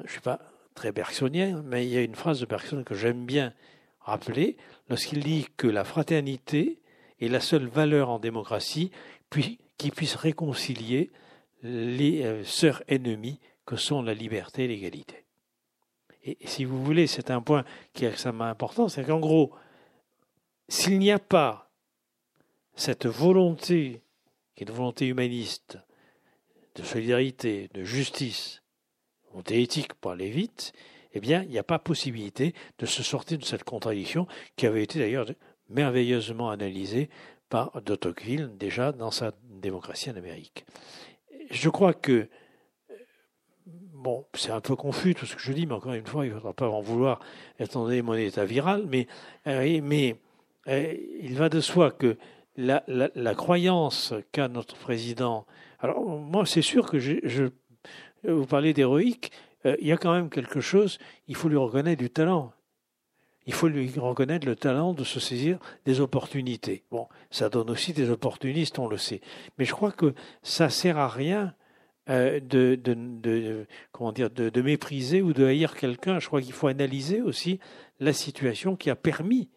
je 0.00 0.02
ne 0.02 0.08
suis 0.08 0.20
pas 0.20 0.40
très 0.74 0.90
bergsonien, 0.90 1.62
mais 1.64 1.86
il 1.86 1.92
y 1.92 1.96
a 1.96 2.02
une 2.02 2.16
phrase 2.16 2.40
de 2.40 2.46
Bergson 2.46 2.82
que 2.82 2.96
j'aime 2.96 3.24
bien 3.24 3.54
rappeler, 4.00 4.56
lorsqu'il 4.88 5.22
dit 5.22 5.46
que 5.56 5.68
la 5.68 5.84
fraternité 5.84 6.80
est 7.20 7.28
la 7.28 7.38
seule 7.38 7.68
valeur 7.68 8.10
en 8.10 8.18
démocratie 8.18 8.90
qui 9.30 9.90
puisse 9.92 10.16
réconcilier 10.16 11.12
les 11.62 12.24
euh, 12.24 12.42
sœurs 12.42 12.82
ennemies 12.88 13.38
que 13.64 13.76
sont 13.76 14.02
la 14.02 14.12
liberté 14.12 14.64
et 14.64 14.68
l'égalité. 14.68 15.22
Et 16.24 16.36
si 16.46 16.64
vous 16.64 16.82
voulez, 16.84 17.06
c'est 17.06 17.30
un 17.30 17.42
point 17.42 17.64
qui 17.92 18.06
est 18.06 18.08
extrêmement 18.08 18.46
important, 18.46 18.88
c'est 18.88 19.04
qu'en 19.04 19.20
gros, 19.20 19.52
s'il 20.68 20.98
n'y 20.98 21.12
a 21.12 21.20
pas 21.20 21.69
cette 22.74 23.06
volonté, 23.06 24.02
qui 24.54 24.64
est 24.64 24.68
une 24.68 24.74
volonté 24.74 25.06
humaniste, 25.06 25.78
de 26.74 26.82
solidarité, 26.82 27.68
de 27.74 27.84
justice, 27.84 28.62
volonté 29.30 29.62
éthique 29.62 29.94
pour 29.94 30.12
aller 30.12 30.30
vite, 30.30 30.72
eh 31.12 31.20
bien, 31.20 31.42
il 31.42 31.50
n'y 31.50 31.58
a 31.58 31.64
pas 31.64 31.78
possibilité 31.78 32.54
de 32.78 32.86
se 32.86 33.02
sortir 33.02 33.38
de 33.38 33.44
cette 33.44 33.64
contradiction 33.64 34.26
qui 34.56 34.66
avait 34.66 34.82
été 34.82 34.98
d'ailleurs 34.98 35.26
merveilleusement 35.68 36.50
analysée 36.50 37.10
par 37.48 37.82
de 37.82 37.98
déjà 38.56 38.92
dans 38.92 39.10
sa 39.10 39.32
démocratie 39.42 40.10
en 40.10 40.16
Amérique. 40.16 40.64
Je 41.50 41.68
crois 41.68 41.94
que, 41.94 42.28
bon, 43.66 44.24
c'est 44.34 44.52
un 44.52 44.60
peu 44.60 44.76
confus 44.76 45.14
tout 45.14 45.26
ce 45.26 45.34
que 45.34 45.42
je 45.42 45.52
dis, 45.52 45.66
mais 45.66 45.74
encore 45.74 45.94
une 45.94 46.06
fois, 46.06 46.24
il 46.24 46.28
ne 46.28 46.34
faudra 46.34 46.52
pas 46.52 46.68
en 46.68 46.80
vouloir 46.80 47.20
étant 47.58 47.84
donné 47.84 48.02
mon 48.02 48.14
état 48.14 48.44
viral, 48.44 48.86
mais, 48.86 49.08
euh, 49.48 49.80
mais 49.82 50.16
euh, 50.68 50.94
il 51.20 51.34
va 51.34 51.48
de 51.48 51.60
soi 51.60 51.90
que 51.90 52.16
la, 52.56 53.34
croyance 53.34 54.14
qu'a 54.32 54.48
notre 54.48 54.76
président. 54.76 55.46
Alors, 55.80 56.00
moi, 56.00 56.46
c'est 56.46 56.62
sûr 56.62 56.88
que 56.88 56.98
je, 56.98 57.50
vous 58.24 58.46
parlez 58.46 58.72
d'héroïque, 58.72 59.32
euh, 59.66 59.76
il 59.80 59.88
y 59.88 59.92
a 59.92 59.96
quand 59.96 60.12
même 60.12 60.30
quelque 60.30 60.60
chose, 60.60 60.98
il 61.28 61.36
faut 61.36 61.48
lui 61.48 61.56
reconnaître 61.56 62.00
du 62.00 62.10
talent. 62.10 62.52
Il 63.46 63.54
faut 63.54 63.68
lui 63.68 63.90
reconnaître 63.96 64.46
le 64.46 64.54
talent 64.54 64.92
de 64.92 65.02
se 65.02 65.18
saisir 65.18 65.58
des 65.86 66.00
opportunités. 66.00 66.84
Bon, 66.90 67.08
ça 67.30 67.48
donne 67.48 67.70
aussi 67.70 67.92
des 67.92 68.10
opportunistes, 68.10 68.78
on 68.78 68.86
le 68.86 68.98
sait. 68.98 69.22
Mais 69.58 69.64
je 69.64 69.72
crois 69.72 69.92
que 69.92 70.14
ça 70.42 70.68
sert 70.68 70.98
à 70.98 71.08
rien 71.08 71.54
euh, 72.10 72.40
de, 72.40 74.60
mépriser 74.60 75.22
ou 75.22 75.32
de 75.32 75.44
haïr 75.44 75.76
quelqu'un. 75.76 76.18
Je 76.18 76.26
crois 76.26 76.42
qu'il 76.42 76.52
faut 76.52 76.66
analyser 76.66 77.22
aussi 77.22 77.60
la 77.98 78.12
situation 78.12 78.76
qui 78.76 78.90
a 78.90 78.96
permis, 78.96 79.48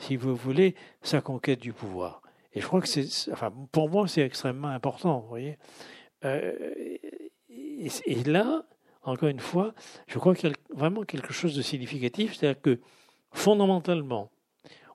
si 0.00 0.16
vous 0.16 0.34
voulez, 0.34 0.74
sa 1.02 1.20
conquête 1.20 1.60
du 1.60 1.72
pouvoir. 1.72 2.22
Et 2.52 2.60
je 2.60 2.66
crois 2.66 2.80
que 2.80 2.88
c'est, 2.88 3.30
enfin, 3.30 3.52
pour 3.70 3.88
moi, 3.88 4.08
c'est 4.08 4.22
extrêmement 4.22 4.68
important, 4.68 5.20
vous 5.20 5.28
voyez. 5.28 5.58
Euh, 6.24 6.74
et, 7.48 8.24
là, 8.24 8.64
encore 9.02 9.28
une 9.28 9.40
fois, 9.40 9.74
je 10.06 10.18
crois 10.18 10.34
qu'il 10.34 10.50
y 10.50 10.52
a 10.52 10.56
vraiment 10.74 11.02
quelque 11.04 11.32
chose 11.32 11.54
de 11.54 11.62
significatif, 11.62 12.34
c'est-à-dire 12.34 12.60
que 12.60 12.80
fondamentalement, 13.30 14.30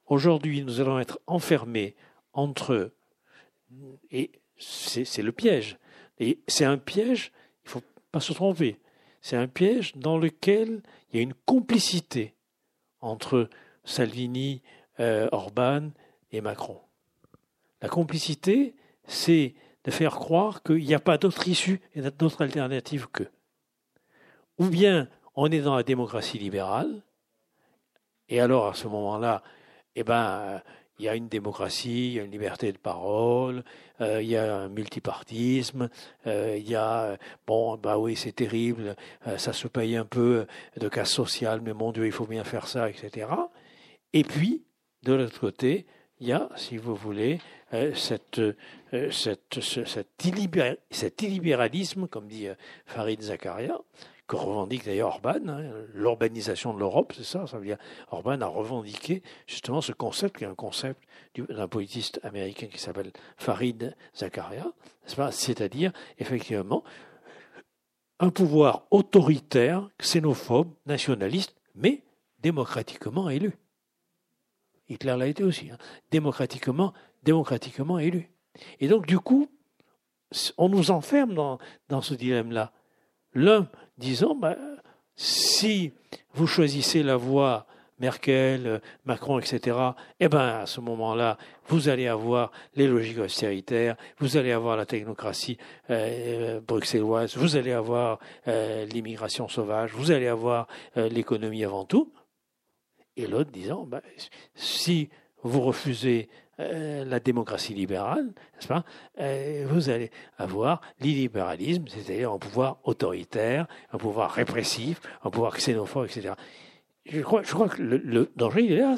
aujourd'hui, 0.08 0.64
nous 0.64 0.82
allons 0.82 1.00
être 1.00 1.20
enfermés 1.28 1.96
entre, 2.34 2.92
et 4.12 4.32
c'est 4.58 5.22
le 5.22 5.32
piège. 5.32 5.78
Et 6.20 6.40
c'est 6.48 6.66
un 6.66 6.78
piège, 6.78 7.32
il 7.64 7.68
ne 7.68 7.70
faut 7.72 7.84
pas 8.12 8.20
se 8.20 8.34
tromper, 8.34 8.80
c'est 9.22 9.38
un 9.38 9.48
piège 9.48 9.96
dans 9.96 10.18
lequel 10.18 10.82
il 11.12 11.18
y 11.18 11.20
a 11.20 11.24
une 11.24 11.34
complicité 11.46 12.36
entre 13.02 13.50
Salvini, 13.86 14.62
euh, 15.00 15.28
Orban 15.32 15.90
et 16.32 16.42
Macron. 16.42 16.80
La 17.82 17.90
complicité, 17.90 18.76
c'est 19.06 19.54
de 19.84 19.92
faire 19.92 20.16
croire 20.16 20.64
qu'il 20.64 20.84
n'y 20.84 20.94
a 20.94 21.00
pas 21.00 21.18
d'autre 21.18 21.48
issue 21.48 21.82
et 21.94 22.02
d'autre 22.02 22.42
alternative 22.42 23.08
qu'eux. 23.12 23.30
Ou 24.58 24.68
bien 24.68 25.10
on 25.36 25.52
est 25.52 25.62
dans 25.62 25.76
la 25.76 25.84
démocratie 25.84 26.40
libérale, 26.40 27.02
et 28.30 28.40
alors 28.40 28.68
à 28.68 28.74
ce 28.74 28.88
moment-là, 28.88 29.44
eh 29.96 30.04
ben, 30.04 30.62
il 30.98 31.06
y 31.06 31.10
a 31.10 31.16
une 31.16 31.28
démocratie, 31.28 32.08
il 32.08 32.14
y 32.14 32.20
a 32.20 32.24
une 32.24 32.32
liberté 32.32 32.72
de 32.72 32.78
parole, 32.78 33.64
euh, 34.02 34.22
il 34.22 34.30
y 34.30 34.38
a 34.38 34.56
un 34.56 34.70
multipartisme, 34.70 35.90
euh, 36.26 36.56
il 36.58 36.68
y 36.68 36.76
a 36.76 37.18
bon 37.46 37.78
bah 37.78 37.98
oui 37.98 38.16
c'est 38.16 38.32
terrible, 38.32 38.96
ça 39.38 39.52
se 39.52 39.68
paye 39.68 39.98
un 39.98 40.06
peu 40.06 40.48
de 40.78 40.88
casse 40.88 41.12
sociale, 41.12 41.62
mais 41.62 41.74
mon 41.74 41.92
Dieu 41.92 42.06
il 42.06 42.12
faut 42.12 42.26
bien 42.26 42.44
faire 42.44 42.68
ça, 42.68 42.90
etc. 42.90 43.28
Et 44.14 44.24
puis 44.24 44.64
de 45.06 45.14
l'autre 45.14 45.40
côté, 45.40 45.86
il 46.20 46.28
y 46.28 46.34
a, 46.34 46.50
si 46.56 46.78
vous 46.78 46.96
voulez, 46.96 47.40
euh, 47.74 47.94
euh, 48.94 49.12
cette, 49.12 49.60
cet, 49.62 51.22
illibéralisme, 51.22 52.08
comme 52.08 52.28
dit 52.28 52.48
euh, 52.48 52.56
Farid 52.86 53.22
Zakaria, 53.22 53.80
que 54.28 54.36
revendique 54.36 54.86
d'ailleurs 54.86 55.10
Orban, 55.10 55.48
hein, 55.48 55.62
l'urbanisation 55.94 56.74
de 56.74 56.80
l'Europe, 56.80 57.14
c'est 57.16 57.24
ça, 57.24 57.46
ça 57.46 57.60
veut 57.60 57.66
dire 57.66 57.78
Orban 58.10 58.42
a 58.42 58.48
revendiqué 58.48 59.22
justement 59.46 59.82
ce 59.82 59.92
concept, 59.92 60.38
qui 60.38 60.44
est 60.44 60.48
un 60.48 60.56
concept 60.56 61.04
d'un 61.36 61.68
politiste 61.68 62.20
américain 62.24 62.66
qui 62.66 62.80
s'appelle 62.80 63.12
Farid 63.38 63.96
Zakaria, 64.16 64.72
c'est-à-dire 65.06 65.92
effectivement 66.18 66.84
un 68.20 68.32
pouvoir 68.32 68.88
autoritaire, 68.90 69.88
xénophobe, 70.00 70.74
nationaliste, 70.88 71.56
mais 71.76 72.02
démocratiquement 72.40 73.30
élu. 73.30 73.54
Hitler 74.90 75.16
l'a 75.18 75.28
été 75.28 75.44
aussi, 75.44 75.70
hein, 75.72 75.78
démocratiquement, 76.12 76.94
démocratiquement 77.24 78.00
élu. 78.00 78.30
Et 78.80 78.88
donc, 78.88 79.06
du 79.06 79.20
coup, 79.20 79.50
on 80.58 80.70
nous 80.70 80.92
enferme 80.92 81.34
dans, 81.34 82.02
ce 82.02 82.14
dilemme-là. 82.14 82.72
L'un 83.34 83.68
disant, 83.98 84.36
bah, 84.36 84.56
si 85.16 85.94
vous 86.34 86.48
choisissez 86.48 87.04
la 87.04 87.18
voie 87.18 87.66
Merkel, 88.00 88.82
Macron, 89.06 89.40
etc., 89.40 89.78
eh 90.20 90.28
ben, 90.28 90.62
à 90.62 90.66
ce 90.66 90.82
moment-là, 90.82 91.38
vous 91.68 91.88
allez 91.88 92.08
avoir 92.08 92.52
les 92.76 92.88
logiques 92.88 93.20
austéritaires, 93.20 93.96
vous 94.20 94.36
allez 94.36 94.52
avoir 94.52 94.76
la 94.76 94.86
technocratie 94.86 95.58
euh, 95.90 96.60
bruxelloise, 96.60 97.38
vous 97.38 97.56
allez 97.56 97.72
avoir 97.72 98.20
euh, 98.48 98.86
l'immigration 98.86 99.48
sauvage, 99.48 99.92
vous 99.94 100.12
allez 100.12 100.28
avoir 100.28 100.68
euh, 100.98 101.08
l'économie 101.08 101.64
avant 101.64 101.86
tout. 101.86 102.12
Et 103.18 103.28
l'autre 103.28 103.52
disant, 103.52 103.86
bah, 103.86 104.02
si 104.56 105.10
vous 105.44 105.62
refusez 105.62 106.30
euh, 106.60 107.04
la 107.06 107.20
démocratie 107.20 107.74
libérale, 107.74 108.26
n'est-ce 108.26 108.68
pas 108.68 108.84
euh, 109.20 109.66
Vous 109.70 109.90
allez 109.90 110.10
avoir 110.38 110.82
l'illibéralisme, 111.00 111.86
c'est-à-dire 111.88 112.32
un 112.32 112.40
pouvoir 112.40 112.80
autoritaire, 112.84 113.68
un 113.92 113.98
pouvoir 113.98 114.32
répressif, 114.32 115.02
un 115.24 115.30
pouvoir 115.30 115.56
xénophobe, 115.58 116.06
etc. 116.06 116.34
Je 117.06 117.22
crois, 117.22 117.44
je 117.44 117.54
crois 117.54 117.70
que 117.70 117.82
le, 117.82 118.32
danger, 118.36 118.64
il 118.64 118.72
est 118.72 118.80
là. 118.80 118.96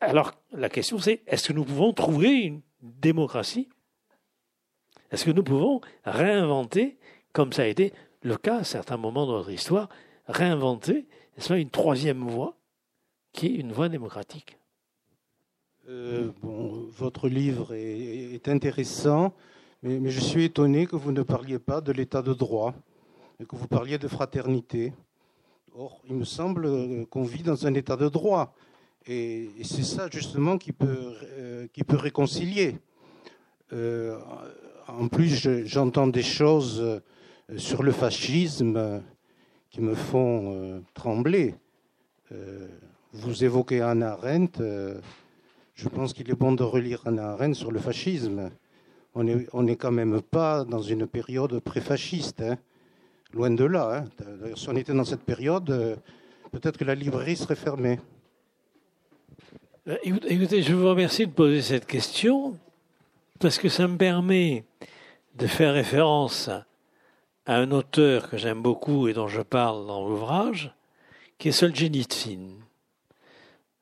Alors 0.00 0.32
la 0.52 0.68
question, 0.68 0.98
c'est 0.98 1.22
est-ce 1.26 1.48
que 1.48 1.52
nous 1.52 1.64
pouvons 1.64 1.92
trouver 1.92 2.42
une 2.42 2.60
démocratie? 2.82 3.68
Est-ce 5.10 5.24
que 5.24 5.30
nous 5.30 5.42
pouvons 5.42 5.80
réinventer, 6.04 6.98
comme 7.32 7.52
ça 7.52 7.62
a 7.62 7.66
été 7.66 7.92
le 8.22 8.36
cas 8.36 8.58
à 8.58 8.64
certains 8.64 8.96
moments 8.96 9.26
de 9.26 9.32
notre 9.32 9.50
histoire, 9.50 9.88
réinventer, 10.26 11.06
n'est-ce 11.40 11.48
pas, 11.48 11.58
une 11.58 11.70
troisième 11.70 12.28
voie 12.28 12.54
qui 13.32 13.46
est 13.46 13.54
une 13.54 13.72
voie 13.72 13.88
démocratique? 13.88 14.58
Euh, 15.88 16.30
votre 16.42 17.28
livre 17.28 17.72
est, 17.74 18.46
intéressant, 18.46 19.32
mais, 19.82 20.10
je 20.10 20.20
suis 20.20 20.44
étonné 20.44 20.86
que 20.86 20.96
vous 20.96 21.12
ne 21.12 21.22
parliez 21.22 21.58
pas 21.58 21.80
de 21.80 21.92
l'état 21.92 22.20
de 22.20 22.34
droit, 22.34 22.74
et 23.40 23.46
que 23.46 23.56
vous 23.56 23.68
parliez 23.68 23.96
de 23.96 24.06
fraternité. 24.06 24.92
Or, 25.74 26.02
il 26.10 26.16
me 26.16 26.24
semble 26.24 27.06
qu'on 27.06 27.22
vit 27.22 27.42
dans 27.42 27.66
un 27.66 27.72
état 27.72 27.96
de 27.96 28.10
droit, 28.10 28.54
et, 29.06 29.48
c'est 29.62 29.82
ça 29.82 30.10
justement 30.12 30.58
qui 30.58 30.72
peut, 30.72 31.14
euh, 31.38 31.66
réconcilier. 31.88 32.76
Euh, 33.72 34.18
en 34.88 35.08
plus, 35.08 35.48
j'entends 35.64 36.08
des 36.08 36.22
choses 36.22 37.00
sur 37.56 37.82
le 37.82 37.92
fascisme 37.92 39.02
qui 39.70 39.80
me 39.80 39.94
font 39.94 40.82
trembler. 40.94 41.54
vous 43.12 43.44
évoquez 43.44 43.80
Anna 43.80 44.12
Arendt 44.12 44.62
je 45.80 45.88
pense 45.88 46.12
qu'il 46.12 46.30
est 46.30 46.34
bon 46.34 46.52
de 46.52 46.62
relire 46.62 47.00
Anna 47.06 47.30
Arendt 47.30 47.54
sur 47.54 47.72
le 47.72 47.78
fascisme. 47.78 48.50
On 49.14 49.24
n'est 49.24 49.46
on 49.54 49.64
quand 49.66 49.90
même 49.90 50.20
pas 50.20 50.62
dans 50.62 50.82
une 50.82 51.06
période 51.06 51.58
pré-fasciste. 51.60 52.42
Hein. 52.42 52.58
Loin 53.32 53.50
de 53.50 53.64
là. 53.64 54.04
Hein. 54.04 54.50
Si 54.56 54.68
on 54.68 54.76
était 54.76 54.92
dans 54.92 55.06
cette 55.06 55.22
période, 55.22 55.70
euh, 55.70 55.96
peut-être 56.52 56.76
que 56.76 56.84
la 56.84 56.94
librairie 56.94 57.34
serait 57.34 57.56
fermée. 57.56 57.98
Euh, 59.88 59.96
écoutez, 60.04 60.62
je 60.62 60.74
vous 60.74 60.86
remercie 60.86 61.26
de 61.26 61.32
poser 61.32 61.62
cette 61.62 61.86
question 61.86 62.58
parce 63.38 63.58
que 63.58 63.70
ça 63.70 63.88
me 63.88 63.96
permet 63.96 64.64
de 65.36 65.46
faire 65.46 65.72
référence 65.72 66.50
à 67.50 67.56
un 67.56 67.72
auteur 67.72 68.30
que 68.30 68.36
j'aime 68.36 68.62
beaucoup 68.62 69.08
et 69.08 69.12
dont 69.12 69.26
je 69.26 69.42
parle 69.42 69.84
dans 69.88 70.06
l'ouvrage, 70.06 70.72
qui 71.36 71.48
est 71.48 71.52
Solzhenitsyn. 71.52 72.60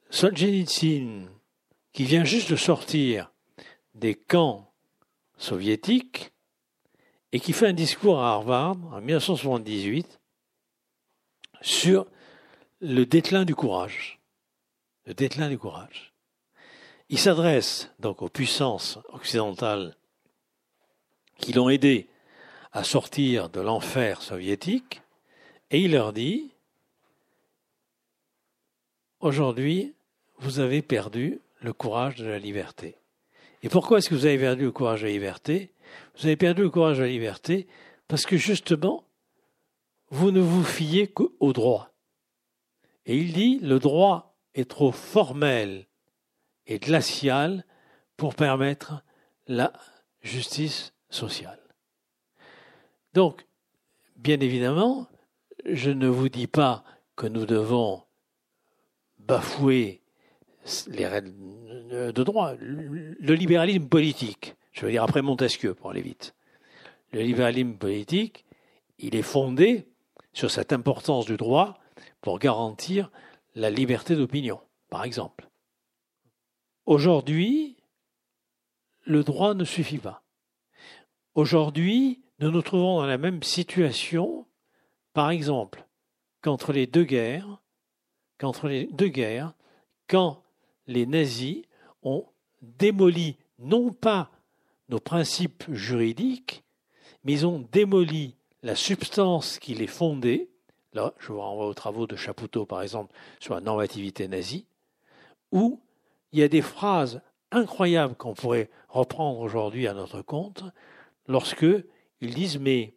Solzhenitsyn, 0.08 1.28
qui 1.92 2.04
vient 2.04 2.24
juste 2.24 2.50
de 2.50 2.56
sortir 2.56 3.30
des 3.94 4.14
camps 4.14 4.72
soviétiques 5.36 6.32
et 7.32 7.40
qui 7.40 7.52
fait 7.52 7.66
un 7.66 7.74
discours 7.74 8.20
à 8.20 8.30
Harvard 8.30 8.78
en 8.90 9.02
1978 9.02 10.18
sur 11.60 12.06
le 12.80 13.04
déclin 13.04 13.44
du 13.44 13.54
courage. 13.54 14.18
Le 15.04 15.12
déclin 15.12 15.50
du 15.50 15.58
courage. 15.58 16.14
Il 17.10 17.18
s'adresse 17.18 17.90
donc 17.98 18.22
aux 18.22 18.30
puissances 18.30 18.98
occidentales 19.10 19.94
qui 21.36 21.52
l'ont 21.52 21.68
aidé 21.68 22.08
à 22.72 22.84
sortir 22.84 23.48
de 23.48 23.60
l'enfer 23.60 24.22
soviétique 24.22 25.02
et 25.70 25.80
il 25.80 25.92
leur 25.92 26.12
dit 26.12 26.50
Aujourd'hui, 29.20 29.94
vous 30.38 30.60
avez 30.60 30.80
perdu 30.80 31.40
le 31.60 31.72
courage 31.72 32.16
de 32.16 32.26
la 32.26 32.38
liberté. 32.38 32.96
Et 33.62 33.68
pourquoi 33.68 33.98
est-ce 33.98 34.08
que 34.08 34.14
vous 34.14 34.26
avez 34.26 34.38
perdu 34.38 34.64
le 34.64 34.72
courage 34.72 35.02
de 35.02 35.06
la 35.06 35.12
liberté? 35.12 35.72
Vous 36.16 36.26
avez 36.26 36.36
perdu 36.36 36.62
le 36.62 36.70
courage 36.70 36.98
de 36.98 37.02
la 37.02 37.08
liberté 37.08 37.66
parce 38.06 38.26
que 38.26 38.36
justement, 38.36 39.04
vous 40.10 40.30
ne 40.30 40.40
vous 40.40 40.62
fiez 40.62 41.08
qu'au 41.08 41.52
droit. 41.52 41.90
Et 43.06 43.16
il 43.16 43.32
dit, 43.32 43.58
le 43.60 43.78
droit 43.78 44.36
est 44.54 44.70
trop 44.70 44.92
formel 44.92 45.86
et 46.66 46.78
glacial 46.78 47.64
pour 48.16 48.34
permettre 48.34 49.02
la 49.46 49.72
justice 50.22 50.92
sociale. 51.10 51.67
Donc, 53.14 53.46
bien 54.16 54.40
évidemment, 54.40 55.08
je 55.64 55.90
ne 55.90 56.08
vous 56.08 56.28
dis 56.28 56.46
pas 56.46 56.84
que 57.16 57.26
nous 57.26 57.46
devons 57.46 58.02
bafouer 59.18 60.02
les 60.88 61.06
règles 61.06 61.32
de 62.12 62.22
droit, 62.22 62.54
le 62.58 63.34
libéralisme 63.34 63.88
politique, 63.88 64.54
je 64.72 64.84
veux 64.84 64.92
dire 64.92 65.02
après 65.02 65.22
Montesquieu 65.22 65.74
pour 65.74 65.90
aller 65.90 66.02
vite. 66.02 66.34
Le 67.12 67.22
libéralisme 67.22 67.74
politique, 67.74 68.44
il 68.98 69.16
est 69.16 69.22
fondé 69.22 69.88
sur 70.32 70.50
cette 70.50 70.72
importance 70.72 71.24
du 71.24 71.36
droit 71.36 71.78
pour 72.20 72.38
garantir 72.38 73.10
la 73.54 73.70
liberté 73.70 74.14
d'opinion, 74.14 74.60
par 74.90 75.04
exemple. 75.04 75.48
Aujourd'hui, 76.84 77.76
le 79.04 79.24
droit 79.24 79.54
ne 79.54 79.64
suffit 79.64 79.98
pas. 79.98 80.22
Aujourd'hui, 81.34 82.22
nous 82.38 82.50
nous 82.50 82.62
trouvons 82.62 82.98
dans 82.98 83.06
la 83.06 83.18
même 83.18 83.42
situation, 83.42 84.46
par 85.12 85.30
exemple, 85.30 85.84
qu'entre 86.40 86.72
les 86.72 86.86
deux 86.86 87.04
guerres, 87.04 87.60
qu'entre 88.38 88.68
les 88.68 88.86
deux 88.86 89.08
guerres, 89.08 89.54
quand 90.06 90.42
les 90.86 91.06
nazis 91.06 91.62
ont 92.02 92.26
démoli 92.62 93.36
non 93.58 93.92
pas 93.92 94.30
nos 94.88 95.00
principes 95.00 95.64
juridiques, 95.68 96.64
mais 97.24 97.32
ils 97.32 97.46
ont 97.46 97.66
démoli 97.72 98.36
la 98.62 98.74
substance 98.74 99.58
qui 99.58 99.74
les 99.74 99.86
fondait. 99.86 100.48
Là, 100.92 101.12
je 101.18 101.32
vous 101.32 101.40
renvoie 101.40 101.66
aux 101.66 101.74
travaux 101.74 102.06
de 102.06 102.16
Chapoutot, 102.16 102.66
par 102.66 102.82
exemple, 102.82 103.12
sur 103.40 103.54
la 103.54 103.60
normativité 103.60 104.28
nazie, 104.28 104.66
où 105.52 105.80
il 106.32 106.38
y 106.38 106.42
a 106.42 106.48
des 106.48 106.62
phrases 106.62 107.20
incroyables 107.50 108.14
qu'on 108.14 108.34
pourrait 108.34 108.70
reprendre 108.88 109.40
aujourd'hui 109.40 109.86
à 109.86 109.94
notre 109.94 110.22
compte, 110.22 110.64
lorsque 111.26 111.66
ils 112.20 112.34
disent 112.34 112.58
mais 112.58 112.94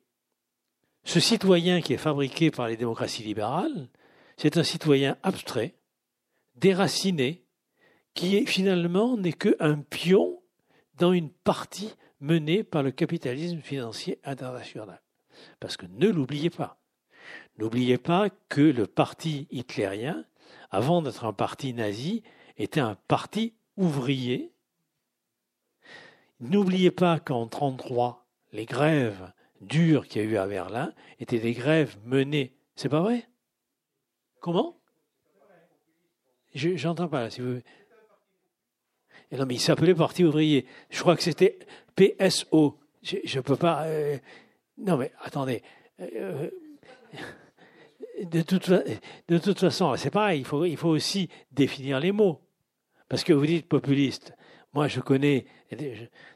ce 1.03 1.19
citoyen 1.19 1.81
qui 1.81 1.93
est 1.93 1.98
fabriqué 1.98 2.52
par 2.52 2.68
les 2.68 2.77
démocraties 2.77 3.23
libérales, 3.23 3.89
c'est 4.38 4.57
un 4.57 4.64
citoyen 4.64 5.18
abstrait, 5.23 5.76
déraciné, 6.56 7.43
qui 8.14 8.45
finalement 8.45 9.18
n'est 9.18 9.34
qu'un 9.34 9.80
pion 9.80 10.41
dans 10.98 11.14
une 11.14 11.30
partie 11.30 11.93
menée 12.19 12.64
par 12.64 12.84
le 12.84 12.91
capitalisme 12.91 13.61
financier 13.61 14.19
international. 14.23 15.02
Parce 15.60 15.77
que 15.77 15.85
ne 15.88 16.07
l'oubliez 16.07 16.49
pas, 16.49 16.80
n'oubliez 17.57 17.98
pas 17.98 18.30
que 18.49 18.61
le 18.61 18.85
parti 18.85 19.48
hitlérien, 19.49 20.26
avant 20.69 21.02
d'être 21.02 21.26
un 21.26 21.34
parti 21.34 21.73
nazi, 21.73 22.23
était 22.57 22.80
un 22.80 22.95
parti 23.07 23.53
ouvrier. 23.77 24.53
N'oubliez 26.39 26.91
pas 26.91 27.19
qu'en 27.19 27.45
1933, 27.45 28.20
les 28.52 28.65
grèves 28.65 29.32
dures 29.61 30.07
qu'il 30.07 30.22
y 30.22 30.26
a 30.26 30.28
eu 30.28 30.38
à 30.38 30.48
Berlin 30.48 30.94
étaient 31.19 31.40
des 31.40 31.53
grèves 31.53 31.98
menées. 32.06 32.56
C'est 32.76 32.90
pas 32.90 33.02
vrai? 33.02 33.28
Comment? 34.40 34.78
J'entends 36.53 37.07
pas 37.07 37.30
Si 37.30 37.41
vous 37.41 37.61
non, 39.32 39.45
mais 39.45 39.56
il 39.56 39.60
s'appelait 39.60 39.95
Parti 39.95 40.26
ouvrier. 40.26 40.65
Je 40.90 40.99
crois 40.99 41.15
que 41.15 41.23
c'était 41.23 41.57
PSO. 41.95 42.78
Je 43.02 43.38
ne 43.38 43.41
peux 43.41 43.56
pas. 43.56 43.86
Euh, 43.86 44.18
non, 44.78 44.98
mais 44.98 45.11
attendez. 45.22 45.64
euh, 46.02 46.49
de, 48.23 48.41
toute, 48.41 48.69
de 48.69 49.38
toute 49.38 49.60
façon, 49.60 49.95
c'est 49.95 50.10
pareil, 50.10 50.41
il 50.41 50.45
faut, 50.45 50.65
il 50.65 50.78
faut 50.78 50.90
aussi 50.90 51.30
définir 51.52 51.99
les 51.99 52.11
mots. 52.11 52.41
Parce 53.07 53.23
que 53.23 53.34
vous 53.34 53.45
dites 53.45 53.68
populiste. 53.68 54.34
Moi, 54.73 54.88
je 54.88 55.02
connais, 55.02 55.45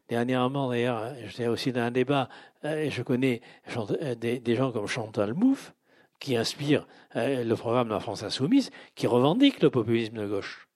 dernièrement 0.10 0.70
d'ailleurs, 0.70 1.14
j'étais 1.26 1.48
aussi 1.48 1.72
dans 1.72 1.82
un 1.82 1.92
débat, 1.92 2.28
euh, 2.66 2.90
je 2.90 3.02
connais 3.02 3.42
euh, 3.78 4.16
des, 4.16 4.56
gens 4.56 4.72
comme 4.72 4.88
Chantal 4.88 5.34
Mouffe, 5.34 5.74
qui 6.20 6.36
inspirent 6.36 6.88
le 7.14 7.54
programme 7.56 7.88
de 7.88 7.94
la 7.94 8.00
France 8.00 8.24
Insoumise, 8.24 8.72
qui 8.96 9.08
revendiquent 9.08 9.62
le 9.62 9.70
populisme 9.70 10.16
de 10.16 10.28
gauche. 10.28 10.68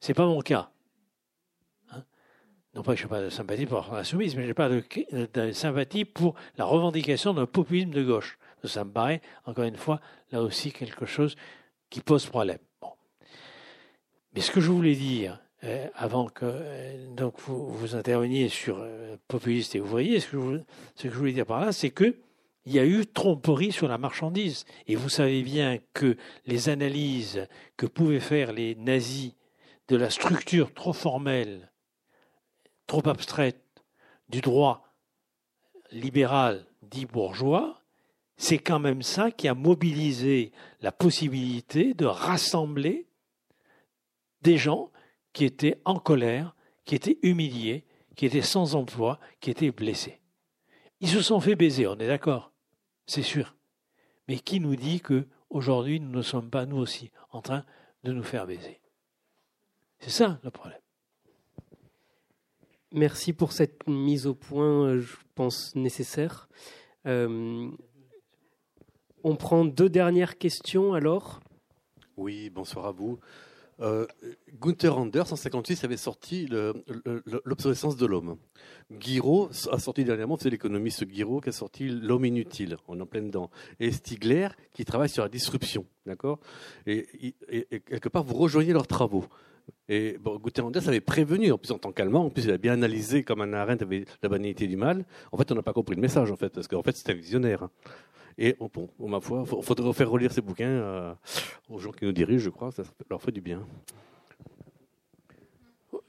C'est 0.00 0.14
pas 0.14 0.26
mon 0.26 0.40
cas. 0.40 0.70
Non 2.74 2.82
pas 2.82 2.94
que 2.94 3.00
je 3.00 3.04
n'ai 3.04 3.10
pas 3.10 3.20
de 3.20 3.30
sympathie 3.30 3.66
pour 3.66 3.86
la 3.92 4.04
soumise, 4.04 4.36
mais 4.36 4.42
je 4.42 4.48
n'ai 4.48 4.54
pas 4.54 4.68
de, 4.68 5.52
sympathie 5.52 6.04
pour 6.04 6.34
la 6.56 6.64
revendication 6.64 7.34
d'un 7.34 7.46
populisme 7.46 7.90
de 7.90 8.04
gauche. 8.04 8.38
Ça 8.64 8.84
me 8.84 8.92
paraît, 8.92 9.20
encore 9.44 9.64
une 9.64 9.76
fois, 9.76 10.00
là 10.30 10.42
aussi 10.42 10.72
quelque 10.72 11.06
chose 11.06 11.34
qui 11.88 12.00
pose 12.00 12.26
problème. 12.26 12.58
Mais 14.34 14.40
ce 14.40 14.52
que 14.52 14.60
je 14.60 14.70
voulais 14.70 14.94
dire, 14.94 15.40
euh, 15.64 15.88
avant 15.94 16.26
que 16.26 16.44
euh, 16.46 17.06
donc 17.14 17.38
vous, 17.40 17.94
interveniez 17.94 18.48
sur 18.48 18.78
euh, 18.80 19.16
populiste 19.28 19.74
et 19.74 19.80
ouvrier, 19.80 20.20
ce 20.20 20.30
que, 20.30 20.62
ce 20.94 21.02
que 21.02 21.10
je 21.10 21.18
voulais 21.18 21.32
dire 21.32 21.46
par 21.46 21.60
là, 21.60 21.72
c'est 21.72 21.90
que 21.90 22.16
il 22.66 22.74
y 22.74 22.78
a 22.78 22.84
eu 22.84 23.06
tromperie 23.06 23.72
sur 23.72 23.88
la 23.88 23.98
marchandise. 23.98 24.64
Et 24.86 24.94
vous 24.94 25.08
savez 25.08 25.42
bien 25.42 25.78
que 25.94 26.16
les 26.46 26.68
analyses 26.68 27.46
que 27.76 27.86
pouvaient 27.86 28.20
faire 28.20 28.52
les 28.52 28.74
nazis 28.74 29.32
de 29.88 29.96
la 29.96 30.10
structure 30.10 30.72
trop 30.74 30.92
formelle 30.92 31.70
trop 32.90 33.08
abstraite 33.08 33.62
du 34.28 34.40
droit 34.40 34.82
libéral 35.92 36.66
dit 36.82 37.06
bourgeois, 37.06 37.80
c'est 38.36 38.58
quand 38.58 38.80
même 38.80 39.02
ça 39.02 39.30
qui 39.30 39.46
a 39.46 39.54
mobilisé 39.54 40.50
la 40.80 40.90
possibilité 40.90 41.94
de 41.94 42.06
rassembler 42.06 43.06
des 44.42 44.56
gens 44.56 44.90
qui 45.32 45.44
étaient 45.44 45.80
en 45.84 45.98
colère, 45.98 46.54
qui 46.84 46.94
étaient 46.94 47.18
humiliés, 47.22 47.84
qui 48.16 48.26
étaient 48.26 48.42
sans 48.42 48.74
emploi, 48.74 49.20
qui 49.40 49.50
étaient 49.50 49.70
blessés. 49.70 50.20
Ils 51.00 51.08
se 51.08 51.22
sont 51.22 51.40
fait 51.40 51.56
baiser, 51.56 51.86
on 51.86 51.98
est 51.98 52.06
d'accord, 52.06 52.52
c'est 53.06 53.22
sûr. 53.22 53.56
Mais 54.28 54.38
qui 54.38 54.60
nous 54.60 54.76
dit 54.76 55.00
que 55.00 55.26
aujourd'hui 55.48 56.00
nous 56.00 56.10
ne 56.10 56.22
sommes 56.22 56.50
pas 56.50 56.66
nous 56.66 56.76
aussi 56.76 57.10
en 57.30 57.40
train 57.40 57.64
de 58.04 58.12
nous 58.12 58.22
faire 58.22 58.46
baiser? 58.46 58.80
C'est 59.98 60.10
ça 60.10 60.38
le 60.42 60.50
problème. 60.50 60.80
Merci 62.92 63.32
pour 63.32 63.52
cette 63.52 63.86
mise 63.86 64.26
au 64.26 64.34
point, 64.34 64.86
euh, 64.86 65.00
je 65.00 65.16
pense, 65.34 65.76
nécessaire. 65.76 66.48
Euh, 67.06 67.70
on 69.22 69.36
prend 69.36 69.64
deux 69.64 69.88
dernières 69.88 70.38
questions 70.38 70.94
alors? 70.94 71.40
Oui, 72.16 72.50
bonsoir 72.50 72.86
à 72.86 72.92
vous. 72.92 73.20
Euh, 73.80 74.06
Gunther 74.60 74.96
Anders, 74.96 75.32
en 75.32 75.36
1956, 75.36 75.84
avait 75.84 75.96
sorti 75.96 76.48
L'obsolescence 77.44 77.96
de 77.96 78.06
l'homme. 78.06 78.36
Guiraud 78.92 79.50
a 79.70 79.78
sorti 79.78 80.04
dernièrement, 80.04 80.36
c'est 80.38 80.50
l'économiste 80.50 81.04
Guiraud 81.04 81.40
qui 81.40 81.48
a 81.48 81.52
sorti 81.52 81.88
L'homme 81.88 82.24
inutile, 82.24 82.76
on 82.88 83.00
en 83.00 83.06
pleine 83.06 83.28
dedans. 83.28 83.50
Et 83.78 83.90
Stigler 83.92 84.48
qui 84.72 84.84
travaille 84.84 85.08
sur 85.08 85.22
la 85.22 85.28
disruption, 85.28 85.86
d'accord? 86.06 86.40
Et, 86.86 87.06
quelque 87.86 88.08
part, 88.08 88.24
vous 88.24 88.34
rejoignez 88.34 88.72
leurs 88.72 88.86
travaux. 88.86 89.24
Et 89.88 90.18
bon, 90.18 90.36
Guterres 90.38 90.88
avait 90.88 91.00
prévenu, 91.00 91.52
en 91.52 91.58
plus 91.58 91.70
en 91.70 91.78
tant 91.78 91.92
qu'Allemand, 91.92 92.24
en 92.24 92.30
plus 92.30 92.44
il 92.44 92.50
a 92.50 92.58
bien 92.58 92.72
analysé 92.72 93.22
comme 93.22 93.40
un 93.40 93.52
Arendt 93.52 93.84
avait 93.84 94.04
la 94.22 94.28
banalité 94.28 94.66
du 94.66 94.76
mal. 94.76 95.04
En 95.32 95.36
fait, 95.36 95.50
on 95.52 95.54
n'a 95.54 95.62
pas 95.62 95.72
compris 95.72 95.94
le 95.94 96.00
message, 96.00 96.30
en 96.30 96.36
fait, 96.36 96.50
parce 96.50 96.68
qu'en 96.68 96.82
fait, 96.82 96.96
c'était 96.96 97.12
un 97.12 97.16
visionnaire. 97.16 97.68
Et 98.38 98.56
bon, 98.58 98.88
ma 98.98 99.20
foi, 99.20 99.44
il 99.46 99.62
faudrait 99.62 99.92
faire 99.92 100.10
relire 100.10 100.32
ces 100.32 100.40
bouquins 100.40 100.66
euh, 100.66 101.14
aux 101.68 101.78
gens 101.78 101.92
qui 101.92 102.04
nous 102.04 102.12
dirigent, 102.12 102.44
je 102.44 102.50
crois, 102.50 102.72
ça 102.72 102.82
leur 103.08 103.20
fait 103.20 103.32
du 103.32 103.40
bien. 103.40 103.66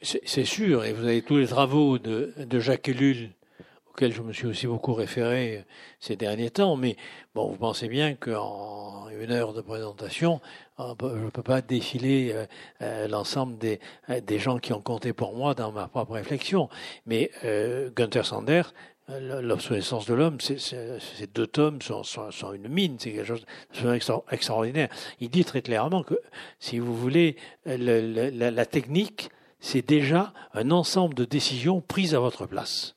C'est 0.02 0.46
sûr, 0.46 0.84
et 0.84 0.94
vous 0.94 1.04
avez 1.04 1.22
tous 1.22 1.38
les 1.38 1.48
travaux 1.48 2.00
de, 2.00 2.34
de 2.38 2.60
Jacques 2.60 2.90
Ellul 2.90 3.30
auquel 3.92 4.14
je 4.14 4.22
me 4.22 4.34
suis 4.34 4.48
aussi 4.48 4.68
beaucoup 4.68 4.94
référé 4.94 5.66
ces 6.00 6.16
derniers 6.16 6.50
temps. 6.50 6.76
Mais 6.76 6.96
bon, 7.36 7.50
vous 7.50 7.58
pensez 7.58 7.88
bien 7.88 8.16
qu'en 8.16 9.10
une 9.10 9.32
heure 9.32 9.54
de 9.54 9.62
présentation, 9.62 10.42
je 10.80 10.84
ne 10.84 11.30
peux 11.30 11.44
pas 11.44 11.62
défiler 11.62 12.32
euh, 12.34 12.46
euh, 12.82 13.08
l'ensemble 13.08 13.58
des, 13.58 13.80
euh, 14.10 14.20
des 14.22 14.40
gens 14.40 14.58
qui 14.58 14.74
ont 14.74 14.82
compté 14.82 15.14
pour 15.14 15.36
moi 15.36 15.54
dans 15.54 15.72
ma 15.72 15.88
propre 15.88 16.14
réflexion. 16.14 16.70
Mais 17.06 17.32
Gunther 17.96 18.26
Sanders, 18.26 18.74
L'obsolescence 19.20 20.06
de 20.06 20.14
l'homme, 20.14 20.40
ces 20.40 21.28
deux 21.34 21.48
tomes 21.48 21.82
sont, 21.82 22.04
une 22.54 22.68
mine, 22.68 22.98
c'est 23.00 23.12
quelque 23.12 23.26
chose 23.26 23.46
d'extraordinaire. 24.30 24.90
Il 25.20 25.30
dit 25.30 25.44
très 25.44 25.62
clairement 25.62 26.04
que, 26.04 26.20
si 26.60 26.80
vous 26.80 26.96
voulez, 26.96 27.36
la, 27.66 28.52
la 28.52 28.66
technique, 28.66 29.30
c'est 29.60 29.88
déjà 29.88 30.34
un 30.54 30.72
ensemble 30.72 31.14
de 31.14 31.26
décisions 31.26 31.82
prises 31.82 32.16
à 32.16 32.20
votre 32.20 32.46
place. 32.46 32.96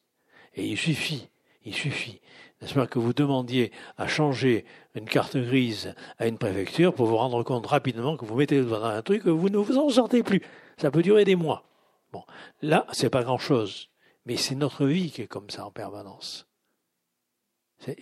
Et 0.54 0.66
il 0.66 0.78
suffit, 0.78 1.28
il 1.64 1.74
suffit, 1.74 2.20
n'est-ce 2.60 2.74
pas, 2.74 2.86
que 2.86 2.98
vous 2.98 3.12
demandiez 3.12 3.72
à 3.98 4.06
changer 4.06 4.64
une 4.94 5.06
carte 5.06 5.36
grise 5.36 5.94
à 6.18 6.26
une 6.26 6.38
préfecture 6.38 6.94
pour 6.94 7.06
vous 7.06 7.16
rendre 7.16 7.42
compte 7.42 7.66
rapidement 7.66 8.16
que 8.16 8.24
vous 8.24 8.36
mettez 8.36 8.58
le 8.58 8.64
doigt 8.64 8.78
dans 8.78 8.86
un 8.86 9.02
truc 9.02 9.24
que 9.24 9.30
vous 9.30 9.48
ne 9.48 9.58
vous 9.58 9.78
en 9.78 9.88
sortez 9.88 10.22
plus. 10.22 10.42
Ça 10.78 10.90
peut 10.90 11.02
durer 11.02 11.24
des 11.24 11.36
mois. 11.36 11.64
Bon, 12.12 12.22
là, 12.62 12.86
c'est 12.92 13.10
pas 13.10 13.24
grand-chose, 13.24 13.90
mais 14.26 14.36
c'est 14.36 14.54
notre 14.54 14.86
vie 14.86 15.10
qui 15.10 15.22
est 15.22 15.26
comme 15.26 15.50
ça 15.50 15.66
en 15.66 15.70
permanence. 15.70 16.46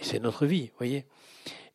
C'est 0.01 0.21
notre 0.21 0.47
vie, 0.47 0.67
vous 0.67 0.79
voyez. 0.79 1.07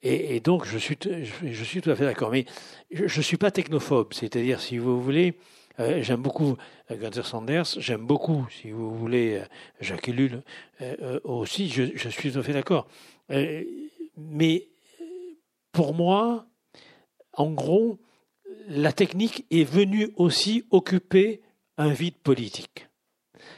Et, 0.03 0.39
donc, 0.39 0.65
je 0.65 0.77
suis, 0.77 0.97
je, 1.01 1.63
suis 1.63 1.81
tout 1.81 1.89
à 1.89 1.95
fait 1.95 2.05
d'accord. 2.05 2.29
Mais 2.29 2.45
je 2.91 3.03
ne 3.03 3.23
suis 3.23 3.37
pas 3.37 3.51
technophobe, 3.51 4.13
c'est-à-dire, 4.13 4.61
si 4.61 4.77
vous 4.77 5.01
voulez, 5.01 5.33
euh, 5.79 6.01
j'aime 6.01 6.21
beaucoup 6.21 6.55
euh, 6.91 6.95
Gunther 6.95 7.25
Sanders, 7.25 7.65
j'aime 7.77 8.05
beaucoup, 8.05 8.47
si 8.49 8.71
vous 8.71 8.95
voulez, 8.95 9.39
euh, 9.39 9.45
Jacques 9.81 10.07
Ellul 10.07 10.43
aussi, 11.23 11.69
je, 11.69 11.83
je, 11.95 12.09
suis 12.09 12.31
tout 12.31 12.39
à 12.39 12.43
fait 12.43 12.53
d'accord. 12.53 12.87
mais 14.15 14.67
pour 15.71 15.93
moi, 15.93 16.47
en 17.33 17.51
gros, 17.51 17.99
la 18.67 18.93
technique 18.93 19.45
est 19.51 19.63
venue 19.63 20.09
aussi 20.15 20.63
occuper 20.69 21.41
un 21.77 21.89
vide 21.89 22.17
politique. 22.17 22.87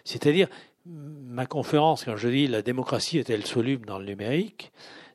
C'est-à-dire, 0.03 0.49
ma 0.89 1.45
conférence, 1.45 2.03
quand 2.03 2.17
je 2.17 2.29
dis 2.29 2.47
la 2.47 2.61
démocratie 2.61 3.17
est-elle 3.17 3.45
soluble 3.45 3.85
dans 3.85 3.99
le 3.99 4.05
numérique, 4.05 4.71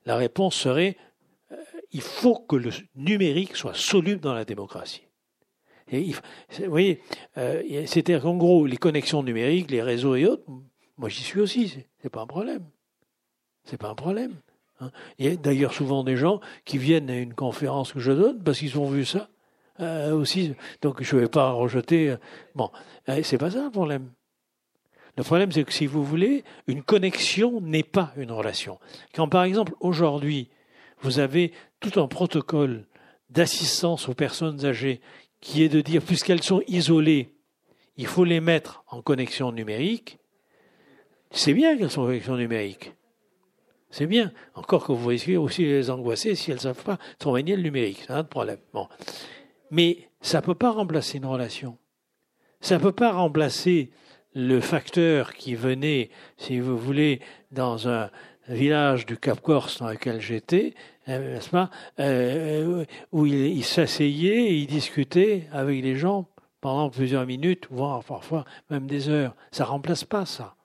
la 0.06 0.16
réponse 0.16 0.54
serait 0.54 0.96
il 1.92 2.00
faut 2.00 2.36
que 2.36 2.56
le 2.56 2.70
numérique 2.96 3.56
soit 3.56 3.74
soluble 3.74 4.20
dans 4.20 4.34
la 4.34 4.44
démocratie 4.44 5.04
vous 5.90 6.70
voyez, 6.70 7.00
euh, 7.38 7.62
c'est-à-dire 7.86 8.22
qu'en 8.22 8.36
gros, 8.36 8.66
les 8.66 8.76
connexions 8.76 9.22
numériques, 9.22 9.70
les 9.70 9.82
réseaux 9.82 10.14
et 10.14 10.26
autres, 10.26 10.44
moi 10.96 11.08
j'y 11.08 11.22
suis 11.22 11.40
aussi, 11.40 11.84
c'est 12.02 12.08
pas 12.08 12.22
un 12.22 12.26
problème. 12.26 12.64
C'est 13.64 13.76
pas 13.76 13.88
un 13.88 13.94
problème. 13.94 14.34
Hein. 14.80 14.90
Il 15.18 15.26
y 15.26 15.28
a 15.28 15.36
d'ailleurs 15.36 15.72
souvent 15.72 16.04
des 16.04 16.16
gens 16.16 16.40
qui 16.64 16.78
viennent 16.78 17.10
à 17.10 17.16
une 17.16 17.34
conférence 17.34 17.92
que 17.92 18.00
je 18.00 18.12
donne 18.12 18.42
parce 18.42 18.58
qu'ils 18.58 18.78
ont 18.78 18.88
vu 18.88 19.04
ça 19.04 19.28
euh, 19.80 20.12
aussi. 20.12 20.54
Donc 20.82 21.02
je 21.02 21.16
ne 21.16 21.22
vais 21.22 21.28
pas 21.28 21.50
rejeter. 21.52 22.10
Euh, 22.10 22.16
bon, 22.54 22.70
c'est 23.22 23.38
pas 23.38 23.50
ça 23.50 23.64
le 23.64 23.70
problème. 23.70 24.10
Le 25.16 25.22
problème, 25.22 25.52
c'est 25.52 25.64
que 25.64 25.72
si 25.72 25.86
vous 25.86 26.04
voulez, 26.04 26.44
une 26.66 26.82
connexion 26.82 27.60
n'est 27.60 27.84
pas 27.84 28.12
une 28.16 28.32
relation. 28.32 28.80
Quand 29.14 29.28
par 29.28 29.44
exemple 29.44 29.74
aujourd'hui, 29.80 30.48
vous 31.00 31.18
avez 31.18 31.52
tout 31.80 32.00
un 32.00 32.08
protocole 32.08 32.86
d'assistance 33.30 34.08
aux 34.08 34.14
personnes 34.14 34.64
âgées 34.64 35.00
qui 35.40 35.62
est 35.62 35.68
de 35.68 35.80
dire, 35.80 36.02
puisqu'elles 36.02 36.42
sont 36.42 36.62
isolées, 36.66 37.34
il 37.96 38.06
faut 38.06 38.24
les 38.24 38.40
mettre 38.40 38.82
en 38.88 39.02
connexion 39.02 39.52
numérique. 39.52 40.18
C'est 41.30 41.54
bien 41.54 41.76
qu'elles 41.76 41.90
sont 41.90 42.02
en 42.02 42.06
connexion 42.06 42.36
numérique. 42.36 42.92
C'est 43.90 44.06
bien. 44.06 44.32
Encore 44.54 44.84
que 44.84 44.90
vous 44.90 44.98
voyez 44.98 45.36
aussi 45.36 45.62
les 45.62 45.90
angoisser 45.90 46.34
si 46.34 46.50
elles 46.50 46.56
ne 46.56 46.62
savent 46.62 46.82
pas 46.82 46.98
travailler 47.18 47.54
le 47.54 47.62
numérique. 47.62 48.02
C'est 48.06 48.12
un 48.12 48.24
problème. 48.24 48.58
Bon. 48.72 48.88
Mais 49.70 50.08
ça 50.20 50.40
ne 50.40 50.44
peut 50.44 50.56
pas 50.56 50.72
remplacer 50.72 51.18
une 51.18 51.26
relation. 51.26 51.78
Ça 52.60 52.76
ne 52.76 52.82
peut 52.82 52.92
pas 52.92 53.12
remplacer 53.12 53.92
le 54.34 54.60
facteur 54.60 55.34
qui 55.34 55.54
venait, 55.54 56.10
si 56.36 56.58
vous 56.58 56.76
voulez, 56.76 57.20
dans 57.50 57.88
un 57.88 58.10
village 58.48 59.06
du 59.06 59.16
Cap 59.16 59.40
Corse 59.40 59.78
dans 59.78 59.88
lequel 59.88 60.20
j'étais, 60.20 60.74
euh, 61.08 61.34
n'est-ce 61.34 61.50
pas, 61.50 61.70
euh, 62.00 62.84
où 63.12 63.26
il, 63.26 63.64
s'asseyait 63.64 64.44
et 64.44 64.54
il 64.54 64.66
discutait 64.66 65.48
avec 65.52 65.82
les 65.82 65.96
gens 65.96 66.26
pendant 66.60 66.90
plusieurs 66.90 67.26
minutes, 67.26 67.66
voire 67.70 68.02
parfois 68.04 68.44
même 68.70 68.86
des 68.86 69.08
heures. 69.08 69.34
Ça 69.52 69.64
remplace 69.64 70.04
pas 70.04 70.26
ça. 70.26 70.56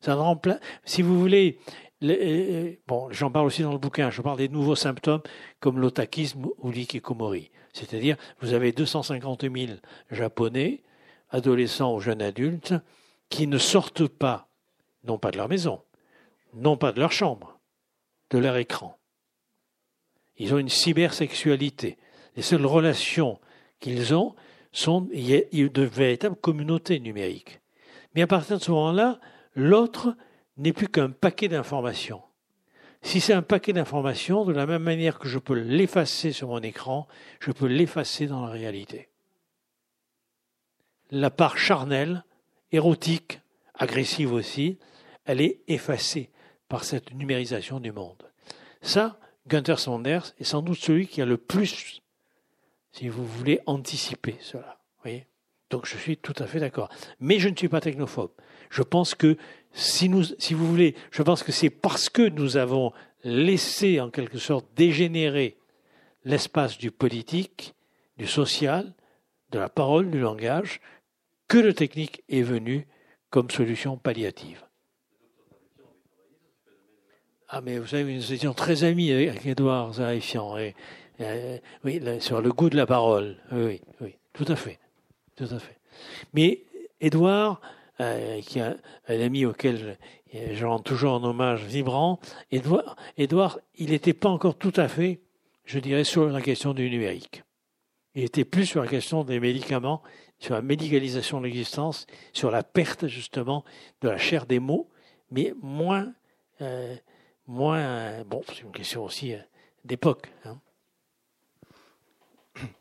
Ça 0.00 0.14
remplace. 0.14 0.60
Si 0.84 1.02
vous 1.02 1.18
voulez, 1.18 1.58
euh, 2.02 2.74
bon, 2.86 3.08
j'en 3.10 3.30
parle 3.30 3.46
aussi 3.46 3.62
dans 3.62 3.72
le 3.72 3.78
bouquin. 3.78 4.10
Je 4.10 4.20
parle 4.20 4.38
des 4.38 4.48
nouveaux 4.48 4.76
symptômes 4.76 5.22
comme 5.60 5.80
l'otakisme 5.80 6.46
ou 6.58 6.70
l'ikikomori. 6.70 7.50
C'est-à-dire, 7.72 8.16
vous 8.40 8.52
avez 8.52 8.72
250 8.72 9.42
000 9.42 9.54
Japonais, 10.10 10.82
adolescents 11.34 11.94
ou 11.94 12.00
jeunes 12.00 12.22
adultes, 12.22 12.74
qui 13.28 13.46
ne 13.46 13.58
sortent 13.58 14.06
pas, 14.06 14.48
non 15.02 15.18
pas 15.18 15.30
de 15.30 15.36
leur 15.36 15.48
maison, 15.48 15.82
non 16.54 16.76
pas 16.76 16.92
de 16.92 17.00
leur 17.00 17.12
chambre, 17.12 17.58
de 18.30 18.38
leur 18.38 18.56
écran. 18.56 18.96
Ils 20.36 20.54
ont 20.54 20.58
une 20.58 20.68
cybersexualité. 20.68 21.98
Les 22.36 22.42
seules 22.42 22.66
relations 22.66 23.40
qu'ils 23.80 24.14
ont 24.14 24.34
sont 24.72 25.02
de 25.02 25.82
véritables 25.82 26.36
communautés 26.36 27.00
numériques. 27.00 27.60
Mais 28.14 28.22
à 28.22 28.26
partir 28.26 28.58
de 28.58 28.62
ce 28.62 28.70
moment-là, 28.70 29.20
l'autre 29.54 30.16
n'est 30.56 30.72
plus 30.72 30.88
qu'un 30.88 31.10
paquet 31.10 31.48
d'informations. 31.48 32.22
Si 33.02 33.20
c'est 33.20 33.34
un 33.34 33.42
paquet 33.42 33.72
d'informations, 33.72 34.44
de 34.44 34.52
la 34.52 34.66
même 34.66 34.82
manière 34.82 35.18
que 35.18 35.28
je 35.28 35.38
peux 35.38 35.54
l'effacer 35.54 36.32
sur 36.32 36.48
mon 36.48 36.60
écran, 36.60 37.06
je 37.40 37.52
peux 37.52 37.66
l'effacer 37.66 38.26
dans 38.26 38.46
la 38.46 38.50
réalité. 38.50 39.08
La 41.10 41.30
part 41.30 41.58
charnelle, 41.58 42.24
érotique, 42.72 43.40
agressive 43.74 44.32
aussi, 44.32 44.78
elle 45.24 45.40
est 45.40 45.60
effacée 45.68 46.30
par 46.68 46.84
cette 46.84 47.14
numérisation 47.14 47.80
du 47.80 47.92
monde. 47.92 48.22
Ça, 48.82 49.18
Gunther 49.46 49.78
Sanders 49.78 50.32
est 50.38 50.44
sans 50.44 50.62
doute 50.62 50.78
celui 50.78 51.06
qui 51.06 51.22
a 51.22 51.26
le 51.26 51.36
plus, 51.36 52.00
si 52.92 53.08
vous 53.08 53.26
voulez, 53.26 53.60
anticiper 53.66 54.36
cela. 54.40 54.78
Voyez 55.02 55.26
Donc 55.70 55.86
je 55.86 55.96
suis 55.96 56.16
tout 56.16 56.34
à 56.38 56.46
fait 56.46 56.60
d'accord. 56.60 56.88
Mais 57.20 57.38
je 57.38 57.48
ne 57.48 57.56
suis 57.56 57.68
pas 57.68 57.80
technophobe. 57.80 58.32
Je 58.70 58.82
pense 58.82 59.14
que 59.14 59.36
si 59.72 60.08
vous 60.08 60.66
voulez, 60.66 60.94
je 61.10 61.22
pense 61.22 61.42
que 61.42 61.52
c'est 61.52 61.70
parce 61.70 62.08
que 62.08 62.28
nous 62.28 62.56
avons 62.56 62.92
laissé 63.22 64.00
en 64.00 64.10
quelque 64.10 64.38
sorte 64.38 64.66
dégénérer 64.74 65.58
l'espace 66.24 66.78
du 66.78 66.90
politique, 66.90 67.74
du 68.16 68.26
social, 68.26 68.94
de 69.54 69.58
la 69.60 69.68
parole, 69.68 70.10
du 70.10 70.18
langage, 70.18 70.80
que 71.48 71.58
le 71.58 71.72
technique 71.72 72.22
est 72.28 72.42
venu 72.42 72.86
comme 73.30 73.50
solution 73.50 73.96
palliative. 73.96 74.64
Ah, 77.48 77.60
mais 77.60 77.78
vous 77.78 77.86
savez, 77.86 78.14
nous 78.14 78.32
étions 78.32 78.52
très 78.52 78.82
amis 78.84 79.12
avec 79.12 79.46
Edouard 79.46 79.94
Zarifian, 79.94 80.58
et, 80.58 80.74
euh, 81.20 81.58
oui, 81.84 82.00
sur 82.20 82.40
le 82.40 82.52
goût 82.52 82.68
de 82.68 82.76
la 82.76 82.86
parole. 82.86 83.36
Oui, 83.52 83.80
oui, 84.00 84.16
tout 84.32 84.46
à 84.48 84.56
fait. 84.56 84.80
Tout 85.36 85.48
à 85.50 85.58
fait. 85.58 85.78
Mais 86.32 86.64
Edouard, 87.00 87.60
euh, 88.00 88.40
qui 88.40 88.58
est 88.58 88.62
un, 88.62 88.76
ami 89.08 89.46
auquel 89.46 89.98
je 90.32 90.66
rends 90.66 90.80
toujours 90.80 91.14
un 91.14 91.22
hommage 91.22 91.64
vibrant, 91.64 92.18
Edouard, 92.50 92.96
Edouard 93.16 93.60
il 93.76 93.90
n'était 93.90 94.14
pas 94.14 94.30
encore 94.30 94.56
tout 94.56 94.72
à 94.76 94.88
fait, 94.88 95.20
je 95.64 95.78
dirais, 95.78 96.04
sur 96.04 96.26
la 96.26 96.40
question 96.40 96.74
du 96.74 96.90
numérique. 96.90 97.44
Il 98.14 98.22
était 98.22 98.44
plus 98.44 98.66
sur 98.66 98.80
la 98.80 98.88
question 98.88 99.24
des 99.24 99.40
médicaments, 99.40 100.02
sur 100.38 100.54
la 100.54 100.62
médicalisation 100.62 101.40
de 101.40 101.46
l'existence, 101.46 102.06
sur 102.32 102.50
la 102.50 102.62
perte 102.62 103.06
justement 103.06 103.64
de 104.02 104.08
la 104.08 104.18
chair 104.18 104.46
des 104.46 104.60
mots, 104.60 104.88
mais 105.30 105.52
moins, 105.60 106.12
euh, 106.60 106.94
moins. 107.46 108.22
Bon, 108.24 108.42
c'est 108.48 108.62
une 108.62 108.72
question 108.72 109.04
aussi 109.04 109.34
euh, 109.34 109.38
d'époque. 109.84 110.28
Hein. 110.44 110.60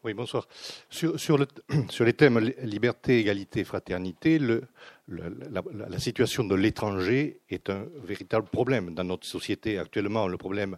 Oui, 0.04 0.14
bonsoir. 0.14 0.48
Sur, 0.90 1.20
sur, 1.20 1.38
le, 1.38 1.48
sur, 1.90 2.06
les 2.06 2.14
thèmes 2.14 2.40
liberté, 2.62 3.20
égalité, 3.20 3.64
fraternité, 3.64 4.38
le, 4.38 4.64
la, 5.08 5.64
la, 5.90 6.00
situation 6.00 6.44
de 6.44 6.54
l'étranger 6.54 7.42
est 7.50 7.72
un 7.72 7.88
véritable 8.04 8.48
problème 8.48 8.94
dans 8.94 9.04
notre 9.04 9.26
société. 9.26 9.80
Actuellement, 9.80 10.28
le 10.28 10.38
problème 10.38 10.78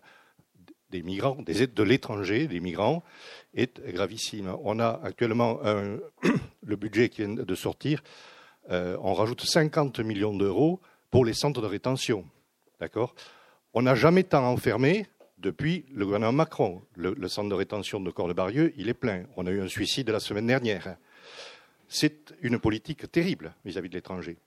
des 0.96 1.04
migrants, 1.04 1.38
des, 1.42 1.68
de 1.68 1.84
l'étranger, 1.84 2.48
des 2.48 2.62
migrants, 2.62 3.04
est 3.54 3.82
gravissime. 3.94 4.56
On 4.64 4.80
a 4.80 5.02
actuellement 5.04 5.60
le 6.66 6.76
budget 6.76 7.10
qui 7.10 7.24
vient 7.24 7.34
de 7.34 7.56
sortir. 7.56 8.02
Euh, 8.72 8.98
on 9.02 9.14
rajoute 9.14 9.42
50 9.42 10.00
millions 10.00 10.36
d'euros 10.36 10.80
pour 11.12 11.26
les 11.26 11.34
centres 11.34 11.62
de 11.62 11.68
rétention. 11.68 12.26
D'accord? 12.80 13.14
On 13.74 13.82
n'a 13.82 13.96
jamais 13.96 14.24
tant 14.24 14.46
enfermé 14.46 15.08
depuis 15.38 15.86
le 15.94 16.06
gouvernement 16.06 16.32
Macron. 16.32 16.82
Le, 16.96 17.28
centre 17.28 17.50
de 17.50 17.56
rétention 17.56 18.00
de 18.00 18.10
Corne-Barieux, 18.10 18.74
il 18.78 18.88
est 18.88 18.94
plein. 18.94 19.26
On 19.36 19.46
a 19.46 19.52
eu 19.52 19.62
un 19.62 19.68
suicide 19.68 20.10
la 20.10 20.22
semaine 20.22 20.48
dernière. 20.48 20.96
C'est 21.90 22.34
une 22.42 22.58
politique 22.58 23.12
terrible 23.12 23.54
vis-à-vis 23.66 23.90
-vis 23.90 23.92
de 23.92 23.98
l'étranger. 23.98 24.38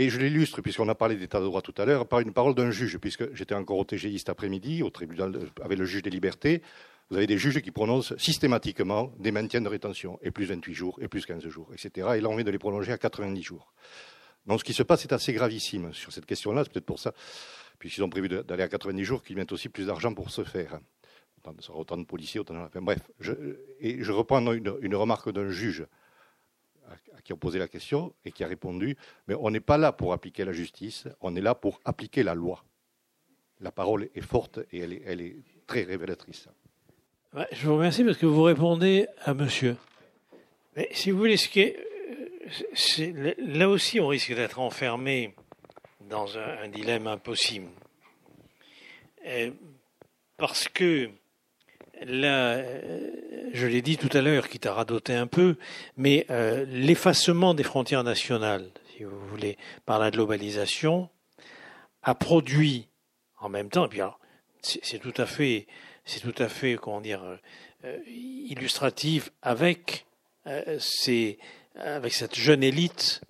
Et 0.00 0.08
je 0.08 0.18
l'illustre, 0.18 0.62
puisqu'on 0.62 0.88
a 0.88 0.94
parlé 0.94 1.14
d'état 1.16 1.40
de 1.40 1.44
droit 1.44 1.60
tout 1.60 1.74
à 1.76 1.84
l'heure, 1.84 2.08
par 2.08 2.20
une 2.20 2.32
parole 2.32 2.54
d'un 2.54 2.70
juge, 2.70 2.96
puisque 2.96 3.34
j'étais 3.34 3.54
encore 3.54 3.76
au 3.76 3.84
TGI 3.84 4.18
cet 4.18 4.30
après-midi, 4.30 4.82
au 4.82 4.88
tribunal 4.88 5.38
avec 5.62 5.78
le 5.78 5.84
juge 5.84 6.00
des 6.00 6.08
libertés. 6.08 6.62
Vous 7.10 7.18
avez 7.18 7.26
des 7.26 7.36
juges 7.36 7.60
qui 7.60 7.70
prononcent 7.70 8.16
systématiquement 8.16 9.12
des 9.18 9.30
maintiens 9.30 9.60
de 9.60 9.68
rétention, 9.68 10.18
et 10.22 10.30
plus 10.30 10.46
28 10.46 10.72
jours, 10.72 10.98
et 11.02 11.08
plus 11.08 11.26
15 11.26 11.46
jours, 11.48 11.68
etc. 11.74 12.12
Et 12.16 12.22
là, 12.22 12.30
on 12.30 12.34
vient 12.34 12.44
de 12.44 12.50
les 12.50 12.58
prolonger 12.58 12.92
à 12.92 12.96
90 12.96 13.42
jours. 13.42 13.74
Donc 14.46 14.60
ce 14.60 14.64
qui 14.64 14.72
se 14.72 14.82
passe 14.82 15.04
est 15.04 15.12
assez 15.12 15.34
gravissime 15.34 15.92
sur 15.92 16.12
cette 16.12 16.24
question-là. 16.24 16.64
C'est 16.64 16.72
peut-être 16.72 16.86
pour 16.86 16.98
ça, 16.98 17.12
puisqu'ils 17.78 18.02
ont 18.02 18.08
prévu 18.08 18.30
d'aller 18.30 18.62
à 18.62 18.68
90 18.68 19.04
jours, 19.04 19.22
qu'ils 19.22 19.36
mettent 19.36 19.52
aussi 19.52 19.68
plus 19.68 19.88
d'argent 19.88 20.14
pour 20.14 20.30
se 20.30 20.44
faire. 20.44 20.80
Autant, 21.74 21.98
de 21.98 22.04
policiers, 22.04 22.40
autant 22.40 22.54
de... 22.54 22.80
Bref, 22.80 23.00
je, 23.18 23.34
et 23.80 24.02
je 24.02 24.12
reprends 24.12 24.40
une 24.50 24.94
remarque 24.94 25.30
d'un 25.30 25.50
juge 25.50 25.84
qui 27.24 27.32
a 27.32 27.36
posé 27.36 27.58
la 27.58 27.68
question 27.68 28.14
et 28.24 28.32
qui 28.32 28.44
a 28.44 28.46
répondu, 28.46 28.96
mais 29.26 29.34
on 29.34 29.50
n'est 29.50 29.60
pas 29.60 29.78
là 29.78 29.92
pour 29.92 30.12
appliquer 30.12 30.44
la 30.44 30.52
justice, 30.52 31.06
on 31.20 31.36
est 31.36 31.40
là 31.40 31.54
pour 31.54 31.80
appliquer 31.84 32.22
la 32.22 32.34
loi. 32.34 32.64
La 33.60 33.70
parole 33.70 34.08
est 34.14 34.20
forte 34.22 34.60
et 34.72 34.78
elle 34.78 35.20
est, 35.20 35.36
très 35.66 35.82
révélatrice. 35.84 36.48
Je 37.52 37.66
vous 37.66 37.76
remercie 37.76 38.02
parce 38.02 38.16
que 38.16 38.26
vous 38.26 38.42
répondez 38.42 39.06
à 39.22 39.34
monsieur. 39.34 39.76
Mais 40.74 40.88
si 40.92 41.10
vous 41.10 41.18
voulez, 41.18 41.36
est, 41.56 41.76
là 43.38 43.68
aussi, 43.68 44.00
on 44.00 44.08
risque 44.08 44.34
d'être 44.34 44.58
enfermé 44.58 45.34
dans 46.08 46.38
un, 46.38 46.68
dilemme 46.68 47.06
impossible. 47.06 47.68
parce 50.36 50.68
que 50.68 51.10
là, 52.06 52.62
je 53.52 53.66
l'ai 53.66 53.82
dit 53.82 53.96
tout 53.96 54.14
à 54.16 54.20
l'heure, 54.20 54.48
qui 54.48 54.58
t'a 54.58 54.72
radoté 54.72 55.14
un 55.14 55.26
peu, 55.26 55.56
mais 55.96 56.26
euh, 56.30 56.64
l'effacement 56.68 57.54
des 57.54 57.62
frontières 57.62 58.04
nationales, 58.04 58.70
si 58.96 59.04
vous 59.04 59.26
voulez, 59.28 59.58
par 59.86 59.98
la 59.98 60.10
globalisation, 60.10 61.08
a 62.02 62.14
produit 62.14 62.88
en 63.38 63.48
même 63.48 63.68
temps, 63.68 63.86
et 63.86 63.88
puis 63.88 64.00
c'est 64.62 64.98
tout 64.98 65.14
à 65.16 65.26
fait, 65.26 65.66
c'est 66.04 66.20
tout 66.20 66.34
à 66.42 66.48
fait, 66.48 66.76
comment 66.76 67.00
dire, 67.00 67.22
euh, 67.84 67.98
illustratif 68.06 69.30
avec 69.42 70.06
euh, 70.46 70.78
ces, 70.78 71.38
avec 71.76 72.12
cette 72.12 72.34
jeune 72.34 72.62
élite 72.62 73.20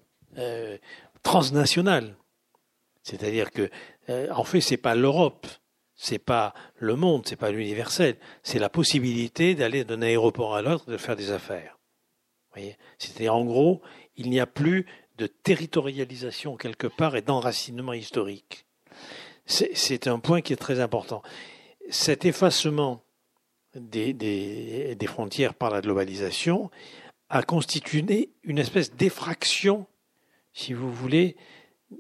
transnationale. 1.22 2.16
C'est-à-dire 3.02 3.50
que, 3.50 3.68
en 4.30 4.44
fait, 4.44 4.60
c'est 4.60 4.76
pas 4.76 4.94
l'Europe 4.94 5.46
c'est 6.02 6.18
pas 6.18 6.54
le 6.78 6.96
monde, 6.96 7.24
c'est 7.26 7.36
pas 7.36 7.50
l'universel, 7.50 8.16
c'est 8.42 8.58
la 8.58 8.70
possibilité 8.70 9.54
d'aller 9.54 9.84
d'un 9.84 10.00
aéroport 10.00 10.56
à 10.56 10.62
l'autre, 10.62 10.90
de 10.90 10.96
faire 10.96 11.14
des 11.14 11.30
affaires. 11.30 11.78
C'est-à-dire, 12.96 13.34
en 13.34 13.44
gros, 13.44 13.82
il 14.16 14.30
n'y 14.30 14.40
a 14.40 14.46
plus 14.46 14.86
de 15.18 15.26
territorialisation 15.26 16.56
quelque 16.56 16.86
part 16.86 17.16
et 17.16 17.22
d'enracinement 17.22 17.92
historique. 17.92 18.64
C'est 19.44 20.06
un 20.06 20.18
point 20.20 20.40
qui 20.40 20.54
est 20.54 20.56
très 20.56 20.80
important. 20.80 21.20
Cet 21.90 22.24
effacement 22.24 23.04
des, 23.74 24.96
frontières 25.06 25.52
par 25.52 25.70
la 25.70 25.82
globalisation 25.82 26.70
a 27.28 27.42
constitué 27.42 28.30
une 28.42 28.58
espèce 28.58 28.94
d'effraction, 28.94 29.86
si 30.54 30.72
vous 30.72 30.90
voulez, 30.90 31.36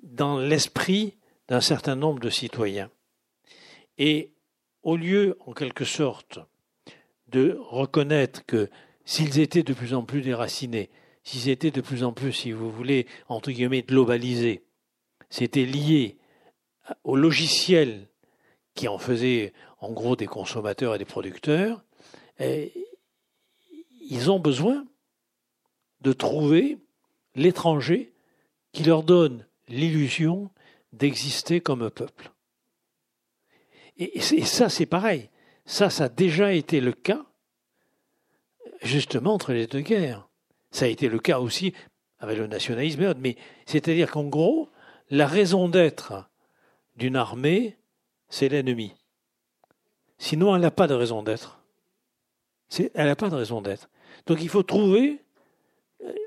dans 0.02 0.38
l'esprit 0.38 1.18
d'un 1.48 1.60
certain 1.60 1.96
nombre 1.96 2.20
de 2.20 2.30
citoyens. 2.30 2.90
Et 4.00 4.32
au 4.82 4.96
lieu, 4.96 5.36
en 5.40 5.52
quelque 5.52 5.84
sorte, 5.84 6.38
de 7.28 7.58
reconnaître 7.60 8.46
que 8.46 8.70
s'ils 9.04 9.38
étaient 9.38 9.62
de 9.62 9.74
plus 9.74 9.92
en 9.92 10.04
plus 10.04 10.22
déracinés, 10.22 10.88
s'ils 11.22 11.50
étaient 11.50 11.70
de 11.70 11.82
plus 11.82 12.02
en 12.02 12.14
plus, 12.14 12.32
si 12.32 12.50
vous 12.50 12.70
voulez, 12.70 13.06
entre 13.28 13.50
guillemets, 13.50 13.82
globalisés, 13.82 14.64
c'était 15.28 15.66
lié 15.66 16.16
au 17.04 17.14
logiciel 17.14 18.08
qui 18.74 18.88
en 18.88 18.96
faisait 18.96 19.52
en 19.80 19.92
gros 19.92 20.16
des 20.16 20.26
consommateurs 20.26 20.94
et 20.94 20.98
des 20.98 21.04
producteurs, 21.04 21.84
ils 22.40 24.30
ont 24.30 24.40
besoin 24.40 24.86
de 26.00 26.14
trouver 26.14 26.78
l'étranger 27.34 28.14
qui 28.72 28.82
leur 28.82 29.02
donne 29.02 29.46
l'illusion 29.68 30.50
d'exister 30.94 31.60
comme 31.60 31.82
un 31.82 31.90
peuple. 31.90 32.32
Et, 34.00 34.20
ça, 34.20 34.70
c'est 34.70 34.86
pareil. 34.86 35.28
Ça, 35.66 35.90
ça 35.90 36.04
a 36.04 36.08
déjà 36.08 36.54
été 36.54 36.80
le 36.80 36.92
cas, 36.92 37.26
justement, 38.82 39.34
entre 39.34 39.52
les 39.52 39.66
deux 39.66 39.82
guerres. 39.82 40.26
Ça 40.70 40.86
a 40.86 40.88
été 40.88 41.08
le 41.08 41.18
cas 41.18 41.38
aussi 41.38 41.74
avec 42.18 42.38
le 42.38 42.46
nationalisme, 42.46 43.14
mais 43.18 43.36
c'est-à-dire 43.66 44.10
qu'en 44.10 44.24
gros, 44.24 44.70
la 45.10 45.26
raison 45.26 45.68
d'être 45.68 46.30
d'une 46.96 47.16
armée, 47.16 47.76
c'est 48.30 48.48
l'ennemi. 48.48 48.94
Sinon, 50.18 50.54
elle 50.54 50.62
n'a 50.62 50.70
pas 50.70 50.86
de 50.86 50.94
raison 50.94 51.22
d'être. 51.22 51.60
Elle 52.78 53.06
n'a 53.06 53.16
pas 53.16 53.28
de 53.28 53.34
raison 53.34 53.60
d'être. 53.60 53.90
Donc 54.26 54.42
il 54.42 54.48
faut 54.48 54.62
trouver, 54.62 55.22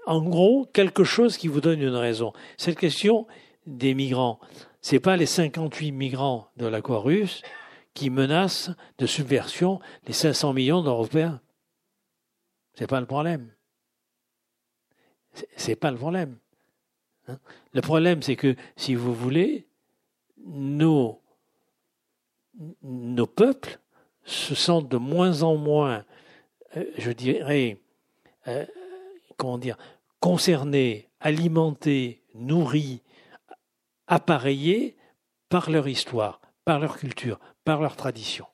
en 0.05 0.21
gros, 0.21 0.65
quelque 0.73 1.03
chose 1.03 1.37
qui 1.37 1.47
vous 1.47 1.61
donne 1.61 1.81
une 1.81 1.95
raison. 1.95 2.33
Cette 2.57 2.77
question 2.77 3.27
des 3.65 3.93
migrants, 3.93 4.39
ce 4.81 4.95
n'est 4.95 4.99
pas 4.99 5.15
les 5.15 5.25
58 5.25 5.91
migrants 5.91 6.49
de 6.57 6.67
la 6.67 6.81
Croix-Russe 6.81 7.41
qui 7.93 8.09
menace 8.09 8.71
de 8.97 9.05
subversion 9.05 9.79
les 10.07 10.13
500 10.13 10.53
millions 10.53 10.81
d'Européens. 10.81 11.41
C'est 12.73 12.87
pas 12.87 12.99
le 12.99 13.05
problème. 13.05 13.53
C'est 15.55 15.75
pas 15.75 15.91
le 15.91 15.97
problème. 15.97 16.37
Hein. 17.27 17.39
le 17.71 17.81
problème, 17.81 18.21
c'est 18.21 18.35
que, 18.35 18.55
si 18.75 18.95
vous 18.95 19.13
voulez, 19.13 19.67
nos, 20.45 21.21
nos 22.81 23.27
peuples 23.27 23.79
se 24.25 24.55
sentent 24.55 24.89
de 24.89 24.97
moins 24.97 25.43
en 25.43 25.55
moins, 25.55 26.05
euh, 26.75 26.85
je 26.97 27.11
dirais, 27.11 27.79
euh, 28.47 28.65
comment 29.37 29.57
dire, 29.57 29.77
concernés, 30.19 31.09
alimentés, 31.19 32.23
nourris, 32.33 33.01
appareillés 34.07 34.97
par 35.49 35.69
leur 35.69 35.87
histoire, 35.87 36.41
par 36.65 36.79
leur 36.79 36.97
culture, 36.97 37.39
par 37.63 37.81
leur 37.81 37.95
tradition. 37.95 38.45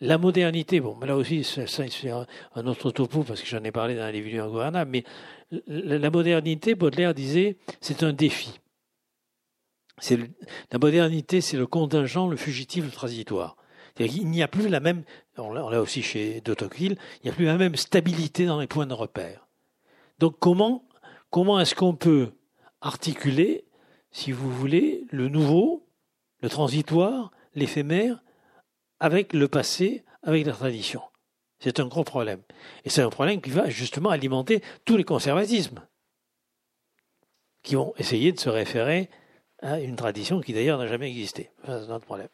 La 0.00 0.18
modernité, 0.18 0.80
bon, 0.80 0.98
là 1.00 1.16
aussi, 1.16 1.42
c'est 1.42 2.10
un 2.54 2.66
autre 2.66 2.90
topo 2.90 3.22
parce 3.22 3.40
que 3.40 3.46
j'en 3.46 3.64
ai 3.64 3.72
parlé 3.72 3.96
dans 3.96 4.12
les 4.12 4.20
vidéos 4.20 4.44
ingouvernable, 4.44 4.90
mais 4.90 5.04
la 5.66 6.10
modernité, 6.10 6.74
Baudelaire 6.74 7.14
disait, 7.14 7.56
c'est 7.80 8.02
un 8.02 8.12
défi. 8.12 8.60
la 10.10 10.78
modernité, 10.78 11.40
c'est 11.40 11.56
le 11.56 11.66
contingent, 11.66 12.28
le 12.28 12.36
fugitif, 12.36 12.84
le 12.84 12.90
transitoire. 12.90 13.56
Il 13.98 14.28
n'y 14.28 14.42
a 14.42 14.48
plus 14.48 14.68
la 14.68 14.80
même, 14.80 15.04
on 15.38 15.50
l'a 15.50 15.80
aussi 15.80 16.02
chez 16.02 16.42
de 16.42 16.54
il 16.78 16.98
n'y 17.24 17.30
a 17.30 17.32
plus 17.32 17.46
la 17.46 17.56
même 17.56 17.76
stabilité 17.76 18.44
dans 18.44 18.60
les 18.60 18.66
points 18.66 18.86
de 18.86 18.92
repère. 18.92 19.48
Donc 20.18 20.38
comment, 20.38 20.86
comment 21.30 21.58
est-ce 21.58 21.74
qu'on 21.74 21.94
peut 21.94 22.32
articuler, 22.82 23.64
si 24.10 24.32
vous 24.32 24.50
voulez, 24.50 25.06
le 25.10 25.28
nouveau, 25.28 25.88
le 26.40 26.50
transitoire, 26.50 27.30
l'éphémère, 27.56 28.22
avec 29.00 29.32
le 29.32 29.48
passé, 29.48 30.04
avec 30.22 30.46
la 30.46 30.52
tradition 30.52 31.02
C'est 31.58 31.80
un 31.80 31.86
gros 31.86 32.04
problème. 32.04 32.42
Et 32.84 32.90
c'est 32.90 33.02
un 33.02 33.10
problème 33.10 33.40
qui 33.40 33.50
va 33.50 33.68
justement 33.68 34.10
alimenter 34.10 34.62
tous 34.84 34.96
les 34.96 35.04
conservatismes, 35.04 35.84
qui 37.62 37.74
vont 37.74 37.92
essayer 37.98 38.30
de 38.32 38.38
se 38.38 38.48
référer 38.48 39.10
à 39.60 39.80
une 39.80 39.96
tradition 39.96 40.40
qui 40.40 40.52
d'ailleurs 40.52 40.78
n'a 40.78 40.86
jamais 40.86 41.08
existé. 41.08 41.50
c'est 41.64 41.88
notre 41.88 42.04
problème. 42.04 42.28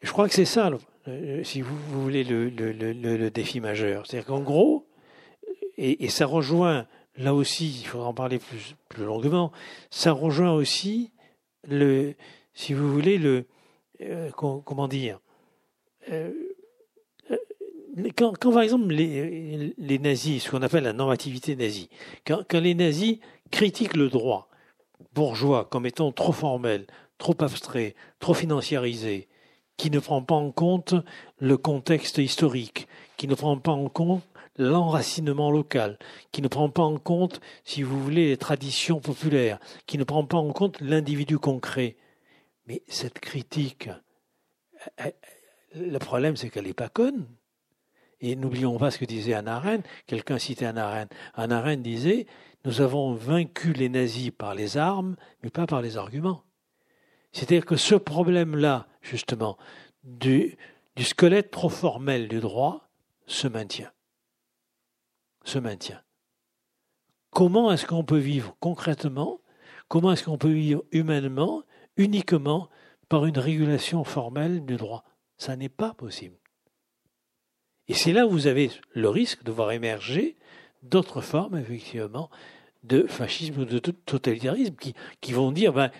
Je 0.00 0.10
crois 0.10 0.28
que 0.28 0.34
c'est 0.34 0.44
ça, 0.44 0.70
euh, 1.08 1.44
si 1.44 1.60
vous, 1.60 1.76
voulez, 2.00 2.24
le, 2.24 3.30
défi 3.30 3.60
majeur. 3.60 4.06
C'est-à-dire 4.06 4.26
qu'en 4.26 4.40
gros, 4.40 4.88
et, 5.76 6.08
ça 6.08 6.26
rejoint, 6.26 6.86
là 7.16 7.34
aussi, 7.34 7.80
il 7.80 7.86
faudra 7.86 8.08
en 8.08 8.14
parler 8.14 8.38
plus, 8.38 8.74
plus 8.88 9.04
longuement, 9.04 9.52
ça 9.90 10.12
rejoint 10.12 10.52
aussi, 10.52 11.12
le, 11.68 12.14
si 12.52 12.74
vous 12.74 12.92
voulez, 12.92 13.18
le, 13.18 13.46
euh, 14.10 14.30
comment 14.30 14.88
dire, 14.88 15.20
euh, 16.10 16.32
quand, 18.16 18.52
par 18.52 18.62
exemple 18.62 18.88
les, 18.88 19.74
les 19.76 19.98
nazis, 19.98 20.42
ce 20.42 20.50
qu'on 20.50 20.62
appelle 20.62 20.84
la 20.84 20.92
normativité 20.92 21.56
nazie, 21.56 21.90
quand, 22.26 22.42
quand, 22.48 22.60
les 22.60 22.74
nazis 22.74 23.18
critiquent 23.50 23.96
le 23.96 24.08
droit 24.08 24.48
bourgeois 25.14 25.66
comme 25.66 25.86
étant 25.86 26.12
trop 26.12 26.32
formel, 26.32 26.86
trop 27.18 27.36
abstrait, 27.40 27.94
trop 28.18 28.34
financiarisé, 28.34 29.28
qui 29.76 29.90
ne 29.90 29.98
prend 29.98 30.22
pas 30.22 30.34
en 30.34 30.50
compte 30.50 30.94
le 31.38 31.56
contexte 31.56 32.18
historique, 32.18 32.88
qui 33.16 33.28
ne 33.28 33.34
prend 33.34 33.58
pas 33.58 33.72
en 33.72 33.88
compte 33.88 34.22
l'enracinement 34.56 35.50
local, 35.50 35.98
qui 36.30 36.42
ne 36.42 36.48
prend 36.48 36.68
pas 36.68 36.82
en 36.82 36.98
compte, 36.98 37.40
si 37.64 37.82
vous 37.82 38.00
voulez, 38.02 38.28
les 38.28 38.36
traditions 38.36 39.00
populaires, 39.00 39.58
qui 39.86 39.98
ne 39.98 40.04
prend 40.04 40.24
pas 40.24 40.36
en 40.36 40.52
compte 40.52 40.80
l'individu 40.80 41.38
concret. 41.38 41.96
Mais 42.66 42.82
cette 42.88 43.18
critique, 43.18 43.90
le 45.74 45.98
problème 45.98 46.36
c'est 46.36 46.50
qu'elle 46.50 46.66
n'est 46.66 46.74
pas 46.74 46.88
conne. 46.88 47.26
Et 48.24 48.36
n'oublions 48.36 48.78
pas 48.78 48.92
ce 48.92 48.98
que 48.98 49.04
disait 49.04 49.34
Anna 49.34 49.56
Arendt. 49.56 49.88
Quelqu'un 50.06 50.38
citait 50.38 50.66
Anna 50.66 50.86
Arendt. 50.86 51.14
Anna 51.34 51.58
Arendt 51.58 51.82
disait 51.82 52.26
Nous 52.64 52.80
avons 52.80 53.14
vaincu 53.14 53.72
les 53.72 53.88
nazis 53.88 54.30
par 54.30 54.54
les 54.54 54.76
armes, 54.76 55.16
mais 55.42 55.50
pas 55.50 55.66
par 55.66 55.82
les 55.82 55.96
arguments. 55.96 56.44
C'est-à-dire 57.32 57.66
que 57.66 57.76
ce 57.76 57.96
problème-là, 57.96 58.86
justement, 59.00 59.58
du, 60.04 60.56
du 60.94 61.02
squelette 61.02 61.50
trop 61.50 61.68
formel 61.68 62.28
du 62.28 62.38
droit 62.38 62.88
se 63.26 63.48
maintient. 63.48 63.90
Se 65.44 65.58
maintient. 65.58 66.02
Comment 67.30 67.72
est-ce 67.72 67.86
qu'on 67.86 68.04
peut 68.04 68.18
vivre 68.18 68.54
concrètement? 68.60 69.40
Comment 69.88 70.12
est-ce 70.12 70.24
qu'on 70.24 70.38
peut 70.38 70.52
vivre 70.52 70.84
humainement? 70.92 71.64
Uniquement 71.96 72.68
par 73.08 73.26
une 73.26 73.38
régulation 73.38 74.04
formelle 74.04 74.64
du 74.64 74.76
droit 74.76 75.04
Ça 75.36 75.56
n'est 75.56 75.68
pas 75.68 75.94
possible. 75.94 76.36
Et 77.88 77.94
c'est 77.94 78.12
là 78.12 78.26
où 78.26 78.30
vous 78.30 78.46
avez 78.46 78.70
le 78.94 79.08
risque 79.08 79.42
de 79.42 79.52
voir 79.52 79.72
émerger 79.72 80.36
d'autres 80.82 81.20
formes, 81.20 81.58
effectivement, 81.58 82.30
de 82.84 83.04
fascisme 83.06 83.60
ou 83.60 83.64
de 83.64 83.78
totalitarisme 83.78 84.74
qui, 85.20 85.32
vont 85.32 85.52
dire 85.52 85.72
ben, 85.72 85.90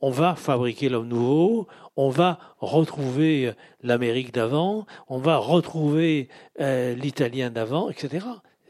on 0.00 0.10
va 0.10 0.34
fabriquer 0.34 0.88
l'homme 0.88 1.08
nouveau, 1.08 1.68
on 1.96 2.10
va 2.10 2.38
retrouver 2.58 3.52
l'Amérique 3.82 4.32
d'avant, 4.32 4.86
on 5.08 5.18
va 5.18 5.36
retrouver 5.36 6.28
euh, 6.60 6.94
l'italien 6.94 7.50
d'avant, 7.50 7.90
etc. 7.90 8.26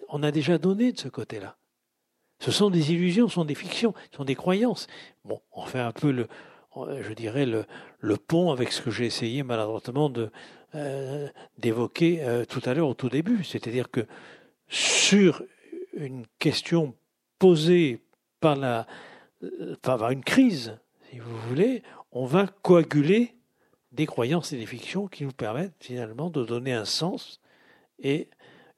On 0.08 0.22
a 0.22 0.30
déjà 0.30 0.58
donné 0.58 0.92
de 0.92 0.98
ce 0.98 1.08
côté-là. 1.08 1.56
Ce 2.44 2.50
sont 2.50 2.70
des 2.70 2.92
illusions, 2.92 3.28
ce 3.28 3.34
sont 3.34 3.44
des 3.44 3.54
fictions, 3.54 3.94
ce 4.10 4.18
sont 4.18 4.24
des 4.24 4.34
croyances. 4.34 4.86
Bon, 5.24 5.40
on 5.52 5.64
fait 5.64 5.80
un 5.80 5.92
peu 5.92 6.10
le, 6.10 6.28
je 6.76 7.12
dirais 7.12 7.46
le, 7.46 7.64
le 8.00 8.16
pont 8.16 8.50
avec 8.50 8.72
ce 8.72 8.82
que 8.82 8.90
j'ai 8.90 9.06
essayé 9.06 9.42
maladroitement 9.42 10.10
de 10.10 10.30
euh, 10.74 11.28
d'évoquer 11.58 12.22
euh, 12.22 12.44
tout 12.44 12.60
à 12.64 12.74
l'heure 12.74 12.88
au 12.88 12.94
tout 12.94 13.08
début, 13.08 13.44
c'est-à-dire 13.44 13.90
que 13.90 14.06
sur 14.68 15.42
une 15.94 16.26
question 16.38 16.94
posée 17.38 18.00
par 18.40 18.56
la 18.56 18.86
par 19.82 20.10
une 20.10 20.24
crise 20.24 20.76
si 21.14 21.20
vous 21.20 21.38
voulez, 21.48 21.84
on 22.10 22.26
va 22.26 22.48
coaguler 22.48 23.36
des 23.92 24.04
croyances 24.04 24.52
et 24.52 24.58
des 24.58 24.66
fictions 24.66 25.06
qui 25.06 25.22
nous 25.22 25.30
permettent 25.30 25.76
finalement 25.78 26.28
de 26.28 26.44
donner 26.44 26.72
un 26.72 26.84
sens 26.84 27.40
et 28.00 28.28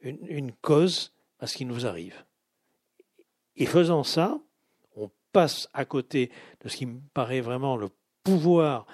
une, 0.03 0.53
cause 0.61 1.15
à 1.41 1.47
ce 1.47 1.57
qui 1.57 1.65
nous 1.65 1.87
arrive. 1.87 2.26
Et 3.57 3.67
faisant 3.67 4.05
ça, 4.05 4.39
on 4.97 5.11
passe 5.33 5.69
à 5.73 5.85
côté 5.85 6.31
de 6.63 6.69
ce 6.69 6.77
qui 6.77 6.87
me 6.87 7.01
paraît 7.15 7.41
vraiment 7.41 7.77
le 7.77 7.89
pouvoir 8.25 8.87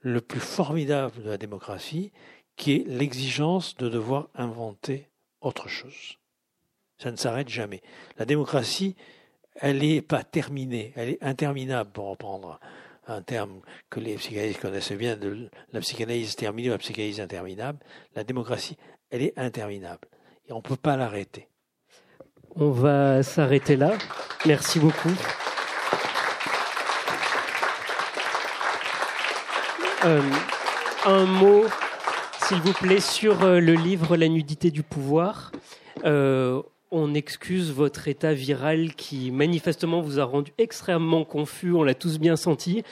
le 0.00 0.20
plus 0.20 0.40
formidable 0.40 1.22
de 1.22 1.28
la 1.28 1.38
démocratie, 1.38 2.10
qui 2.56 2.72
est 2.72 2.84
l'exigence 2.86 3.76
de 3.76 3.88
devoir 3.88 4.28
inventer 4.34 5.08
autre 5.40 5.68
chose. 5.68 6.18
Ça 6.98 7.10
ne 7.10 7.16
s'arrête 7.16 7.48
jamais. 7.48 7.82
La 8.18 8.24
démocratie, 8.24 8.96
elle 9.54 9.78
n'est 9.78 10.02
pas 10.02 10.24
terminée, 10.24 10.92
elle 10.96 11.10
est 11.10 11.22
interminable, 11.22 11.90
pour 11.92 12.08
reprendre 12.08 12.60
un 13.06 13.22
terme 13.22 13.60
que 13.88 14.00
les 14.00 14.16
psychanalystes 14.16 14.60
connaissent 14.60 14.92
bien, 14.92 15.16
de 15.16 15.50
la 15.72 15.80
psychanalyse 15.80 16.36
terminée 16.36 16.68
ou 16.68 16.72
la 16.72 16.78
psychanalyse 16.78 17.20
interminable, 17.20 17.78
la 18.14 18.24
démocratie, 18.24 18.76
elle 19.10 19.22
est 19.22 19.38
interminable. 19.38 20.08
Et 20.46 20.52
on 20.52 20.58
ne 20.58 20.62
peut 20.62 20.76
pas 20.76 20.96
l'arrêter. 20.96 21.49
On 22.56 22.70
va 22.70 23.22
s'arrêter 23.22 23.76
là. 23.76 23.92
Merci 24.46 24.80
beaucoup. 24.80 25.12
Euh, 30.04 30.22
un 31.04 31.26
mot, 31.26 31.64
s'il 32.42 32.58
vous 32.58 32.72
plaît, 32.72 33.00
sur 33.00 33.42
euh, 33.44 33.60
le 33.60 33.74
livre 33.74 34.16
La 34.16 34.28
nudité 34.28 34.70
du 34.70 34.82
pouvoir. 34.82 35.52
Euh, 36.04 36.62
on 36.90 37.14
excuse 37.14 37.70
votre 37.70 38.08
état 38.08 38.32
viral 38.32 38.94
qui 38.94 39.30
manifestement 39.30 40.00
vous 40.00 40.18
a 40.18 40.24
rendu 40.24 40.52
extrêmement 40.58 41.24
confus, 41.24 41.72
on 41.72 41.84
l'a 41.84 41.94
tous 41.94 42.18
bien 42.18 42.34
senti. 42.34 42.82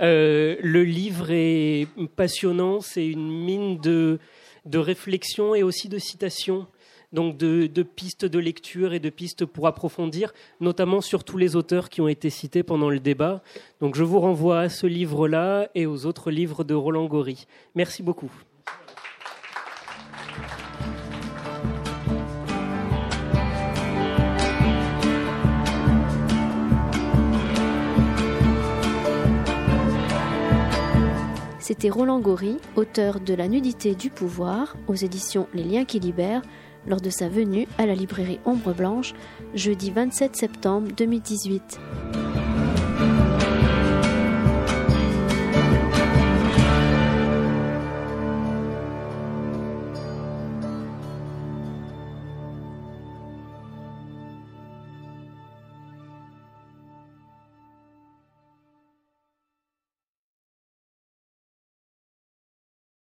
Le 0.00 0.82
livre 0.82 1.30
est 1.30 1.86
passionnant, 2.16 2.82
c'est 2.82 3.06
une 3.06 3.30
mine 3.30 3.78
de, 3.78 4.18
de 4.66 4.78
réflexion 4.78 5.54
et 5.54 5.62
aussi 5.62 5.88
de 5.88 5.98
citations, 5.98 6.66
donc 7.12 7.36
de, 7.36 7.82
pistes 7.82 8.24
de 8.24 8.38
lecture 8.38 8.92
et 8.92 9.00
de 9.00 9.10
pistes 9.10 9.44
pour 9.44 9.66
approfondir, 9.66 10.32
notamment 10.60 11.00
sur 11.00 11.24
tous 11.24 11.38
les 11.38 11.56
auteurs 11.56 11.88
qui 11.88 12.00
ont 12.00 12.08
été 12.08 12.30
cités 12.30 12.62
pendant 12.62 12.90
le 12.90 13.00
débat. 13.00 13.42
Donc 13.80 13.94
je 13.94 14.04
vous 14.04 14.20
renvoie 14.20 14.60
à 14.60 14.68
ce 14.68 14.86
livre-là 14.86 15.68
et 15.74 15.86
aux 15.86 16.06
autres 16.06 16.30
livres 16.30 16.64
de 16.64 16.74
Roland 16.74 17.06
Gori. 17.06 17.46
Merci 17.74 18.02
beaucoup. 18.02 18.30
C'était 31.66 31.90
Roland 31.90 32.20
Gori, 32.20 32.58
auteur 32.76 33.18
de 33.18 33.34
La 33.34 33.48
nudité 33.48 33.96
du 33.96 34.08
pouvoir, 34.08 34.76
aux 34.86 34.94
éditions 34.94 35.48
Les 35.52 35.64
liens 35.64 35.84
qui 35.84 35.98
libèrent, 35.98 36.42
lors 36.86 37.00
de 37.00 37.10
sa 37.10 37.28
venue 37.28 37.66
à 37.78 37.86
la 37.86 37.94
librairie 37.94 38.40
Ombre 38.44 38.74
Blanche, 38.74 39.14
jeudi 39.54 39.90
27 39.90 40.36
septembre 40.36 40.88
2018. 40.96 41.80